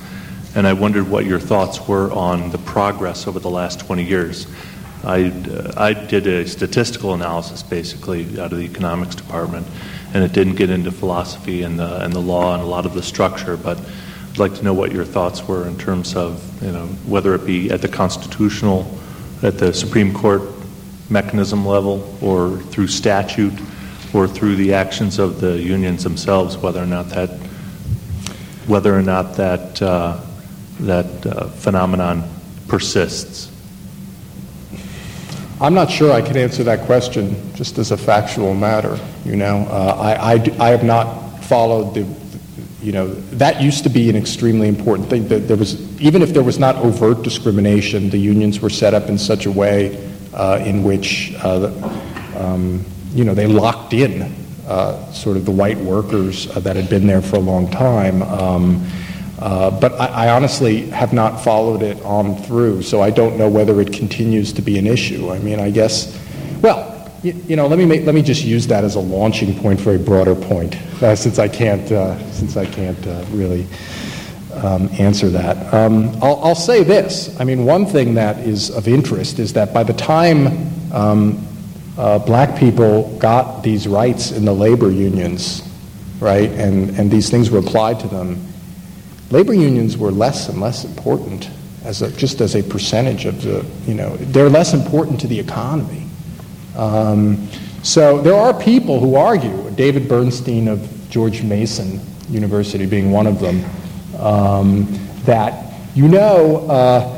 And 0.55 0.69
I 0.69 0.73
wondered 0.73 1.11
what 1.11 1.27
your 1.27 1.41
thoughts 1.41 1.85
were 1.89 2.13
on 2.13 2.53
the 2.53 2.59
progress 2.59 3.27
over 3.27 3.41
the 3.41 3.51
last 3.51 3.81
20 3.81 4.05
years. 4.05 4.47
I, 5.03 5.31
uh, 5.31 5.73
I 5.77 5.95
did 5.95 6.29
a 6.29 6.47
statistical 6.47 7.13
analysis 7.13 7.65
basically 7.65 8.39
out 8.39 8.53
of 8.53 8.59
the 8.59 8.67
economics 8.67 9.17
department, 9.17 9.67
and 10.15 10.23
it 10.23 10.33
didn't 10.33 10.55
get 10.55 10.71
into 10.71 10.93
philosophy 10.93 11.65
and 11.65 11.77
the, 11.77 12.05
and 12.05 12.13
the 12.13 12.21
law 12.21 12.55
and 12.55 12.63
a 12.63 12.67
lot 12.67 12.87
of 12.87 12.95
the 12.95 13.03
structure, 13.03 13.57
but 13.57 13.81
I'd 14.31 14.39
like 14.39 14.55
to 14.55 14.63
know 14.63 14.75
what 14.75 14.93
your 14.93 15.05
thoughts 15.05 15.47
were 15.47 15.67
in 15.67 15.77
terms 15.77 16.15
of, 16.15 16.63
you 16.63 16.71
know, 16.71 16.87
whether 17.07 17.35
it 17.35 17.45
be 17.45 17.71
at 17.71 17.83
the 17.83 17.89
constitutional, 17.89 18.99
at 19.43 19.59
the 19.59 19.73
Supreme 19.73 20.15
Court 20.15 20.43
mechanism 21.09 21.67
level, 21.67 22.17
or 22.23 22.59
through 22.71 22.87
statute, 22.87 23.53
or 24.15 24.29
through 24.29 24.57
the 24.57 24.75
actions 24.75 25.19
of 25.19 25.41
the 25.41 25.59
unions 25.59 26.05
themselves, 26.05 26.57
whether 26.57 26.81
or 26.83 26.87
not 26.87 27.09
that, 27.11 27.31
whether 28.67 28.97
or 28.97 29.03
not 29.03 29.35
that, 29.37 29.83
uh, 29.83 30.21
that 30.81 31.27
uh, 31.27 31.49
phenomenon 31.49 32.23
persists. 32.69 33.51
I'm 35.61 35.75
not 35.75 35.91
sure 35.91 36.13
I 36.13 36.23
can 36.23 36.37
answer 36.37 36.65
that 36.65 36.87
question 36.87 37.55
just 37.55 37.77
as 37.79 37.91
a 37.91 37.97
factual 37.97 38.55
matter. 38.55 38.99
You 39.27 39.37
know, 39.37 39.67
uh, 39.69 39.97
I, 40.01 40.35
I, 40.35 40.67
I, 40.69 40.69
have 40.71 40.85
not 40.85 41.45
followed 41.45 41.95
the, 41.95 42.05
you 42.83 42.93
know, 42.93 43.09
that 43.09 43.61
used 43.61 43.85
to 43.85 43.91
be 43.91 44.09
an 44.09 44.17
extremely 44.17 44.69
important 44.69 45.11
thing. 45.11 45.29
That 45.29 45.49
there 45.49 45.57
was, 45.57 46.01
even 46.01 46.23
if 46.23 46.33
there 46.33 46.43
was 46.43 46.59
not 46.59 46.77
overt 46.77 47.23
discrimination, 47.23 48.11
the 48.11 48.19
unions 48.19 48.61
were 48.61 48.71
set 48.71 48.95
up 48.95 49.09
in 49.09 49.19
such 49.19 49.47
a 49.47 49.53
way 49.53 50.11
uh, 50.33 50.63
in 50.65 50.83
which, 50.83 51.35
uh, 51.43 51.71
um, 52.37 52.85
you 53.13 53.25
know, 53.25 53.35
they 53.35 53.47
locked 53.47 53.93
in 53.93 54.35
uh, 54.67 55.13
sort 55.13 55.37
of 55.37 55.45
the 55.45 55.51
white 55.51 55.79
workers 55.79 56.49
uh, 56.57 56.61
that 56.61 56.77
had 56.77 56.89
been 56.89 57.07
there 57.07 57.21
for 57.21 57.37
a 57.37 57.41
long 57.41 57.71
time. 57.71 58.23
Um, 58.23 58.87
uh, 59.41 59.71
but 59.71 59.93
I, 60.01 60.07
I, 60.07 60.29
honestly 60.31 60.83
have 60.91 61.15
not 61.15 61.43
followed 61.43 61.83
it 61.83 62.01
on 62.03 62.37
through, 62.43 62.83
so 62.83 63.01
I 63.01 63.11
don't 63.11 63.39
know 63.39 63.49
whether 63.49 63.81
it 63.81 63.91
continues 63.91 64.53
to 64.53 64.63
be 64.63 64.79
an 64.79 64.87
issue. 64.87 65.31
I 65.31 65.39
mean, 65.39 65.59
I 65.59 65.71
guess, 65.71 66.17
well, 66.61 66.90
you, 67.23 67.33
you 67.49 67.57
know, 67.57 67.67
let 67.67 67.79
me 67.79 67.85
make, 67.85 68.05
let 68.05 68.15
me 68.15 68.23
just 68.23 68.43
use 68.43 68.67
that 68.69 68.85
as 68.85 68.95
a 68.95 69.01
launching 69.01 69.59
point 69.59 69.81
for 69.81 69.95
a 69.95 69.99
broader 69.99 70.35
point, 70.35 70.77
uh, 71.03 71.15
since 71.15 71.39
I 71.39 71.49
can't 71.49 71.91
uh, 71.91 72.19
since 72.33 72.57
I 72.57 72.67
can't 72.67 73.07
uh, 73.07 73.25
really 73.31 73.67
um, 74.55 74.89
answer 74.99 75.29
that. 75.31 75.73
Um, 75.73 76.11
I'll, 76.23 76.41
I'll, 76.43 76.55
say 76.55 76.83
this. 76.83 77.39
I 77.41 77.45
mean, 77.45 77.65
one 77.65 77.87
thing 77.87 78.15
that 78.15 78.39
is 78.39 78.71
of 78.71 78.89
interest 78.89 79.39
is 79.39 79.53
that 79.53 79.73
by 79.73 79.83
the 79.83 79.93
time 79.93 80.93
um, 80.93 81.47
uh, 81.99 82.19
black 82.19 82.59
people 82.59 83.17
got 83.19 83.63
these 83.63 83.87
rights 83.87 84.33
in 84.33 84.45
the 84.45 84.55
labor 84.55 84.91
unions, 84.91 85.63
right, 86.21 86.51
and 86.51 86.99
and 86.99 87.11
these 87.11 87.31
things 87.31 87.51
were 87.51 87.59
applied 87.59 88.01
to 88.01 88.09
them 88.09 88.47
labor 89.31 89.55
unions 89.55 89.97
were 89.97 90.11
less 90.11 90.49
and 90.49 90.61
less 90.61 90.85
important 90.85 91.49
as 91.85 92.03
a, 92.03 92.11
just 92.13 92.41
as 92.41 92.57
a 92.57 92.63
percentage 92.63 93.25
of 93.25 93.43
the, 93.43 93.65
you 93.87 93.95
know, 93.95 94.17
they're 94.17 94.51
less 94.51 94.75
important 94.75 95.21
to 95.21 95.27
the 95.27 95.39
economy. 95.39 96.07
Um, 96.77 97.49
so 97.83 98.21
there 98.21 98.35
are 98.35 98.53
people 98.53 99.01
who 99.01 99.17
argue, 99.17 99.71
David 99.71 100.09
Bernstein 100.09 100.69
of 100.69 100.89
George 101.11 101.43
Mason 101.43 102.01
University 102.29 102.87
being 102.87 103.11
one 103.11 103.27
of 103.27 103.41
them, 103.41 103.65
um, 104.19 104.87
that, 105.25 105.73
you 105.95 106.09
know, 106.09 106.69
uh, 106.69 107.17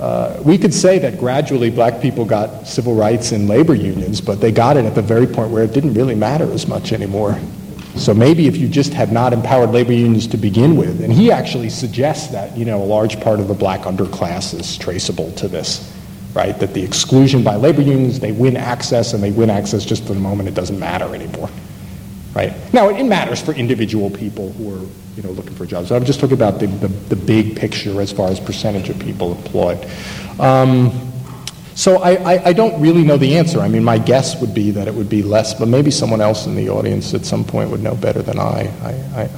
uh, 0.00 0.42
we 0.42 0.56
could 0.56 0.72
say 0.72 0.98
that 0.98 1.18
gradually 1.18 1.70
black 1.70 2.00
people 2.00 2.24
got 2.24 2.66
civil 2.66 2.94
rights 2.94 3.32
in 3.32 3.46
labor 3.46 3.74
unions, 3.74 4.20
but 4.20 4.40
they 4.40 4.50
got 4.50 4.78
it 4.78 4.86
at 4.86 4.94
the 4.94 5.02
very 5.02 5.26
point 5.26 5.50
where 5.50 5.62
it 5.62 5.74
didn't 5.74 5.92
really 5.92 6.14
matter 6.14 6.50
as 6.52 6.66
much 6.66 6.92
anymore. 6.92 7.38
So 7.96 8.14
maybe 8.14 8.46
if 8.46 8.56
you 8.56 8.68
just 8.68 8.94
had 8.94 9.12
not 9.12 9.34
empowered 9.34 9.70
labor 9.70 9.92
unions 9.92 10.26
to 10.28 10.38
begin 10.38 10.76
with, 10.76 11.02
and 11.02 11.12
he 11.12 11.30
actually 11.30 11.68
suggests 11.68 12.28
that, 12.28 12.56
you 12.56 12.64
know, 12.64 12.82
a 12.82 12.84
large 12.84 13.20
part 13.20 13.40
of 13.40 13.48
the 13.48 13.54
black 13.54 13.82
underclass 13.82 14.58
is 14.58 14.78
traceable 14.78 15.30
to 15.32 15.48
this, 15.48 15.94
right? 16.34 16.58
That 16.58 16.74
the 16.74 16.82
exclusion 16.82 17.42
by 17.42 17.56
labor 17.56 17.82
unions, 17.82 18.20
they 18.20 18.32
win 18.32 18.56
access, 18.56 19.12
and 19.12 19.22
they 19.22 19.30
win 19.30 19.50
access 19.50 19.84
just 19.84 20.06
for 20.06 20.14
the 20.14 20.20
moment 20.20 20.48
it 20.48 20.54
doesn't 20.54 20.78
matter 20.78 21.14
anymore, 21.14 21.50
right? 22.34 22.54
Now, 22.72 22.88
it, 22.88 23.04
matters 23.04 23.40
for 23.40 23.52
individual 23.52 24.10
people 24.10 24.52
who 24.52 24.74
are, 24.74 24.86
you 25.16 25.22
know, 25.22 25.30
looking 25.30 25.54
for 25.54 25.66
jobs. 25.66 25.88
So 25.88 25.96
I'm 25.96 26.04
just 26.04 26.20
talking 26.20 26.36
about 26.36 26.60
the, 26.60 26.66
the, 26.66 26.88
the 26.88 27.16
big 27.16 27.56
picture 27.56 28.00
as 28.00 28.12
far 28.12 28.28
as 28.28 28.38
percentage 28.38 28.88
of 28.88 28.98
people 28.98 29.32
employed. 29.36 29.84
Um, 30.38 31.10
so 31.74 32.02
I, 32.02 32.34
I, 32.34 32.44
I, 32.46 32.52
don't 32.52 32.80
really 32.80 33.04
know 33.04 33.16
the 33.16 33.38
answer. 33.38 33.60
I 33.60 33.68
mean, 33.68 33.82
my 33.82 33.96
guess 33.96 34.38
would 34.40 34.54
be 34.54 34.70
that 34.72 34.86
it 34.86 34.94
would 34.94 35.08
be 35.08 35.22
less, 35.22 35.54
but 35.54 35.66
maybe 35.66 35.90
someone 35.90 36.20
else 36.20 36.46
in 36.46 36.54
the 36.54 36.68
audience 36.68 37.14
at 37.14 37.24
some 37.24 37.42
point 37.42 37.70
would 37.70 37.82
know 37.82 37.94
better 37.94 38.20
than 38.20 38.38
I. 38.38 38.70
I, 38.82 39.22
I, 39.22 39.30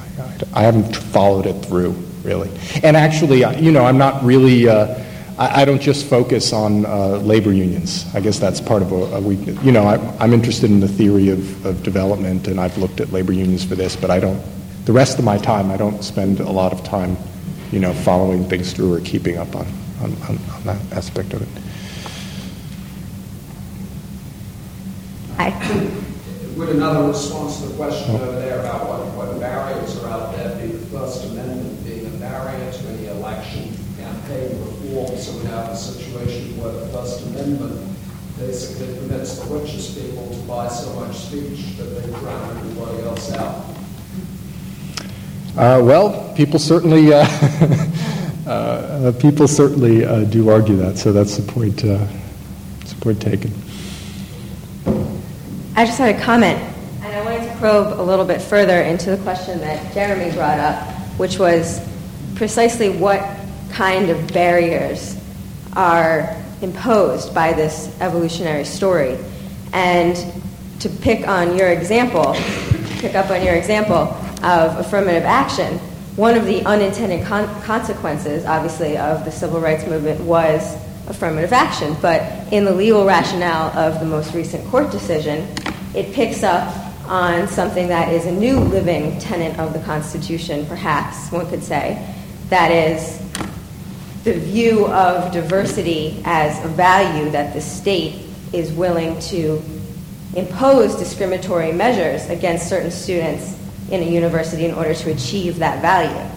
I 0.53 0.61
haven't 0.63 0.93
followed 0.93 1.45
it 1.45 1.53
through, 1.65 1.91
really. 2.23 2.51
And 2.83 2.97
actually, 2.97 3.45
you 3.63 3.71
know, 3.71 3.85
I'm 3.85 3.97
not 3.97 4.23
really, 4.25 4.67
uh, 4.67 5.01
I, 5.37 5.65
don't 5.65 5.81
just 5.81 6.05
focus 6.05 6.53
on 6.53 6.85
uh, 6.85 7.17
labor 7.17 7.51
unions. 7.51 8.05
I 8.13 8.19
guess 8.19 8.37
that's 8.37 8.61
part 8.61 8.81
of 8.81 8.91
a, 8.91 9.15
a 9.15 9.21
weakness. 9.21 9.61
You 9.63 9.71
know, 9.71 9.83
I, 9.85 10.23
am 10.23 10.33
interested 10.33 10.69
in 10.69 10.79
the 10.79 10.87
theory 10.87 11.29
of, 11.29 11.65
of 11.65 11.81
development, 11.81 12.47
and 12.47 12.59
I've 12.59 12.77
looked 12.77 12.99
at 13.01 13.11
labor 13.11 13.33
unions 13.33 13.63
for 13.63 13.75
this, 13.75 13.95
but 13.95 14.11
I 14.11 14.19
don't, 14.19 14.41
the 14.85 14.93
rest 14.93 15.17
of 15.17 15.25
my 15.25 15.37
time, 15.37 15.71
I 15.71 15.77
don't 15.77 16.03
spend 16.03 16.39
a 16.39 16.51
lot 16.51 16.71
of 16.71 16.83
time, 16.83 17.17
you 17.71 17.79
know, 17.79 17.93
following 17.93 18.47
things 18.47 18.73
through 18.73 18.93
or 18.93 18.99
keeping 19.01 19.37
up 19.37 19.55
on, 19.55 19.65
on, 20.01 20.13
on, 20.23 20.37
on 20.53 20.63
that 20.65 20.93
aspect 20.93 21.33
of 21.33 21.41
it. 21.41 21.63
Hi. 25.37 25.49
With 26.55 26.69
another 26.69 27.07
response 27.07 27.59
to 27.61 27.69
the 27.69 27.75
question 27.75 28.15
over 28.15 28.33
there 28.33 28.59
about 28.59 28.87
what, 28.87 29.27
what 29.27 29.39
barriers 29.39 29.97
are 30.03 30.09
out 30.09 30.35
there, 30.35 30.55
be 30.61 30.73
the 30.73 30.85
First 30.87 31.25
Amendment 31.25 31.83
being 31.83 32.05
a 32.05 32.17
barrier 32.19 32.71
to 32.71 32.87
any 32.89 32.92
election 32.92 32.92
campaign 35.03 35.17
reform, 35.17 35.17
so 35.17 35.37
we 35.39 35.45
have 35.45 35.69
a 35.69 35.75
situation 35.75 36.57
where 36.61 36.71
the 36.71 36.87
First 36.87 37.25
Amendment 37.27 37.97
basically 38.37 38.87
permits 38.97 39.39
the 39.39 39.53
richest 39.53 39.99
people 39.99 40.29
to 40.29 40.37
buy 40.47 40.67
so 40.67 40.93
much 40.93 41.15
speech 41.15 41.77
that 41.77 41.83
they 41.85 42.09
drown 42.19 42.57
everybody 42.57 43.03
else 43.03 43.31
out. 43.33 43.65
Uh, 45.55 45.81
well, 45.83 46.33
people 46.35 46.59
certainly 46.59 47.13
uh, 47.13 47.25
uh, 48.47 49.11
people 49.19 49.47
certainly 49.47 50.03
uh, 50.03 50.23
do 50.25 50.49
argue 50.49 50.75
that, 50.77 50.97
so 50.97 51.11
that's 51.11 51.37
the 51.37 51.51
point. 51.51 51.83
Uh, 51.85 52.05
that's 52.79 52.93
the 52.93 53.01
point 53.01 53.21
taken. 53.21 53.53
I 55.75 55.85
just 55.85 55.97
had 55.97 56.15
a 56.15 56.19
comment, 56.19 56.59
and 57.03 57.15
I 57.15 57.23
wanted 57.23 57.47
to 57.51 57.55
probe 57.57 57.99
a 57.99 58.01
little 58.01 58.25
bit 58.25 58.41
further 58.41 58.81
into 58.81 59.11
the 59.11 59.17
question 59.17 59.59
that 59.59 59.93
Jeremy 59.93 60.31
brought 60.35 60.59
up, 60.59 60.87
which 61.17 61.37
was 61.37 61.87
precisely 62.35 62.89
what 62.89 63.21
kind 63.73 64.09
of 64.09 64.31
barriers 64.31 65.17
are 65.75 66.35
imposed 66.61 67.33
by 67.33 67.51
this 67.53 67.93
evolutionary 67.99 68.65
story. 68.65 69.17
And 69.73 70.15
to 70.79 70.89
pick 70.89 71.27
on 71.27 71.57
your 71.57 71.71
example, 71.71 72.35
pick 72.99 73.15
up 73.15 73.31
on 73.31 73.43
your 73.43 73.55
example 73.55 74.15
of 74.43 74.77
affirmative 74.77 75.23
action, 75.23 75.79
one 76.15 76.37
of 76.37 76.45
the 76.45 76.63
unintended 76.65 77.25
con- 77.25 77.49
consequences, 77.63 78.45
obviously, 78.45 78.97
of 78.97 79.25
the 79.25 79.31
civil 79.31 79.59
rights 79.59 79.87
movement 79.87 80.21
was 80.21 80.75
affirmative 81.07 81.51
action. 81.51 81.95
But 82.01 82.21
in 82.53 82.65
the 82.65 82.73
legal 82.73 83.05
rationale 83.05 83.75
of 83.77 83.99
the 83.99 84.05
most 84.05 84.35
recent 84.35 84.65
court 84.67 84.91
decision, 84.91 85.47
it 85.95 86.13
picks 86.13 86.43
up 86.43 86.71
on 87.07 87.47
something 87.47 87.87
that 87.87 88.13
is 88.13 88.27
a 88.27 88.31
new 88.31 88.59
living 88.59 89.17
tenet 89.19 89.57
of 89.57 89.73
the 89.73 89.79
Constitution, 89.79 90.65
perhaps 90.67 91.31
one 91.31 91.49
could 91.49 91.63
say. 91.63 92.15
That 92.49 92.71
is 92.71 93.19
the 94.23 94.33
view 94.33 94.87
of 94.87 95.33
diversity 95.33 96.21
as 96.23 96.63
a 96.63 96.67
value 96.69 97.29
that 97.31 97.53
the 97.53 97.59
state 97.59 98.21
is 98.53 98.71
willing 98.71 99.19
to 99.19 99.61
impose 100.35 100.95
discriminatory 100.95 101.73
measures 101.73 102.29
against 102.29 102.69
certain 102.69 102.89
students 102.89 103.59
in 103.91 104.01
a 104.01 104.05
university 104.05 104.65
in 104.65 104.73
order 104.73 104.93
to 104.93 105.11
achieve 105.11 105.59
that 105.59 105.81
value. 105.81 106.29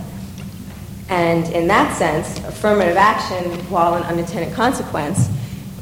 And 1.08 1.46
in 1.54 1.68
that 1.68 1.96
sense, 1.96 2.38
affirmative 2.40 2.96
action, 2.96 3.52
while 3.70 3.94
an 3.94 4.02
unintended 4.02 4.52
consequence, 4.54 5.28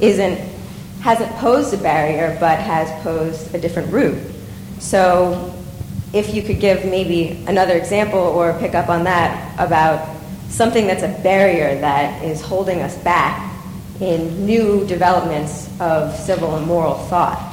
isn't, 0.01 0.37
hasn't 1.01 1.33
posed 1.37 1.73
a 1.73 1.79
barrier 1.79 2.37
but 2.39 2.59
has 2.59 2.91
posed 3.03 3.55
a 3.55 3.59
different 3.59 3.91
route. 3.91 4.21
So, 4.79 5.55
if 6.13 6.33
you 6.33 6.43
could 6.43 6.61
give 6.61 6.85
maybe 6.85 7.43
another 7.49 7.75
example 7.75 8.21
or 8.21 8.57
pick 8.61 8.75
up 8.75 8.89
on 8.89 9.03
that 9.05 9.59
about 9.59 10.14
something 10.55 10.87
that's 10.87 11.03
a 11.03 11.23
barrier 11.23 11.81
that 11.81 12.23
is 12.23 12.41
holding 12.41 12.81
us 12.81 12.97
back 12.99 13.53
in 14.01 14.47
new 14.47 14.87
developments 14.87 15.69
of 15.81 16.15
civil 16.15 16.57
and 16.57 16.67
moral 16.67 16.95
thought 16.95 17.53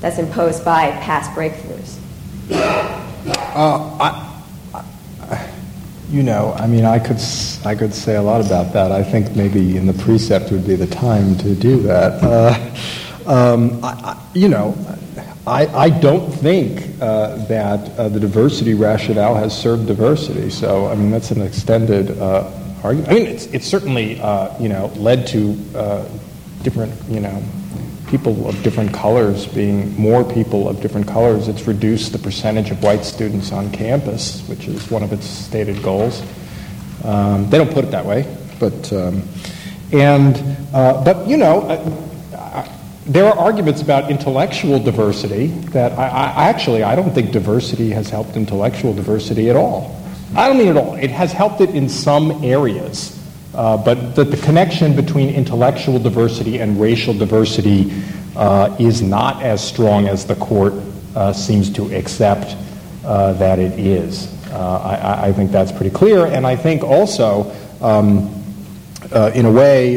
that's 0.00 0.18
imposed 0.18 0.64
by 0.64 0.90
past 0.92 1.30
breakthroughs? 1.32 1.98
Uh, 2.50 3.98
I, 4.00 4.42
I, 5.22 5.50
you 6.10 6.22
know, 6.22 6.54
I 6.54 6.66
mean, 6.66 6.86
I 6.86 6.98
could 6.98 7.20
I 7.66 7.74
could 7.74 7.92
say 7.92 8.16
a 8.16 8.22
lot 8.22 8.44
about 8.44 8.72
that. 8.72 8.92
I 8.92 9.02
think 9.02 9.36
maybe 9.36 9.76
in 9.76 9.86
the 9.86 9.92
precept 9.92 10.50
would 10.50 10.66
be 10.66 10.74
the 10.74 10.86
time 10.86 11.36
to 11.38 11.54
do 11.54 11.82
that. 11.82 12.22
Uh, 12.22 13.30
um, 13.30 13.80
I, 13.82 14.18
you 14.32 14.48
know, 14.48 14.74
I, 15.48 15.86
I 15.86 15.90
don't 15.90 16.30
think 16.30 17.00
uh, 17.00 17.36
that 17.46 17.98
uh, 17.98 18.08
the 18.08 18.20
diversity 18.20 18.74
rationale 18.74 19.34
has 19.34 19.58
served 19.58 19.86
diversity. 19.86 20.50
So, 20.50 20.86
I 20.86 20.94
mean, 20.94 21.10
that's 21.10 21.30
an 21.30 21.42
extended 21.42 22.18
uh, 22.18 22.50
argument. 22.84 23.10
I 23.10 23.14
mean, 23.14 23.26
it's, 23.26 23.46
it's 23.46 23.66
certainly, 23.66 24.20
uh, 24.20 24.56
you 24.60 24.68
know, 24.68 24.86
led 24.96 25.26
to 25.28 25.58
uh, 25.74 26.08
different, 26.62 26.92
you 27.08 27.20
know, 27.20 27.42
people 28.08 28.48
of 28.48 28.62
different 28.62 28.92
colors 28.92 29.46
being 29.46 29.94
more 30.00 30.24
people 30.24 30.68
of 30.68 30.80
different 30.80 31.06
colors. 31.06 31.48
It's 31.48 31.66
reduced 31.66 32.12
the 32.12 32.18
percentage 32.18 32.70
of 32.70 32.82
white 32.82 33.04
students 33.04 33.52
on 33.52 33.70
campus, 33.72 34.46
which 34.48 34.68
is 34.68 34.90
one 34.90 35.02
of 35.02 35.12
its 35.12 35.26
stated 35.26 35.82
goals. 35.82 36.22
Um, 37.04 37.48
they 37.50 37.58
don't 37.58 37.72
put 37.72 37.84
it 37.84 37.90
that 37.90 38.04
way, 38.04 38.26
but 38.58 38.92
um, 38.92 39.22
and 39.92 40.36
uh, 40.72 41.02
but 41.04 41.26
you 41.26 41.36
know. 41.36 42.04
There 43.08 43.24
are 43.24 43.38
arguments 43.38 43.80
about 43.80 44.10
intellectual 44.10 44.78
diversity 44.78 45.46
that 45.72 45.92
I, 45.92 46.08
I, 46.08 46.48
actually 46.50 46.82
I 46.82 46.94
don't 46.94 47.14
think 47.14 47.32
diversity 47.32 47.88
has 47.88 48.10
helped 48.10 48.36
intellectual 48.36 48.92
diversity 48.92 49.48
at 49.48 49.56
all. 49.56 49.98
I 50.36 50.46
don't 50.46 50.58
mean 50.58 50.68
at 50.68 50.76
all. 50.76 50.94
It 50.94 51.10
has 51.10 51.32
helped 51.32 51.62
it 51.62 51.70
in 51.70 51.88
some 51.88 52.44
areas, 52.44 53.18
uh, 53.54 53.78
but 53.78 54.14
that 54.14 54.24
the 54.24 54.36
connection 54.36 54.94
between 54.94 55.30
intellectual 55.30 55.98
diversity 55.98 56.58
and 56.58 56.78
racial 56.78 57.14
diversity 57.14 57.90
uh, 58.36 58.76
is 58.78 59.00
not 59.00 59.42
as 59.42 59.66
strong 59.66 60.06
as 60.06 60.26
the 60.26 60.34
court 60.34 60.74
uh, 61.16 61.32
seems 61.32 61.70
to 61.70 61.90
accept 61.96 62.56
uh, 63.06 63.32
that 63.32 63.58
it 63.58 63.78
is. 63.78 64.34
Uh, 64.50 65.20
I, 65.24 65.28
I, 65.28 65.32
think 65.32 65.50
that's 65.50 65.72
pretty 65.72 65.90
clear, 65.90 66.26
and 66.26 66.46
I 66.46 66.56
think 66.56 66.84
also, 66.84 67.50
um, 67.80 68.44
uh, 69.12 69.30
in 69.34 69.46
a 69.46 69.50
way, 69.50 69.94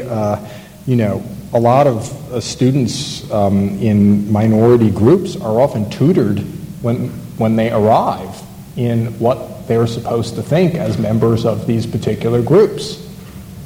you 0.87 0.95
know, 0.95 1.21
a 1.53 1.59
lot 1.59 1.87
of 1.87 2.43
students 2.43 3.29
um, 3.31 3.69
in 3.79 4.31
minority 4.31 4.89
groups 4.89 5.35
are 5.35 5.59
often 5.59 5.89
tutored 5.89 6.39
when 6.81 7.09
when 7.37 7.55
they 7.55 7.71
arrive 7.71 8.41
in 8.77 9.07
what 9.19 9.67
they're 9.67 9.87
supposed 9.87 10.35
to 10.35 10.43
think 10.43 10.75
as 10.75 10.97
members 10.97 11.45
of 11.45 11.67
these 11.67 11.85
particular 11.85 12.41
groups. 12.41 13.07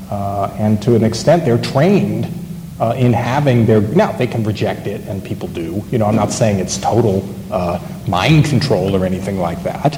Uh, 0.10 0.56
and 0.60 0.82
to 0.82 0.95
an 0.95 1.03
extent, 1.03 1.45
they're 1.45 1.62
trained 1.62 2.28
uh, 2.80 2.94
in 2.98 3.14
having 3.14 3.66
their. 3.66 3.82
Now, 3.82 4.12
they 4.12 4.28
can 4.28 4.44
reject 4.44 4.88
it, 4.88 5.02
and 5.07 5.24
people 5.24 5.48
do. 5.48 5.84
You 5.91 5.98
know, 5.98 6.06
I'm 6.06 6.16
not 6.16 6.32
saying 6.32 6.60
it's 6.60 6.78
total 6.78 7.28
uh, 7.52 7.80
mind 8.07 8.45
control 8.45 8.95
or 8.95 9.06
anything 9.06 9.40
like 9.40 9.62
that. 9.64 9.98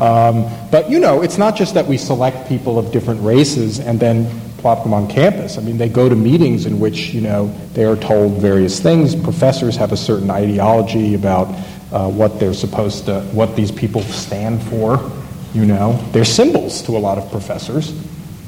Um, 0.00 0.48
but, 0.70 0.88
you 0.88 1.00
know, 1.00 1.22
it's 1.22 1.38
not 1.38 1.56
just 1.56 1.74
that 1.74 1.86
we 1.86 1.98
select 1.98 2.48
people 2.48 2.78
of 2.78 2.92
different 2.92 3.20
races 3.20 3.80
and 3.80 3.98
then 3.98 4.30
plop 4.58 4.82
them 4.82 4.92
on 4.92 5.08
campus. 5.08 5.56
I 5.56 5.62
mean, 5.62 5.78
they 5.78 5.88
go 5.88 6.08
to 6.08 6.16
meetings 6.16 6.66
in 6.66 6.78
which, 6.78 7.14
you 7.14 7.20
know, 7.20 7.46
they 7.74 7.84
are 7.84 7.96
told 7.96 8.40
various 8.40 8.80
things. 8.80 9.14
Professors 9.14 9.76
have 9.76 9.92
a 9.92 9.96
certain 9.96 10.30
ideology 10.30 11.14
about 11.14 11.46
uh, 11.92 12.10
what 12.10 12.38
they're 12.38 12.54
supposed 12.54 13.06
to, 13.06 13.20
what 13.32 13.56
these 13.56 13.70
people 13.70 14.02
stand 14.02 14.62
for. 14.64 15.10
You 15.54 15.64
know, 15.64 15.92
they're 16.12 16.24
symbols 16.24 16.82
to 16.82 16.96
a 16.96 16.98
lot 16.98 17.18
of 17.18 17.30
professors 17.30 17.92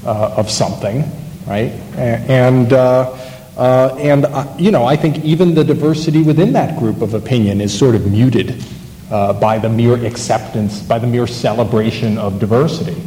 uh, 0.05 0.35
of 0.37 0.51
something, 0.51 1.05
right? 1.47 1.73
And, 1.97 2.73
uh, 2.73 3.17
uh, 3.57 3.97
and 3.99 4.27
uh, 4.27 4.55
you 4.59 4.71
know, 4.71 4.85
I 4.85 4.97
think 4.97 5.25
even 5.25 5.55
the 5.55 5.65
diversity 5.65 6.23
within 6.23 6.53
that 6.55 6.79
group 6.79 7.03
of 7.03 7.15
opinion 7.15 7.61
is 7.61 7.77
sort 7.77 7.95
of 7.95 8.11
muted 8.11 8.63
uh, 9.11 9.33
by 9.35 9.59
the 9.59 9.69
mere 9.69 10.05
acceptance, 10.05 10.81
by 10.81 10.99
the 10.99 11.07
mere 11.07 11.27
celebration 11.27 12.19
of 12.19 12.39
diversity. 12.39 13.01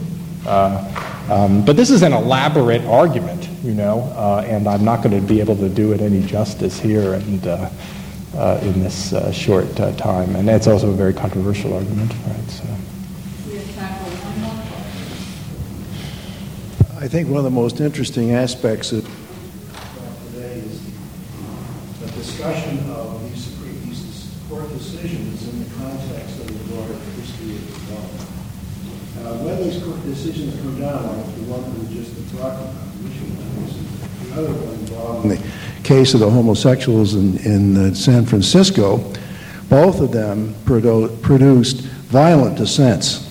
Um, 1.29 1.63
but 1.63 1.75
this 1.75 1.89
is 1.89 2.01
an 2.01 2.11
elaborate 2.13 2.83
argument, 2.85 3.47
you 3.63 3.73
know, 3.73 4.01
uh, 4.15 4.45
and 4.45 4.67
I'm 4.67 4.83
not 4.83 5.01
going 5.03 5.19
to 5.19 5.25
be 5.25 5.39
able 5.39 5.55
to 5.55 5.69
do 5.69 5.93
it 5.93 6.01
any 6.01 6.21
justice 6.25 6.79
here 6.79 7.13
and 7.13 7.47
uh, 7.47 7.69
uh, 8.35 8.59
in 8.61 8.83
this 8.83 9.13
short 9.33 9.75
time. 9.75 10.35
And 10.35 10.49
it's 10.49 10.67
also 10.67 10.89
a 10.89 10.93
very 10.93 11.13
controversial 11.13 11.73
argument, 11.73 12.13
right? 12.27 12.49
So. 12.49 12.65
I 17.03 17.07
think 17.09 17.27
one 17.27 17.37
of 17.39 17.43
the 17.43 17.51
most 17.51 17.81
interesting 17.81 18.31
aspects 18.31 18.93
of 18.93 19.03
today 20.31 20.59
is 20.59 20.79
the 21.99 22.07
discussion 22.11 22.79
of 22.91 23.21
these, 23.29 23.59
these 23.83 24.33
court 24.47 24.69
decisions 24.69 25.45
in 25.49 25.65
the 25.65 25.69
context 25.75 26.39
of 26.39 26.47
the 26.47 26.73
broader 26.73 26.93
history 27.19 27.55
of 27.55 27.67
development. 27.75 28.29
Uh, 29.19 29.37
when 29.43 29.63
these 29.63 29.83
court 29.83 29.99
decisions 30.13 30.55
come 30.61 30.79
down, 30.79 31.17
like 31.17 31.35
the 31.35 31.41
one 31.49 31.63
that 31.63 31.89
we 31.89 31.95
just 31.95 32.13
talked 32.37 32.61
about, 32.61 32.73
the 34.23 34.39
other 34.39 34.53
one 34.53 34.75
involving 34.75 35.29
the 35.29 35.83
case 35.83 36.13
of 36.13 36.19
the 36.19 36.29
homosexuals 36.29 37.15
in, 37.15 37.37
in 37.39 37.77
uh, 37.77 37.93
San 37.93 38.25
Francisco, 38.25 38.97
both 39.69 39.99
of 40.01 40.11
them 40.11 40.53
produ- 40.65 41.19
produced 41.21 41.81
violent 41.81 42.57
dissents 42.57 43.29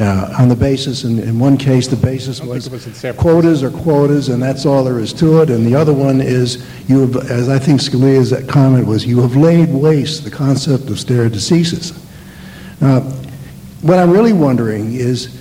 uh, 0.00 0.34
on 0.38 0.48
the 0.48 0.56
basis, 0.56 1.04
in, 1.04 1.20
in 1.20 1.38
one 1.38 1.56
case, 1.56 1.86
the 1.86 1.96
basis 1.96 2.40
was, 2.40 2.68
was 2.68 3.04
quotas 3.16 3.62
or 3.62 3.70
quotas, 3.70 4.30
and 4.30 4.42
that's 4.42 4.66
all 4.66 4.82
there 4.82 4.98
is 4.98 5.12
to 5.12 5.42
it. 5.42 5.50
And 5.50 5.64
the 5.64 5.74
other 5.74 5.92
one 5.92 6.20
is, 6.20 6.66
you 6.88 7.00
have, 7.02 7.30
as 7.30 7.48
I 7.48 7.58
think 7.58 7.80
Scalia's 7.80 8.34
comment 8.50 8.86
was, 8.86 9.06
you 9.06 9.20
have 9.20 9.36
laid 9.36 9.68
waste 9.68 10.24
the 10.24 10.30
concept 10.30 10.90
of 10.90 10.98
stare 10.98 11.28
decisis. 11.28 11.96
Now, 12.80 13.00
what 13.82 13.98
I'm 13.98 14.10
really 14.10 14.32
wondering 14.32 14.94
is, 14.94 15.40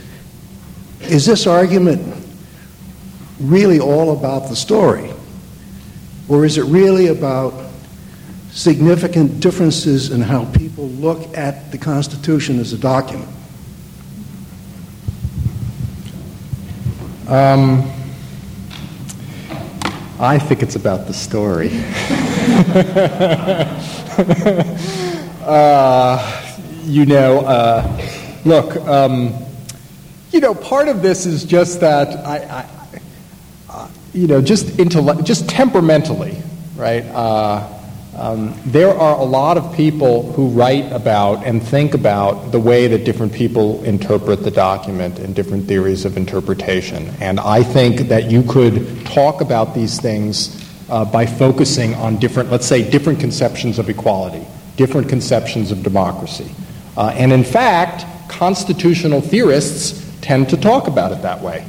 is 1.13 1.27
this 1.27 1.45
argument 1.45 2.01
really 3.39 3.79
all 3.79 4.17
about 4.17 4.49
the 4.49 4.55
story? 4.55 5.13
Or 6.27 6.43
is 6.43 6.57
it 6.57 6.63
really 6.63 7.07
about 7.07 7.53
significant 8.49 9.39
differences 9.39 10.09
in 10.09 10.21
how 10.21 10.45
people 10.45 10.87
look 10.87 11.37
at 11.37 11.71
the 11.71 11.77
Constitution 11.77 12.59
as 12.59 12.73
a 12.73 12.79
document? 12.79 13.29
Um, 17.27 17.83
I 20.19 20.39
think 20.39 20.63
it's 20.63 20.75
about 20.75 21.05
the 21.05 21.13
story. 21.13 21.69
uh, 25.45 26.57
you 26.85 27.05
know, 27.05 27.41
uh, 27.41 28.09
look, 28.45 28.77
um, 28.87 29.43
you 30.33 30.39
know, 30.39 30.55
part 30.55 30.87
of 30.87 31.03
this 31.03 31.27
is 31.27 31.45
just 31.45 31.79
that 31.81 32.25
I, 32.25 32.37
I 32.37 32.69
uh, 33.69 33.87
you 34.13 34.25
know, 34.25 34.41
just 34.41 34.79
intellect, 34.79 35.23
just 35.23 35.47
temperamentally, 35.47 36.35
right? 36.75 37.05
Uh, 37.05 37.69
um, 38.15 38.59
there 38.65 38.89
are 38.89 39.17
a 39.17 39.23
lot 39.23 39.57
of 39.57 39.75
people 39.75 40.31
who 40.33 40.47
write 40.49 40.91
about 40.91 41.45
and 41.45 41.61
think 41.61 41.93
about 41.93 42.51
the 42.51 42.59
way 42.59 42.87
that 42.87 43.05
different 43.05 43.31
people 43.31 43.83
interpret 43.83 44.43
the 44.43 44.51
document 44.51 45.19
and 45.19 45.35
different 45.35 45.67
theories 45.67 46.03
of 46.03 46.17
interpretation. 46.17 47.11
And 47.19 47.39
I 47.39 47.63
think 47.63 48.07
that 48.09 48.31
you 48.31 48.43
could 48.43 49.05
talk 49.05 49.41
about 49.41 49.75
these 49.75 49.99
things 49.99 50.59
uh, 50.89 51.05
by 51.05 51.27
focusing 51.27 51.93
on 51.95 52.17
different, 52.17 52.51
let's 52.51 52.67
say, 52.67 52.87
different 52.87 53.19
conceptions 53.19 53.77
of 53.77 53.89
equality, 53.89 54.45
different 54.77 55.09
conceptions 55.09 55.71
of 55.71 55.83
democracy. 55.83 56.51
Uh, 56.97 57.13
and 57.15 57.31
in 57.31 57.43
fact, 57.43 58.05
constitutional 58.29 59.21
theorists 59.21 60.02
tend 60.23 60.49
to 60.49 60.57
talk 60.57 60.87
about 60.87 61.11
it 61.11 61.21
that 61.21 61.41
way, 61.41 61.65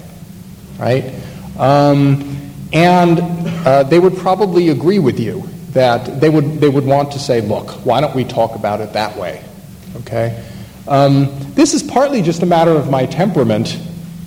right? 0.78 1.12
Um, 1.59 2.40
and 2.72 3.20
uh, 3.66 3.82
they 3.82 3.98
would 3.98 4.16
probably 4.16 4.70
agree 4.70 4.98
with 4.98 5.20
you 5.20 5.43
that 5.70 6.20
they 6.20 6.31
would, 6.31 6.60
they 6.60 6.68
would 6.68 6.86
want 6.86 7.12
to 7.12 7.18
say, 7.18 7.40
look, 7.40 7.70
why 7.85 8.01
don't 8.01 8.14
we 8.14 8.24
talk 8.24 8.55
about 8.55 8.81
it 8.81 8.93
that 8.94 9.16
way? 9.16 9.44
Okay? 9.97 10.43
Um, 10.86 11.28
this 11.55 11.74
is 11.74 11.82
partly 11.82 12.22
just 12.22 12.43
a 12.43 12.47
matter 12.47 12.70
of 12.70 12.90
my 12.90 13.06
temperament 13.06 13.78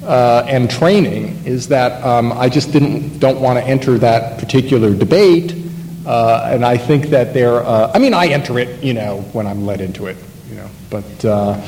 uh, 0.03 0.45
and 0.47 0.69
training, 0.69 1.45
is 1.45 1.67
that 1.69 2.03
um, 2.03 2.31
I 2.33 2.49
just 2.49 2.71
didn't, 2.71 3.19
don't 3.19 3.41
want 3.41 3.59
to 3.59 3.65
enter 3.65 3.97
that 3.97 4.39
particular 4.39 4.93
debate. 4.93 5.55
Uh, 6.05 6.49
and 6.51 6.65
I 6.65 6.77
think 6.77 7.07
that 7.07 7.33
there, 7.33 7.55
uh, 7.55 7.91
I 7.93 7.99
mean, 7.99 8.13
I 8.13 8.27
enter 8.27 8.59
it, 8.59 8.81
you 8.83 8.93
know, 8.93 9.21
when 9.33 9.45
I'm 9.45 9.65
led 9.65 9.81
into 9.81 10.07
it, 10.07 10.17
you 10.49 10.55
know, 10.55 10.69
but, 10.89 11.25
uh, 11.25 11.61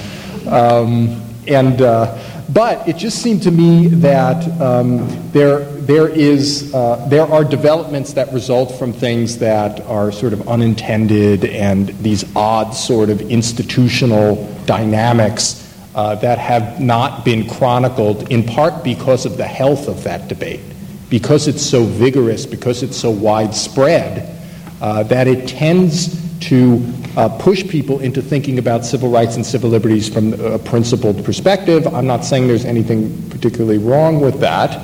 um, 0.48 1.22
and, 1.48 1.82
uh, 1.82 2.18
but 2.54 2.88
it 2.88 2.98
just 2.98 3.22
seemed 3.22 3.44
to 3.44 3.52
me 3.52 3.88
that 3.88 4.60
um, 4.60 5.08
there, 5.32 5.60
there, 5.82 6.08
is, 6.08 6.74
uh, 6.74 7.06
there 7.08 7.24
are 7.24 7.44
developments 7.44 8.14
that 8.14 8.34
result 8.34 8.78
from 8.80 8.92
things 8.92 9.38
that 9.38 9.82
are 9.82 10.12
sort 10.12 10.34
of 10.34 10.48
unintended 10.48 11.46
and 11.46 11.90
these 12.00 12.26
odd 12.36 12.72
sort 12.72 13.10
of 13.10 13.22
institutional 13.22 14.36
dynamics 14.66 15.66
uh, 15.94 16.16
that 16.16 16.40
have 16.40 16.80
not 16.80 17.24
been 17.24 17.48
chronicled 17.48 18.32
in 18.32 18.44
part 18.44 18.84
because 18.84 19.26
of 19.26 19.38
the 19.38 19.46
health 19.46 19.88
of 19.88 20.04
that 20.04 20.28
debate. 20.28 20.62
Because 21.10 21.48
it's 21.48 21.64
so 21.64 21.84
vigorous, 21.84 22.46
because 22.46 22.82
it's 22.84 22.98
so 22.98 23.12
widespread, 23.12 24.36
uh, 24.82 25.04
that 25.04 25.28
it 25.28 25.48
tends 25.48 26.29
to 26.42 26.86
uh, 27.18 27.30
push 27.38 27.68
people 27.68 28.00
into 28.00 28.22
thinking 28.22 28.60
about 28.60 28.86
civil 28.86 29.10
rights 29.10 29.36
and 29.36 29.46
civil 29.46 29.70
liberties 29.70 30.08
from 30.08 30.34
a 30.34 30.60
principled 30.60 31.24
perspective. 31.26 31.86
I'm 31.88 32.08
not 32.08 32.24
saying 32.24 32.48
there's 32.48 32.66
anything 32.66 33.30
particularly 33.30 33.78
wrong 33.78 34.20
with 34.22 34.40
that, 34.40 34.80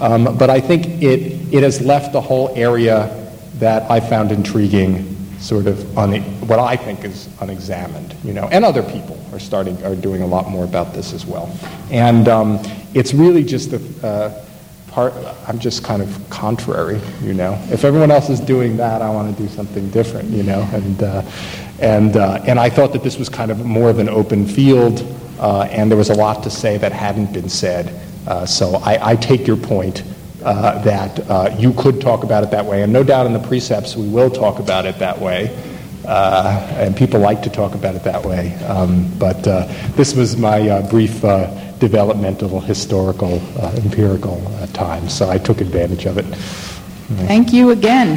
um, 0.00 0.36
but 0.36 0.50
I 0.50 0.60
think 0.60 0.86
it, 1.02 1.52
it 1.52 1.62
has 1.62 1.80
left 1.80 2.12
the 2.12 2.20
whole 2.20 2.52
area 2.54 3.14
that 3.54 3.90
I 3.90 4.00
found 4.00 4.32
intriguing 4.32 5.16
sort 5.40 5.66
of 5.66 5.96
un, 5.96 6.20
what 6.48 6.58
I 6.58 6.76
think 6.76 7.04
is 7.04 7.28
unexamined, 7.40 8.14
you 8.24 8.32
know, 8.32 8.48
and 8.48 8.64
other 8.64 8.82
people 8.82 9.18
are 9.32 9.38
starting 9.38 9.82
are 9.84 9.94
doing 9.94 10.22
a 10.22 10.26
lot 10.26 10.48
more 10.50 10.64
about 10.64 10.92
this 10.92 11.12
as 11.12 11.24
well, 11.24 11.48
and 11.90 12.28
um, 12.28 12.60
it's 12.92 13.14
really 13.14 13.44
just 13.44 13.70
the 13.70 14.06
uh, 14.06 14.44
I'm 15.46 15.58
just 15.58 15.84
kind 15.84 16.02
of 16.02 16.30
contrary, 16.30 17.00
you 17.22 17.34
know. 17.34 17.58
If 17.70 17.84
everyone 17.84 18.10
else 18.10 18.28
is 18.28 18.40
doing 18.40 18.76
that, 18.78 19.02
I 19.02 19.10
want 19.10 19.36
to 19.36 19.42
do 19.42 19.48
something 19.48 19.88
different, 19.90 20.30
you 20.30 20.42
know, 20.42 20.68
and 20.72 21.02
uh, 21.02 21.22
and 21.80 22.16
uh, 22.16 22.42
and 22.46 22.58
I 22.58 22.68
thought 22.68 22.92
that 22.92 23.02
this 23.02 23.18
was 23.18 23.28
kind 23.28 23.50
of 23.50 23.64
more 23.64 23.90
of 23.90 23.98
an 23.98 24.08
open 24.08 24.46
field, 24.46 25.02
uh, 25.38 25.62
and 25.70 25.90
there 25.90 25.98
was 25.98 26.10
a 26.10 26.14
lot 26.14 26.42
to 26.42 26.50
say 26.50 26.78
that 26.78 26.92
hadn't 26.92 27.32
been 27.32 27.48
said. 27.48 27.98
Uh, 28.26 28.44
so 28.44 28.76
I, 28.76 29.12
I 29.12 29.16
take 29.16 29.46
your 29.46 29.56
point 29.56 30.02
uh, 30.42 30.82
that 30.82 31.30
uh, 31.30 31.54
you 31.58 31.72
could 31.72 32.00
talk 32.00 32.24
about 32.24 32.44
it 32.44 32.50
that 32.50 32.64
way. 32.64 32.82
And 32.82 32.92
no 32.92 33.02
doubt 33.02 33.26
in 33.26 33.32
the 33.32 33.38
precepts 33.38 33.96
we 33.96 34.08
will 34.08 34.30
talk 34.30 34.58
about 34.58 34.86
it 34.86 34.98
that 34.98 35.18
way. 35.18 35.56
Uh, 36.08 36.66
and 36.78 36.96
people 36.96 37.20
like 37.20 37.42
to 37.42 37.50
talk 37.50 37.74
about 37.74 37.94
it 37.94 38.02
that 38.02 38.24
way. 38.24 38.54
Um, 38.64 39.12
but 39.18 39.46
uh, 39.46 39.66
this 39.90 40.14
was 40.14 40.38
my 40.38 40.66
uh, 40.66 40.90
brief 40.90 41.22
uh, 41.22 41.52
developmental, 41.80 42.60
historical, 42.60 43.42
empirical 43.76 44.40
time, 44.72 45.06
so 45.10 45.28
I 45.28 45.36
took 45.36 45.60
advantage 45.60 46.06
of 46.06 46.16
it. 46.16 46.24
Thank 47.26 47.52
you 47.52 47.70
again. 47.70 48.16